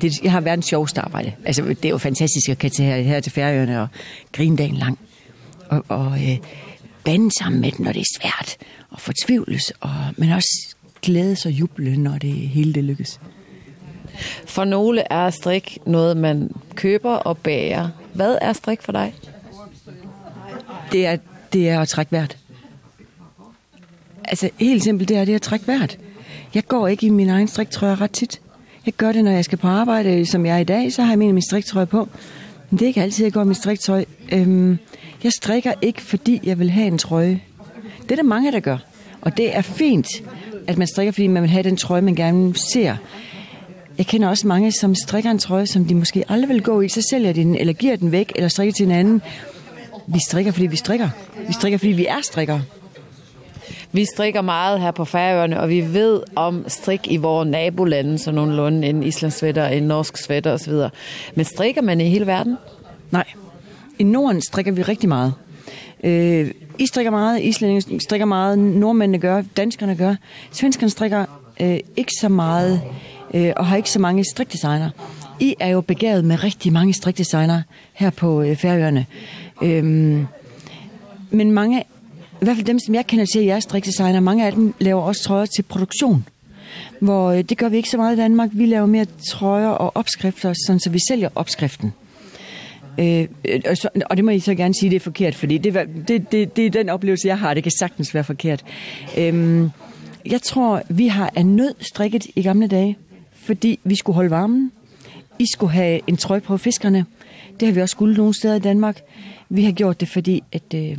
det, 0.00 0.22
jeg 0.22 0.32
har 0.32 0.40
verdens 0.40 0.66
sjoveste 0.66 1.00
arbejde. 1.00 1.32
Altså, 1.44 1.62
det 1.62 1.84
er 1.84 1.88
jo 1.88 1.98
fantastisk, 1.98 2.48
at 2.48 2.58
kan 2.58 2.70
tage 2.70 2.94
her, 2.94 3.02
her 3.02 3.20
til 3.20 3.32
Færøerne 3.32 3.80
og 3.82 3.88
grine 4.32 4.56
dagen 4.56 4.76
lang. 4.76 4.98
Og, 5.68 5.84
og 5.88 6.12
øh, 6.12 6.38
bande 7.04 7.30
sammen 7.38 7.60
med 7.60 7.72
den, 7.72 7.84
når 7.84 7.92
det 7.92 8.00
er 8.00 8.20
svært. 8.20 8.56
Og 8.90 9.00
fortvivles, 9.00 9.72
og, 9.80 9.90
men 10.16 10.30
også 10.30 10.76
glædes 11.02 11.46
og 11.46 11.52
juble, 11.52 11.96
når 11.96 12.18
det 12.18 12.32
hele 12.32 12.72
det 12.72 12.84
lykkes. 12.84 13.20
For 14.46 14.64
nogle 14.64 15.02
er 15.10 15.30
strik 15.30 15.78
noget, 15.86 16.16
man 16.16 16.50
køber 16.74 17.12
og 17.12 17.38
bærer. 17.38 17.88
Hvad 18.14 18.38
er 18.40 18.52
strik 18.52 18.82
for 18.82 18.92
dig? 18.92 19.14
det 20.92 21.06
er, 21.06 21.16
det 21.52 21.68
er 21.68 21.80
at 21.80 21.88
trække 21.88 22.12
vejret. 22.12 22.36
Altså 24.24 24.50
helt 24.56 24.82
simpelt, 24.82 25.08
det 25.08 25.16
er 25.16 25.24
det 25.24 25.34
at 25.34 25.42
trække 25.42 25.66
vejret. 25.66 25.98
Jeg 26.54 26.64
går 26.64 26.88
ikke 26.88 27.06
i 27.06 27.10
min 27.10 27.28
egen 27.28 27.48
striktrøje 27.48 27.94
ret 27.94 28.10
tit. 28.10 28.40
Jeg 28.86 28.94
gør 28.94 29.12
det, 29.12 29.24
når 29.24 29.30
jeg 29.30 29.44
skal 29.44 29.58
på 29.58 29.68
arbejde, 29.68 30.26
som 30.26 30.46
jeg 30.46 30.54
er 30.54 30.58
i 30.58 30.64
dag, 30.64 30.92
så 30.92 31.02
har 31.02 31.10
jeg 31.10 31.18
min, 31.18 31.34
min 31.34 31.42
striktrøje 31.42 31.86
på. 31.86 32.08
Men 32.70 32.78
det 32.78 32.84
er 32.84 32.88
ikke 32.88 33.02
altid, 33.02 33.24
jeg 33.24 33.32
går 33.32 33.42
i 33.42 33.44
min 33.44 33.54
striktøj. 33.54 34.04
Øhm, 34.32 34.78
jeg 35.24 35.32
strikker 35.32 35.72
ikke, 35.82 36.02
fordi 36.02 36.40
jeg 36.44 36.58
vil 36.58 36.70
have 36.70 36.86
en 36.86 36.98
trøje. 36.98 37.40
Det 38.02 38.10
er 38.10 38.16
der 38.16 38.22
mange, 38.22 38.52
der 38.52 38.60
gør. 38.60 38.78
Og 39.20 39.36
det 39.36 39.56
er 39.56 39.62
fint, 39.62 40.06
at 40.66 40.78
man 40.78 40.86
strikker, 40.86 41.12
fordi 41.12 41.26
man 41.26 41.42
vil 41.42 41.50
have 41.50 41.62
den 41.62 41.76
trøje, 41.76 42.00
man 42.00 42.14
gerne 42.14 42.54
ser. 42.72 42.96
Jeg 43.98 44.06
kender 44.06 44.28
også 44.28 44.46
mange, 44.46 44.72
som 44.72 44.94
strikker 44.94 45.30
en 45.30 45.38
trøje, 45.38 45.66
som 45.66 45.84
de 45.84 45.94
måske 45.94 46.24
aldrig 46.28 46.48
vil 46.48 46.62
gå 46.62 46.80
i. 46.80 46.88
Så 46.88 47.06
sælger 47.10 47.32
de 47.32 47.40
den, 47.40 47.56
eller 47.56 47.72
giver 47.72 47.96
den 47.96 48.12
væk, 48.12 48.32
eller 48.36 48.48
strikker 48.48 48.72
til 48.72 48.86
en 48.86 48.92
anden. 48.92 49.22
Vi 50.12 50.18
strikker, 50.28 50.52
fordi 50.52 50.66
vi 50.66 50.76
strikker. 50.76 51.08
Vi 51.46 51.52
strikker, 51.52 51.78
fordi 51.78 51.92
vi 51.92 52.06
er 52.06 52.20
strikker. 52.22 52.60
Vi 53.92 54.04
strikker 54.04 54.40
meget 54.40 54.80
her 54.80 54.90
på 54.90 55.04
Færøerne, 55.04 55.60
og 55.60 55.68
vi 55.68 55.94
ved 55.94 56.22
om 56.36 56.64
strik 56.68 57.00
i 57.04 57.16
vores 57.16 57.48
nabolande, 57.48 58.18
så 58.18 58.30
nogenlunde 58.30 58.88
en 58.88 59.02
islandssvætter, 59.02 59.66
en 59.66 59.82
norsk 59.82 60.16
svætter 60.16 60.52
osv. 60.52 60.72
Men 61.34 61.44
strikker 61.44 61.82
man 61.82 62.00
i 62.00 62.08
hele 62.08 62.26
verden? 62.26 62.56
Nej. 63.10 63.24
I 63.98 64.02
Norden 64.02 64.42
strikker 64.42 64.72
vi 64.72 64.82
rigtig 64.82 65.08
meget. 65.08 65.34
Øh, 66.04 66.50
I 66.78 66.86
strikker 66.86 67.10
meget, 67.10 67.42
islændinge 67.42 68.00
strikker 68.00 68.26
meget, 68.26 68.58
nordmændene 68.58 69.18
gør, 69.18 69.42
danskerne 69.56 69.96
gør. 69.96 70.14
Svenskerne 70.52 70.90
strikker 70.90 71.24
øh, 71.60 71.78
ikke 71.96 72.12
så 72.20 72.28
meget, 72.28 72.80
øh, 73.34 73.52
og 73.56 73.66
har 73.66 73.76
ikke 73.76 73.90
så 73.90 73.98
mange 73.98 74.24
strikdesigner. 74.24 74.90
I 75.40 75.54
er 75.60 75.68
jo 75.68 75.80
begavet 75.80 76.24
med 76.24 76.44
rigtig 76.44 76.72
mange 76.72 76.94
strikdesigner 76.94 77.62
her 77.92 78.10
på 78.10 78.42
øh, 78.42 78.56
Færøerne. 78.56 79.06
Øhm, 79.62 80.26
men 81.30 81.52
mange, 81.52 81.80
i 82.40 82.44
hvert 82.44 82.56
fald 82.56 82.66
dem, 82.66 82.78
som 82.78 82.94
jeg 82.94 83.06
kender 83.06 83.26
til, 83.26 83.44
jeg 83.44 83.56
er 83.56 83.60
strikdesigner, 83.60 84.20
mange 84.20 84.46
af 84.46 84.52
dem 84.52 84.74
laver 84.78 85.02
også 85.02 85.22
trøjer 85.22 85.46
til 85.46 85.62
produktion. 85.62 86.24
Hvor 87.00 87.30
øh, 87.30 87.42
det 87.42 87.58
gør 87.58 87.68
vi 87.68 87.76
ikke 87.76 87.88
så 87.88 87.96
meget 87.96 88.16
i 88.16 88.20
Danmark. 88.20 88.50
Vi 88.52 88.66
laver 88.66 88.86
mere 88.86 89.06
trøjer 89.30 89.68
og 89.68 89.96
opskrifter, 89.96 90.52
sådan, 90.66 90.80
så 90.80 90.90
vi 90.90 90.98
sælger 91.08 91.28
opskriften. 91.34 91.92
Øh, 92.98 93.26
og, 93.70 93.76
så, 93.76 93.88
og 94.10 94.16
det 94.16 94.24
må 94.24 94.30
I 94.30 94.38
så 94.38 94.54
gerne 94.54 94.74
sige, 94.74 94.90
det 94.90 94.96
er 94.96 95.00
forkert, 95.00 95.34
fordi 95.34 95.58
det, 95.58 95.74
det, 96.08 96.32
det, 96.32 96.56
det 96.56 96.66
er 96.66 96.70
den 96.70 96.88
oplevelse, 96.88 97.28
jeg 97.28 97.38
har. 97.38 97.54
Det 97.54 97.62
kan 97.62 97.72
sagtens 97.78 98.14
være 98.14 98.24
forkert. 98.24 98.64
Øhm, 99.18 99.70
jeg 100.26 100.42
tror, 100.42 100.82
vi 100.88 101.06
har 101.06 101.32
af 101.36 101.46
nød 101.46 101.74
strikket 101.80 102.26
i 102.36 102.42
gamle 102.42 102.66
dage, 102.66 102.98
fordi 103.34 103.78
vi 103.84 103.96
skulle 103.96 104.14
holde 104.14 104.30
varmen. 104.30 104.72
I 105.38 105.46
skulle 105.52 105.72
have 105.72 106.00
en 106.06 106.16
trøje 106.16 106.40
på 106.40 106.56
fiskerne. 106.56 107.06
Det 107.60 107.68
har 107.68 107.72
vi 107.72 107.80
også 107.80 107.92
skulle 107.92 108.16
nogle 108.16 108.34
steder 108.34 108.54
i 108.54 108.58
Danmark. 108.58 109.00
Vi 109.52 109.64
har 109.64 109.72
gjort 109.72 110.00
det, 110.00 110.08
fordi 110.08 110.42
at, 110.52 110.74
øh, 110.74 110.96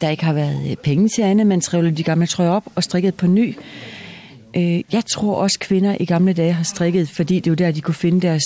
der 0.00 0.08
ikke 0.08 0.24
har 0.24 0.32
været 0.32 0.78
penge 0.78 1.08
til 1.08 1.22
andet. 1.22 1.46
Man 1.46 1.60
trævlede 1.60 1.96
de 1.96 2.02
gamle 2.02 2.26
trøjer 2.26 2.50
op 2.50 2.64
og 2.74 2.82
strikkede 2.82 3.12
på 3.12 3.26
ny. 3.26 3.56
Øh, 4.56 4.82
jeg 4.92 5.04
tror 5.06 5.34
også, 5.34 5.58
kvinder 5.60 5.96
i 6.00 6.04
gamle 6.04 6.32
dage 6.32 6.52
har 6.52 6.64
strikket, 6.64 7.08
fordi 7.08 7.34
det 7.34 7.46
er 7.46 7.50
jo 7.50 7.54
der, 7.54 7.70
de 7.70 7.80
kunne 7.80 7.94
finde 7.94 8.20
deres 8.20 8.44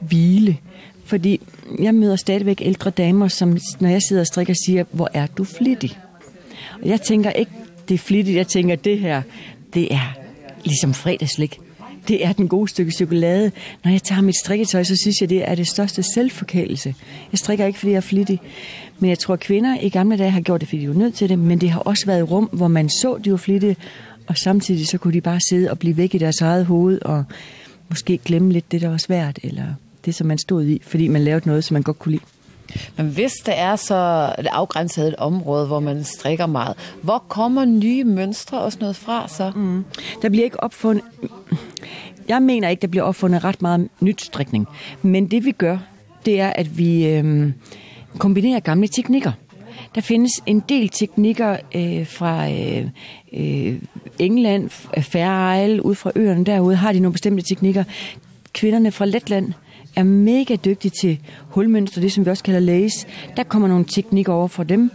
hvile. 0.00 0.58
Fordi 1.04 1.40
jeg 1.78 1.94
møder 1.94 2.16
stadigvæk 2.16 2.62
ældre 2.64 2.90
damer, 2.90 3.28
som 3.28 3.58
når 3.80 3.88
jeg 3.88 4.02
sidder 4.02 4.22
og 4.22 4.26
strikker, 4.26 4.54
siger, 4.66 4.84
hvor 4.92 5.10
er 5.14 5.26
du 5.26 5.44
flittig? 5.44 5.98
Og 6.82 6.88
jeg 6.88 7.00
tænker 7.00 7.30
ikke, 7.30 7.52
det 7.88 7.94
er 7.94 7.98
flittigt, 7.98 8.36
jeg 8.36 8.46
tænker, 8.46 8.76
det 8.76 8.98
her, 8.98 9.22
det 9.74 9.94
er 9.94 10.16
ligesom 10.64 10.94
fredagslik 10.94 11.60
det 12.08 12.24
er 12.24 12.32
den 12.32 12.48
gode 12.48 12.68
stykke 12.68 12.92
chokolade. 12.92 13.52
Når 13.84 13.90
jeg 13.90 14.02
tager 14.02 14.20
mit 14.20 14.36
strikketøj, 14.36 14.84
så 14.84 14.96
synes 14.96 15.20
jeg, 15.20 15.30
det 15.30 15.48
er 15.48 15.54
det 15.54 15.66
største 15.66 16.02
selvforkælelse. 16.02 16.94
Jeg 17.32 17.38
strikker 17.38 17.66
ikke, 17.66 17.78
fordi 17.78 17.90
jeg 17.90 17.96
er 17.96 18.00
flittig. 18.00 18.40
Men 18.98 19.10
jeg 19.10 19.18
tror, 19.18 19.34
at 19.34 19.40
kvinder 19.40 19.76
i 19.80 19.88
gamle 19.88 20.18
dage 20.18 20.30
har 20.30 20.40
gjort 20.40 20.60
det, 20.60 20.68
fordi 20.68 20.82
de 20.82 20.88
var 20.88 20.94
nødt 20.94 21.14
til 21.14 21.28
det. 21.28 21.38
Men 21.38 21.60
det 21.60 21.70
har 21.70 21.80
også 21.80 22.06
været 22.06 22.30
rum, 22.30 22.48
hvor 22.52 22.68
man 22.68 22.88
så, 22.88 23.18
de 23.24 23.30
var 23.30 23.36
flittige. 23.36 23.76
Og 24.26 24.36
samtidig 24.36 24.86
så 24.86 24.98
kunne 24.98 25.14
de 25.14 25.20
bare 25.20 25.40
sidde 25.48 25.70
og 25.70 25.78
blive 25.78 25.96
væk 25.96 26.14
i 26.14 26.18
deres 26.18 26.40
eget 26.40 26.66
hoved. 26.66 27.02
Og 27.02 27.24
måske 27.88 28.18
glemme 28.18 28.52
lidt 28.52 28.72
det, 28.72 28.80
der 28.80 28.88
var 28.88 28.98
svært. 28.98 29.38
Eller 29.42 29.66
det, 30.04 30.14
som 30.14 30.26
man 30.26 30.38
stod 30.38 30.66
i, 30.66 30.80
fordi 30.84 31.08
man 31.08 31.24
lavede 31.24 31.48
noget, 31.48 31.64
som 31.64 31.74
man 31.74 31.82
godt 31.82 31.98
kunne 31.98 32.12
lide. 32.12 32.37
Men 32.96 33.06
hvis 33.06 33.32
det 33.32 33.58
er 33.58 33.76
så 33.76 34.32
et 34.38 34.46
afgrænset 34.46 35.14
område, 35.16 35.66
hvor 35.66 35.80
man 35.80 36.04
strikker 36.04 36.46
meget, 36.46 36.76
hvor 37.02 37.24
kommer 37.28 37.64
nye 37.64 38.04
mønstre 38.04 38.60
og 38.60 38.72
sådan 38.72 38.82
noget 38.82 38.96
fra 38.96 39.28
så? 39.28 39.52
Mm. 39.56 39.84
Der 40.22 40.28
bliver 40.28 40.44
ikke 40.44 40.62
opfundet... 40.62 41.04
Jeg 42.28 42.42
mener 42.42 42.68
ikke, 42.68 42.80
der 42.80 42.88
bliver 42.88 43.04
opfundet 43.04 43.44
ret 43.44 43.62
meget 43.62 43.88
nyt 44.00 44.22
strikning. 44.22 44.66
Men 45.02 45.30
det 45.30 45.44
vi 45.44 45.52
gør, 45.52 45.78
det 46.26 46.40
er, 46.40 46.52
at 46.56 46.78
vi 46.78 47.06
øhm, 47.06 47.54
kombinerer 48.18 48.60
gamle 48.60 48.88
teknikker. 48.88 49.32
Der 49.94 50.00
findes 50.00 50.32
en 50.46 50.62
del 50.68 50.88
teknikker 50.88 51.56
øh, 51.74 52.06
fra 52.06 52.50
øh, 52.50 52.86
øh, 53.32 53.78
England, 54.18 54.70
Isle, 54.96 55.84
ud 55.84 55.94
fra 55.94 56.12
øerne 56.14 56.44
derude, 56.44 56.76
har 56.76 56.92
de 56.92 57.00
nogle 57.00 57.12
bestemte 57.12 57.42
teknikker. 57.42 57.84
Kvinderne 58.52 58.92
fra 58.92 59.04
Letland, 59.04 59.52
er 59.98 60.04
mega 60.04 60.56
dygtige 60.56 60.92
til 61.00 61.18
hulmønster, 61.48 62.00
det 62.00 62.12
som 62.12 62.24
vi 62.24 62.30
også 62.30 62.44
kalder 62.44 62.60
lace. 62.60 63.06
Der 63.36 63.42
kommer 63.42 63.68
nogle 63.68 63.84
teknikker 63.84 64.32
over 64.32 64.48
for 64.48 64.62
dem. 64.62 64.90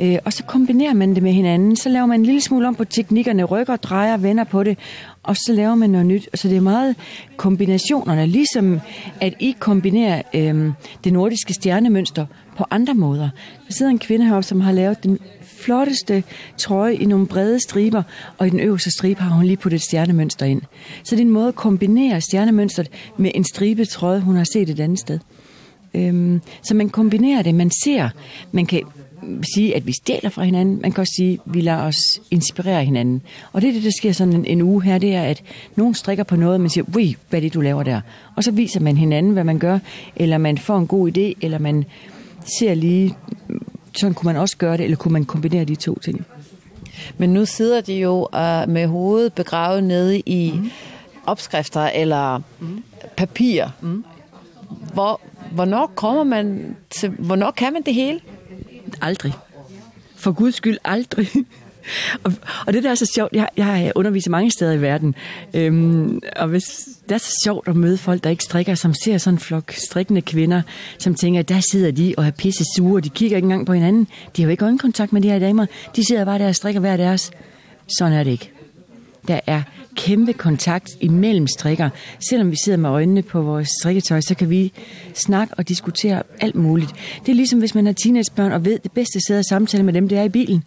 Øh, 0.00 0.18
og 0.24 0.32
så 0.32 0.44
kombinerer 0.44 0.94
man 0.94 1.14
det 1.14 1.22
med 1.22 1.32
hinanden. 1.32 1.76
Så 1.76 1.88
laver 1.88 2.06
man 2.06 2.20
en 2.20 2.26
lille 2.26 2.40
smule 2.40 2.68
om 2.68 2.74
på 2.74 2.84
teknikkerne, 2.84 3.44
rykker, 3.44 3.76
drejer, 3.76 4.16
vender 4.16 4.44
på 4.44 4.62
det. 4.62 4.78
Og 5.22 5.36
så 5.36 5.52
laver 5.52 5.74
man 5.74 5.90
noget 5.90 6.06
nyt. 6.06 6.28
Så 6.34 6.48
det 6.48 6.56
er 6.56 6.60
meget 6.60 6.96
kombinationerne. 7.36 8.26
Ligesom 8.26 8.80
at 9.20 9.34
I 9.40 9.56
kombinerer 9.58 10.22
øh, 10.34 10.72
det 11.04 11.12
nordiske 11.12 11.54
stjernemønster 11.54 12.26
på 12.56 12.64
andre 12.70 12.94
måder. 12.94 13.28
Der 13.66 13.72
sidder 13.72 13.90
en 13.90 13.98
kvinde 13.98 14.26
heroppe, 14.26 14.46
som 14.46 14.60
har 14.60 14.72
lavet 14.72 15.04
den 15.04 15.18
flotteste 15.58 16.24
trøje 16.58 16.94
i 16.94 17.04
nogle 17.04 17.26
brede 17.26 17.60
striber, 17.60 18.02
og 18.38 18.46
i 18.46 18.50
den 18.50 18.60
øverste 18.60 18.90
stribe 18.90 19.20
har 19.20 19.36
hun 19.36 19.44
lige 19.44 19.56
puttet 19.56 19.78
et 19.78 19.84
stjernemønster 19.84 20.46
ind. 20.46 20.62
Så 21.04 21.16
det 21.16 21.20
er 21.20 21.26
en 21.26 21.30
måde 21.30 21.48
at 21.48 21.54
kombinere 21.54 22.20
stjernemønstret 22.20 22.90
med 23.16 23.30
en 23.34 23.44
stribe 23.44 23.84
trøje, 23.84 24.20
hun 24.20 24.36
har 24.36 24.46
set 24.52 24.70
et 24.70 24.80
andet 24.80 24.98
sted. 24.98 25.18
Øhm, 25.94 26.40
så 26.62 26.74
man 26.74 26.88
kombinerer 26.88 27.42
det, 27.42 27.54
man 27.54 27.70
ser, 27.84 28.08
man 28.52 28.66
kan 28.66 28.82
sige, 29.54 29.76
at 29.76 29.86
vi 29.86 29.92
stjæler 29.92 30.30
fra 30.30 30.42
hinanden, 30.42 30.80
man 30.80 30.92
kan 30.92 31.00
også 31.00 31.12
sige, 31.16 31.32
at 31.32 31.54
vi 31.54 31.60
lader 31.60 31.82
os 31.82 32.20
inspirere 32.30 32.84
hinanden. 32.84 33.22
Og 33.52 33.62
det 33.62 33.68
er 33.68 33.72
det, 33.72 33.82
der 33.82 33.90
sker 33.98 34.12
sådan 34.12 34.34
en, 34.34 34.44
en 34.44 34.62
uge 34.62 34.82
her, 34.82 34.98
det 34.98 35.14
er, 35.14 35.22
at 35.22 35.42
nogen 35.76 35.94
strikker 35.94 36.24
på 36.24 36.36
noget, 36.36 36.54
og 36.54 36.60
man 36.60 36.70
siger, 36.70 36.84
ui, 36.96 37.16
hvad 37.28 37.38
er 37.38 37.40
det, 37.40 37.54
du 37.54 37.60
laver 37.60 37.82
der? 37.82 38.00
Og 38.36 38.44
så 38.44 38.50
viser 38.50 38.80
man 38.80 38.96
hinanden, 38.96 39.32
hvad 39.32 39.44
man 39.44 39.58
gør, 39.58 39.78
eller 40.16 40.38
man 40.38 40.58
får 40.58 40.78
en 40.78 40.86
god 40.86 41.08
idé, 41.08 41.38
eller 41.40 41.58
man 41.58 41.84
ser 42.58 42.74
lige, 42.74 43.14
sådan 43.96 44.14
kunne 44.14 44.32
man 44.32 44.36
også 44.36 44.56
gøre 44.56 44.76
det, 44.76 44.84
eller 44.84 44.96
kunne 44.96 45.12
man 45.12 45.24
kombinere 45.24 45.64
de 45.64 45.74
to 45.74 45.98
ting? 45.98 46.26
Men 47.18 47.32
nu 47.32 47.46
sidder 47.46 47.80
de 47.80 47.94
jo 47.94 48.28
uh, 48.32 48.70
med 48.70 48.86
hovedet 48.86 49.32
begravet 49.32 49.84
nede 49.84 50.20
i 50.20 50.52
mm. 50.56 50.70
opskrifter 51.26 51.80
eller 51.80 52.42
mm. 52.60 52.84
papir. 53.16 53.66
Mm. 53.80 54.04
Hvor, 54.92 55.20
hvornår 55.52 55.92
kommer 55.94 56.24
man 56.24 56.76
til, 56.90 57.10
hvornår 57.10 57.50
kan 57.50 57.72
man 57.72 57.82
det 57.82 57.94
hele? 57.94 58.20
Aldrig. 59.02 59.32
For 60.16 60.32
guds 60.32 60.54
skyld 60.54 60.78
aldrig. 60.84 61.28
og, 62.22 62.32
og 62.66 62.72
det 62.72 62.82
der 62.82 62.90
er 62.90 62.94
så 62.94 63.10
sjovt, 63.14 63.32
jeg, 63.32 63.48
jeg 63.56 63.92
underviser 63.94 64.30
mange 64.30 64.50
steder 64.50 64.72
i 64.72 64.80
verden, 64.80 65.14
øhm, 65.54 66.20
og 66.36 66.48
hvis, 66.48 66.64
det 67.08 67.14
er 67.14 67.18
så 67.18 67.40
sjovt 67.44 67.68
at 67.68 67.76
møde 67.76 67.98
folk, 67.98 68.24
der 68.24 68.30
ikke 68.30 68.44
strikker, 68.44 68.74
som 68.74 68.94
ser 68.94 69.18
sådan 69.18 69.34
en 69.34 69.38
flok 69.38 69.72
strikkende 69.72 70.20
kvinder, 70.20 70.62
som 70.98 71.14
tænker, 71.14 71.42
der 71.42 71.60
sidder 71.72 71.90
de 71.90 72.14
og 72.16 72.26
er 72.26 72.30
pisse 72.30 72.64
sure, 72.76 73.00
de 73.00 73.08
kigger 73.08 73.36
ikke 73.36 73.46
engang 73.46 73.66
på 73.66 73.72
hinanden, 73.72 74.08
de 74.36 74.42
har 74.42 74.46
jo 74.46 74.50
ikke 74.50 74.64
øjenkontakt 74.64 75.12
med 75.12 75.22
de 75.22 75.28
her 75.28 75.38
damer, 75.38 75.66
de 75.96 76.06
sidder 76.06 76.24
bare 76.24 76.38
der 76.38 76.48
og 76.48 76.54
strikker 76.54 76.80
hver 76.80 76.96
deres. 76.96 77.30
Sådan 77.98 78.12
er 78.12 78.24
det 78.24 78.30
ikke. 78.30 78.50
Der 79.28 79.40
er 79.46 79.62
kæmpe 79.94 80.32
kontakt 80.32 80.90
imellem 81.00 81.46
strikker. 81.46 81.90
Selvom 82.30 82.50
vi 82.50 82.56
sidder 82.64 82.78
med 82.78 82.90
øjnene 82.90 83.22
på 83.22 83.42
vores 83.42 83.68
strikketøj, 83.80 84.20
så 84.20 84.34
kan 84.34 84.50
vi 84.50 84.72
snakke 85.14 85.54
og 85.54 85.68
diskutere 85.68 86.22
alt 86.40 86.54
muligt. 86.54 86.90
Det 87.26 87.32
er 87.32 87.36
ligesom 87.36 87.58
hvis 87.58 87.74
man 87.74 87.86
har 87.86 87.92
teenagebørn 87.92 88.52
og 88.52 88.64
ved, 88.64 88.78
det 88.78 88.92
bedste 88.92 89.20
sted 89.20 89.38
at 89.38 89.44
samtale 89.48 89.82
med 89.82 89.92
dem, 89.92 90.08
det 90.08 90.18
er 90.18 90.22
i 90.22 90.28
bilen 90.28 90.64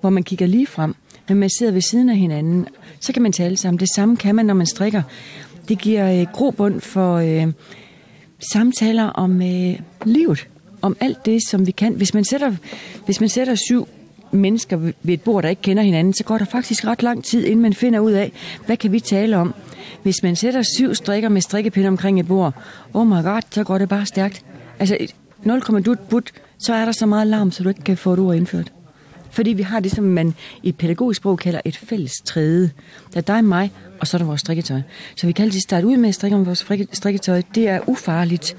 hvor 0.00 0.10
man 0.10 0.22
kigger 0.22 0.46
lige 0.46 0.66
frem, 0.66 0.94
men 1.28 1.38
man 1.38 1.50
sidder 1.58 1.72
ved 1.72 1.80
siden 1.80 2.08
af 2.10 2.16
hinanden, 2.16 2.66
så 3.00 3.12
kan 3.12 3.22
man 3.22 3.32
tale 3.32 3.56
sammen. 3.56 3.80
Det 3.80 3.88
samme 3.94 4.16
kan 4.16 4.34
man, 4.34 4.46
når 4.46 4.54
man 4.54 4.66
strikker. 4.66 5.02
Det 5.68 5.78
giver 5.78 6.20
øh, 6.20 6.26
grobund 6.32 6.80
for 6.80 7.16
øh, 7.16 7.52
samtaler 8.52 9.04
om 9.04 9.42
øh, 9.42 9.78
livet, 10.04 10.48
om 10.82 10.96
alt 11.00 11.26
det, 11.26 11.40
som 11.48 11.66
vi 11.66 11.70
kan. 11.70 11.94
Hvis 11.94 12.14
man 12.14 12.24
sætter, 12.24 12.54
hvis 13.04 13.20
man 13.20 13.28
sætter 13.28 13.54
syv 13.54 13.88
mennesker 14.30 14.76
ved 14.76 15.14
et 15.14 15.22
bord, 15.22 15.42
der 15.42 15.48
ikke 15.48 15.62
kender 15.62 15.82
hinanden, 15.82 16.14
så 16.14 16.24
går 16.24 16.38
der 16.38 16.44
faktisk 16.44 16.84
ret 16.86 17.02
lang 17.02 17.24
tid, 17.24 17.44
inden 17.44 17.62
man 17.62 17.74
finder 17.74 18.00
ud 18.00 18.12
af, 18.12 18.32
hvad 18.66 18.76
kan 18.76 18.92
vi 18.92 19.00
tale 19.00 19.36
om? 19.36 19.54
Hvis 20.02 20.22
man 20.22 20.36
sætter 20.36 20.62
syv 20.62 20.94
strikker 20.94 21.28
med 21.28 21.40
strikkepinde 21.40 21.88
omkring 21.88 22.20
et 22.20 22.28
bord, 22.28 22.54
oh 22.94 23.06
my 23.06 23.22
god, 23.22 23.42
så 23.50 23.64
går 23.64 23.78
det 23.78 23.88
bare 23.88 24.06
stærkt. 24.06 24.44
Altså 24.78 24.96
0,2 25.46 25.94
but, 26.10 26.32
så 26.58 26.74
er 26.74 26.84
der 26.84 26.92
så 26.92 27.06
meget 27.06 27.26
larm, 27.26 27.50
så 27.50 27.62
du 27.62 27.68
ikke 27.68 27.82
kan 27.82 27.96
få 27.96 28.12
et 28.12 28.18
ord 28.18 28.36
indført. 28.36 28.72
Fordi 29.30 29.52
vi 29.52 29.62
har 29.62 29.80
det, 29.80 29.90
som 29.90 30.04
man 30.04 30.34
i 30.62 30.72
pædagogisk 30.72 31.18
sprog 31.18 31.38
kalder 31.38 31.60
et 31.64 31.76
fælles 31.76 32.12
træde. 32.24 32.70
Der 33.12 33.18
er 33.18 33.20
dig, 33.20 33.44
mig, 33.44 33.72
og 34.00 34.06
så 34.06 34.16
er 34.16 34.18
der 34.18 34.26
vores 34.26 34.40
strikketøj. 34.40 34.80
Så 35.16 35.26
vi 35.26 35.32
kan 35.32 35.44
altid 35.44 35.60
starte 35.60 35.86
ud 35.86 35.96
med 35.96 36.08
at 36.08 36.14
strikke 36.14 36.36
om 36.36 36.46
vores 36.46 36.66
strikketøj. 36.92 37.42
Det 37.54 37.68
er 37.68 37.80
ufarligt 37.86 38.56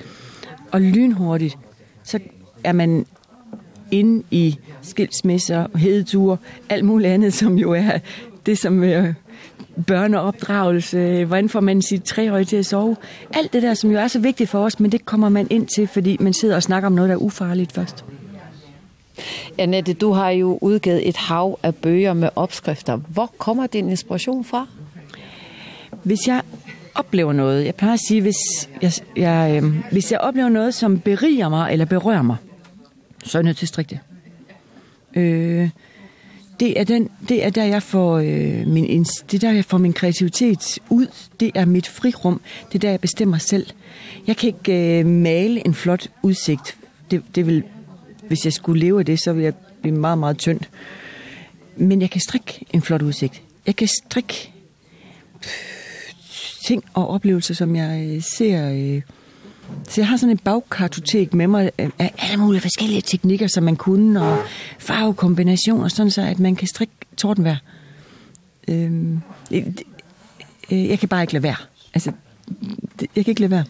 og 0.72 0.82
lynhurtigt. 0.82 1.58
Så 2.04 2.20
er 2.64 2.72
man 2.72 3.06
inde 3.92 4.24
i 4.32 4.58
skilsmisser, 4.82 5.78
hedeture, 5.78 6.38
alt 6.70 6.86
muligt 6.86 7.14
andet, 7.14 7.34
som 7.34 7.58
jo 7.58 7.72
er 7.72 8.00
det, 8.46 8.58
som 8.58 8.84
øh, 8.84 9.14
børneopdragelse, 9.88 11.26
hvordan 11.26 11.50
får 11.50 11.60
man 11.60 11.82
sit 11.82 12.04
treårige 12.04 12.46
til 12.46 12.56
at 12.56 12.66
sove. 12.66 12.96
Alt 13.34 13.54
det 13.54 13.64
der, 13.64 13.74
som 13.74 13.92
jo 13.92 13.98
er 13.98 14.08
så 14.08 14.20
vigtigt 14.20 14.50
for 14.50 14.60
os, 14.60 14.80
men 14.80 14.92
det 14.92 15.06
kommer 15.06 15.30
man 15.30 15.48
ind 15.50 15.68
til, 15.68 15.88
fordi 15.88 16.18
man 16.20 16.34
sidder 16.34 16.56
og 16.56 16.64
snakker 16.64 16.88
om 16.88 16.94
noget, 16.94 17.10
der 17.10 17.16
er 17.16 17.20
ufarligt 17.20 17.72
først. 17.72 18.06
Annette, 19.58 19.94
du 19.94 20.12
har 20.12 20.30
jo 20.30 20.60
udgivet 20.62 21.08
et 21.08 21.18
hav 21.18 21.60
af 21.64 21.76
bøger 21.76 22.14
med 22.14 22.30
opskrifter. 22.36 22.96
Hvor 22.96 23.34
kommer 23.38 23.68
din 23.68 23.90
inspiration 23.90 24.46
fra? 24.46 24.68
Hvis 26.04 26.28
jeg 26.28 26.42
oplever 26.96 27.34
noget, 27.34 27.66
jeg 27.66 27.76
plejer 27.76 27.94
at 27.94 28.00
sige, 28.08 28.22
hvis 28.22 28.70
jeg, 28.82 28.92
jeg, 29.16 29.62
øh, 29.64 29.74
hvis 29.92 30.12
jeg 30.12 30.20
oplever 30.20 30.50
noget, 30.50 30.74
som 30.74 31.00
beriger 31.00 31.50
mig 31.50 31.72
eller 31.72 31.86
berører 31.86 32.22
mig, 32.22 32.38
så 33.24 33.38
er 33.38 33.40
jeg 33.40 33.46
nødt 33.46 33.58
til 33.58 33.66
at 33.66 33.70
strikke 33.70 33.90
det. 33.90 34.00
Øh, 35.22 35.70
det 36.60 36.80
er 36.80 36.84
den 36.84 37.10
det 37.30 37.46
er 37.46 37.50
der 37.50 37.64
jeg 37.64 37.84
får 37.84 38.18
øh, 38.18 38.68
min 38.68 39.04
det 39.32 39.42
der 39.42 39.52
jeg 39.52 39.66
får 39.66 39.78
min 39.78 39.94
kreativitet 39.94 40.80
ud. 40.90 41.08
Det 41.40 41.52
er 41.56 41.66
mit 41.66 41.88
frirum. 41.88 42.42
Det 42.68 42.76
er 42.76 42.80
der 42.80 42.90
jeg 42.90 43.00
bestemmer 43.00 43.38
selv. 43.38 43.68
Jeg 44.28 44.38
kan 44.38 44.48
ikke 44.48 45.00
øh, 45.00 45.06
male 45.06 45.66
en 45.66 45.74
flot 45.74 46.08
udsigt. 46.22 46.78
Det 47.12 47.24
det 47.36 47.48
vil 47.48 47.64
Hvis 48.30 48.46
jeg 48.46 48.54
skulle 48.54 48.80
leve 48.80 49.00
af 49.00 49.06
det, 49.06 49.20
så 49.20 49.34
ville 49.34 49.46
jeg 49.46 49.54
blive 49.82 49.96
meget, 49.96 50.18
meget 50.18 50.38
tynd. 50.38 50.60
Men 51.78 52.02
jeg 52.02 52.10
kan 52.10 52.22
strikke 52.22 52.66
en 52.74 52.82
flot 52.82 53.02
udsigt. 53.02 53.42
Jeg 53.66 53.76
kan 53.76 53.88
strikke 53.88 54.52
ting 56.66 56.84
og 56.94 57.10
oplevelser, 57.10 57.54
som 57.54 57.76
jeg 57.76 58.24
ser... 58.38 58.72
Øh, 58.72 59.02
så 59.90 60.02
jeg 60.02 60.08
har 60.08 60.18
sådan 60.18 60.32
en 60.32 60.38
bagkartotek 60.38 61.34
med 61.34 61.48
mig 61.48 61.72
af 61.78 62.14
alle 62.18 62.38
mulige 62.38 62.62
forskellige 62.62 63.02
teknikker, 63.02 63.48
som 63.48 63.64
man 63.64 63.76
kunne, 63.76 64.22
og 64.22 64.38
farvekombinationer, 64.80 65.88
sådan 65.88 66.12
så, 66.12 66.22
at 66.22 66.40
man 66.40 66.56
kan 66.56 66.68
strikke 66.68 66.94
tordenvær. 67.18 67.56
Øhm, 68.68 69.20
jeg, 69.52 69.74
jeg 70.72 71.00
kan 71.00 71.10
bare 71.10 71.24
ikke 71.24 71.34
lade 71.34 71.44
være. 71.44 71.56
Altså, 71.94 72.12
jeg 73.02 73.26
kan 73.26 73.32
ikke 73.32 73.42
lade 73.42 73.52
være. 73.52 73.66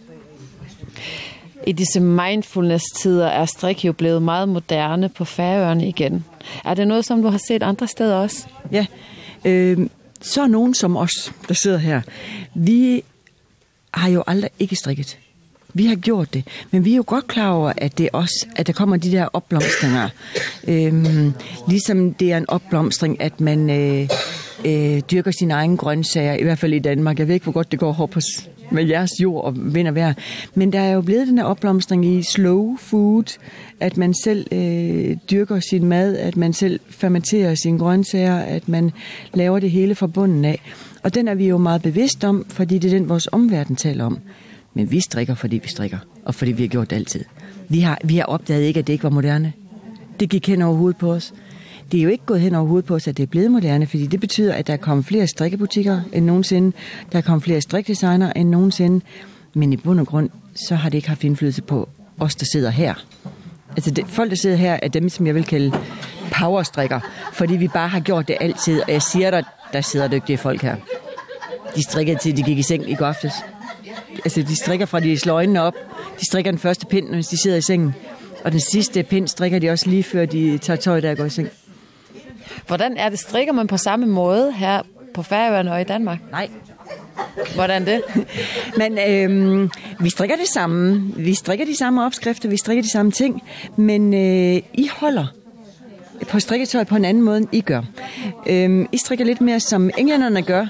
I 1.67 1.71
disse 1.71 1.99
mindfulness-tider 1.99 3.27
er 3.27 3.45
strik 3.45 3.85
jo 3.85 3.91
blevet 3.93 4.21
meget 4.21 4.49
moderne 4.49 5.09
på 5.09 5.25
færøerne 5.25 5.87
igen. 5.87 6.25
Er 6.65 6.73
det 6.73 6.87
noget, 6.87 7.05
som 7.05 7.21
du 7.21 7.27
har 7.27 7.39
set 7.47 7.63
andre 7.63 7.87
steder 7.87 8.15
også? 8.15 8.47
Ja, 8.71 8.85
øh, 9.45 9.87
så 10.21 10.41
er 10.41 10.47
nogen 10.47 10.73
som 10.73 10.97
os, 10.97 11.33
der 11.47 11.53
sidder 11.53 11.77
her. 11.77 12.01
Vi 12.55 13.03
har 13.93 14.09
jo 14.09 14.23
aldrig 14.27 14.51
ikke 14.59 14.75
strikket. 14.75 15.17
Vi 15.73 15.85
har 15.85 15.95
gjort 15.95 16.33
det, 16.33 16.47
men 16.71 16.85
vi 16.85 16.91
er 16.91 16.95
jo 16.95 17.03
godt 17.07 17.27
klar 17.27 17.51
over, 17.51 17.73
at 17.77 17.97
det 17.97 18.05
er 18.05 18.17
også, 18.17 18.47
at 18.55 18.67
der 18.67 18.73
kommer 18.73 18.97
de 18.97 19.11
der 19.11 19.27
opblomstringer. 19.33 20.09
Øhm, 20.67 21.33
ligesom 21.67 22.13
det 22.13 22.31
er 22.31 22.37
en 22.37 22.49
opblomstring, 22.49 23.21
at 23.21 23.41
man 23.41 23.69
øh, 23.69 24.09
øh, 24.65 25.01
dyrker 25.11 25.31
sine 25.31 25.53
egne 25.53 25.77
grøntsager, 25.77 26.33
i 26.33 26.43
hvert 26.43 26.59
fald 26.59 26.73
i 26.73 26.79
Danmark. 26.79 27.19
Jeg 27.19 27.27
ved 27.27 27.33
ikke, 27.33 27.43
hvor 27.43 27.53
godt 27.53 27.71
det 27.71 27.79
går 27.79 28.01
op 28.01 28.09
på 28.09 28.19
med 28.71 28.85
jeres 28.85 29.11
jord 29.21 29.43
og 29.43 29.73
vind 29.73 29.87
og 29.87 29.95
vejr. 29.95 30.13
Men 30.55 30.73
der 30.73 30.79
er 30.79 30.91
jo 30.91 31.01
blevet 31.01 31.27
den 31.27 31.37
her 31.37 31.45
opblomstring 31.45 32.05
i 32.05 32.23
slow 32.23 32.77
food, 32.77 33.37
at 33.79 33.97
man 33.97 34.13
selv 34.13 34.47
øh, 34.51 35.17
dyrker 35.31 35.59
sin 35.59 35.85
mad, 35.85 36.17
at 36.17 36.37
man 36.37 36.53
selv 36.53 36.79
fermenterer 36.89 37.55
sine 37.55 37.79
grøntsager, 37.79 38.37
at 38.37 38.69
man 38.69 38.91
laver 39.33 39.59
det 39.59 39.71
hele 39.71 39.95
fra 39.95 40.07
bunden 40.07 40.45
af. 40.45 40.61
Og 41.03 41.15
den 41.15 41.27
er 41.27 41.35
vi 41.35 41.47
jo 41.47 41.57
meget 41.57 41.81
bevidst 41.81 42.23
om, 42.23 42.45
fordi 42.49 42.77
det 42.77 42.93
er 42.93 42.97
den, 42.97 43.09
vores 43.09 43.27
omverden 43.31 43.75
taler 43.75 44.05
om. 44.05 44.19
Men 44.73 44.91
vi 44.91 44.99
strikker, 44.99 45.35
fordi 45.35 45.57
vi 45.57 45.67
strikker, 45.67 45.97
og 46.25 46.35
fordi 46.35 46.51
vi 46.51 46.63
har 46.63 46.67
gjort 46.67 46.89
det 46.89 46.95
altid. 46.95 47.25
Vi 47.69 47.79
har, 47.79 47.97
vi 48.03 48.17
har 48.17 48.23
opdaget 48.23 48.63
ikke, 48.63 48.79
at 48.79 48.87
det 48.87 48.93
ikke 48.93 49.03
var 49.03 49.09
moderne. 49.09 49.53
Det 50.19 50.29
gik 50.29 50.47
hen 50.47 50.61
over 50.61 50.75
hovedet 50.75 50.97
på 50.97 51.11
os. 51.11 51.33
Det 51.91 51.99
er 51.99 52.03
jo 52.03 52.09
ikke 52.09 52.25
gået 52.25 52.41
hen 52.41 52.55
overhovedet 52.55 52.85
på, 52.85 52.95
at 52.95 53.05
det 53.05 53.19
er 53.19 53.25
blevet 53.25 53.51
moderne, 53.51 53.87
fordi 53.87 54.07
det 54.07 54.19
betyder, 54.19 54.53
at 54.53 54.67
der 54.67 54.73
er 54.73 54.77
kommet 54.77 55.05
flere 55.05 55.27
strikkebutikker 55.27 56.01
end 56.13 56.25
nogensinde. 56.25 56.77
Der 57.11 57.17
er 57.17 57.21
kommet 57.21 57.43
flere 57.43 57.61
strikdesigner 57.61 58.33
end 58.33 58.49
nogensinde. 58.49 59.05
Men 59.53 59.73
i 59.73 59.77
bund 59.77 59.99
og 59.99 60.07
grund, 60.07 60.29
så 60.55 60.75
har 60.75 60.89
det 60.89 60.97
ikke 60.97 61.07
haft 61.07 61.23
indflydelse 61.23 61.61
på 61.61 61.89
os, 62.19 62.35
der 62.35 62.45
sidder 62.51 62.69
her. 62.69 62.93
Altså 63.75 63.91
det, 63.91 64.05
folk, 64.07 64.29
der 64.29 64.35
sidder 64.35 64.55
her, 64.55 64.79
er 64.81 64.87
dem, 64.87 65.09
som 65.09 65.27
jeg 65.27 65.35
vil 65.35 65.43
kalde 65.43 65.71
powerstrikker. 66.31 66.99
Fordi 67.33 67.55
vi 67.55 67.67
bare 67.67 67.87
har 67.87 67.99
gjort 67.99 68.27
det 68.27 68.37
altid, 68.41 68.81
og 68.81 68.91
jeg 68.91 69.01
siger 69.01 69.31
dig, 69.31 69.43
der 69.73 69.81
sidder 69.81 70.07
dygtige 70.07 70.37
folk 70.37 70.61
her. 70.61 70.75
De 71.75 71.83
strikker 71.83 72.17
til, 72.17 72.37
de 72.37 72.43
gik 72.43 72.57
i 72.57 72.63
seng 72.63 72.89
i 72.89 72.95
går 72.95 73.05
aftes. 73.05 73.33
Altså, 74.25 74.41
de 74.41 74.55
strikker 74.55 74.85
fra 74.85 74.99
de 74.99 75.17
slår 75.17 75.33
øjnene 75.33 75.61
op. 75.61 75.73
De 76.19 76.25
strikker 76.25 76.51
den 76.51 76.59
første 76.59 76.85
pind, 76.85 77.09
når 77.09 77.17
de 77.17 77.41
sidder 77.41 77.57
i 77.57 77.61
sengen. 77.61 77.95
Og 78.43 78.51
den 78.51 78.59
sidste 78.59 79.03
pind 79.03 79.27
strikker 79.27 79.59
de 79.59 79.69
også 79.69 79.89
lige 79.89 80.03
før 80.03 80.25
de 80.25 80.57
tager 80.57 80.77
tøj, 80.77 80.99
der 80.99 81.15
går 81.15 81.25
i 81.25 81.29
seng. 81.29 81.49
Hvordan 82.67 82.97
er 82.97 83.09
det? 83.09 83.19
Strikker 83.19 83.53
man 83.53 83.67
på 83.67 83.77
samme 83.77 84.05
måde 84.05 84.51
her 84.51 84.81
på 85.13 85.23
Færøerne 85.23 85.71
og 85.73 85.81
i 85.81 85.83
Danmark? 85.83 86.19
Nej. 86.31 86.49
Hvordan 87.55 87.85
det? 87.85 88.01
men 88.77 88.99
øhm, 89.09 89.69
vi 89.99 90.09
strikker 90.09 90.35
det 90.35 90.47
samme. 90.47 91.11
Vi 91.15 91.33
strikker 91.33 91.65
de 91.65 91.77
samme 91.77 92.05
opskrifter, 92.05 92.49
vi 92.49 92.57
strikker 92.57 92.83
de 92.83 92.91
samme 92.91 93.11
ting. 93.11 93.43
Men 93.75 94.13
øh, 94.13 94.61
I 94.73 94.89
holder 94.95 95.25
på 96.27 96.39
strikketøj 96.39 96.83
på 96.83 96.95
en 96.95 97.05
anden 97.05 97.23
måde, 97.23 97.37
end 97.37 97.47
I 97.51 97.61
gør. 97.61 97.81
Øhm, 98.47 98.87
I 98.91 98.97
strikker 98.97 99.25
lidt 99.25 99.41
mere, 99.41 99.59
som 99.59 99.89
englænderne 99.97 100.41
gør, 100.41 100.65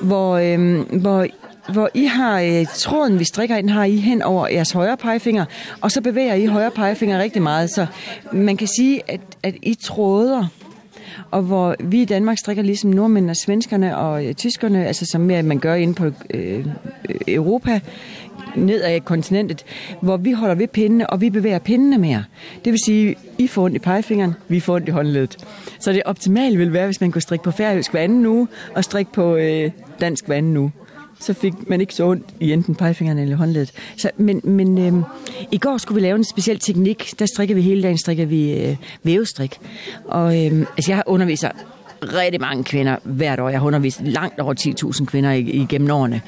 hvor, 0.00 0.36
øhm, 0.36 0.80
hvor 0.80 1.26
hvor 1.68 1.90
I 1.94 2.04
har 2.04 2.40
øh, 2.40 2.66
tråden, 2.74 3.18
vi 3.18 3.24
strikker 3.24 3.56
i, 3.56 3.62
den 3.62 3.68
har 3.68 3.84
I 3.84 3.96
hen 3.96 4.22
over 4.22 4.48
jeres 4.48 4.72
højre 4.72 4.96
pegefinger, 4.96 5.44
og 5.80 5.90
så 5.90 6.00
bevæger 6.00 6.34
I 6.34 6.46
højre 6.46 6.70
pegefinger 6.70 7.18
rigtig 7.18 7.42
meget, 7.42 7.70
så 7.70 7.86
man 8.32 8.56
kan 8.56 8.68
sige, 8.76 9.02
at, 9.08 9.20
at 9.42 9.54
I 9.62 9.74
tråder 9.74 10.46
og 11.30 11.42
hvor 11.42 11.76
vi 11.80 12.02
i 12.02 12.04
Danmark 12.04 12.38
strikker 12.38 12.62
ligesom 12.62 12.90
nordmændene, 12.90 13.34
svenskerne 13.34 13.96
og 13.96 14.36
tyskerne, 14.36 14.86
altså 14.86 15.06
som 15.06 15.20
mere 15.20 15.42
man 15.42 15.58
gør 15.58 15.74
inde 15.74 15.94
på 15.94 16.10
øh, 16.30 16.66
Europa, 17.28 17.80
ned 18.56 18.82
ad 18.82 19.00
kontinentet, 19.00 19.64
hvor 20.00 20.16
vi 20.16 20.32
holder 20.32 20.54
ved 20.54 20.68
pindene, 20.68 21.10
og 21.10 21.20
vi 21.20 21.30
bevæger 21.30 21.58
pindene 21.58 21.98
mere. 21.98 22.24
Det 22.64 22.72
vil 22.72 22.80
sige, 22.84 23.16
I 23.38 23.46
får 23.46 23.64
ondt 23.64 23.76
i 23.76 23.78
pegefingeren, 23.78 24.34
vi 24.48 24.60
får 24.60 24.74
ondt 24.74 24.88
i 24.88 24.90
håndledet. 24.90 25.36
Så 25.78 25.92
det 25.92 26.02
optimale 26.04 26.58
vil 26.58 26.72
være, 26.72 26.86
hvis 26.86 27.00
man 27.00 27.12
kunne 27.12 27.22
strikke 27.22 27.42
på 27.42 27.50
færøsk 27.50 27.90
hver 27.90 28.00
anden 28.00 28.26
uge, 28.26 28.48
og 28.74 28.84
strikke 28.84 29.12
på 29.12 29.36
øh, 29.36 29.70
dansk 30.00 30.26
hver 30.26 30.36
anden 30.36 30.56
uge 30.56 30.72
så 31.20 31.32
fik 31.32 31.52
man 31.68 31.80
ikke 31.80 31.94
så 31.94 32.04
ondt 32.04 32.24
i 32.40 32.52
enten 32.52 32.74
pegefingeren 32.74 33.18
eller 33.18 33.36
håndledet. 33.36 33.72
Så, 33.96 34.10
men 34.16 34.40
men 34.44 34.78
øhm, 34.78 35.02
i 35.52 35.58
går 35.58 35.78
skulle 35.78 36.00
vi 36.00 36.06
lave 36.06 36.16
en 36.16 36.24
speciel 36.24 36.58
teknik. 36.58 37.14
Der 37.18 37.26
strikker 37.26 37.54
vi 37.54 37.60
hele 37.60 37.82
dagen, 37.82 37.98
strikker 37.98 38.26
vi 38.26 38.52
øh, 38.52 38.76
vævestrik. 39.02 39.58
Og 40.04 40.46
øhm, 40.46 40.66
altså, 40.76 40.92
jeg 40.92 41.02
underviser 41.06 41.50
rigtig 42.02 42.40
mange 42.40 42.64
kvinder 42.64 42.96
hvert 43.04 43.40
år. 43.40 43.48
Jeg 43.48 43.60
har 43.60 43.66
undervist 43.66 44.00
langt 44.02 44.40
over 44.40 44.54
10.000 44.94 45.04
kvinder 45.04 45.30
igennem 45.32 45.90
årene. 45.90 46.22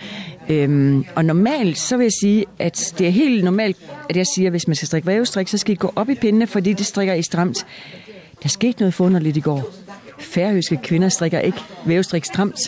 Øhm, 0.49 1.05
og 1.15 1.25
normalt, 1.25 1.79
så 1.79 1.97
vil 1.97 2.05
jeg 2.05 2.13
sige, 2.21 2.45
at 2.59 2.95
det 2.99 3.07
er 3.07 3.11
helt 3.11 3.45
normalt, 3.45 3.77
at 4.09 4.17
jeg 4.17 4.27
siger, 4.35 4.49
at 4.49 4.53
hvis 4.53 4.69
man 4.69 4.77
skal 4.77 4.87
strikke 4.87 5.07
vævestrik, 5.07 5.49
så 5.49 5.59
skal 5.59 5.73
I 5.73 5.77
gå 5.77 5.93
op 5.97 6.09
i 6.09 6.15
pindene, 6.15 6.47
fordi 6.47 6.73
det 6.73 6.87
strikker 6.87 7.15
I 7.15 7.23
stramt. 7.23 7.67
Der 8.43 8.49
skete 8.49 8.79
noget 8.79 8.95
forunderligt 8.95 9.37
i 9.37 9.41
går. 9.41 9.71
Færøske 10.19 10.77
kvinder 10.77 11.09
strikker 11.09 11.41
ikke 11.41 11.59
vævestrik 11.87 12.25
stramt. 12.25 12.59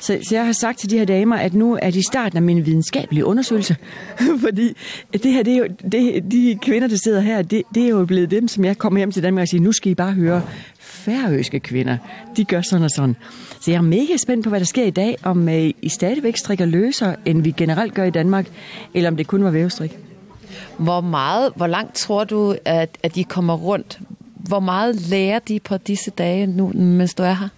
Så, 0.00 0.18
så 0.28 0.34
jeg 0.34 0.46
har 0.46 0.52
sagt 0.52 0.78
til 0.78 0.90
de 0.90 0.98
her 0.98 1.04
damer, 1.04 1.36
at 1.36 1.54
nu 1.54 1.78
er 1.82 1.90
de 1.90 1.98
i 1.98 2.02
starten 2.02 2.36
af 2.36 2.42
min 2.42 2.66
videnskabelige 2.66 3.24
undersøgelse. 3.24 3.76
Fordi 4.44 4.72
det 5.12 5.32
her, 5.32 5.42
det 5.42 5.52
er 5.52 5.58
jo, 5.58 5.66
det, 5.92 6.32
de 6.32 6.58
kvinder, 6.62 6.88
der 6.88 6.96
sidder 6.96 7.20
her, 7.20 7.42
det, 7.42 7.62
det 7.74 7.84
er 7.84 7.88
jo 7.88 8.04
blevet 8.04 8.30
dem, 8.30 8.48
som 8.48 8.64
jeg 8.64 8.78
kommer 8.78 8.98
hjem 8.98 9.12
til 9.12 9.22
Danmark 9.22 9.42
og 9.42 9.48
siger, 9.48 9.62
nu 9.62 9.72
skal 9.72 9.92
I 9.92 9.94
bare 9.94 10.12
høre 10.12 10.42
færøske 10.78 11.60
kvinder. 11.60 11.96
De 12.36 12.44
gør 12.44 12.60
sådan 12.60 12.84
og 12.84 12.90
sådan. 12.90 13.16
Så 13.60 13.70
jeg 13.70 13.78
er 13.78 13.82
mega 13.82 14.16
spændt 14.16 14.44
på, 14.44 14.50
hvad 14.50 14.60
der 14.60 14.66
sker 14.66 14.84
i 14.84 14.90
dag, 14.90 15.16
om 15.22 15.48
uh, 15.48 15.54
I 15.54 15.88
stadigvæk 15.88 16.36
strikker 16.36 16.66
løser, 16.66 17.14
end 17.24 17.42
vi 17.42 17.50
generelt 17.50 17.94
gør 17.94 18.04
i 18.04 18.10
Danmark, 18.10 18.46
eller 18.94 19.10
om 19.10 19.16
det 19.16 19.26
kun 19.26 19.44
var 19.44 19.50
vævestrik. 19.50 19.98
Hvor 20.78 21.00
meget, 21.00 21.52
hvor 21.56 21.66
langt 21.66 21.94
tror 21.94 22.24
du, 22.24 22.56
at, 22.64 22.98
at 23.02 23.14
de 23.14 23.24
kommer 23.24 23.56
rundt? 23.56 24.00
Hvor 24.34 24.60
meget 24.60 25.10
lærer 25.10 25.38
de 25.38 25.60
på 25.60 25.76
disse 25.76 26.10
dage 26.10 26.46
nu, 26.46 26.72
mens 26.74 27.14
du 27.14 27.22
er 27.22 27.32
her? 27.32 27.48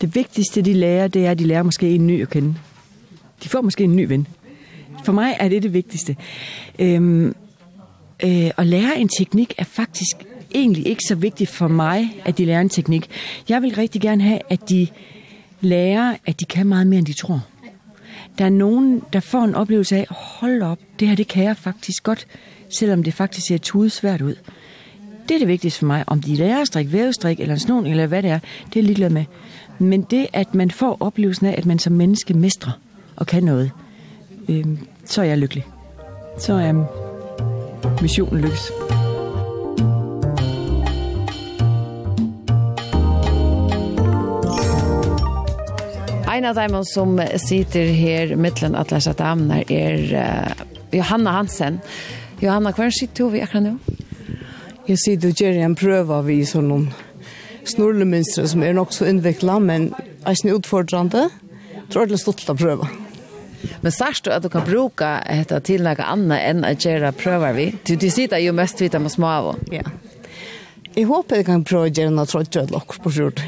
det 0.00 0.14
vigtigste, 0.14 0.62
de 0.62 0.72
lærer, 0.72 1.08
det 1.08 1.26
er, 1.26 1.30
at 1.30 1.38
de 1.38 1.44
lærer 1.44 1.62
måske 1.62 1.90
en 1.90 2.06
ny 2.06 2.22
at 2.22 2.30
kende. 2.30 2.54
De 3.44 3.48
får 3.48 3.60
måske 3.60 3.84
en 3.84 3.96
ny 3.96 4.08
ven. 4.08 4.26
For 5.04 5.12
mig 5.12 5.36
er 5.40 5.48
det 5.48 5.62
det 5.62 5.72
vigtigste. 5.72 6.16
Ehm 6.78 7.34
øh, 8.24 8.50
at 8.56 8.66
lære 8.66 8.98
en 8.98 9.08
teknik 9.08 9.54
er 9.58 9.64
faktisk 9.64 10.16
egentlig 10.54 10.86
ikke 10.86 11.02
så 11.08 11.14
vigtigt 11.14 11.50
for 11.50 11.68
mig, 11.68 12.22
at 12.24 12.38
de 12.38 12.44
lærer 12.44 12.60
en 12.60 12.68
teknik. 12.68 13.10
Jeg 13.48 13.62
vil 13.62 13.74
rigtig 13.74 14.00
gerne 14.00 14.22
have, 14.22 14.40
at 14.50 14.68
de 14.68 14.86
lærer, 15.60 16.16
at 16.26 16.40
de 16.40 16.44
kan 16.44 16.66
meget 16.66 16.86
mere, 16.86 16.98
end 16.98 17.06
de 17.06 17.12
tror. 17.12 17.46
Der 18.38 18.44
er 18.44 18.50
nogen, 18.50 19.02
der 19.12 19.20
får 19.20 19.44
en 19.44 19.54
oplevelse 19.54 19.96
af, 19.96 20.06
hold 20.10 20.62
op, 20.62 20.78
det 21.00 21.08
her 21.08 21.14
det 21.14 21.28
kan 21.28 21.44
jeg 21.44 21.56
faktisk 21.56 22.02
godt, 22.02 22.26
selvom 22.78 23.02
det 23.02 23.14
faktisk 23.14 23.46
ser 23.46 23.58
tudesvært 23.58 24.22
ud. 24.22 24.34
Det 25.28 25.34
er 25.34 25.38
det 25.38 25.48
vigtigste 25.48 25.78
for 25.78 25.86
mig. 25.86 26.04
Om 26.06 26.20
de 26.20 26.34
lærer 26.34 26.60
at 26.60 26.66
strikke 26.66 26.92
vævestrik, 26.92 27.40
eller 27.40 27.54
en 27.54 27.60
snon, 27.60 27.86
eller 27.86 28.06
hvad 28.06 28.22
det 28.22 28.30
er, 28.30 28.38
det 28.38 28.66
er 28.66 28.70
jeg 28.74 28.84
ligeglad 28.84 29.10
med. 29.10 29.24
Men 29.78 30.02
det, 30.02 30.26
at 30.32 30.54
man 30.54 30.70
får 30.70 30.96
oplevelsen 31.00 31.46
af, 31.46 31.54
at 31.58 31.66
man 31.66 31.78
som 31.78 31.92
menneske 31.92 32.34
mestrer 32.34 32.72
og 33.16 33.26
kan 33.26 33.42
noget, 33.42 33.70
Ehm 34.48 34.78
så 35.04 35.20
er 35.20 35.24
jeg 35.24 35.38
lykkelig. 35.38 35.66
Så 36.38 36.52
er 36.52 36.68
øh, 36.68 38.02
missionen 38.02 38.40
lykkes. 38.40 38.70
En 46.36 46.44
av 46.44 46.54
dem 46.54 46.84
som 46.84 47.20
sitter 47.36 47.80
her 47.80 48.36
mittlen 48.36 48.74
atlas 48.74 49.06
at 49.06 49.20
amnar 49.20 49.62
er 49.72 49.94
uh, 49.94 50.66
Johanna 50.92 51.30
Hansen. 51.30 51.80
Johanna, 52.42 52.70
hver 52.70 52.90
sitter 52.90 53.24
du 53.24 53.30
vi 53.30 53.40
akkurat 53.40 53.62
nå? 53.62 53.78
Jeg 54.88 54.98
sitter 54.98 55.28
og 55.28 55.34
gjør 55.34 55.64
en 55.64 55.74
prøve 55.74 56.14
av 56.14 56.30
i 56.30 56.44
sånn 56.44 56.68
noen 56.68 56.90
snorlemønstre 57.70 58.46
som 58.50 58.62
er 58.62 58.76
nok 58.76 58.94
så 58.94 59.08
innviklet, 59.10 59.62
men 59.62 59.90
er 60.26 60.36
ikke 60.36 60.60
utfordrende. 60.60 61.26
Jeg 61.72 61.90
tror 61.92 62.08
det 62.08 62.18
er 62.18 62.22
stått 62.22 62.46
å 62.50 62.56
prøve. 62.58 62.88
Men 63.82 63.94
sørst 63.94 64.26
du 64.26 64.32
at 64.34 64.44
du 64.44 64.50
kan 64.52 64.64
bruke 64.66 65.08
etter 65.32 65.62
til 65.64 65.84
noe 65.86 66.06
annet 66.06 66.42
enn 66.50 66.66
å 66.66 66.72
gjøre 66.74 67.12
prøver 67.16 67.56
vi? 67.56 67.68
Du, 67.86 67.94
du 67.98 68.08
sitter 68.12 68.42
jo 68.42 68.54
mest 68.56 68.80
vidt 68.82 68.96
med 69.00 69.12
små 69.12 69.30
av. 69.32 69.52
Ja. 69.72 69.86
Jeg 70.96 71.08
håper 71.10 71.40
jeg 71.40 71.48
kan 71.48 71.64
prøve 71.66 71.88
å 71.88 71.92
gjøre 71.92 72.14
noe 72.14 72.28
trådgjøy 72.28 72.52
til 72.56 72.74
dere 72.74 73.00
på 73.04 73.12
skjort. 73.12 73.42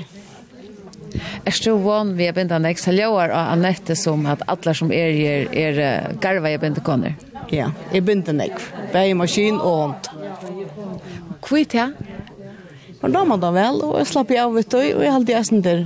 Er 1.49 1.61
du 1.65 1.71
vann 1.81 2.13
vi 2.19 2.27
har 2.29 2.35
bint 2.37 2.53
av 2.53 2.61
nekst 2.61 2.91
ljøer 2.93 3.33
av 3.33 3.55
Annette 3.55 3.97
som 3.97 4.27
at 4.29 4.43
alle 4.53 4.75
som 4.77 4.93
er 4.93 5.17
er, 5.17 5.49
er 5.57 6.19
garva 6.21 6.51
er 6.53 6.61
bint 6.61 6.81
av 6.83 7.07
Ja, 7.51 7.71
jeg 7.93 8.05
bint 8.05 8.29
av 8.29 8.37
nekst. 8.37 8.69
Bæg 8.93 9.15
maskin 9.17 9.57
og 9.57 9.79
hånd. 9.81 10.11
Kvitt, 11.45 11.75
ja? 11.75 11.89
Men 13.03 13.15
da 13.15 13.25
man 13.25 13.43
da 13.43 13.53
vel, 13.55 13.83
og 13.87 13.99
jeg 14.01 14.11
slapp 14.11 14.33
jeg 14.35 14.43
av 14.43 14.57
ut, 14.57 14.75
og 14.75 15.05
jeg 15.05 15.15
halte 15.15 15.35
jeg 15.35 15.49
sånn 15.49 15.63
der 15.63 15.85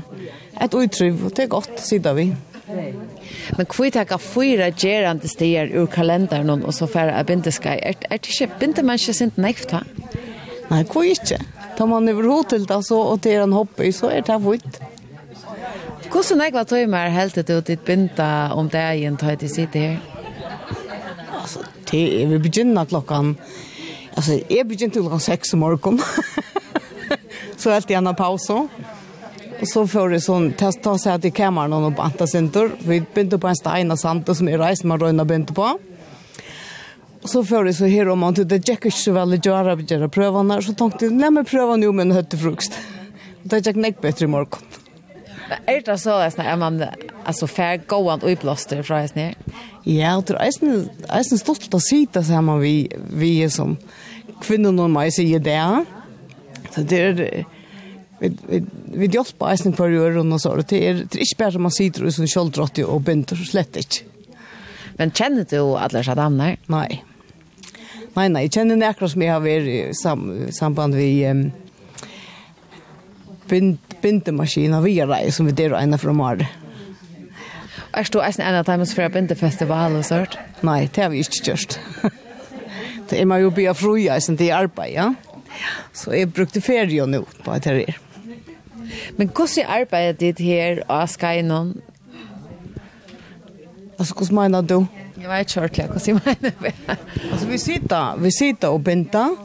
et 0.62 0.74
utryv, 0.76 1.26
og 1.26 1.34
det 1.36 1.44
er 1.44 1.52
godt, 1.52 1.74
sier 1.82 2.14
vi. 2.16 2.30
Men 2.72 3.68
hvor 3.68 3.90
tek 3.92 4.14
av 4.14 4.22
fyra 4.22 4.70
gjerande 4.70 5.28
stier 5.28 5.72
ur 5.76 5.88
kalenderen, 5.92 6.62
og 6.62 6.72
så 6.76 6.88
færre 6.88 7.18
av 7.18 7.28
bindeskei? 7.28 7.76
er, 7.82 7.98
er 8.08 8.22
det 8.22 8.32
ikke 8.32 8.60
binde 8.60 8.84
man 8.86 9.00
ikke 9.00 9.16
sint 9.16 9.40
neift, 9.40 9.74
ha? 9.76 9.82
Nei, 10.70 10.84
hvor 10.88 11.04
ikke? 11.04 11.40
Da 11.76 11.86
man 11.88 12.08
er 12.08 12.22
hotel, 12.24 12.64
da 12.68 12.80
så, 12.84 13.00
og 13.12 13.20
det 13.24 13.34
er 13.34 13.44
en 13.44 13.56
hobby, 13.56 13.90
så 13.92 14.08
er 14.12 14.24
det 14.24 14.38
vitt. 14.46 14.80
Hvordan 16.12 16.42
jeg 16.44 16.52
var 16.52 16.64
tøy 16.68 16.86
med 16.92 17.12
helt 17.12 17.36
til 17.36 17.58
å 17.58 17.64
ditt 17.64 17.84
binda 17.84 18.52
om 18.56 18.68
det 18.72 18.80
er 18.80 19.04
en 19.08 19.20
tøy 19.20 19.34
til 19.40 19.52
sitte 19.52 19.80
her? 19.80 20.00
Altså, 21.42 21.64
det 21.90 22.02
er 22.22 22.28
vi 22.30 22.40
begynner 22.44 22.88
klokkan, 22.88 23.34
altså, 24.16 24.38
jeg 24.48 24.68
begynner 24.68 25.00
klokkan 25.00 25.24
seks 25.24 25.52
i 25.56 25.60
morgen. 25.60 26.00
så 27.62 27.70
helt 27.70 27.90
igjen 27.90 28.14
paus 28.14 28.46
så. 28.46 28.68
Och 29.60 29.68
så 29.68 29.86
får 29.86 30.10
det 30.10 30.20
sånn, 30.20 30.52
ta, 30.58 30.72
ta 30.72 30.98
sig 30.98 31.12
att 31.12 31.24
i 31.24 31.30
kameran 31.30 31.84
och 31.84 31.92
banta 31.92 32.26
center. 32.26 32.70
Vi 32.78 33.00
begynte 33.14 33.38
på 33.38 33.48
en 33.48 33.56
stein 33.56 33.90
och 33.90 33.98
sant, 34.00 34.36
som 34.36 34.48
er 34.48 34.58
rejst 34.58 34.84
man 34.84 35.00
rönna 35.00 35.24
begynte 35.24 35.54
på. 35.54 35.68
Og 37.22 37.28
så 37.30 37.44
får 37.44 37.64
det 37.64 37.74
så 37.74 37.86
här 37.86 38.08
om 38.08 38.18
man 38.18 38.34
det 38.34 38.68
gikk 38.68 38.86
ikke 38.86 38.98
så 38.98 39.12
veldig 39.12 39.38
gjøre, 39.46 39.76
göra 39.86 40.04
att 40.04 40.12
prøvene. 40.12 40.62
Så 40.62 40.74
tänkte 40.74 41.04
jag, 41.04 41.20
la 41.20 41.30
men 41.30 41.44
prøve 41.44 41.76
nu 41.76 41.92
med 41.92 42.06
en 42.06 42.12
höttefrukost. 42.12 42.78
Det 43.42 43.62
gikk 43.62 43.76
nek 43.76 44.00
bedre 44.00 44.24
i 44.24 44.28
morgen. 44.28 44.58
Är 45.66 45.82
det 45.84 45.98
så 45.98 46.10
att 46.10 46.58
man 46.58 46.84
alltså 47.24 47.46
fär 47.46 47.76
gåan 47.86 48.22
och 48.22 48.38
blåster 48.40 48.82
fra 48.82 48.98
hesten 48.98 49.22
her? 49.22 49.34
Ja, 49.84 50.22
det 50.26 50.34
er 50.34 50.82
en 51.08 51.38
stolt 51.38 51.74
att 51.74 51.82
sitta 51.82 52.22
så 52.22 52.32
här 52.32 52.58
vi, 52.58 52.88
vi 53.12 53.38
er 53.42 53.48
som 53.48 53.76
kvinner 54.42 54.72
når 54.72 54.88
man 54.88 55.10
sier 55.12 55.38
det. 55.38 55.84
Så 56.74 56.80
det 56.80 57.00
är 57.00 57.44
vi 58.22 58.36
vi 58.48 58.64
vi 58.86 59.06
hjälper 59.06 59.50
eisen 59.50 59.72
på 59.72 59.86
öron 59.86 60.32
och 60.32 60.40
så 60.40 60.56
det 60.56 60.88
är 60.88 60.94
det 60.94 61.18
är 61.18 61.20
inte 61.20 61.36
bara 61.38 61.58
man 61.58 61.70
sitter 61.70 62.04
och 62.04 62.14
sån 62.14 62.26
sköldrott 62.26 62.78
och 62.78 63.00
bänder 63.00 63.36
slett 63.36 63.76
inte. 63.76 63.96
Men 64.96 65.10
känner 65.10 65.46
du 65.50 65.58
alla 65.58 66.02
så 66.02 66.14
där? 66.14 66.30
Nej. 66.66 67.04
Nej 68.14 68.28
nej, 68.28 68.44
jag 68.44 68.52
känner 68.52 68.76
nära 68.76 69.08
som 69.08 69.22
jag 69.22 69.34
har 69.34 69.48
i 69.48 69.94
sam, 69.94 70.46
samband 70.50 70.94
vi 70.94 71.26
um, 71.26 71.52
bind 73.48 73.78
bindemaskiner 74.02 74.80
vi 74.80 75.00
är 75.00 75.30
som 75.30 75.46
vi 75.46 75.52
det 75.52 75.64
ena 75.64 75.98
från 75.98 76.16
Mar. 76.16 76.46
Är 77.92 78.08
du 78.12 78.22
eisen 78.22 78.46
en 78.46 78.54
av 78.54 78.64
times 78.64 78.94
för 78.94 79.08
bindefestival 79.08 79.96
och 79.96 80.04
sånt? 80.04 80.38
Nej, 80.60 80.90
det 80.94 81.02
har 81.02 81.10
vi 81.10 81.18
inte 81.18 81.50
gjort. 81.50 81.78
det 83.08 83.20
är 83.22 83.26
man 83.26 83.40
ju 83.40 83.50
blir 83.50 83.74
fri 83.74 84.08
eisen 84.08 84.36
till 84.36 84.52
arbete, 84.52 84.92
ja. 84.94 85.14
Så 85.92 86.14
jag 86.14 86.28
brukte 86.28 86.60
ferie 86.60 87.06
nu 87.06 87.24
på 87.44 87.52
ett 87.54 87.64
här. 87.64 87.98
Men 89.18 89.30
hvordan 89.30 89.64
er 89.64 89.72
arbeidet 89.80 90.20
ditt 90.20 90.42
her 90.44 90.82
av 90.88 91.06
Skainon? 91.12 91.74
Altså, 93.98 94.14
hvordan 94.14 94.38
mener 94.40 94.66
du? 94.66 94.78
Jeg 95.20 95.30
vet 95.30 95.46
ikke 95.46 95.60
ordentlig, 95.62 95.86
hvordan 95.92 96.20
mener 96.26 96.54
det. 96.62 96.98
altså, 97.32 97.46
vi 97.46 97.58
sitter, 97.58 98.16
vi 98.22 98.30
sitter 98.34 98.68
og 98.68 98.84
binder. 98.84 99.36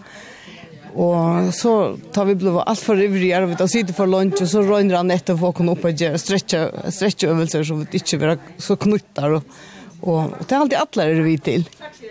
og 0.97 1.53
så 1.53 1.71
tar 2.13 2.25
vi 2.25 2.35
blod 2.41 2.63
alt 2.65 2.81
for 2.81 2.97
ivrigere, 2.97 3.45
vi 3.51 3.57
tar 3.59 3.69
sitte 3.69 3.93
for 3.93 4.09
lunch, 4.09 4.41
og 4.41 4.49
så 4.49 4.63
røyner 4.65 4.97
han 4.97 5.13
etter 5.13 5.37
for 5.37 5.51
å 5.51 5.57
kunne 5.57 5.75
opp 5.75 5.85
og 5.85 5.93
gjøre 5.93 6.17
stretcheøvelser 6.17 7.67
så 7.67 7.77
vi 7.77 8.01
ikke 8.01 8.17
vil 8.23 8.33
så 8.57 8.77
knutter, 8.81 9.37
og, 9.37 9.59
og, 10.01 10.23
og 10.31 10.47
det 10.47 10.55
er 10.55 10.63
alltid 10.63 10.79
atler 10.81 11.13
er 11.13 11.21
vi 11.27 11.35
til. 11.37 11.67
Takk 11.77 12.01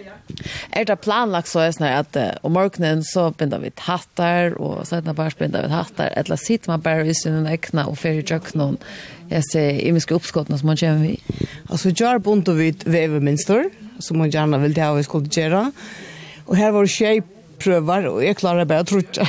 Er 0.71 0.85
det 0.85 0.97
planlagt 0.97 1.49
så 1.49 1.61
är 1.61 2.01
att 2.01 2.17
uh, 2.17 2.23
om 2.43 2.53
morgonen 2.53 3.05
så 3.05 3.31
binder 3.31 3.59
vi 3.59 3.71
hattar 3.77 4.55
och 4.55 4.87
det 4.91 5.15
bara 5.15 5.31
binder 5.39 5.63
vi 5.63 5.69
hattar 5.69 6.13
eller 6.17 6.37
sitter 6.37 6.71
man 6.71 6.81
bare 6.81 7.07
i 7.07 7.15
sin 7.15 7.47
äckna 7.47 7.87
och 7.87 7.99
färger 7.99 8.23
jöknon 8.23 8.77
jeg 9.29 9.43
ser 9.53 9.81
imiske 9.81 10.15
oppskottene 10.15 10.59
som 10.59 10.67
man 10.67 10.77
känner 10.77 11.03
vi. 11.03 11.21
Alltså 11.69 11.89
har 12.05 12.19
bunt 12.19 12.49
och 12.49 12.61
vid 12.61 12.85
vävemönster 12.87 13.71
som 13.99 14.19
man 14.19 14.31
gärna 14.31 14.59
vill 14.59 14.75
det 14.75 14.81
här 14.81 14.95
vi 14.95 15.03
skulle 15.03 15.29
göra 15.33 15.73
och 16.45 16.57
här 16.57 16.71
var 16.71 16.83
det 16.83 16.89
tjej 16.89 17.23
prövar 17.59 18.07
og 18.07 18.23
jeg 18.25 18.37
klarar 18.37 18.65
bare 18.65 18.85
å 18.85 18.85
trutja. 18.85 19.27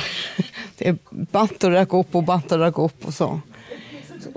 det 0.78 0.88
är 0.88 0.98
bantor 1.32 1.76
opp 1.80 1.94
upp 1.94 2.14
och 2.14 2.24
bantor 2.24 2.58
rekke 2.58 2.82
upp 2.82 3.06
och 3.06 3.14
så. 3.14 3.40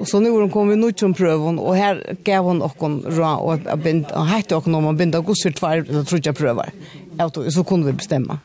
Og 0.02 0.08
så 0.10 0.20
nu 0.20 0.32
kom 0.50 0.72
vi 0.72 0.76
nå 0.76 0.90
til 0.98 1.14
prøven, 1.14 1.60
och 1.60 1.76
här 1.76 2.16
gav 2.24 2.44
hon 2.44 2.62
och 2.62 2.76
hon 2.80 3.06
og 3.06 3.68
och 3.72 3.78
bind 3.78 4.06
och 4.12 4.26
hette 4.26 4.56
och 4.56 4.68
någon 4.68 4.98
binda 4.98 5.20
gosse 5.20 5.52
tvær, 5.52 5.86
eller 5.90 6.04
tror 6.04 6.22
jag 6.24 6.36
prövar. 6.36 6.70
Ja 7.18 7.30
så 7.30 7.64
kunde 7.64 7.86
vi 7.88 7.94
bestämma. 7.94 8.40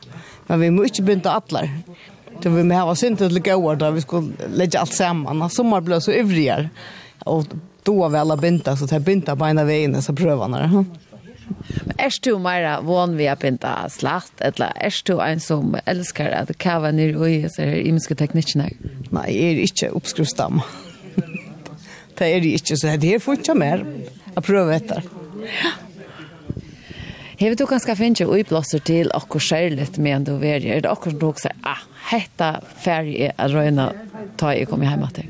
Men 0.47 0.59
vi 0.59 0.71
måste 0.71 1.01
binda 1.01 1.31
alla. 1.31 1.69
Det 2.41 2.49
vi 2.49 2.63
med 2.63 2.85
var 2.85 2.95
synd 2.95 3.21
att 3.21 3.31
lägga 3.31 3.57
ord 3.57 3.77
där 3.77 3.91
vi 3.91 4.01
skulle 4.01 4.31
lägga 4.53 4.79
allt 4.79 4.93
samman. 4.93 5.49
Sommar 5.49 5.81
ble 5.81 6.01
så 6.01 6.11
ivrigar. 6.11 6.69
Och 7.25 7.45
då 7.83 8.07
var 8.07 8.19
alla 8.19 8.37
binda 8.37 8.77
så 8.77 8.85
det 8.85 8.99
binda 8.99 9.35
på 9.35 9.47
ena 9.47 9.63
vägen 9.63 10.01
så 10.01 10.13
prövarna. 10.13 10.85
Er 11.97 12.11
du 12.21 12.37
mer 12.37 12.81
van 12.81 13.17
vi 13.17 13.29
å 13.31 13.35
binda 13.35 13.89
slatt 13.89 14.41
eller 14.41 14.73
är 14.75 14.93
du 15.05 15.21
en 15.21 15.39
som 15.39 15.75
älskar 15.85 16.29
at 16.29 16.57
kava 16.57 16.91
ner 16.91 17.17
og 17.17 17.29
i 17.29 17.49
så 17.49 17.61
här 17.61 18.15
teknikkene? 18.15 18.63
Nei, 18.63 18.77
Nej, 19.09 19.45
är 19.45 19.61
inte 19.61 19.87
uppskrivstamma. 19.87 20.63
Det 22.17 22.27
er 22.27 22.39
det 22.41 22.55
ikke, 22.59 22.77
så 22.77 22.95
det 22.97 23.13
er 23.13 23.19
fortsatt 23.21 23.57
mer. 23.57 23.85
å 24.37 24.43
prøve 24.45 24.77
etter. 24.77 25.05
Ja. 25.41 25.73
Hever 27.37 27.57
du 27.57 27.67
kanskje 27.69 27.93
finne 27.99 28.25
uiblåser 28.25 28.81
til 28.85 29.11
akkur 29.13 29.41
skjærligt 29.43 29.99
med 30.01 30.15
en 30.15 30.23
du 30.25 30.33
er 30.41 30.63
Er 30.65 30.81
det 30.81 30.89
akkur 30.89 31.13
som 31.13 31.19
du 31.19 31.27
også 31.27 31.51
ah, 31.63 31.83
hetta 32.09 32.61
ferie 32.81 33.29
er 33.37 33.53
røyna 33.53 33.91
ta 34.37 34.55
jeg 34.55 34.67
kommer 34.67 34.89
hjemme 34.89 35.09
til? 35.13 35.29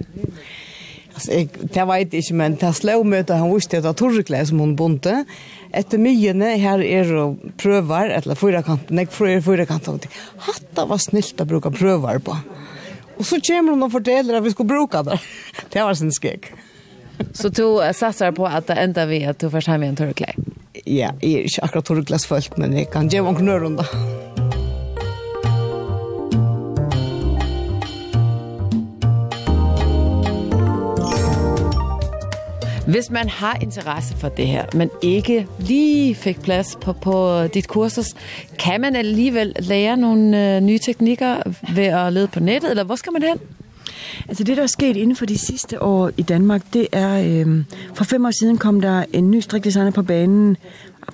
Alltså 1.13 1.31
jag 1.33 1.49
det 1.73 1.85
vet 1.87 2.13
inte 2.13 2.33
men 2.33 2.55
det 2.55 2.75
slå 2.75 3.03
möta 3.03 3.35
han 3.35 3.53
visste 3.53 3.77
att 3.77 3.97
det 3.97 4.47
som 4.47 4.59
hon 4.59 4.75
bonte. 4.75 5.25
Efter 5.73 5.97
myene 5.97 6.55
här 6.55 6.79
är 6.79 7.13
och 7.13 7.35
prövar 7.57 8.09
eller 8.09 8.35
fyra 8.35 8.63
kanten 8.63 8.97
jag 8.97 9.11
prövar 9.11 9.41
fyra 9.41 9.65
kanten. 9.65 9.99
Hatta 10.37 10.85
var 10.85 10.97
snilt 10.97 11.41
att 11.41 11.47
bruka 11.47 11.71
prövar 11.71 12.19
på. 12.19 12.37
Och 13.17 13.25
så 13.25 13.41
kommer 13.41 13.71
hon 13.71 13.83
och 13.83 13.91
fortäller 13.91 14.33
att 14.33 14.43
vi 14.43 14.51
ska 14.51 14.63
bruka 14.63 15.03
det. 15.03 15.19
Det 15.69 15.83
var 15.83 15.93
sin 15.93 16.11
skek. 16.11 16.53
Så 17.33 17.49
du 17.49 17.93
satsar 17.93 18.31
på 18.31 18.45
att 18.45 18.67
det 18.67 18.73
enda 18.73 19.05
vi 19.05 19.25
att 19.25 19.39
du 19.39 19.49
først 19.49 19.67
har 19.67 19.77
med 19.77 19.89
en 19.89 19.95
torrklä? 19.95 20.33
Ja, 20.85 21.09
jeg 21.21 21.33
er 21.33 21.43
ikke 21.43 21.63
akkurat 21.63 21.85
torrkläsfullt, 21.85 22.57
men 22.57 22.77
jag 22.77 22.91
kan 22.91 23.09
gjøre 23.09 23.29
en 23.29 23.35
knörrunda. 23.35 23.83
Hvis 32.87 33.11
man 33.11 33.29
har 33.29 33.57
interesse 33.61 34.17
for 34.17 34.29
det 34.29 34.47
her, 34.47 34.65
men 34.73 34.89
ikke 35.01 35.47
lige 35.59 36.15
fik 36.15 36.41
plads 36.41 36.77
på, 36.81 36.93
på 36.93 37.47
dit 37.53 37.67
kursus, 37.67 38.15
kan 38.59 38.81
man 38.81 38.95
alligevel 38.95 39.55
lære 39.59 39.97
nogle 39.97 40.55
øh, 40.55 40.61
nye 40.61 40.79
teknikker 40.79 41.35
ved 41.75 41.83
at 41.83 42.13
lede 42.13 42.27
på 42.27 42.39
nettet, 42.39 42.69
eller 42.69 42.83
hvor 42.83 42.95
skal 42.95 43.13
man 43.13 43.23
hen? 43.23 43.56
Altså 44.27 44.43
det, 44.43 44.57
der 44.57 44.63
er 44.63 44.67
sket 44.67 44.97
inden 44.97 45.15
for 45.15 45.25
de 45.25 45.37
sidste 45.37 45.81
år 45.81 46.11
i 46.17 46.21
Danmark, 46.21 46.61
det 46.73 46.87
er, 46.91 47.45
øh, 47.45 47.63
for 47.93 48.03
fem 48.03 48.25
år 48.25 48.31
siden 48.31 48.57
kom 48.57 48.81
der 48.81 49.05
en 49.13 49.31
ny 49.31 49.39
strikdesigner 49.39 49.91
på 49.91 50.03
banen, 50.03 50.57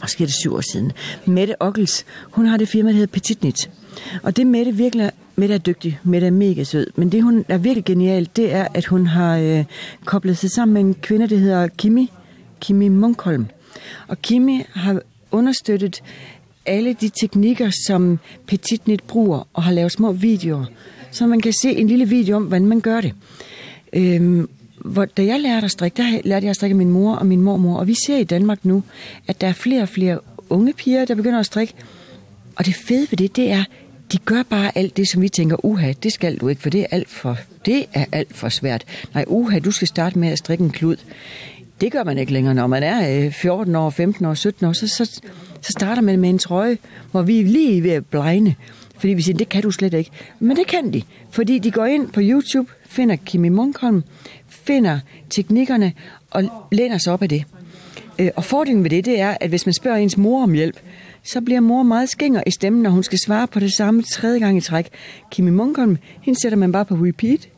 måske 0.02 0.24
er 0.24 0.28
det 0.28 0.36
syv 0.36 0.56
år 0.56 0.62
siden, 0.72 0.92
Mette 1.26 1.62
Ockels. 1.62 2.06
Hun 2.32 2.46
har 2.46 2.58
det 2.58 2.68
firma, 2.68 2.90
der 2.90 2.94
hedder 2.94 3.12
Petitnit. 3.12 3.70
Og 4.24 4.38
det 4.38 4.48
Mette 4.48 4.72
virkelig 4.72 5.12
Mette 5.36 5.56
er 5.56 5.60
dygtig, 5.60 6.00
Mette 6.04 6.28
er 6.28 6.32
mega 6.32 6.64
sød, 6.64 6.88
men 6.96 7.12
det 7.12 7.24
hun 7.24 7.46
er 7.48 7.58
virkelig 7.58 7.86
genialt, 7.86 8.36
det 8.36 8.54
er, 8.54 8.68
at 8.74 8.86
hun 8.86 9.08
har 9.08 9.38
øh, 9.38 9.64
koblet 10.06 10.38
sig 10.38 10.52
sammen 10.52 10.74
med 10.74 10.82
en 10.82 10.94
kvinde, 11.02 11.30
der 11.30 11.38
hedder 11.38 11.68
Kimi, 11.68 12.12
Kimi 12.62 12.88
Munkholm. 12.88 13.46
Og 14.08 14.22
Kimi 14.22 14.64
har 14.74 15.02
understøttet 15.32 16.04
alle 16.66 16.94
de 16.94 17.10
teknikker, 17.10 17.70
som 17.88 18.20
Petitnit 18.48 19.04
bruger 19.04 19.48
og 19.54 19.64
har 19.64 19.72
lavet 19.72 19.92
små 19.92 20.12
videoer 20.12 20.66
så 21.14 21.28
man 21.28 21.42
kan 21.42 21.54
se 21.62 21.72
en 21.72 21.88
lille 21.88 22.10
video 22.10 22.36
om, 22.36 22.44
hvordan 22.44 22.66
man 22.66 22.80
gør 22.80 23.02
det. 23.02 23.14
Øhm, 23.94 24.50
hvor, 24.86 25.06
da 25.06 25.26
jeg 25.26 25.40
lærte 25.40 25.66
at 25.66 25.72
strikke, 25.72 25.98
der 25.98 26.22
lærte 26.24 26.44
jeg 26.44 26.50
at 26.50 26.56
strikke 26.56 26.76
min 26.76 26.90
mor 26.90 27.16
og 27.16 27.26
min 27.26 27.42
mormor, 27.42 27.78
og 27.78 27.88
vi 27.88 27.96
ser 28.06 28.18
i 28.18 28.24
Danmark 28.24 28.66
nu, 28.66 28.84
at 29.28 29.42
der 29.42 29.48
er 29.48 29.54
flere 29.54 29.82
og 29.82 29.90
flere 29.90 30.20
unge 30.50 30.74
piger, 30.74 31.06
der 31.06 31.16
begynder 31.16 31.40
at 31.40 31.46
strikke. 31.46 31.74
Og 32.56 32.66
det 32.66 32.76
fede 32.76 33.08
ved 33.12 33.18
det, 33.18 33.36
det 33.36 33.52
er, 33.52 33.64
de 34.12 34.18
gør 34.18 34.44
bare 34.44 34.78
alt 34.78 34.98
det, 34.98 35.10
som 35.10 35.22
vi 35.22 35.30
tænker, 35.30 35.66
uha, 35.66 35.94
det 36.04 36.14
skal 36.14 36.38
du 36.38 36.48
ikke, 36.48 36.62
for 36.62 36.70
det 36.70 36.82
er 36.82 36.86
alt 36.92 37.10
for, 37.10 37.38
det 37.66 37.86
er 37.94 38.06
alt 38.12 38.36
for 38.36 38.50
svært. 38.50 38.84
Nej, 39.14 39.26
uha, 39.28 39.60
du 39.60 39.72
skal 39.72 39.88
starte 39.88 40.20
med 40.20 40.30
at 40.30 40.38
strikke 40.38 40.64
en 40.64 40.70
klud. 40.70 40.96
Det 41.82 41.92
gør 41.92 42.04
man 42.04 42.18
ikke 42.18 42.34
længere, 42.34 42.54
når 42.54 42.68
man 42.68 42.84
er 42.84 43.30
14 43.30 43.76
år, 43.76 43.90
15 43.90 44.26
år, 44.26 44.34
17 44.34 44.68
år, 44.68 44.74
så, 44.74 44.88
så, 44.88 45.06
så 45.62 45.72
starter 45.78 46.02
man 46.02 46.20
med 46.20 46.30
en 46.30 46.40
trøje, 46.40 46.78
hvor 47.12 47.22
vi 47.22 47.40
er 47.40 47.44
lige 47.44 47.84
ved 47.84 47.92
at 47.92 48.06
blegne. 48.06 48.56
Fordi 49.04 49.14
vi 49.14 49.22
siger, 49.22 49.38
det 49.38 49.50
kan 49.50 49.62
du 49.62 49.72
slet 49.72 49.94
ikke. 49.94 50.12
Men 50.40 50.58
det 50.58 50.68
kan 50.68 50.94
de, 50.94 51.02
fordi 51.32 51.60
de 51.60 51.72
går 51.72 51.86
ind 51.86 52.08
på 52.08 52.20
YouTube, 52.24 52.72
finder 52.86 53.16
Kimi 53.16 53.50
Munkholm, 53.50 54.04
finder 54.48 55.00
teknikkerne 55.30 55.94
og 56.30 56.44
læner 56.72 56.98
sig 56.98 57.14
op 57.14 57.22
af 57.22 57.30
det. 57.30 57.44
Og 58.36 58.44
fordelen 58.44 58.84
ved 58.84 58.90
det, 58.90 59.06
det 59.06 59.20
er, 59.20 59.38
at 59.42 59.50
hvis 59.50 59.66
man 59.66 59.74
spørger 59.74 59.98
ens 59.98 60.18
mor 60.18 60.44
om 60.44 60.54
hjælp, 60.54 60.80
så 61.24 61.42
bliver 61.42 61.60
mor 61.60 61.84
meget 61.84 62.10
skænger 62.10 62.44
i 62.48 62.52
stemmen, 62.52 62.82
når 62.82 62.90
hun 62.90 63.04
skal 63.04 63.20
svare 63.26 63.48
på 63.48 63.60
det 63.60 63.74
samme 63.74 64.04
tredje 64.04 64.40
gang 64.40 64.58
i 64.58 64.62
træk. 64.62 64.88
Kimi 65.32 65.52
Munkholm, 65.52 65.98
hende 66.22 66.42
sætter 66.42 66.58
man 66.58 66.72
bare 66.72 66.86
på 66.86 66.96
repeat, 66.96 67.50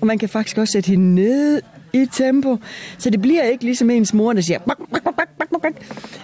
og 0.00 0.06
man 0.06 0.18
kan 0.18 0.28
faktisk 0.28 0.58
også 0.58 0.72
sætte 0.72 0.88
hende 0.88 1.14
ned 1.14 1.62
i 1.92 2.06
tempo, 2.12 2.56
så 2.98 3.10
det 3.10 3.22
bliver 3.22 3.42
ikke 3.42 3.64
ligesom 3.64 3.90
ens 3.90 4.14
mor, 4.14 4.32
der 4.32 4.40
siger 4.40 4.58
bak, 4.58 4.78
bak, 4.92 5.02
bak, 5.04 5.14
bak, 5.16 5.28
bak, 5.38 5.62
bak. 5.62 5.72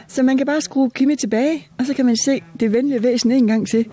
Så 0.09 0.23
man 0.23 0.37
kan 0.37 0.47
bare 0.47 0.61
skrue 0.61 0.91
Kimi 0.91 1.17
tilbage, 1.17 1.67
og 1.79 1.87
så 1.87 1.95
kan 1.95 2.07
man 2.07 2.17
se 2.17 2.43
det 2.61 2.73
venlige 2.73 3.03
væsen 3.03 3.31
en 3.31 3.47
gang 3.47 3.69
til 3.69 3.87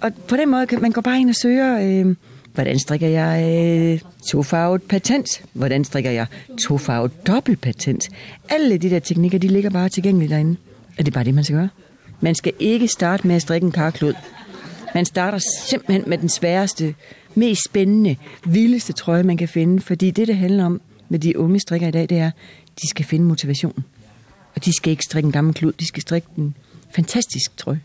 og 0.00 0.12
på 0.28 0.36
den 0.36 0.50
måde 0.50 0.66
kan 0.66 0.82
man 0.82 0.92
gå 0.92 1.00
bare 1.00 1.20
ind 1.20 1.28
og 1.28 1.34
søge, 1.34 1.84
øh, 1.84 2.16
hvordan 2.54 2.78
strikker 2.78 3.08
jeg 3.08 3.44
øh, 3.44 4.00
tofarvet 4.30 4.82
patent? 4.82 5.42
Hvordan 5.52 5.84
strikker 5.84 6.10
jeg 6.10 6.26
tofarvet 6.66 7.26
dobbeltpatent? 7.26 8.08
Alle 8.48 8.78
de 8.78 8.90
der 8.90 8.98
teknikker, 8.98 9.38
de 9.38 9.48
ligger 9.48 9.70
bare 9.70 9.88
tilgængelige 9.88 10.30
derinde. 10.30 10.56
Og 10.98 10.98
det 10.98 11.08
er 11.08 11.12
bare 11.12 11.24
det, 11.24 11.34
man 11.34 11.44
skal 11.44 11.56
gøre. 11.56 11.68
Man 12.20 12.34
skal 12.34 12.52
ikke 12.58 12.88
starte 12.88 13.26
med 13.26 13.36
at 13.36 13.42
strikke 13.42 13.64
en 13.64 13.72
karklod. 13.72 14.14
Man 14.94 15.04
starter 15.04 15.38
simpelthen 15.68 16.04
med 16.06 16.18
den 16.18 16.28
sværeste, 16.28 16.94
mest 17.34 17.64
spændende, 17.64 18.16
vildeste 18.44 18.92
trøje, 18.92 19.22
man 19.22 19.36
kan 19.36 19.48
finde. 19.48 19.80
Fordi 19.80 20.10
det, 20.10 20.28
det 20.28 20.36
handler 20.36 20.64
om 20.64 20.80
med 21.08 21.18
de 21.18 21.38
unge 21.38 21.60
strikker 21.60 21.88
i 21.88 21.90
dag, 21.90 22.08
det 22.08 22.18
er, 22.18 22.30
de 22.82 22.88
skal 22.88 23.04
finde 23.04 23.24
motivation. 23.24 23.84
Og 24.54 24.64
de 24.64 24.76
skal 24.76 24.90
ikke 24.90 25.04
strikke 25.04 25.26
en 25.26 25.32
gammel 25.32 25.54
klud, 25.54 25.72
de 25.72 25.86
skal 25.86 26.02
strikke 26.02 26.28
en 26.38 26.54
fantastisk 26.94 27.56
trøje. 27.56 27.80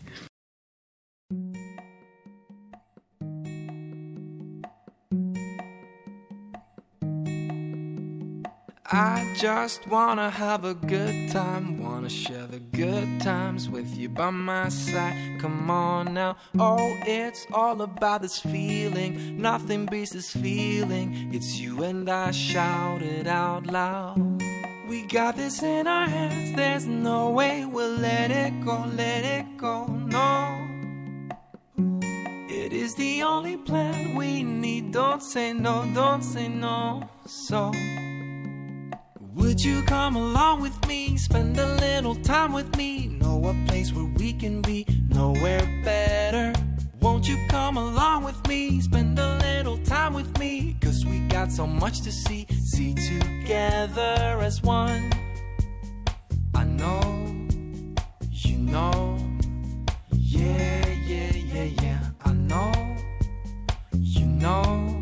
I 8.92 9.34
just 9.34 9.88
wanna 9.88 10.30
have 10.30 10.64
a 10.64 10.74
good 10.74 11.30
time 11.30 11.82
Wanna 11.82 12.08
share 12.08 12.46
the 12.46 12.60
good 12.60 13.20
times 13.20 13.68
with 13.68 13.96
you 13.96 14.08
by 14.08 14.30
my 14.30 14.68
side. 14.68 15.40
Come 15.40 15.70
on 15.70 16.14
now. 16.14 16.36
Oh, 16.58 16.96
it's 17.06 17.46
all 17.52 17.82
about 17.82 18.22
this 18.22 18.38
feeling. 18.38 19.40
Nothing 19.40 19.86
beats 19.86 20.12
this 20.12 20.30
feeling. 20.30 21.34
It's 21.34 21.58
you 21.58 21.82
and 21.82 22.08
I 22.08 22.30
shout 22.30 23.02
it 23.02 23.26
out 23.26 23.66
loud. 23.66 24.42
We 24.88 25.02
got 25.02 25.36
this 25.36 25.62
in 25.62 25.86
our 25.86 26.06
hands. 26.06 26.54
There's 26.54 26.86
no 26.86 27.30
way 27.30 27.64
we'll 27.64 27.96
let 27.96 28.30
it 28.30 28.64
go 28.64 28.84
Let 28.94 29.24
it 29.24 29.56
go, 29.56 29.86
no. 29.86 30.68
It 32.48 32.72
is 32.72 32.94
the 32.94 33.22
only 33.22 33.56
plan. 33.56 34.14
We 34.14 34.42
need 34.42 34.92
Don't 34.92 35.22
say 35.22 35.52
no, 35.52 35.90
don't 35.92 36.22
say 36.22 36.48
no. 36.48 37.08
So 37.26 37.72
Would 39.36 39.62
you 39.62 39.82
come 39.82 40.16
along 40.16 40.62
with 40.62 40.76
me? 40.88 41.18
Spend 41.18 41.58
a 41.58 41.66
little 41.76 42.14
time 42.14 42.54
with 42.54 42.74
me? 42.74 43.18
Know 43.20 43.44
a 43.44 43.54
place 43.68 43.92
where 43.92 44.10
we 44.16 44.32
can 44.32 44.62
be 44.62 44.86
nowhere 45.10 45.60
better. 45.84 46.54
Won't 47.02 47.28
you 47.28 47.36
come 47.48 47.76
along 47.76 48.24
with 48.24 48.40
me? 48.48 48.80
Spend 48.80 49.18
a 49.18 49.36
little 49.36 49.76
time 49.84 50.14
with 50.14 50.38
me. 50.38 50.76
Cuz 50.80 51.04
we 51.04 51.18
got 51.28 51.52
so 51.52 51.66
much 51.66 52.00
to 52.00 52.10
see 52.10 52.46
see 52.64 52.94
together 52.94 54.40
as 54.40 54.62
one. 54.62 55.12
I 56.54 56.64
know 56.64 57.02
you 58.30 58.56
know. 58.56 59.18
Yeah 60.12 60.88
yeah 61.12 61.32
yeah 61.52 61.68
yeah. 61.82 62.00
I 62.24 62.32
know 62.32 62.72
you 63.92 64.24
know. 64.24 64.95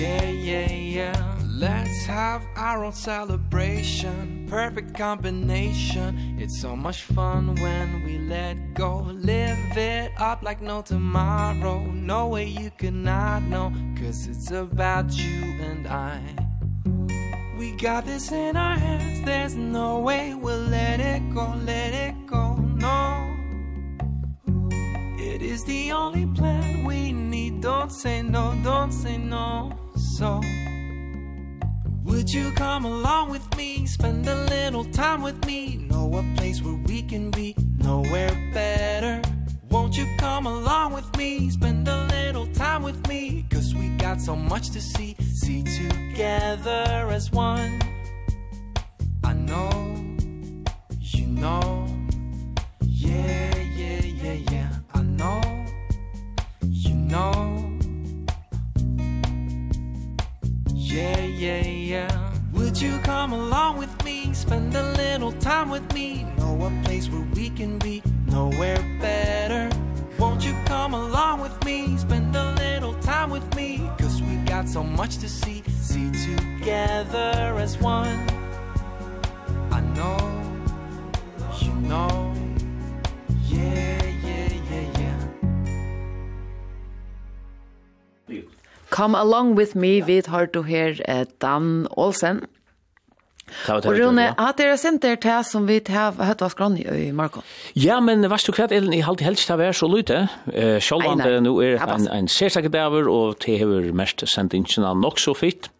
Yeah, 0.00 0.30
yeah, 0.30 0.72
yeah. 0.72 1.36
Let's 1.46 2.06
have 2.06 2.42
our 2.56 2.86
own 2.86 2.92
celebration. 2.94 4.46
Perfect 4.48 4.96
combination. 4.96 6.38
It's 6.38 6.58
so 6.58 6.74
much 6.74 7.02
fun 7.02 7.54
when 7.56 8.02
we 8.06 8.16
let 8.16 8.72
go. 8.72 9.00
Live 9.12 9.76
it 9.76 10.12
up 10.16 10.42
like 10.42 10.62
no 10.62 10.80
tomorrow. 10.80 11.84
No 11.84 12.28
way 12.28 12.46
you 12.46 12.70
cannot 12.78 13.42
know 13.42 13.74
Cause 13.94 14.26
it's 14.26 14.50
about 14.50 15.12
you 15.12 15.42
and 15.60 15.86
I. 15.86 16.18
We 17.58 17.72
got 17.72 18.06
this 18.06 18.32
in 18.32 18.56
our 18.56 18.78
hands. 18.78 19.22
There's 19.26 19.54
no 19.54 19.98
way 19.98 20.32
we'll 20.34 20.64
let 20.64 20.98
it 21.00 21.20
go 21.34 21.52
Let 21.62 21.92
it 21.92 22.14
go, 22.26 22.54
no. 22.56 23.36
It 25.18 25.42
is 25.42 25.62
the 25.66 25.92
only 25.92 26.24
plan. 26.24 26.86
We 26.86 27.12
need 27.12 27.60
Don't 27.60 27.92
say 27.92 28.22
no, 28.22 28.58
don't 28.64 28.92
say 28.92 29.18
no. 29.18 29.76
So 30.00 30.40
Would 32.04 32.32
you 32.32 32.50
come 32.52 32.86
along 32.86 33.30
with 33.30 33.46
me? 33.56 33.86
Spend 33.86 34.26
a 34.26 34.34
little 34.46 34.84
time 34.84 35.20
with 35.20 35.44
me? 35.44 35.76
Know 35.76 36.06
a 36.16 36.36
place 36.36 36.62
where 36.62 36.78
we 36.86 37.02
can 37.02 37.30
be 37.30 37.54
Nowhere 37.78 38.32
better. 38.54 39.20
Won't 39.70 39.98
you 39.98 40.06
come 40.18 40.46
along 40.46 40.94
with 40.94 41.14
me? 41.18 41.50
Spend 41.50 41.86
a 41.86 42.06
little 42.06 42.46
time 42.54 42.82
with 42.82 43.06
me 43.08 43.44
Cause 43.50 43.74
we 43.74 43.90
got 43.90 44.20
so 44.22 44.34
much 44.34 44.70
to 44.70 44.80
see. 44.80 45.16
See 45.20 45.62
together 45.62 47.08
as 47.10 47.30
one. 47.30 47.78
I 49.22 49.34
know 49.34 49.70
You 50.98 51.26
know. 51.26 51.86
Yeah, 52.86 53.58
yeah, 53.58 54.02
yeah, 54.02 54.38
yeah. 54.50 54.70
I 54.94 55.02
know 55.02 55.40
You 56.62 56.94
know. 56.94 57.69
Yeah, 60.90 61.20
yeah, 61.20 61.66
yeah. 61.66 62.32
Would 62.52 62.80
you 62.80 62.98
come 62.98 63.32
along 63.32 63.78
with 63.78 64.04
me? 64.04 64.34
Spend 64.34 64.74
a 64.74 64.82
little 64.94 65.32
time 65.32 65.70
with 65.70 65.94
me. 65.94 66.26
Know 66.38 66.64
a 66.64 66.84
place 66.84 67.08
where 67.08 67.26
we 67.34 67.50
can 67.50 67.78
be 67.78 68.02
Nowhere 68.26 68.78
better. 69.00 69.68
Won't 70.18 70.44
you 70.44 70.54
come 70.64 70.94
along 70.94 71.40
with 71.40 71.64
me? 71.64 71.96
Spend 71.96 72.34
a 72.36 72.52
little 72.52 72.94
time 72.94 73.30
with 73.30 73.54
me. 73.56 73.88
Cause 73.98 74.22
we 74.22 74.36
got 74.46 74.68
so 74.68 74.82
much 74.84 75.18
to 75.18 75.28
see 75.28 75.62
See 75.80 76.10
together 76.12 77.56
as 77.58 77.76
one. 77.78 78.20
I 79.72 79.80
know 79.80 80.18
You 81.60 81.72
know. 81.74 82.34
Yeah. 83.48 83.99
Come 88.90 89.18
Along 89.18 89.54
With 89.56 89.76
Me, 89.76 90.00
vi 90.00 90.20
tar 90.22 90.46
du 90.46 90.62
her 90.62 91.00
eh, 91.08 91.24
Dan 91.40 91.86
Olsen. 91.96 92.42
Og 93.68 93.84
Rune, 93.84 94.28
at 94.38 94.58
dere 94.60 94.76
sendt 94.78 95.02
dere 95.02 95.18
til 95.18 95.42
som 95.46 95.66
vi 95.66 95.80
har 95.90 96.14
hørt 96.14 96.42
av 96.42 96.52
skrann 96.52 96.76
i 96.78 97.10
Marko. 97.10 97.42
Ja, 97.74 97.98
men 98.00 98.22
vars 98.30 98.46
du 98.46 98.52
kvart, 98.54 98.72
Ellen, 98.72 98.94
jeg 98.94 99.06
halte 99.06 99.26
helst 99.26 99.48
til 99.48 99.56
å 99.56 99.60
være 99.60 99.74
så 99.74 99.88
lute. 99.90 100.20
Eh, 100.52 100.78
Sjålvand, 100.78 101.18
om 101.18 101.26
det 101.26 101.42
nå 101.46 101.56
er 101.66 101.82
en, 101.82 102.06
en 102.14 102.30
sersakedaver, 102.30 103.10
og 103.10 103.40
det 103.44 103.58
har 103.62 103.90
mest 103.96 104.22
sendt 104.30 104.54
inn 104.54 104.66
nok 105.02 105.18
så 105.18 105.34
fitt. 105.34 105.70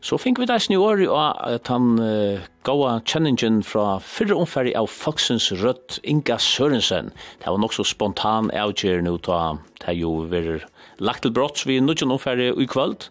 Så 0.00 0.16
fink 0.16 0.38
vi 0.40 0.46
det 0.48 0.62
i 0.72 0.78
år 0.80 1.02
at 1.12 1.68
han 1.68 1.98
uh, 2.00 2.40
gaua 2.64 3.02
kjenningen 3.04 3.60
fra 3.60 3.98
fyrre 4.00 4.38
omferdig 4.40 4.72
av 4.78 4.88
Foxens 4.88 5.50
Rødt 5.60 5.98
Inga 6.08 6.38
Sørensen. 6.40 7.12
Det 7.42 7.50
var 7.52 7.60
nok 7.60 7.76
så 7.76 7.84
spontan 7.84 8.48
avgjør 8.56 9.04
nå, 9.04 9.18
da 9.28 9.58
det 9.84 9.98
jo 10.00 10.22
verer 10.30 10.64
lagt 11.00 11.24
til 11.26 11.34
brotts 11.34 11.66
vi 11.68 11.80
nudgen 11.82 12.12
omfærre 12.12 12.52
i 12.52 12.66
kvöld, 12.70 13.08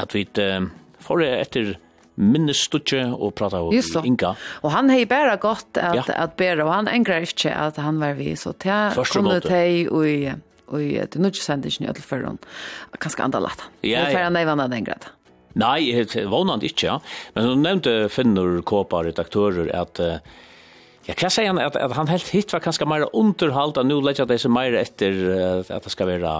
at 0.00 0.16
vi 0.16 0.26
uh, 0.40 0.68
får 1.04 1.24
etter 1.28 1.76
minnestutje 2.16 3.02
og 3.12 3.34
prata 3.36 3.60
om 3.60 3.74
Just 3.74 3.96
Inga. 4.00 4.32
Og 4.64 4.72
han 4.72 4.90
hei 4.92 5.04
bæra 5.08 5.36
godt 5.40 5.76
at, 5.76 6.00
ja. 6.00 6.04
at 6.24 6.36
bæra, 6.40 6.64
og 6.64 6.72
han 6.72 6.88
engrar 6.88 7.26
ikke 7.26 7.52
at 7.52 7.76
han 7.80 8.00
var 8.00 8.16
vi, 8.16 8.32
så 8.40 8.54
tja 8.56 8.88
kom 8.96 9.28
ut 9.28 9.48
hei 9.52 9.86
og 9.86 10.04
i 10.08 10.18
og 10.66 10.82
i 10.82 10.96
det 10.98 11.20
nudge 11.22 11.44
sendingen 11.44 11.84
i 11.84 11.90
Ødelføren, 11.92 12.40
kanskje 12.98 13.22
andre 13.22 13.38
lett. 13.44 13.60
Ja, 13.84 13.86
ja. 13.86 14.00
Det 14.00 14.08
er 14.08 14.16
ferdig 14.18 14.32
nevnt 14.48 14.74
enn 14.74 14.88
greit. 14.88 15.06
Nei, 15.56 15.76
jeg 15.86 16.26
vånand 16.28 16.66
ikke, 16.66 16.88
ja. 16.88 16.96
Men 17.36 17.46
hun 17.46 17.62
nevnte 17.62 17.92
Finnur 18.10 18.58
Kåpa, 18.66 19.04
redaktører, 19.06 19.70
at 19.70 20.02
Ja, 21.06 21.14
hva 21.14 21.28
sier 21.30 21.52
han? 21.52 21.60
At, 21.62 21.76
at 21.78 21.92
han 21.94 22.10
helt 22.10 22.32
hit 22.34 22.50
var 22.50 22.64
kanskje 22.64 22.88
mer 22.90 23.04
underhalt, 23.14 23.78
og 23.78 23.86
nå 23.86 24.00
legger 24.02 24.26
det 24.26 24.40
seg 24.42 24.50
mer 24.50 24.74
etter 24.74 25.20
at 25.70 25.86
det 25.86 25.92
skal 25.94 26.10
være 26.10 26.32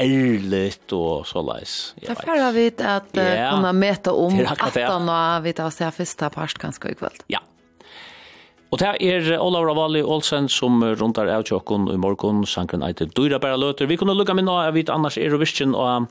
ærligt 0.00 0.92
og 0.96 1.26
så 1.28 1.42
leis. 1.44 1.94
Det 2.00 2.10
er 2.14 2.20
færre 2.20 2.50
vidt 2.54 2.80
at 2.80 3.08
yeah. 3.16 3.50
kunne 3.52 3.72
møte 3.76 4.12
om 4.12 4.38
18 4.40 5.08
og 5.08 5.44
vidt 5.44 5.62
av 5.62 5.72
seg 5.74 5.94
første 5.96 6.30
parst 6.34 6.60
ganske 6.62 6.92
i 6.92 6.98
kveld. 6.98 7.24
Ja. 7.32 7.42
Og 8.72 8.80
det 8.80 8.88
er 9.04 9.26
Olav 9.36 9.66
Ravali 9.68 10.00
Olsen 10.00 10.46
som 10.48 10.80
rundar 10.80 11.28
av 11.28 11.44
tjokken 11.44 11.90
i 11.92 11.98
morgen, 12.00 12.40
sankren 12.48 12.80
eiter 12.86 13.10
Dyra 13.12 13.36
Bæra 13.42 13.58
Løter. 13.60 13.84
Vi 13.90 13.98
kunne 14.00 14.16
lukka 14.16 14.32
minna 14.32 14.62
av 14.62 14.78
vet 14.78 14.88
annars 14.88 15.18
er 15.20 15.28
Eurovision 15.28 15.74
og 15.76 16.08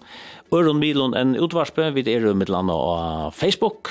Øron 0.54 0.78
Milon 0.78 1.18
en 1.18 1.34
utvarspe, 1.42 1.90
vi 1.96 2.06
er 2.06 2.28
jo 2.28 2.36
mitt 2.38 2.54
landa 2.54 2.78
og 2.78 3.34
Facebook. 3.34 3.90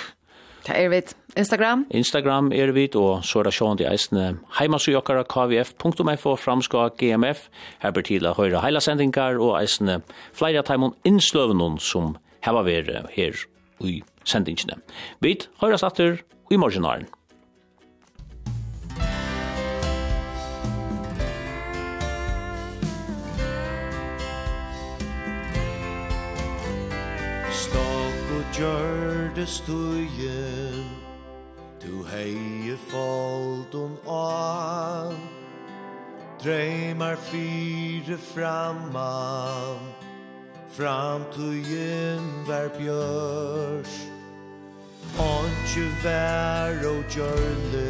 Det 0.68 0.76
er 0.76 0.92
vidt. 0.92 1.16
Instagram? 1.36 1.86
Instagram 1.90 2.52
er 2.52 2.72
vi, 2.72 2.88
og 2.94 3.24
så 3.24 3.40
er 3.40 3.48
det 3.48 3.54
sjående 3.54 3.86
eisene 3.90 4.38
heimasugjokkara 4.58 5.24
kvf.fo 5.30 6.34
framska 6.36 6.88
gmf. 6.98 7.46
Her 7.82 7.94
blir 7.94 8.06
til 8.06 8.26
å 8.26 8.34
høre 8.38 8.62
heila 8.64 8.82
sendingar 8.82 9.38
og 9.38 9.56
eisene 9.60 10.00
flere 10.32 10.62
av 10.62 10.66
teimon 10.70 10.96
innsløvene 11.06 11.78
som 11.80 12.16
heva 12.44 12.64
vere 12.66 13.04
her 13.14 13.38
i 13.80 14.00
sendingene. 14.24 14.80
Vi 15.20 15.38
høyres 15.62 15.86
atter 15.86 16.20
i 16.50 16.58
morgenaren. 16.58 17.06
Stokk 27.60 28.34
og 28.34 28.58
gjør 28.58 29.30
det 29.36 29.48
Du 31.80 32.04
heie 32.04 32.76
foldun 32.90 33.96
an 34.06 35.16
Dreymar 36.42 37.16
fyre 37.16 38.18
framman. 38.18 39.80
Framtujen 40.76 42.20
var 42.46 42.68
bjørs 42.76 43.94
Ontje 45.18 45.86
vær 46.04 46.84
og 46.90 47.00
gjørle 47.16 47.88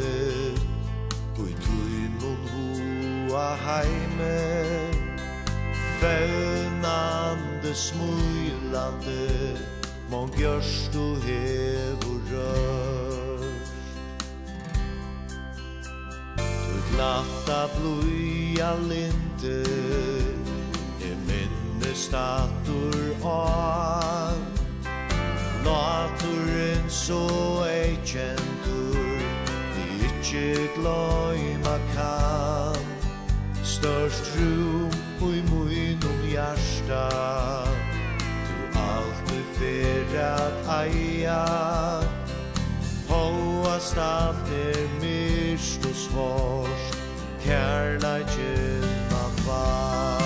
Ui 1.42 1.50
tuimun 1.66 2.46
hua 2.54 3.50
heime 3.64 4.38
Føvnande 5.98 7.74
smulande 7.74 9.20
Mon 10.10 10.30
gjørst 10.38 10.94
du 10.94 11.04
hevur 11.26 12.20
rør 12.32 12.99
Natta 16.96 17.68
bluja 17.76 18.74
linte 18.88 19.62
E 21.00 21.10
minne 21.26 21.94
statur 21.94 23.14
an 23.24 24.40
Naturen 25.64 26.84
så 26.88 27.64
ei 27.68 27.96
kjentur 28.04 29.20
Vi 29.74 30.06
ikkje 30.08 30.68
gløyma 30.76 31.76
kan. 31.94 32.84
Størst 33.62 34.32
rum 34.36 34.90
i 35.34 35.42
munum 35.50 36.20
hjarta 36.32 37.08
Du 38.48 38.78
alt 38.80 39.20
du 39.28 39.40
fer 39.58 40.16
at 40.24 40.72
eia. 40.80 41.44
Hoa 43.08 43.78
stater 43.80 44.88
mig 45.00 45.39
Kristus 45.60 46.08
vårst, 46.14 46.96
kærleikjen 47.44 49.12
av 49.12 49.44
var. 49.46 50.19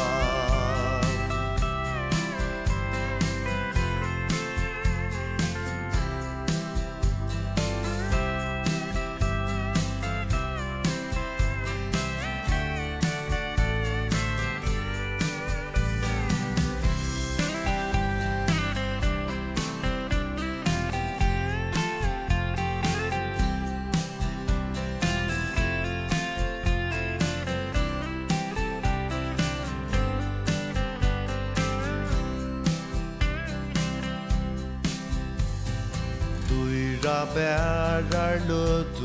bærar 37.35 38.39
løtu. 38.49 39.04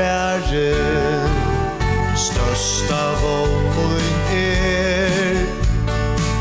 færen 0.00 1.30
Størsta 2.16 3.02
våpen 3.22 4.06
er 4.32 5.36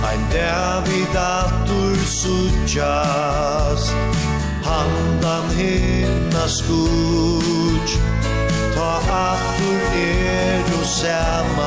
Ein 0.09 0.23
David 0.33 1.15
atur 1.15 1.97
suttjast 2.21 3.95
Handan 4.63 5.47
hinna 5.57 6.45
skutj 6.47 7.91
Ta 8.75 8.91
atur 9.27 9.81
er 10.03 10.63
og 10.79 10.85
saman 10.85 11.58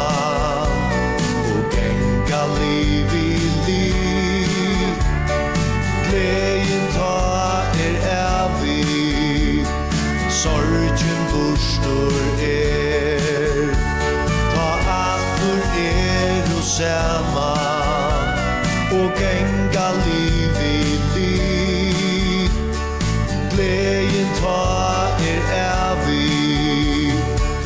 for 11.92 12.20
er. 12.42 13.68
Ta 14.52 14.68
atur 15.02 15.62
er 15.82 16.44
og 16.56 16.64
sama 16.76 17.52
Og 18.98 19.08
genga 19.20 19.88
liv 20.06 20.54
i 20.68 20.78
liv 21.16 22.50
Gleien 23.52 24.30
ta 24.40 24.62
er 25.32 25.42
evig 25.60 27.14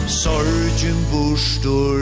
Sorgen 0.06 1.00
bostor 1.12 1.95